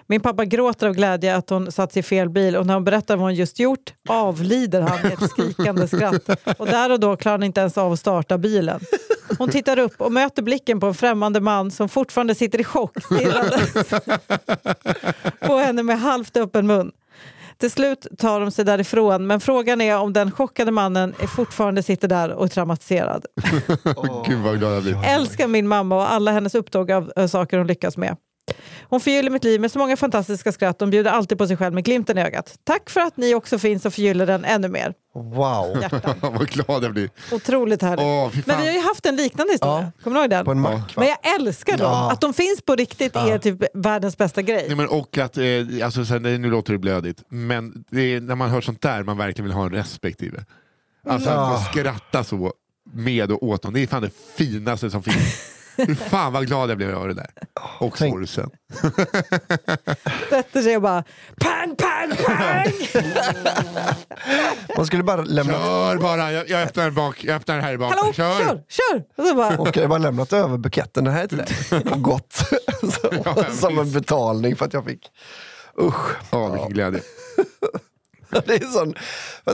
Min 0.08 0.22
pappa 0.22 0.46
gråter 0.46 0.88
av 0.88 0.94
glädje 0.94 1.36
att 1.36 1.50
hon 1.50 1.72
satt 1.72 1.94
sig 1.94 2.00
i 2.00 2.04
fel 2.04 2.30
bil 2.30 2.56
och 2.56 2.66
när 2.66 2.74
hon 2.74 2.84
berättar 2.84 3.16
vad 3.16 3.26
hon 3.26 3.36
just 3.36 3.60
gjort 3.60 3.94
avlider 4.10 4.82
han 4.82 5.02
med 5.02 5.14
ett 5.14 5.30
skrikande 5.30 5.88
skratt. 5.88 6.30
Och 6.60 6.66
där 6.66 6.92
och 6.92 7.00
då 7.00 7.16
klarar 7.16 7.38
han 7.38 7.44
inte 7.44 7.62
ens 7.62 7.78
av 7.78 7.92
att 7.92 8.00
starta 8.00 8.38
bilen. 8.38 8.80
Hon 9.38 9.50
tittar 9.50 9.80
upp 9.80 10.02
och 10.02 10.12
möter 10.12 10.42
blicken 10.42 10.80
på 10.80 10.88
en 10.88 10.94
främmande 10.94 11.42
man 11.42 11.72
som 11.72 11.90
fortfarande 11.90 12.36
sitter 12.36 12.60
i 12.60 12.64
chock 12.64 13.04
stirrandes 13.04 13.90
på 15.40 15.58
henne 15.58 15.84
med 15.84 16.00
halvt 16.00 16.38
öppen 16.38 16.68
mun. 16.68 16.92
Till 17.58 17.72
slut 17.72 18.08
tar 18.18 18.40
de 18.40 18.52
sig 18.52 18.66
därifrån 18.66 19.28
men 19.28 19.40
frågan 19.40 19.82
är 19.82 19.98
om 19.98 20.14
den 20.14 20.32
chockade 20.32 20.72
mannen 20.72 21.14
är 21.20 21.28
fortfarande 21.28 21.84
sitter 21.84 22.08
där 22.08 22.30
och 22.30 22.46
är 22.46 22.50
traumatiserad. 22.50 23.26
Gud 24.28 24.40
vad 24.40 24.60
glad 24.60 24.76
jag 24.76 24.84
blir. 24.84 25.04
Älskar 25.06 25.48
min 25.48 25.68
mamma 25.68 25.96
och 25.96 26.12
alla 26.12 26.32
hennes 26.32 26.56
upptåg 26.56 26.92
av 26.92 27.12
äh, 27.16 27.28
saker 27.28 27.58
hon 27.58 27.68
lyckas 27.68 27.98
med. 27.98 28.18
Hon 28.82 29.00
förgyller 29.00 29.30
mitt 29.30 29.44
liv 29.44 29.62
med 29.62 29.72
så 29.72 29.80
många 29.80 29.98
fantastiska 29.98 30.52
skratt 30.52 30.82
och 30.82 30.88
bjuder 30.88 31.12
alltid 31.12 31.38
på 31.38 31.48
sig 31.48 31.58
själv 31.58 31.74
med 31.74 31.86
glimten 31.86 32.18
i 32.18 32.22
ögat. 32.22 32.56
Tack 32.64 32.90
för 32.90 33.02
att 33.02 33.18
ni 33.18 33.36
också 33.36 33.60
finns 33.60 33.86
och 33.86 33.94
förgyller 33.94 34.26
den 34.26 34.46
ännu 34.46 34.68
mer. 34.68 34.94
Wow. 35.16 35.82
Hjärtan. 35.82 36.16
vad 36.22 36.50
glad 36.50 36.84
jag 36.84 36.94
blir. 36.94 37.10
Otroligt 37.32 37.82
härligt. 37.82 38.06
Åh, 38.06 38.30
fy 38.30 38.42
fan. 38.42 38.44
Men 38.56 38.62
vi 38.62 38.68
har 38.68 38.74
ju 38.74 38.88
haft 38.88 39.06
en 39.06 39.16
liknande 39.16 39.54
historia. 39.54 39.92
Kommer 40.04 40.16
du 40.16 40.22
ihåg 40.22 40.30
den? 40.30 40.46
På 40.46 40.52
en 40.52 40.60
mack 40.60 40.96
va? 40.96 41.04
Men 41.04 41.08
jag 41.08 41.36
älskar 41.36 41.78
dem. 41.78 41.92
Ja. 41.92 42.12
Att 42.12 42.22
de 42.22 42.34
finns 42.34 42.62
på 42.66 42.76
riktigt 42.76 43.16
är 43.16 43.38
typ 43.38 43.60
världens 43.74 44.18
bästa 44.18 44.42
grej. 44.42 44.66
Nej, 44.68 44.76
men 44.78 44.88
och 44.88 45.18
att, 45.18 45.38
eh, 45.38 45.44
alltså, 45.84 46.06
sen, 46.06 46.24
nu 46.24 46.50
låter 46.50 46.74
det 46.74 46.80
blödigt, 46.80 47.24
men 47.30 47.84
det 47.92 48.02
är 48.02 48.22
när 48.22 48.36
man 48.36 48.50
hör 48.50 48.62
sånt 48.62 48.82
där 48.82 49.04
man 49.04 49.18
verkligen 49.18 49.46
vill 49.46 49.54
ha 49.54 49.66
en 49.66 49.72
respektive. 49.72 50.46
Alltså 51.08 51.30
Ja. 51.30 51.56
att 51.56 51.66
skratta 51.72 52.24
så 52.24 52.54
med 52.94 53.32
och 53.32 53.44
åt 53.44 53.62
dem, 53.62 53.74
det 53.74 53.80
är 53.80 53.88
fan 53.88 54.02
det 54.02 54.12
finaste 54.36 54.90
som 54.90 55.04
finns. 55.04 55.50
Fan 56.10 56.34
vad 56.34 56.48
glad 56.48 56.70
jag 56.70 56.78
blev 56.78 56.96
av 56.96 57.08
det 57.08 57.14
där. 57.14 57.30
Och 57.80 57.94
Tänk- 57.98 58.14
sorgsen. 58.14 58.50
Sätter 60.30 60.62
sig 60.62 60.76
och 60.76 60.82
bara 60.82 61.04
pang, 61.40 61.76
pang, 61.76 62.12
pang! 62.26 62.74
Man 64.78 64.86
skulle 64.86 65.04
bara 65.04 65.22
lämna 65.22 65.54
Kör 65.54 65.98
bara, 65.98 66.32
jag, 66.32 66.50
jag, 66.50 66.62
öppnar 66.62 66.90
bak, 66.90 67.24
jag 67.24 67.36
öppnar 67.36 67.60
här 67.60 67.78
bak. 67.78 67.94
Hallå, 67.96 68.14
Kör! 68.14 68.40
kör, 68.40 68.64
kör! 68.70 69.04
Och 69.16 69.28
så 69.28 69.36
bara, 69.36 69.58
Och 69.58 69.78
jag 69.78 69.90
bara 69.90 70.00
lämnat 70.00 70.34
över 70.34 70.58
buketten, 70.58 71.04
den 71.04 71.14
här 71.14 71.24
är 71.24 71.28
till 71.28 71.38
dig. 71.38 71.48
Och 71.92 72.02
gått. 72.02 72.34
Så, 72.82 73.14
Ja, 73.26 73.46
som 73.52 73.80
en 73.80 73.92
betalning 73.92 74.56
för 74.56 74.66
att 74.66 74.74
jag 74.74 74.86
fick. 74.86 75.12
Usch. 75.82 76.12
Åh, 76.32 76.52
vilken 76.52 76.74
glädje. 76.74 77.02
Det 78.46 78.54
är 78.54 78.66
sån, 78.66 78.94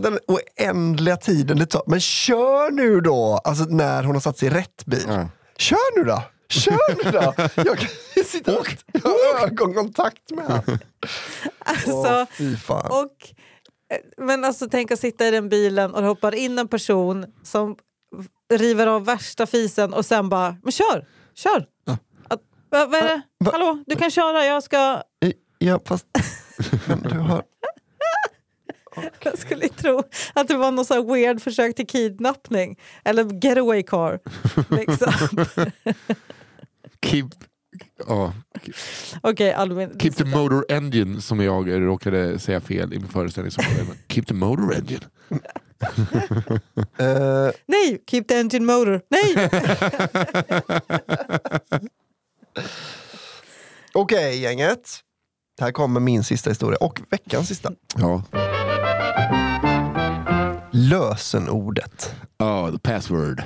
den 0.01 0.19
oändliga 0.27 1.17
tiden 1.17 1.57
det 1.59 1.65
tar. 1.65 1.83
Men 1.87 1.99
kör 1.99 2.71
nu 2.71 3.01
då! 3.01 3.41
Alltså 3.43 3.63
när 3.63 4.03
hon 4.03 4.15
har 4.15 4.19
satt 4.21 4.37
sig 4.37 4.47
i 4.47 4.51
rätt 4.51 4.85
bil. 4.85 5.05
Ja. 5.07 5.27
Kör 5.59 5.97
nu 5.99 6.03
då! 6.03 6.23
Kör 6.49 7.03
nu 7.03 7.11
då! 7.11 7.33
Jag 7.55 7.77
kan 7.79 7.89
sitta 8.25 8.59
och 8.59 8.67
har 9.03 9.43
ögonkontakt 9.47 10.31
med 10.31 10.45
honom. 10.45 10.79
alltså, 11.59 12.25
Åh, 12.69 12.85
och, 12.99 13.29
eh, 13.93 14.25
men 14.25 14.45
alltså 14.45 14.67
tänk 14.71 14.91
att 14.91 14.99
sitta 14.99 15.27
i 15.27 15.31
den 15.31 15.49
bilen 15.49 15.93
och 15.93 16.01
det 16.01 16.07
hoppar 16.07 16.35
in 16.35 16.59
en 16.59 16.67
person 16.67 17.25
som 17.43 17.75
river 18.53 18.87
av 18.87 19.05
värsta 19.05 19.45
fisen 19.45 19.93
och 19.93 20.05
sen 20.05 20.29
bara, 20.29 20.55
men 20.63 20.71
kör, 20.71 21.05
kör! 21.35 21.65
Att, 22.27 22.39
va, 22.71 22.85
vad 22.85 22.95
är 22.95 23.07
det? 23.07 23.21
Va- 23.39 23.51
Hallå, 23.51 23.83
du 23.87 23.95
kan 23.95 24.11
köra, 24.11 24.45
jag 24.45 24.63
ska... 24.63 25.01
Ja, 25.57 25.79
fast... 25.85 26.05
Men 26.87 27.01
du 27.01 27.17
har... 27.19 27.43
Jag 29.23 29.37
skulle 29.37 29.69
tro 29.69 30.03
att 30.33 30.47
det 30.47 30.57
var 30.57 30.71
något 30.71 30.87
så 30.87 31.13
weird 31.13 31.41
försök 31.41 31.75
till 31.75 31.87
kidnappning. 31.87 32.79
Eller 33.05 33.45
getaway 33.45 33.83
car. 33.83 34.19
Liksom. 34.75 35.13
Keep, 37.05 37.25
ja, 38.07 38.33
Okej, 39.21 39.53
Albin. 39.53 39.99
keep 39.99 40.11
the 40.11 40.25
motor 40.25 40.65
engine 40.69 41.21
som 41.21 41.39
jag 41.39 41.71
råkade 41.71 42.39
säga 42.39 42.61
fel 42.61 42.93
i 42.93 42.99
min 42.99 43.07
föreställning. 43.07 43.51
Keep 44.09 44.23
the 44.27 44.33
motor 44.33 44.75
engine. 44.75 45.05
Eh, 46.97 47.51
Nej, 47.67 48.03
keep 48.11 48.23
the 48.27 48.35
engine 48.35 48.65
motor. 48.65 49.01
Nej! 49.09 49.49
Okej 53.93 54.39
gänget. 54.39 54.99
Här 55.59 55.71
kommer 55.71 55.99
min 55.99 56.23
sista 56.23 56.49
historia 56.49 56.77
och 56.81 57.01
veckans 57.09 57.47
sista. 57.47 57.71
Ja. 57.95 58.23
Lösenordet. 60.71 62.15
Ja, 62.37 62.71
the 62.71 62.79
password. 62.79 63.43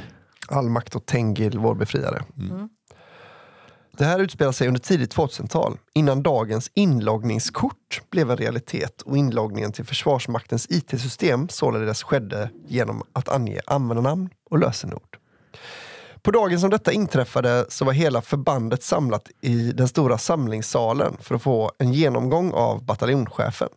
All 0.48 0.70
makt 0.70 0.96
åt 0.96 1.06
Tengil, 1.06 1.60
vår 1.60 1.76
befriare. 1.76 2.24
Det 3.98 4.06
här 4.06 4.20
utspelar 4.20 4.52
sig 4.52 4.68
under 4.68 4.82
tidigt 4.82 5.16
2000-tal, 5.16 5.78
innan 5.94 6.24
dagens 6.24 6.72
inloggningskort 6.74 8.02
blev 8.10 8.32
en 8.32 8.38
realitet 8.38 9.02
och 9.02 9.18
inloggningen 9.18 9.72
till 9.72 9.86
Försvarsmaktens 9.86 10.68
IT-system 10.70 11.50
således 11.50 12.04
skedde 12.04 12.50
genom 12.68 13.04
att 13.14 13.30
ange 13.30 13.60
användarnamn 13.68 14.30
och 14.50 14.60
lösenord. 14.60 15.18
På 16.24 16.32
dagen 16.32 16.60
som 16.60 16.70
detta 16.70 16.92
inträffade 16.92 17.66
så 17.70 17.86
var 17.86 17.94
hela 17.94 18.22
förbandet 18.22 18.84
samlat 18.84 19.30
i 19.42 19.72
den 19.72 19.88
stora 19.88 20.18
samlingssalen 20.18 21.18
för 21.20 21.36
att 21.36 21.42
få 21.42 21.72
en 21.78 21.94
genomgång 21.94 22.52
av 22.52 22.86
bataljonschefen. 22.86 23.70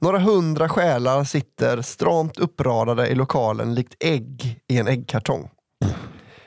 Några 0.00 0.18
hundra 0.18 0.68
själar 0.68 1.24
sitter 1.24 1.82
stramt 1.82 2.38
uppradade 2.38 3.08
i 3.08 3.14
lokalen 3.14 3.74
likt 3.74 3.94
ägg 4.00 4.60
i 4.68 4.78
en 4.78 4.88
äggkartong. 4.88 5.50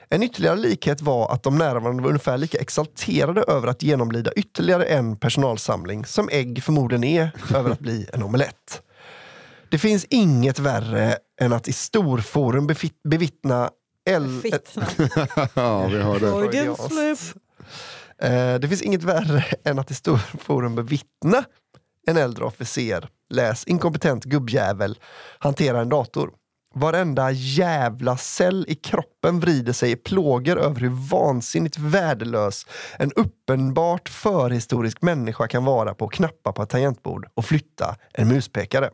En 0.09 0.23
ytterligare 0.23 0.55
likhet 0.55 1.01
var 1.01 1.31
att 1.31 1.43
de 1.43 1.57
närvarande 1.57 2.03
var 2.03 2.09
ungefär 2.09 2.37
lika 2.37 2.57
exalterade 2.57 3.43
över 3.47 3.67
att 3.67 3.83
genomlida 3.83 4.31
ytterligare 4.35 4.85
en 4.85 5.15
personalsamling 5.15 6.05
som 6.05 6.29
ägg 6.31 6.63
förmodligen 6.63 7.03
är 7.03 7.31
över 7.55 7.69
att 7.71 7.79
bli 7.79 8.07
en 8.13 8.23
omelett. 8.23 8.81
Det 9.69 9.77
finns 9.77 10.05
inget 10.09 10.59
värre 10.59 11.17
än 11.41 11.53
att 11.53 11.67
i 11.67 11.73
storforum 11.73 12.67
bevittna 13.03 13.69
el- 14.05 14.41
Fittna. 14.41 14.87
ja, 15.53 15.87
vi 15.87 16.01
har 16.01 16.19
det. 16.19 16.31
Freudian 16.31 16.75
slip. 16.75 17.43
Eh, 18.21 18.55
det 18.55 18.67
finns 18.67 18.81
inget 18.81 19.03
värre 19.03 19.45
än 19.63 19.79
att 19.79 19.91
i 19.91 19.93
storforum 19.95 20.75
bevittna 20.75 21.43
en 22.07 22.17
äldre 22.17 22.45
officer, 22.45 23.09
läs 23.29 23.63
inkompetent 23.65 24.23
gubbjävel, 24.23 24.99
hantera 25.39 25.81
en 25.81 25.89
dator. 25.89 26.31
Varenda 26.77 27.31
jävla 27.31 28.17
cell 28.17 28.65
i 28.67 28.75
kroppen 28.75 29.39
vrider 29.39 29.73
sig 29.73 29.91
i 29.91 29.95
plågor 29.95 30.59
över 30.59 30.79
hur 30.81 31.09
vansinnigt 31.11 31.77
värdelös 31.77 32.65
en 32.99 33.11
uppenbart 33.11 34.09
förhistorisk 34.09 35.01
människa 35.01 35.47
kan 35.47 35.65
vara 35.65 35.93
på 35.93 36.05
att 36.05 36.11
knappa 36.11 36.51
på 36.51 36.63
ett 36.63 36.69
tangentbord 36.69 37.27
och 37.33 37.45
flytta 37.45 37.95
en 38.13 38.27
muspekare. 38.27 38.89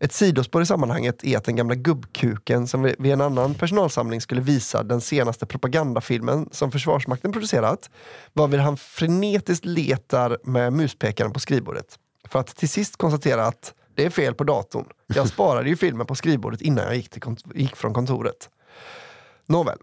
Ett 0.00 0.12
sidospår 0.12 0.62
i 0.62 0.66
sammanhanget 0.66 1.24
är 1.24 1.36
att 1.36 1.44
den 1.44 1.56
gamla 1.56 1.74
gubbkuken 1.74 2.66
som 2.66 2.82
vid 2.82 3.12
en 3.12 3.20
annan 3.20 3.54
personalsamling 3.54 4.20
skulle 4.20 4.40
visa 4.40 4.82
den 4.82 5.00
senaste 5.00 5.46
propagandafilmen 5.46 6.48
som 6.52 6.70
Försvarsmakten 6.70 7.32
producerat, 7.32 7.90
varvid 8.32 8.60
han 8.60 8.76
frenetiskt 8.76 9.64
letar 9.64 10.38
med 10.44 10.72
muspekaren 10.72 11.32
på 11.32 11.40
skrivbordet. 11.40 11.98
För 12.28 12.38
att 12.38 12.56
till 12.56 12.68
sist 12.68 12.96
konstatera 12.96 13.46
att 13.46 13.74
det 13.94 14.04
är 14.04 14.10
fel 14.10 14.34
på 14.34 14.44
datorn. 14.44 14.86
Jag 15.06 15.28
sparade 15.32 15.68
ju 15.68 15.76
filmen 15.76 16.06
på 16.06 16.14
skrivbordet 16.14 16.60
innan 16.60 16.84
jag 16.84 16.96
gick, 16.96 17.16
kont- 17.16 17.52
gick 17.54 17.76
från 17.76 17.94
kontoret. 17.94 18.50
Nåväl. 19.46 19.78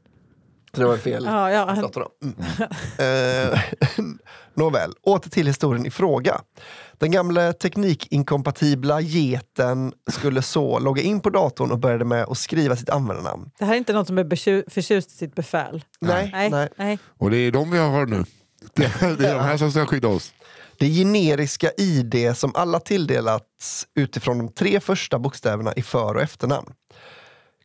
Så 0.75 0.81
det 0.81 0.87
var 0.87 0.97
fel. 0.97 1.25
Ja, 1.25 1.51
ja. 1.51 1.91
Mm. 2.21 2.35
Eh, 2.97 3.59
Nåväl, 4.53 4.93
åter 5.01 5.29
till 5.29 5.47
historien 5.47 5.85
i 5.85 5.91
fråga. 5.91 6.41
Den 6.97 7.11
gamla 7.11 7.53
teknikinkompatibla 7.53 9.01
geten 9.01 9.93
skulle 10.11 10.41
så 10.41 10.79
logga 10.79 11.01
in 11.01 11.19
på 11.19 11.29
datorn 11.29 11.71
och 11.71 11.79
började 11.79 12.05
med 12.05 12.23
att 12.23 12.37
skriva 12.37 12.75
sitt 12.75 12.89
användarnamn. 12.89 13.51
Det 13.59 13.65
här 13.65 13.73
är 13.73 13.77
inte 13.77 13.93
något 13.93 14.07
som 14.07 14.17
är 14.17 14.69
förtjust 14.69 15.11
i 15.11 15.13
sitt 15.13 15.35
befäl. 15.35 15.83
Nej, 16.01 16.29
Nej, 16.33 16.49
nej. 16.49 16.69
nej. 16.77 16.99
Och 17.17 17.31
det 17.31 17.37
är 17.37 17.51
de 17.51 17.71
vi 17.71 17.77
har 17.77 18.05
nu. 18.05 18.23
Det 18.73 18.83
är 18.85 19.15
det 19.17 19.27
är 19.27 19.35
de 19.35 19.43
här 19.43 19.57
som 19.57 19.71
ska 19.71 19.85
skydda 19.85 20.07
oss. 20.07 20.33
Det 20.77 20.89
generiska 20.89 21.71
ID 21.77 22.37
som 22.37 22.51
alla 22.55 22.79
tilldelats 22.79 23.87
utifrån 23.95 24.37
de 24.37 24.49
tre 24.49 24.79
första 24.79 25.19
bokstäverna 25.19 25.73
i 25.73 25.81
för 25.81 26.15
och 26.15 26.21
efternamn. 26.21 26.73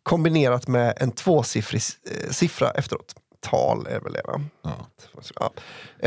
Kombinerat 0.08 0.68
med 0.68 0.94
en 0.96 1.10
tvåsiffrig 1.12 1.82
eh, 2.10 2.30
siffra 2.30 2.70
efteråt. 2.70 3.14
Tal 3.40 3.86
är 3.86 4.00
väl 4.00 4.12
det 4.12 4.22
va? 4.26 4.40
Ja. 4.62 5.52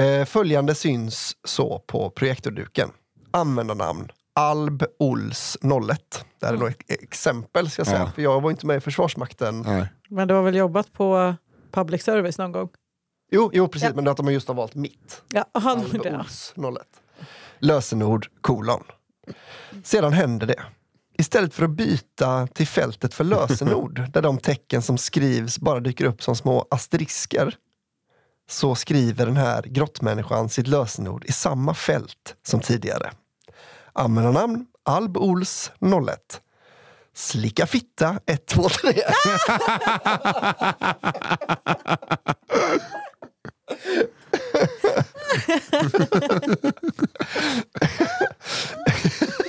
Eh, 0.01 0.25
följande 0.25 0.75
syns 0.75 1.37
så 1.43 1.79
på 1.79 2.09
projektorduken. 2.09 2.89
Användarnamn 3.31 4.11
Alb 4.35 4.83
Ols 4.99 5.57
01. 5.89 6.25
Det 6.39 6.45
här 6.45 6.53
är 6.53 6.57
nog 6.57 6.67
ett 6.69 6.91
exempel 6.91 7.69
ska 7.69 7.79
jag 7.79 7.87
säga. 7.87 7.99
Ja. 7.99 8.11
För 8.15 8.21
jag 8.21 8.41
var 8.41 8.51
inte 8.51 8.65
med 8.65 8.77
i 8.77 8.79
Försvarsmakten. 8.79 9.61
Nej. 9.61 9.87
Men 10.09 10.27
du 10.27 10.33
har 10.33 10.41
väl 10.41 10.55
jobbat 10.55 10.93
på 10.93 11.35
public 11.71 12.03
service 12.03 12.37
någon 12.37 12.51
gång? 12.51 12.69
Jo, 13.31 13.49
jo 13.53 13.67
precis, 13.67 13.89
Ja. 13.89 13.95
men 13.95 14.07
att 14.07 14.17
de 14.17 14.33
just 14.33 14.47
har 14.47 14.55
valt 14.55 14.75
mitt. 14.75 15.23
Ja, 15.33 15.45
han 15.53 15.79
Alb 15.79 16.03
det. 16.03 16.17
Ols 16.19 16.53
01. 16.57 16.77
Lösenord 17.59 18.27
kolon. 18.41 18.83
Sedan 19.83 20.13
händer 20.13 20.47
det. 20.47 20.63
Istället 21.21 21.53
för 21.53 21.63
att 21.63 21.69
byta 21.69 22.47
till 22.47 22.67
fältet 22.67 23.13
för 23.13 23.23
lösenord, 23.23 24.01
där 24.13 24.21
de 24.21 24.37
tecken 24.37 24.81
som 24.81 24.97
skrivs 24.97 25.59
bara 25.59 25.79
dyker 25.79 26.05
upp 26.05 26.23
som 26.23 26.35
små 26.35 26.67
asterisker, 26.71 27.55
så 28.49 28.75
skriver 28.75 29.25
den 29.25 29.37
här 29.37 29.63
grottmänniskan 29.63 30.49
sitt 30.49 30.67
lösenord 30.67 31.25
i 31.25 31.31
samma 31.31 31.73
fält 31.73 32.35
som 32.47 32.59
tidigare. 32.59 33.11
Användarnamn 33.93 34.65
Alb 34.85 35.17
Ols 35.17 35.71
01. 35.79 36.41
Slicka 37.13 37.67
fitta 37.67 38.19
123. 38.25 39.01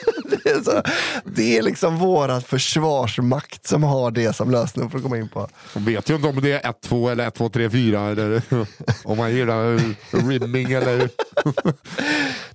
det, 0.44 0.50
är 0.50 0.60
så, 0.60 0.82
det 1.24 1.58
är 1.58 1.62
liksom 1.62 1.96
våran 1.96 2.42
försvarsmakt 2.42 3.66
som 3.66 3.82
har 3.82 4.10
det 4.10 4.36
som 4.36 4.50
lösenord 4.50 4.90
för 4.90 4.98
att 4.98 5.04
komma 5.04 5.18
in 5.18 5.28
på. 5.28 5.48
De 5.74 5.84
vet 5.84 6.10
ju 6.10 6.14
inte 6.14 6.28
om 6.28 6.40
det 6.40 6.52
är 6.52 6.70
1, 6.70 6.80
2 6.80 7.08
eller 7.08 7.26
1, 7.26 7.34
2, 7.34 7.48
3, 7.48 7.70
4 7.70 8.00
eller 8.00 8.42
om 9.04 9.18
man 9.18 9.34
gillar 9.34 9.80
rimming 10.28 10.72
eller... 10.72 11.08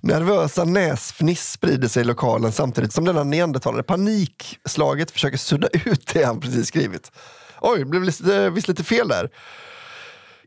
Nervösa 0.00 0.64
näsfniss 0.64 1.50
sprider 1.50 1.88
sig 1.88 2.00
i 2.00 2.04
lokalen 2.04 2.52
samtidigt 2.52 2.92
som 2.92 3.04
denna 3.04 3.24
neandertalare 3.24 3.82
panikslaget 3.82 5.10
försöker 5.10 5.38
sudda 5.38 5.68
ut 5.68 6.10
det 6.14 6.24
han 6.24 6.40
precis 6.40 6.68
skrivit. 6.68 7.12
Oj, 7.60 7.78
det 7.78 7.84
blev 7.84 8.02
lite, 8.02 8.50
visst 8.50 8.68
lite 8.68 8.84
fel 8.84 9.08
där. 9.08 9.30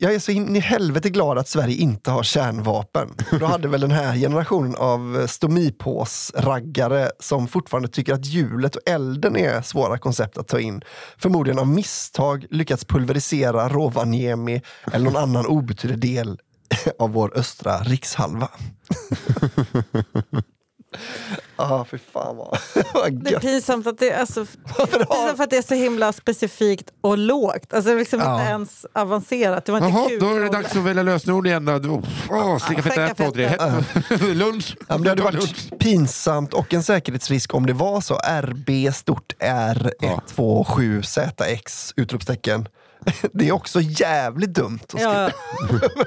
Jag 0.04 0.14
är 0.14 0.20
så 0.20 0.32
in 0.32 0.56
i 0.56 0.60
helvete 0.60 1.10
glad 1.10 1.38
att 1.38 1.48
Sverige 1.48 1.76
inte 1.76 2.12
har 2.12 2.24
kärnvapen. 2.24 3.10
Då 3.40 3.46
hade 3.46 3.68
väl 3.68 3.82
den 3.82 3.92
här 3.92 4.16
generationen 4.16 4.76
av 4.76 5.28
stomipåsraggare 5.28 7.12
som 7.20 7.48
fortfarande 7.48 7.90
tycker 7.90 8.14
att 8.14 8.26
hjulet 8.26 8.76
och 8.76 8.82
elden 8.86 9.38
är 9.38 9.62
svåra 9.62 9.98
koncept 9.98 10.38
att 10.38 10.48
ta 10.48 10.60
in. 10.60 10.82
Förmodligen 11.18 11.60
av 11.60 11.68
misstag 11.68 12.46
lyckats 12.50 12.86
pulverisera 12.86 13.70
Rovaniemi 13.70 14.62
eller 14.92 15.06
någon 15.06 15.24
annan 15.24 15.46
obetydlig 15.46 16.00
del 16.00 16.40
av 17.00 17.12
vår 17.12 17.38
östra 17.38 17.78
rikshalva. 17.78 18.50
Ja, 21.58 21.74
ah, 21.76 21.86
för 21.86 21.98
fan 22.14 22.38
vad, 22.38 22.58
vad 22.94 23.14
Det 23.24 23.34
är 23.34 23.40
pinsamt 23.40 23.88
att 23.88 23.98
det, 24.00 24.14
alltså, 24.14 24.46
pinsamt 24.78 25.38
för 25.38 25.44
att 25.44 25.50
det 25.50 25.58
är 25.58 25.62
så 25.62 25.74
himla 25.76 26.14
specifikt 26.14 26.90
och 27.02 27.18
lågt. 27.18 27.74
Alltså 27.74 27.96
liksom 27.96 28.20
Ja. 28.20 28.34
inte 28.40 28.50
ens 28.52 28.86
avancerat. 28.94 29.66
Det 29.66 29.72
var 29.72 29.80
inte 29.80 29.90
Jaha, 30.00 30.10
kul. 30.10 30.20
då 30.20 30.30
är 30.36 30.40
det 30.40 30.50
dags 30.50 30.72
att 30.76 30.84
välja 30.84 31.04
lösenord 31.04 31.48
igen. 31.48 31.66
Då. 31.66 31.72
Oh, 32.30 32.58
slicka 32.58 32.82
fetta 32.82 33.08
Slicka 33.08 33.12
1, 33.12 33.18
2, 33.18 33.32
3. 33.32 33.50
fetta. 33.50 33.84
Lunch. 34.34 34.76
Ja, 34.80 34.86
men 34.98 35.02
det 35.04 35.10
hade 35.10 35.22
varit 35.24 35.80
pinsamt 35.80 36.54
och 36.54 36.74
en 36.74 36.84
säkerhetsrisk 36.84 37.54
om 37.54 37.66
det 37.66 37.74
var 37.74 38.02
så. 38.02 38.16
RB 38.42 38.94
stort 38.94 39.34
R 39.40 39.94
Ja. 40.00 40.22
127 40.38 41.04
ZX 41.04 41.94
utropstecken. 41.96 42.68
Det 43.34 43.48
är 43.48 43.52
också 43.52 43.82
jävligt 43.82 44.54
dumt 44.54 44.80
att 44.84 44.90
skriva. 44.90 45.32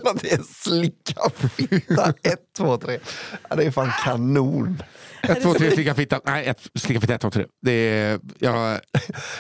Ja, 0.04 0.14
det 0.22 0.32
är 0.32 0.42
slicka 0.42 1.30
fitta 1.56 2.14
1, 2.22 2.38
2, 2.56 2.76
3. 2.76 2.98
Ja, 3.48 3.56
det 3.56 3.64
är 3.64 3.70
fan 3.70 3.92
kanon. 4.04 4.82
1, 5.22 5.42
2, 5.42 5.54
3, 5.54 5.70
slicka 5.70 5.94
fitta. 5.94 6.20
Nej, 6.24 6.46
ett, 6.46 6.60
slicka 6.74 7.00
fitta 7.00 7.14
1, 7.14 7.20
2, 7.20 7.30
3. 7.30 7.44
Det 7.62 7.72
är... 7.72 8.20
Ja, 8.38 8.78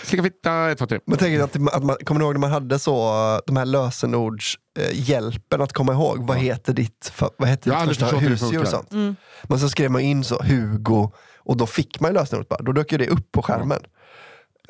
slicka 0.02 0.22
fitta 0.22 0.70
1, 0.70 0.78
2, 0.78 0.86
3. 0.86 1.00
Men 1.06 1.18
tänk 1.18 1.40
att, 1.40 1.74
att 1.74 1.84
man, 1.84 1.96
kommer 2.04 2.18
ni 2.18 2.24
ihåg 2.24 2.34
när 2.34 2.40
man 2.40 2.50
hade 2.50 2.78
så, 2.78 3.40
de 3.46 3.56
här 3.56 3.64
lösenordshjälpen 3.66 5.60
att 5.60 5.72
komma 5.72 5.92
ihåg? 5.92 6.26
Vad 6.26 6.36
heter 6.36 6.72
ditt, 6.72 7.12
vad 7.38 7.48
heter 7.48 7.70
ditt 7.70 7.88
första 7.88 8.16
husdjur 8.16 8.60
och 8.60 8.68
sånt? 8.68 8.90
Men 9.42 9.58
så 9.58 9.68
skrev 9.68 9.90
man 9.90 10.00
in 10.00 10.24
så 10.24 10.42
Hugo 10.42 11.10
och 11.38 11.56
då 11.56 11.66
fick 11.66 12.00
man 12.00 12.12
lösenordet 12.12 12.48
bara. 12.48 12.62
Då 12.62 12.72
dök 12.72 12.92
ju 12.92 12.98
det 12.98 13.08
upp 13.08 13.32
på 13.32 13.42
skärmen. 13.42 13.80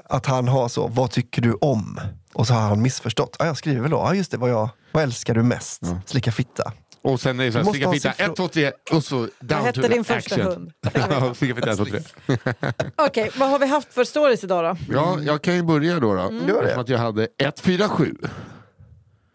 Att 0.08 0.26
han 0.26 0.48
har 0.48 0.68
så, 0.68 0.88
vad 0.88 1.10
tycker 1.10 1.42
du 1.42 1.52
om? 1.54 2.00
Och 2.32 2.46
så 2.46 2.54
har 2.54 2.60
han 2.60 2.82
missförstått. 2.82 3.36
Ah, 3.38 3.46
jag 3.46 3.56
skriver 3.56 3.80
väl 3.80 3.90
då, 3.90 3.98
ah, 3.98 4.14
just 4.14 4.30
det, 4.30 4.36
vad, 4.36 4.50
jag, 4.50 4.68
vad 4.92 5.02
älskar 5.02 5.34
du 5.34 5.42
mest? 5.42 5.82
Slicka 6.06 6.32
fitta. 6.32 6.72
Och 7.02 7.20
sen 7.20 7.40
är 7.40 7.44
det 7.44 7.52
så 7.52 7.58
här, 7.58 7.62
Du 7.62 7.66
måste 7.66 7.76
sticka 7.78 8.08
ha 8.08 8.12
fitta, 8.14 8.24
ett, 8.24 8.36
två, 8.36 8.48
tre 8.48 8.72
och 8.92 9.04
så 9.04 9.16
down 9.16 9.30
Vad 9.40 9.58
hette 9.58 9.82
to 9.82 9.88
din 9.88 10.04
första 10.04 10.34
action. 10.34 10.52
hund? 10.52 10.72
Ja, 10.94 11.34
sticka 11.34 11.54
fitta, 11.54 11.70
ett, 11.70 11.76
två, 11.76 11.84
tre. 11.84 12.00
Okej, 12.96 13.30
vad 13.36 13.50
har 13.50 13.58
vi 13.58 13.66
haft 13.66 13.94
för 13.94 14.04
stories 14.04 14.44
idag 14.44 14.76
då? 14.76 14.94
Ja, 14.94 15.18
jag 15.20 15.42
kan 15.42 15.54
ju 15.54 15.62
börja 15.62 16.00
då. 16.00 16.14
då. 16.14 16.20
Mm. 16.22 16.48
Gör 16.48 16.62
det. 16.62 16.76
Att 16.76 16.88
jag 16.88 16.98
hade 16.98 17.28
147. 17.38 18.16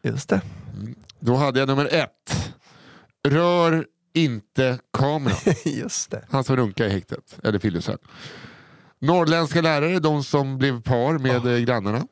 Just 0.04 0.30
det. 0.30 0.41
Då 1.20 1.36
hade 1.36 1.60
jag 1.60 1.68
nummer 1.68 1.86
ett. 1.94 2.54
Rör 3.28 3.86
inte 4.14 4.80
kameran. 4.98 5.38
Just 5.66 6.12
det. 6.12 6.26
Han 6.30 6.44
som 6.44 6.56
runkade 6.56 6.90
i 6.90 6.94
häktet, 6.94 7.38
eller 7.44 7.60
Fillesön. 7.60 7.98
Norrländska 9.01 9.61
lärare, 9.61 9.99
de 9.99 10.23
som 10.23 10.57
blev 10.57 10.81
par 10.81 11.17
med 11.17 11.45
oh. 11.45 11.57
grannarna. 11.57 12.05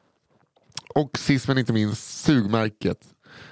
Och 0.95 1.18
sist 1.18 1.47
men 1.47 1.57
inte 1.57 1.73
minst 1.73 2.23
sugmärket. 2.26 2.97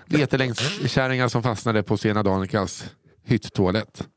Vetelängdskärringar 0.05 1.27
som 1.27 1.43
fastnade 1.43 1.83
på 1.83 1.97
Sena 1.97 2.23
Danikas 2.23 2.85
hytttoalett. 3.23 4.07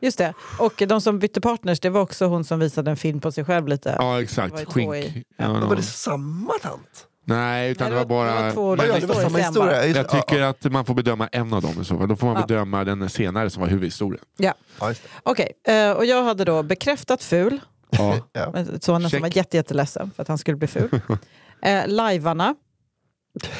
Just 0.00 0.18
det. 0.18 0.34
Och 0.58 0.82
de 0.88 1.00
som 1.00 1.18
bytte 1.18 1.40
partners, 1.40 1.80
det 1.80 1.90
var 1.90 2.00
också 2.00 2.26
hon 2.26 2.44
som 2.44 2.58
visade 2.60 2.90
en 2.90 2.96
film 2.96 3.20
på 3.20 3.32
sig 3.32 3.44
själv 3.44 3.68
lite. 3.68 3.88
Ja 3.88 3.94
Det 4.04 4.04
var 4.04 4.20
exakt, 4.20 4.60
ju 4.60 4.64
två 4.64 4.72
skink. 4.72 4.94
i- 4.94 5.24
Ja, 5.36 5.48
Men 5.52 5.60
någon- 5.60 5.68
var 5.68 5.76
det 5.76 5.82
samma 5.82 6.52
tant? 6.62 7.06
Nej, 7.24 7.70
utan 7.70 7.84
Nej, 7.90 7.98
det 7.98 8.04
var 8.04 8.08
bara... 8.08 8.52
två 8.52 8.76
Ja, 8.76 8.82
det 8.82 8.88
var 8.92 8.98
stories 9.00 9.22
samma 9.22 9.38
igen 9.38 9.54
bara. 9.54 9.70
historia. 9.82 9.96
Jag 9.96 10.08
tycker 10.08 10.38
ja, 10.40 10.48
att 10.48 10.64
man 10.72 10.84
får 10.84 10.94
bedöma 10.94 11.26
en 11.32 11.52
av 11.54 11.62
dem 11.62 11.80
i 11.80 11.84
så 11.84 11.98
fall. 11.98 12.08
Då 12.08 12.16
får 12.16 12.26
man 12.26 12.36
Ja. 12.36 12.46
bedöma 12.46 12.84
den 12.84 13.10
senare 13.10 13.50
som 13.50 13.60
var 13.62 13.68
huvudhistorien. 13.68 14.24
Ja. 14.36 14.54
ja, 14.80 14.88
just 14.88 15.02
det. 15.02 15.08
Okej, 15.22 15.52
eh, 15.66 15.90
och 15.92 16.04
jag 16.04 16.24
hade 16.24 16.44
då 16.44 16.62
bekräftat 16.62 17.22
ful. 17.22 17.60
Ja. 17.90 18.52
Sonen 18.80 18.80
som 18.80 19.10
Check. 19.10 19.20
var 19.20 19.36
jätte, 19.36 19.56
jätteledsen 19.56 20.10
för 20.16 20.22
att 20.22 20.28
han 20.28 20.38
skulle 20.38 20.56
bli 20.56 20.68
ful. 20.68 21.00
Eh, 21.62 21.88
Lajvarna, 21.88 22.54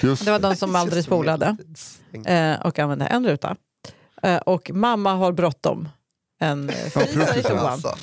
Just 0.03 0.25
det 0.25 0.31
var 0.31 0.39
de 0.39 0.57
som 0.57 0.77
aldrig 0.77 1.05
spolade 1.05 1.57
eh, 2.27 2.61
och 2.61 2.79
använde 2.79 3.07
en 3.07 3.27
ruta. 3.27 3.57
Eh, 4.23 4.37
och 4.37 4.71
mamma 4.75 5.15
har 5.15 5.33
bråttom. 5.33 5.89
En 6.41 6.69
fisa 6.69 7.37
i 7.37 7.43
toan. 7.43 7.59
Alltså. 7.59 7.97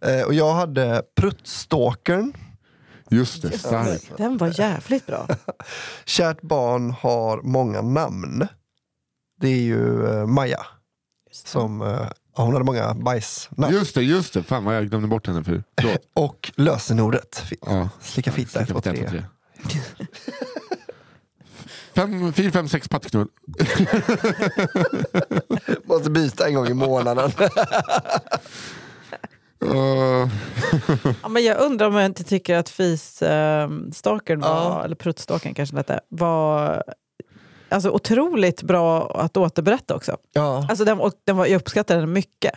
Eh, 0.00 0.22
och 0.22 0.34
jag 0.34 0.52
hade 0.54 1.02
Pruttstalkern. 1.16 2.32
Just 3.10 3.42
det, 3.42 3.58
starkt. 3.58 4.12
Den 4.16 4.36
var 4.36 4.60
jävligt 4.60 5.06
bra. 5.06 5.28
Kärt 6.04 6.42
barn 6.42 6.90
har 6.90 7.42
många 7.42 7.82
namn. 7.82 8.46
Det 9.40 9.48
är 9.48 9.62
ju 9.62 10.06
eh, 10.06 10.26
Maja. 10.26 10.66
Som, 11.32 11.82
eh, 11.82 12.06
ja, 12.36 12.42
hon 12.44 12.52
hade 12.52 12.64
många 12.64 12.94
bajsnamn. 12.94 13.74
Just 13.74 13.94
det, 13.94 14.02
just 14.02 14.34
det. 14.34 14.42
Fan 14.42 14.64
vad 14.64 14.76
jag 14.76 14.88
glömde 14.88 15.08
bort 15.08 15.26
henne 15.26 15.44
för. 15.44 15.62
Och 16.14 16.52
lösenordet. 16.56 17.42
Ja. 17.66 17.88
Slicka 18.00 18.32
fitta, 18.32 18.60
ett, 18.60 18.68
två, 18.68 18.78
Ett, 18.78 18.84
två, 18.84 18.90
tre. 18.92 19.08
tre. 19.08 19.22
Fem, 21.94 22.32
fyra, 22.32 22.52
fem, 22.52 22.68
sex 22.68 22.88
pattknull. 22.88 23.28
Måste 25.84 26.10
byta 26.10 26.48
en 26.48 26.54
gång 26.54 26.66
i 26.66 26.74
månaden. 26.74 27.30
Uh, 29.64 30.28
Ja, 31.22 31.28
men 31.28 31.44
jag 31.44 31.60
undrar 31.60 31.86
om 31.86 31.94
jag 31.94 32.06
inte 32.06 32.24
tycker 32.24 32.56
att 32.56 32.68
fis-stalkern, 32.68 34.40
var, 34.40 34.48
Ja. 34.48 34.84
eller 34.84 34.96
pruttstalkern 34.96 35.54
kanske 35.54 35.76
det 35.76 36.00
var 36.08 36.82
alltså, 37.72 37.90
otroligt 37.90 38.62
bra 38.62 39.10
att 39.20 39.36
återberätta 39.36 39.94
också. 39.94 40.16
ja. 40.32 40.66
Alltså, 40.68 40.84
den, 40.84 41.00
och 41.00 41.12
den 41.24 41.36
var, 41.36 41.46
jag 41.46 41.56
uppskattade 41.56 42.00
den 42.00 42.12
mycket. 42.12 42.52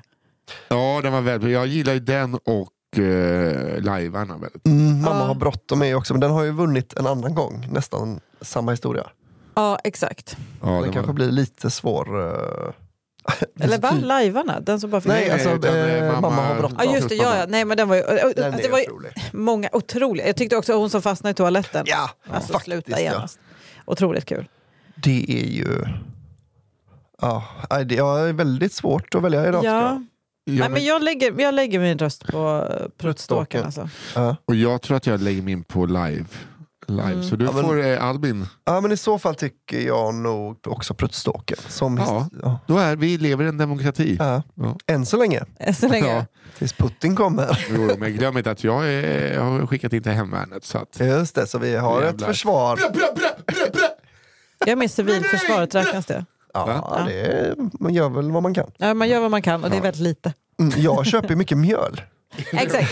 ja, 0.67 0.99
den 1.03 1.13
var 1.13 1.21
väldigt 1.21 1.51
Jag 1.51 1.67
gillar 1.67 1.93
ju 1.93 1.99
den 1.99 2.35
och 2.35 2.69
uh, 2.99 3.81
lajvarna 3.81 4.37
väldigt. 4.37 4.65
Mm, 4.67 5.01
mamma 5.01 5.19
Ja. 5.19 5.25
har 5.25 5.35
bråttom 5.35 5.81
är 5.81 5.95
också, 5.95 6.13
men 6.13 6.21
den 6.21 6.31
har 6.31 6.43
ju 6.43 6.51
vunnit 6.51 6.93
en 6.93 7.07
annan 7.07 7.35
gång. 7.35 7.67
Nästan 7.71 8.19
samma 8.41 8.71
historia. 8.71 9.07
Ja, 9.55 9.79
exakt. 9.83 10.37
Ja, 10.61 10.67
Den 10.67 10.81
den 10.81 10.91
kanske 10.91 11.07
var, 11.07 11.13
blir 11.13 11.31
lite 11.31 11.69
svår. 11.69 12.27
eh, 12.27 12.71
Eller 13.59 13.77
va? 13.77 13.91
Lajvarna? 14.01 14.59
Den 14.59 14.79
som 14.79 14.89
bara 14.89 15.01
fick... 15.01 15.11
Nej, 15.11 15.31
alltså 15.31 15.49
utan, 15.49 15.75
eh, 15.75 15.93
eh, 15.95 16.13
mamma, 16.13 16.29
mamma- 16.29 16.41
har 16.47 16.55
bråttom. 16.55 16.77
Ja 16.83 16.95
just 16.95 17.09
det, 17.09 17.15
ja, 17.15 17.37
ja. 17.37 17.45
Nej, 17.47 17.65
men 17.65 17.77
den 17.77 17.87
var 17.89 17.95
ju, 17.95 18.01
Den 18.01 18.19
alltså, 18.25 18.61
det 18.61 18.69
var 18.71 18.79
ju 18.79 18.85
otrolig. 18.85 19.11
många 19.33 19.69
otroliga. 19.73 20.27
Jag 20.27 20.35
tyckte 20.35 20.57
också 20.57 20.73
hon 20.73 20.89
som 20.89 21.01
fastnade 21.01 21.31
i 21.31 21.33
toaletten. 21.33 21.85
Ja, 21.87 22.09
alltså 22.29 22.53
faktiskt. 22.53 22.65
sluta 22.65 22.91
Ja. 22.91 22.99
genast. 22.99 23.39
Otroligt 23.85 24.25
kul. 24.25 24.47
Det 24.95 25.25
är 25.29 25.47
ju... 25.47 25.85
Ja, 27.21 27.43
nej, 27.69 27.85
det 27.85 27.97
är 27.97 28.33
väldigt 28.33 28.73
svårt 28.73 29.15
att 29.15 29.21
välja 29.21 29.47
idag. 29.47 29.65
Ja. 29.65 30.01
Ja. 30.47 30.53
Nej, 30.59 30.69
men 30.69 30.83
jag, 30.85 31.03
lägger, 31.03 31.41
jag 31.41 31.53
lägger 31.53 31.79
min 31.79 31.97
röst 31.97 32.27
på 32.27 32.67
pruttstalkern. 32.97 33.65
Alltså. 33.65 33.89
Ja. 34.15 34.35
Och 34.45 34.55
jag 34.55 34.81
tror 34.81 34.97
att 34.97 35.07
jag 35.07 35.21
lägger 35.21 35.41
min 35.41 35.63
på 35.63 35.85
live. 35.85 36.25
live. 36.87 37.03
Mm. 37.11 37.23
Så 37.23 37.35
du 37.35 37.45
Ja, 37.45 37.51
men- 37.51 37.63
får 37.63 37.85
eh, 37.85 38.03
Albin. 38.03 38.47
ja, 38.65 38.81
men 38.81 38.91
i 38.91 38.97
så 38.97 39.19
fall 39.19 39.35
tycker 39.35 39.79
jag 39.81 40.13
nog 40.15 40.67
också 40.67 40.93
Pruttstalken. 40.93 41.57
Som 41.67 41.97
Ja. 41.97 42.27
ja. 42.41 42.59
Då 42.67 42.77
är 42.77 42.95
vi 42.95 43.17
lever 43.17 43.45
i 43.45 43.47
en 43.47 43.57
demokrati. 43.57 44.15
Ja. 44.19 44.43
Ja. 44.55 44.77
Än 44.87 45.05
så 45.05 45.17
länge, 45.17 45.43
Så 45.75 45.87
länge. 45.87 46.15
Ja. 46.15 46.25
tills 46.57 46.73
Putin 46.73 47.15
kommer. 47.15 47.65
Jo, 47.75 47.89
men 47.97 48.13
glöm 48.13 48.37
inte 48.37 48.51
att 48.51 48.63
jag, 48.63 48.87
är, 48.93 49.33
jag 49.33 49.41
har 49.43 49.67
skickat 49.67 49.93
in 49.93 50.03
till 50.03 50.11
hemvärnet. 50.11 50.63
Så 50.63 50.77
att... 50.77 50.99
Just 50.99 51.35
det, 51.35 51.47
så 51.47 51.57
vi 51.59 51.75
har 51.75 51.99
ett 52.01 52.05
Jävlar. 52.05 52.27
försvar. 52.27 52.79
Jag 54.65 54.71
är 54.71 54.75
med 54.75 54.91
civilförsvaret, 54.91 55.75
räknas 55.75 56.05
det? 56.05 56.25
Ja, 56.53 57.03
det 57.07 57.13
är, 57.21 57.55
man 57.79 57.93
gör 57.93 58.09
väl 58.09 58.31
vad 58.31 58.43
man 58.43 58.53
kan. 58.53 58.71
Ja, 58.77 58.93
man 58.93 59.09
gör 59.09 59.19
vad 59.21 59.31
man 59.31 59.41
kan 59.41 59.63
och 59.63 59.69
det 59.69 59.77
är 59.77 59.81
väldigt 59.81 60.01
lite. 60.01 60.33
Mm, 60.59 60.73
jag 60.81 61.05
köper 61.05 61.29
ju 61.29 61.35
mycket 61.35 61.57
mjöl. 61.57 62.01
Exakt. 62.53 62.91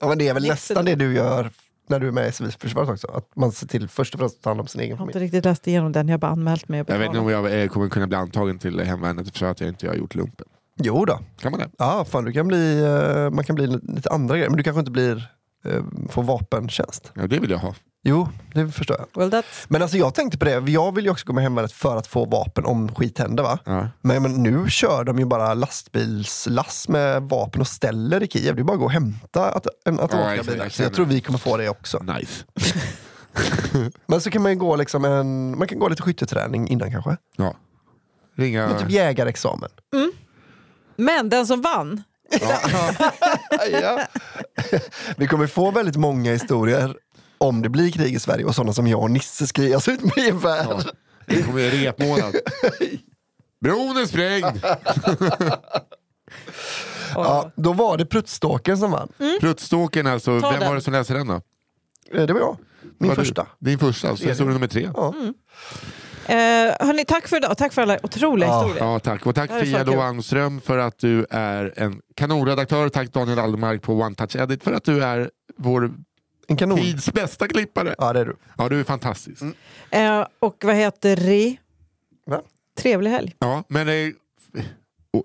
Ja, 0.00 0.08
men 0.08 0.18
det 0.18 0.28
är 0.28 0.34
väl 0.34 0.48
nästan 0.48 0.84
det 0.84 0.94
du 0.94 1.14
gör 1.14 1.50
när 1.88 2.00
du 2.00 2.08
är 2.08 2.12
med 2.12 2.28
i 2.28 2.32
civilförsvaret 2.32 2.88
också. 2.88 3.06
Att 3.06 3.36
man 3.36 3.52
ser 3.52 3.66
till 3.66 3.88
först 3.88 4.14
och 4.14 4.20
främst 4.20 4.36
att 4.36 4.42
ta 4.42 4.50
hand 4.50 4.60
om 4.60 4.66
sin 4.66 4.80
egen 4.80 4.90
Jag 4.90 4.96
har 4.96 5.04
inte 5.04 5.12
familj. 5.12 5.26
riktigt 5.26 5.44
läst 5.44 5.66
igenom 5.66 5.92
den, 5.92 6.08
jag 6.08 6.12
har 6.12 6.18
bara 6.18 6.30
anmält 6.30 6.68
mig. 6.68 6.84
Jag 6.88 6.98
vet 6.98 7.06
inte 7.06 7.18
om 7.18 7.28
jag 7.28 7.62
eh, 7.62 7.68
kommer 7.68 7.88
kunna 7.88 8.06
bli 8.06 8.16
antagen 8.16 8.58
till 8.58 8.80
hemvärnet 8.80 9.38
för 9.38 9.46
att 9.46 9.60
jag 9.60 9.68
inte 9.68 9.88
har 9.88 9.94
gjort 9.94 10.14
lumpen. 10.14 10.46
Jo 10.76 11.04
då. 11.04 11.18
Kan 11.40 11.50
man 11.50 11.60
det? 11.60 11.70
Ja, 11.78 12.04
fan, 12.04 12.24
du 12.24 12.32
kan 12.32 12.48
bli, 12.48 12.82
eh, 12.82 13.30
man 13.30 13.44
kan 13.44 13.56
bli 13.56 13.66
lite 13.82 14.10
andra 14.10 14.34
grejer. 14.36 14.50
Men 14.50 14.56
du 14.56 14.62
kanske 14.62 14.78
inte 14.80 14.90
blir, 14.90 15.30
eh, 15.64 15.82
får 16.08 16.22
vapentjänst. 16.22 17.12
Ja, 17.14 17.26
det 17.26 17.38
vill 17.38 17.50
jag 17.50 17.58
ha. 17.58 17.74
Jo, 18.02 18.28
det 18.54 18.68
förstår 18.68 18.96
jag. 18.98 19.30
Well. 19.30 19.42
Men 19.68 19.82
alltså 19.82 19.96
jag 19.96 20.14
tänkte 20.14 20.38
på 20.38 20.44
det, 20.44 20.70
jag 20.70 20.94
vill 20.94 21.04
ju 21.04 21.10
också 21.10 21.26
gå 21.26 21.32
med 21.32 21.44
hemvärnet 21.44 21.72
för 21.72 21.96
att 21.96 22.06
få 22.06 22.24
vapen 22.24 22.64
om 22.64 22.94
skit 22.94 23.18
händer 23.18 23.42
va? 23.42 23.58
Ja. 23.64 23.88
Men, 24.00 24.22
men 24.22 24.42
nu 24.42 24.70
kör 24.70 25.04
de 25.04 25.18
ju 25.18 25.24
bara 25.24 25.54
lastbilslass 25.54 26.88
med 26.88 27.22
vapen 27.22 27.60
och 27.60 27.66
ställer 27.66 28.22
i 28.22 28.28
Kiev. 28.28 28.56
Det 28.56 28.62
är 28.62 28.64
bara 28.64 28.72
att 28.72 28.78
gå 28.78 28.84
och 28.84 28.92
hämta 28.92 29.50
att, 29.50 29.66
en 29.84 29.96
Ja, 29.96 30.34
exakt, 30.34 30.58
jag 30.58 30.72
så 30.72 30.82
jag 30.82 30.94
tror 30.94 31.06
vi 31.06 31.20
kommer 31.20 31.38
få 31.38 31.56
det 31.56 31.68
också. 31.68 31.98
Nice. 31.98 32.44
Men 34.06 34.20
så 34.20 34.30
kan 34.30 34.42
man 34.42 34.52
ju 34.52 34.58
gå 34.58 34.76
liksom 34.76 35.04
en, 35.04 35.58
man 35.58 35.68
kan 35.68 35.78
gå 35.78 35.88
lite 35.88 36.02
skytteträning 36.02 36.68
innan 36.68 36.90
kanske. 36.92 37.16
Ja. 37.36 37.54
Ringa... 38.36 38.68
Men 38.68 38.78
typ 38.78 38.90
jägarexamen. 38.90 39.70
Men 40.96 41.28
den 41.28 41.46
som 41.46 41.62
vann, 41.62 42.02
ja. 43.72 44.06
Vi 45.16 45.26
kommer 45.26 45.46
få 45.46 45.70
väldigt 45.70 45.96
många 45.96 46.32
historier 46.32 46.96
om 47.40 47.62
det 47.62 47.68
blir 47.68 47.90
krig 47.90 48.14
i 48.14 48.18
Sverige 48.18 48.44
och 48.44 48.54
sådana 48.54 48.72
som 48.72 48.86
jag 48.86 49.00
och 49.02 49.10
Nisse 49.10 49.46
skrivas 49.46 49.88
ut 49.88 50.02
med 50.02 50.24
gevär. 50.24 50.66
Ja. 50.68 50.80
Det 51.26 51.42
kommer 51.42 51.54
bli 51.54 51.86
repmånad. 51.86 52.34
Bron 53.60 53.96
är 53.96 54.06
sprängd! 54.06 54.64
Ja, 57.14 57.50
då 57.56 57.72
var 57.72 57.96
det 57.96 58.06
Pruttstalkern 58.06 58.76
som 58.76 58.90
vann. 58.90 59.08
Pruttstalkern 59.40 60.06
alltså, 60.06 60.40
Ta 60.40 60.50
vem 60.50 60.60
den. 60.60 60.68
var 60.68 60.74
det 60.74 60.80
som 60.80 60.92
läste 60.92 61.14
den 61.14 61.26
då? 61.26 61.34
Eh, 62.14 62.26
Det 62.26 62.32
var 62.32 62.40
jag. 62.40 62.56
Min 62.98 63.08
Var 63.08 63.16
du- 63.16 63.22
första. 63.24 63.46
Din 63.58 63.78
första, 63.78 64.08
alltså 64.08 64.28
historia 64.28 64.52
nummer 64.52 64.66
tre. 64.66 64.90
Ja. 64.94 65.14
eh, 66.26 66.36
hörni, 66.86 67.04
tack 67.04 67.28
för 67.28 67.36
idag. 67.36 67.58
Tack 67.58 67.72
för 67.72 67.82
alla 67.82 67.98
otroliga 68.02 68.48
Ja, 68.48 68.62
historier. 68.64 68.92
Ja, 68.92 68.98
tack. 68.98 69.26
Och 69.26 69.34
tack 69.34 69.50
Fia 69.50 69.76
fan 69.78 69.86
kul. 69.86 69.94
Lo 69.94 70.00
Almström 70.00 70.60
för 70.60 70.78
att 70.78 70.98
du 70.98 71.26
är 71.30 71.74
en 71.76 72.00
kanonredaktör. 72.16 72.88
Tack 72.88 73.12
Daniel 73.12 73.38
Aldermark 73.38 73.82
på 73.82 73.92
One 73.94 74.14
Touch 74.14 74.36
Edit 74.36 74.64
för 74.64 74.72
att 74.72 74.84
du 74.84 75.04
är 75.04 75.30
vår 75.58 75.90
En 76.50 76.56
kanon. 76.56 76.78
tids 76.78 77.12
bästa 77.12 77.48
klippare. 77.48 77.94
Ja, 77.98 78.12
det 78.12 78.20
är 78.20 78.24
du. 78.24 78.36
Ja, 78.58 78.68
du 78.68 78.80
är 78.80 78.84
fantastisk. 78.84 79.42
Eh, 79.90 80.26
och 80.38 80.56
vad 80.64 80.74
heter 80.76 81.16
det? 81.16 81.56
Va? 82.26 82.40
Trevlig 82.78 83.10
helg. 83.10 83.34
Ja, 83.38 83.64
men 83.68 83.88
eh, 83.88 83.94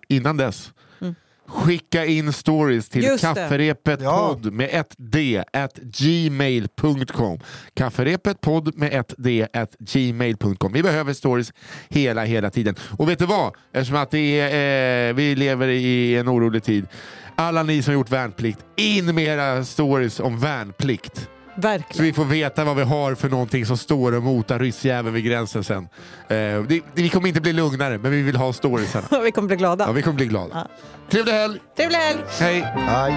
innan 0.09 0.37
dess. 0.37 0.71
Mm. 1.01 1.15
Skicka 1.47 2.05
in 2.05 2.33
stories 2.33 2.89
till 2.89 3.03
Just 3.03 3.23
det. 3.23 3.27
kafferepet 3.33 4.01
Ja. 4.01 4.27
podd 4.41 4.53
med 4.53 4.69
ett 4.71 4.93
d 4.97 5.43
at 5.53 5.75
gmail.com. 5.75 7.39
Kafferepet 7.73 8.41
podd 8.41 8.77
med 8.77 8.93
ett 8.93 9.13
d 9.17 9.47
at 9.53 9.75
gmail.com. 9.79 10.73
Vi 10.73 10.83
behöver 10.83 11.13
stories 11.13 11.53
hela, 11.89 12.23
hela 12.25 12.49
tiden. 12.49 12.75
Och 12.97 13.09
vet 13.09 13.19
du 13.19 13.25
vad? 13.25 13.55
Eftersom 13.73 13.95
att 13.97 14.11
det 14.11 14.39
är, 14.39 15.09
eh, 15.09 15.13
vi 15.15 15.35
lever 15.35 15.67
i 15.67 16.15
en 16.15 16.29
orolig 16.29 16.63
tid. 16.63 16.87
Alla 17.37 17.63
ni 17.63 17.81
som 17.81 17.93
gjort 17.93 18.09
värnplikt, 18.11 18.59
in 18.75 19.15
med 19.15 19.23
era 19.23 19.63
stories 19.65 20.19
om 20.19 20.39
värnplikt. 20.39 21.29
Så 21.55 21.61
Verkligen. 21.61 22.05
vi 22.05 22.13
får 22.13 22.25
veta 22.25 22.63
vad 22.63 22.75
vi 22.75 22.83
har 22.83 23.15
för 23.15 23.29
någonting 23.29 23.65
som 23.65 23.77
står 23.77 24.11
och 24.15 24.23
motar 24.23 24.59
ryssjäveln 24.59 25.13
vid 25.15 25.23
gränsen 25.25 25.63
sen. 25.63 25.87
Eh, 26.27 26.37
det, 26.37 26.81
vi 26.93 27.09
kommer 27.09 27.27
inte 27.27 27.41
bli 27.41 27.53
lugnare, 27.53 27.97
men 27.97 28.11
vi 28.11 28.21
vill 28.21 28.35
ha 28.35 28.53
storiesarna. 28.53 29.07
Vi 29.23 29.31
kommer 29.31 29.47
bli 29.47 29.57
glada. 29.57 29.85
Ja, 29.85 29.91
vi 29.91 30.01
kommer 30.01 30.15
bli 30.15 30.25
glada. 30.25 30.49
Ja. 30.53 30.67
Trevlig 31.09 31.33
helg! 31.33 31.59
Trevlig 31.77 31.97
helg! 31.97 32.19
Hej! 32.39 32.61
Hej. 32.75 33.13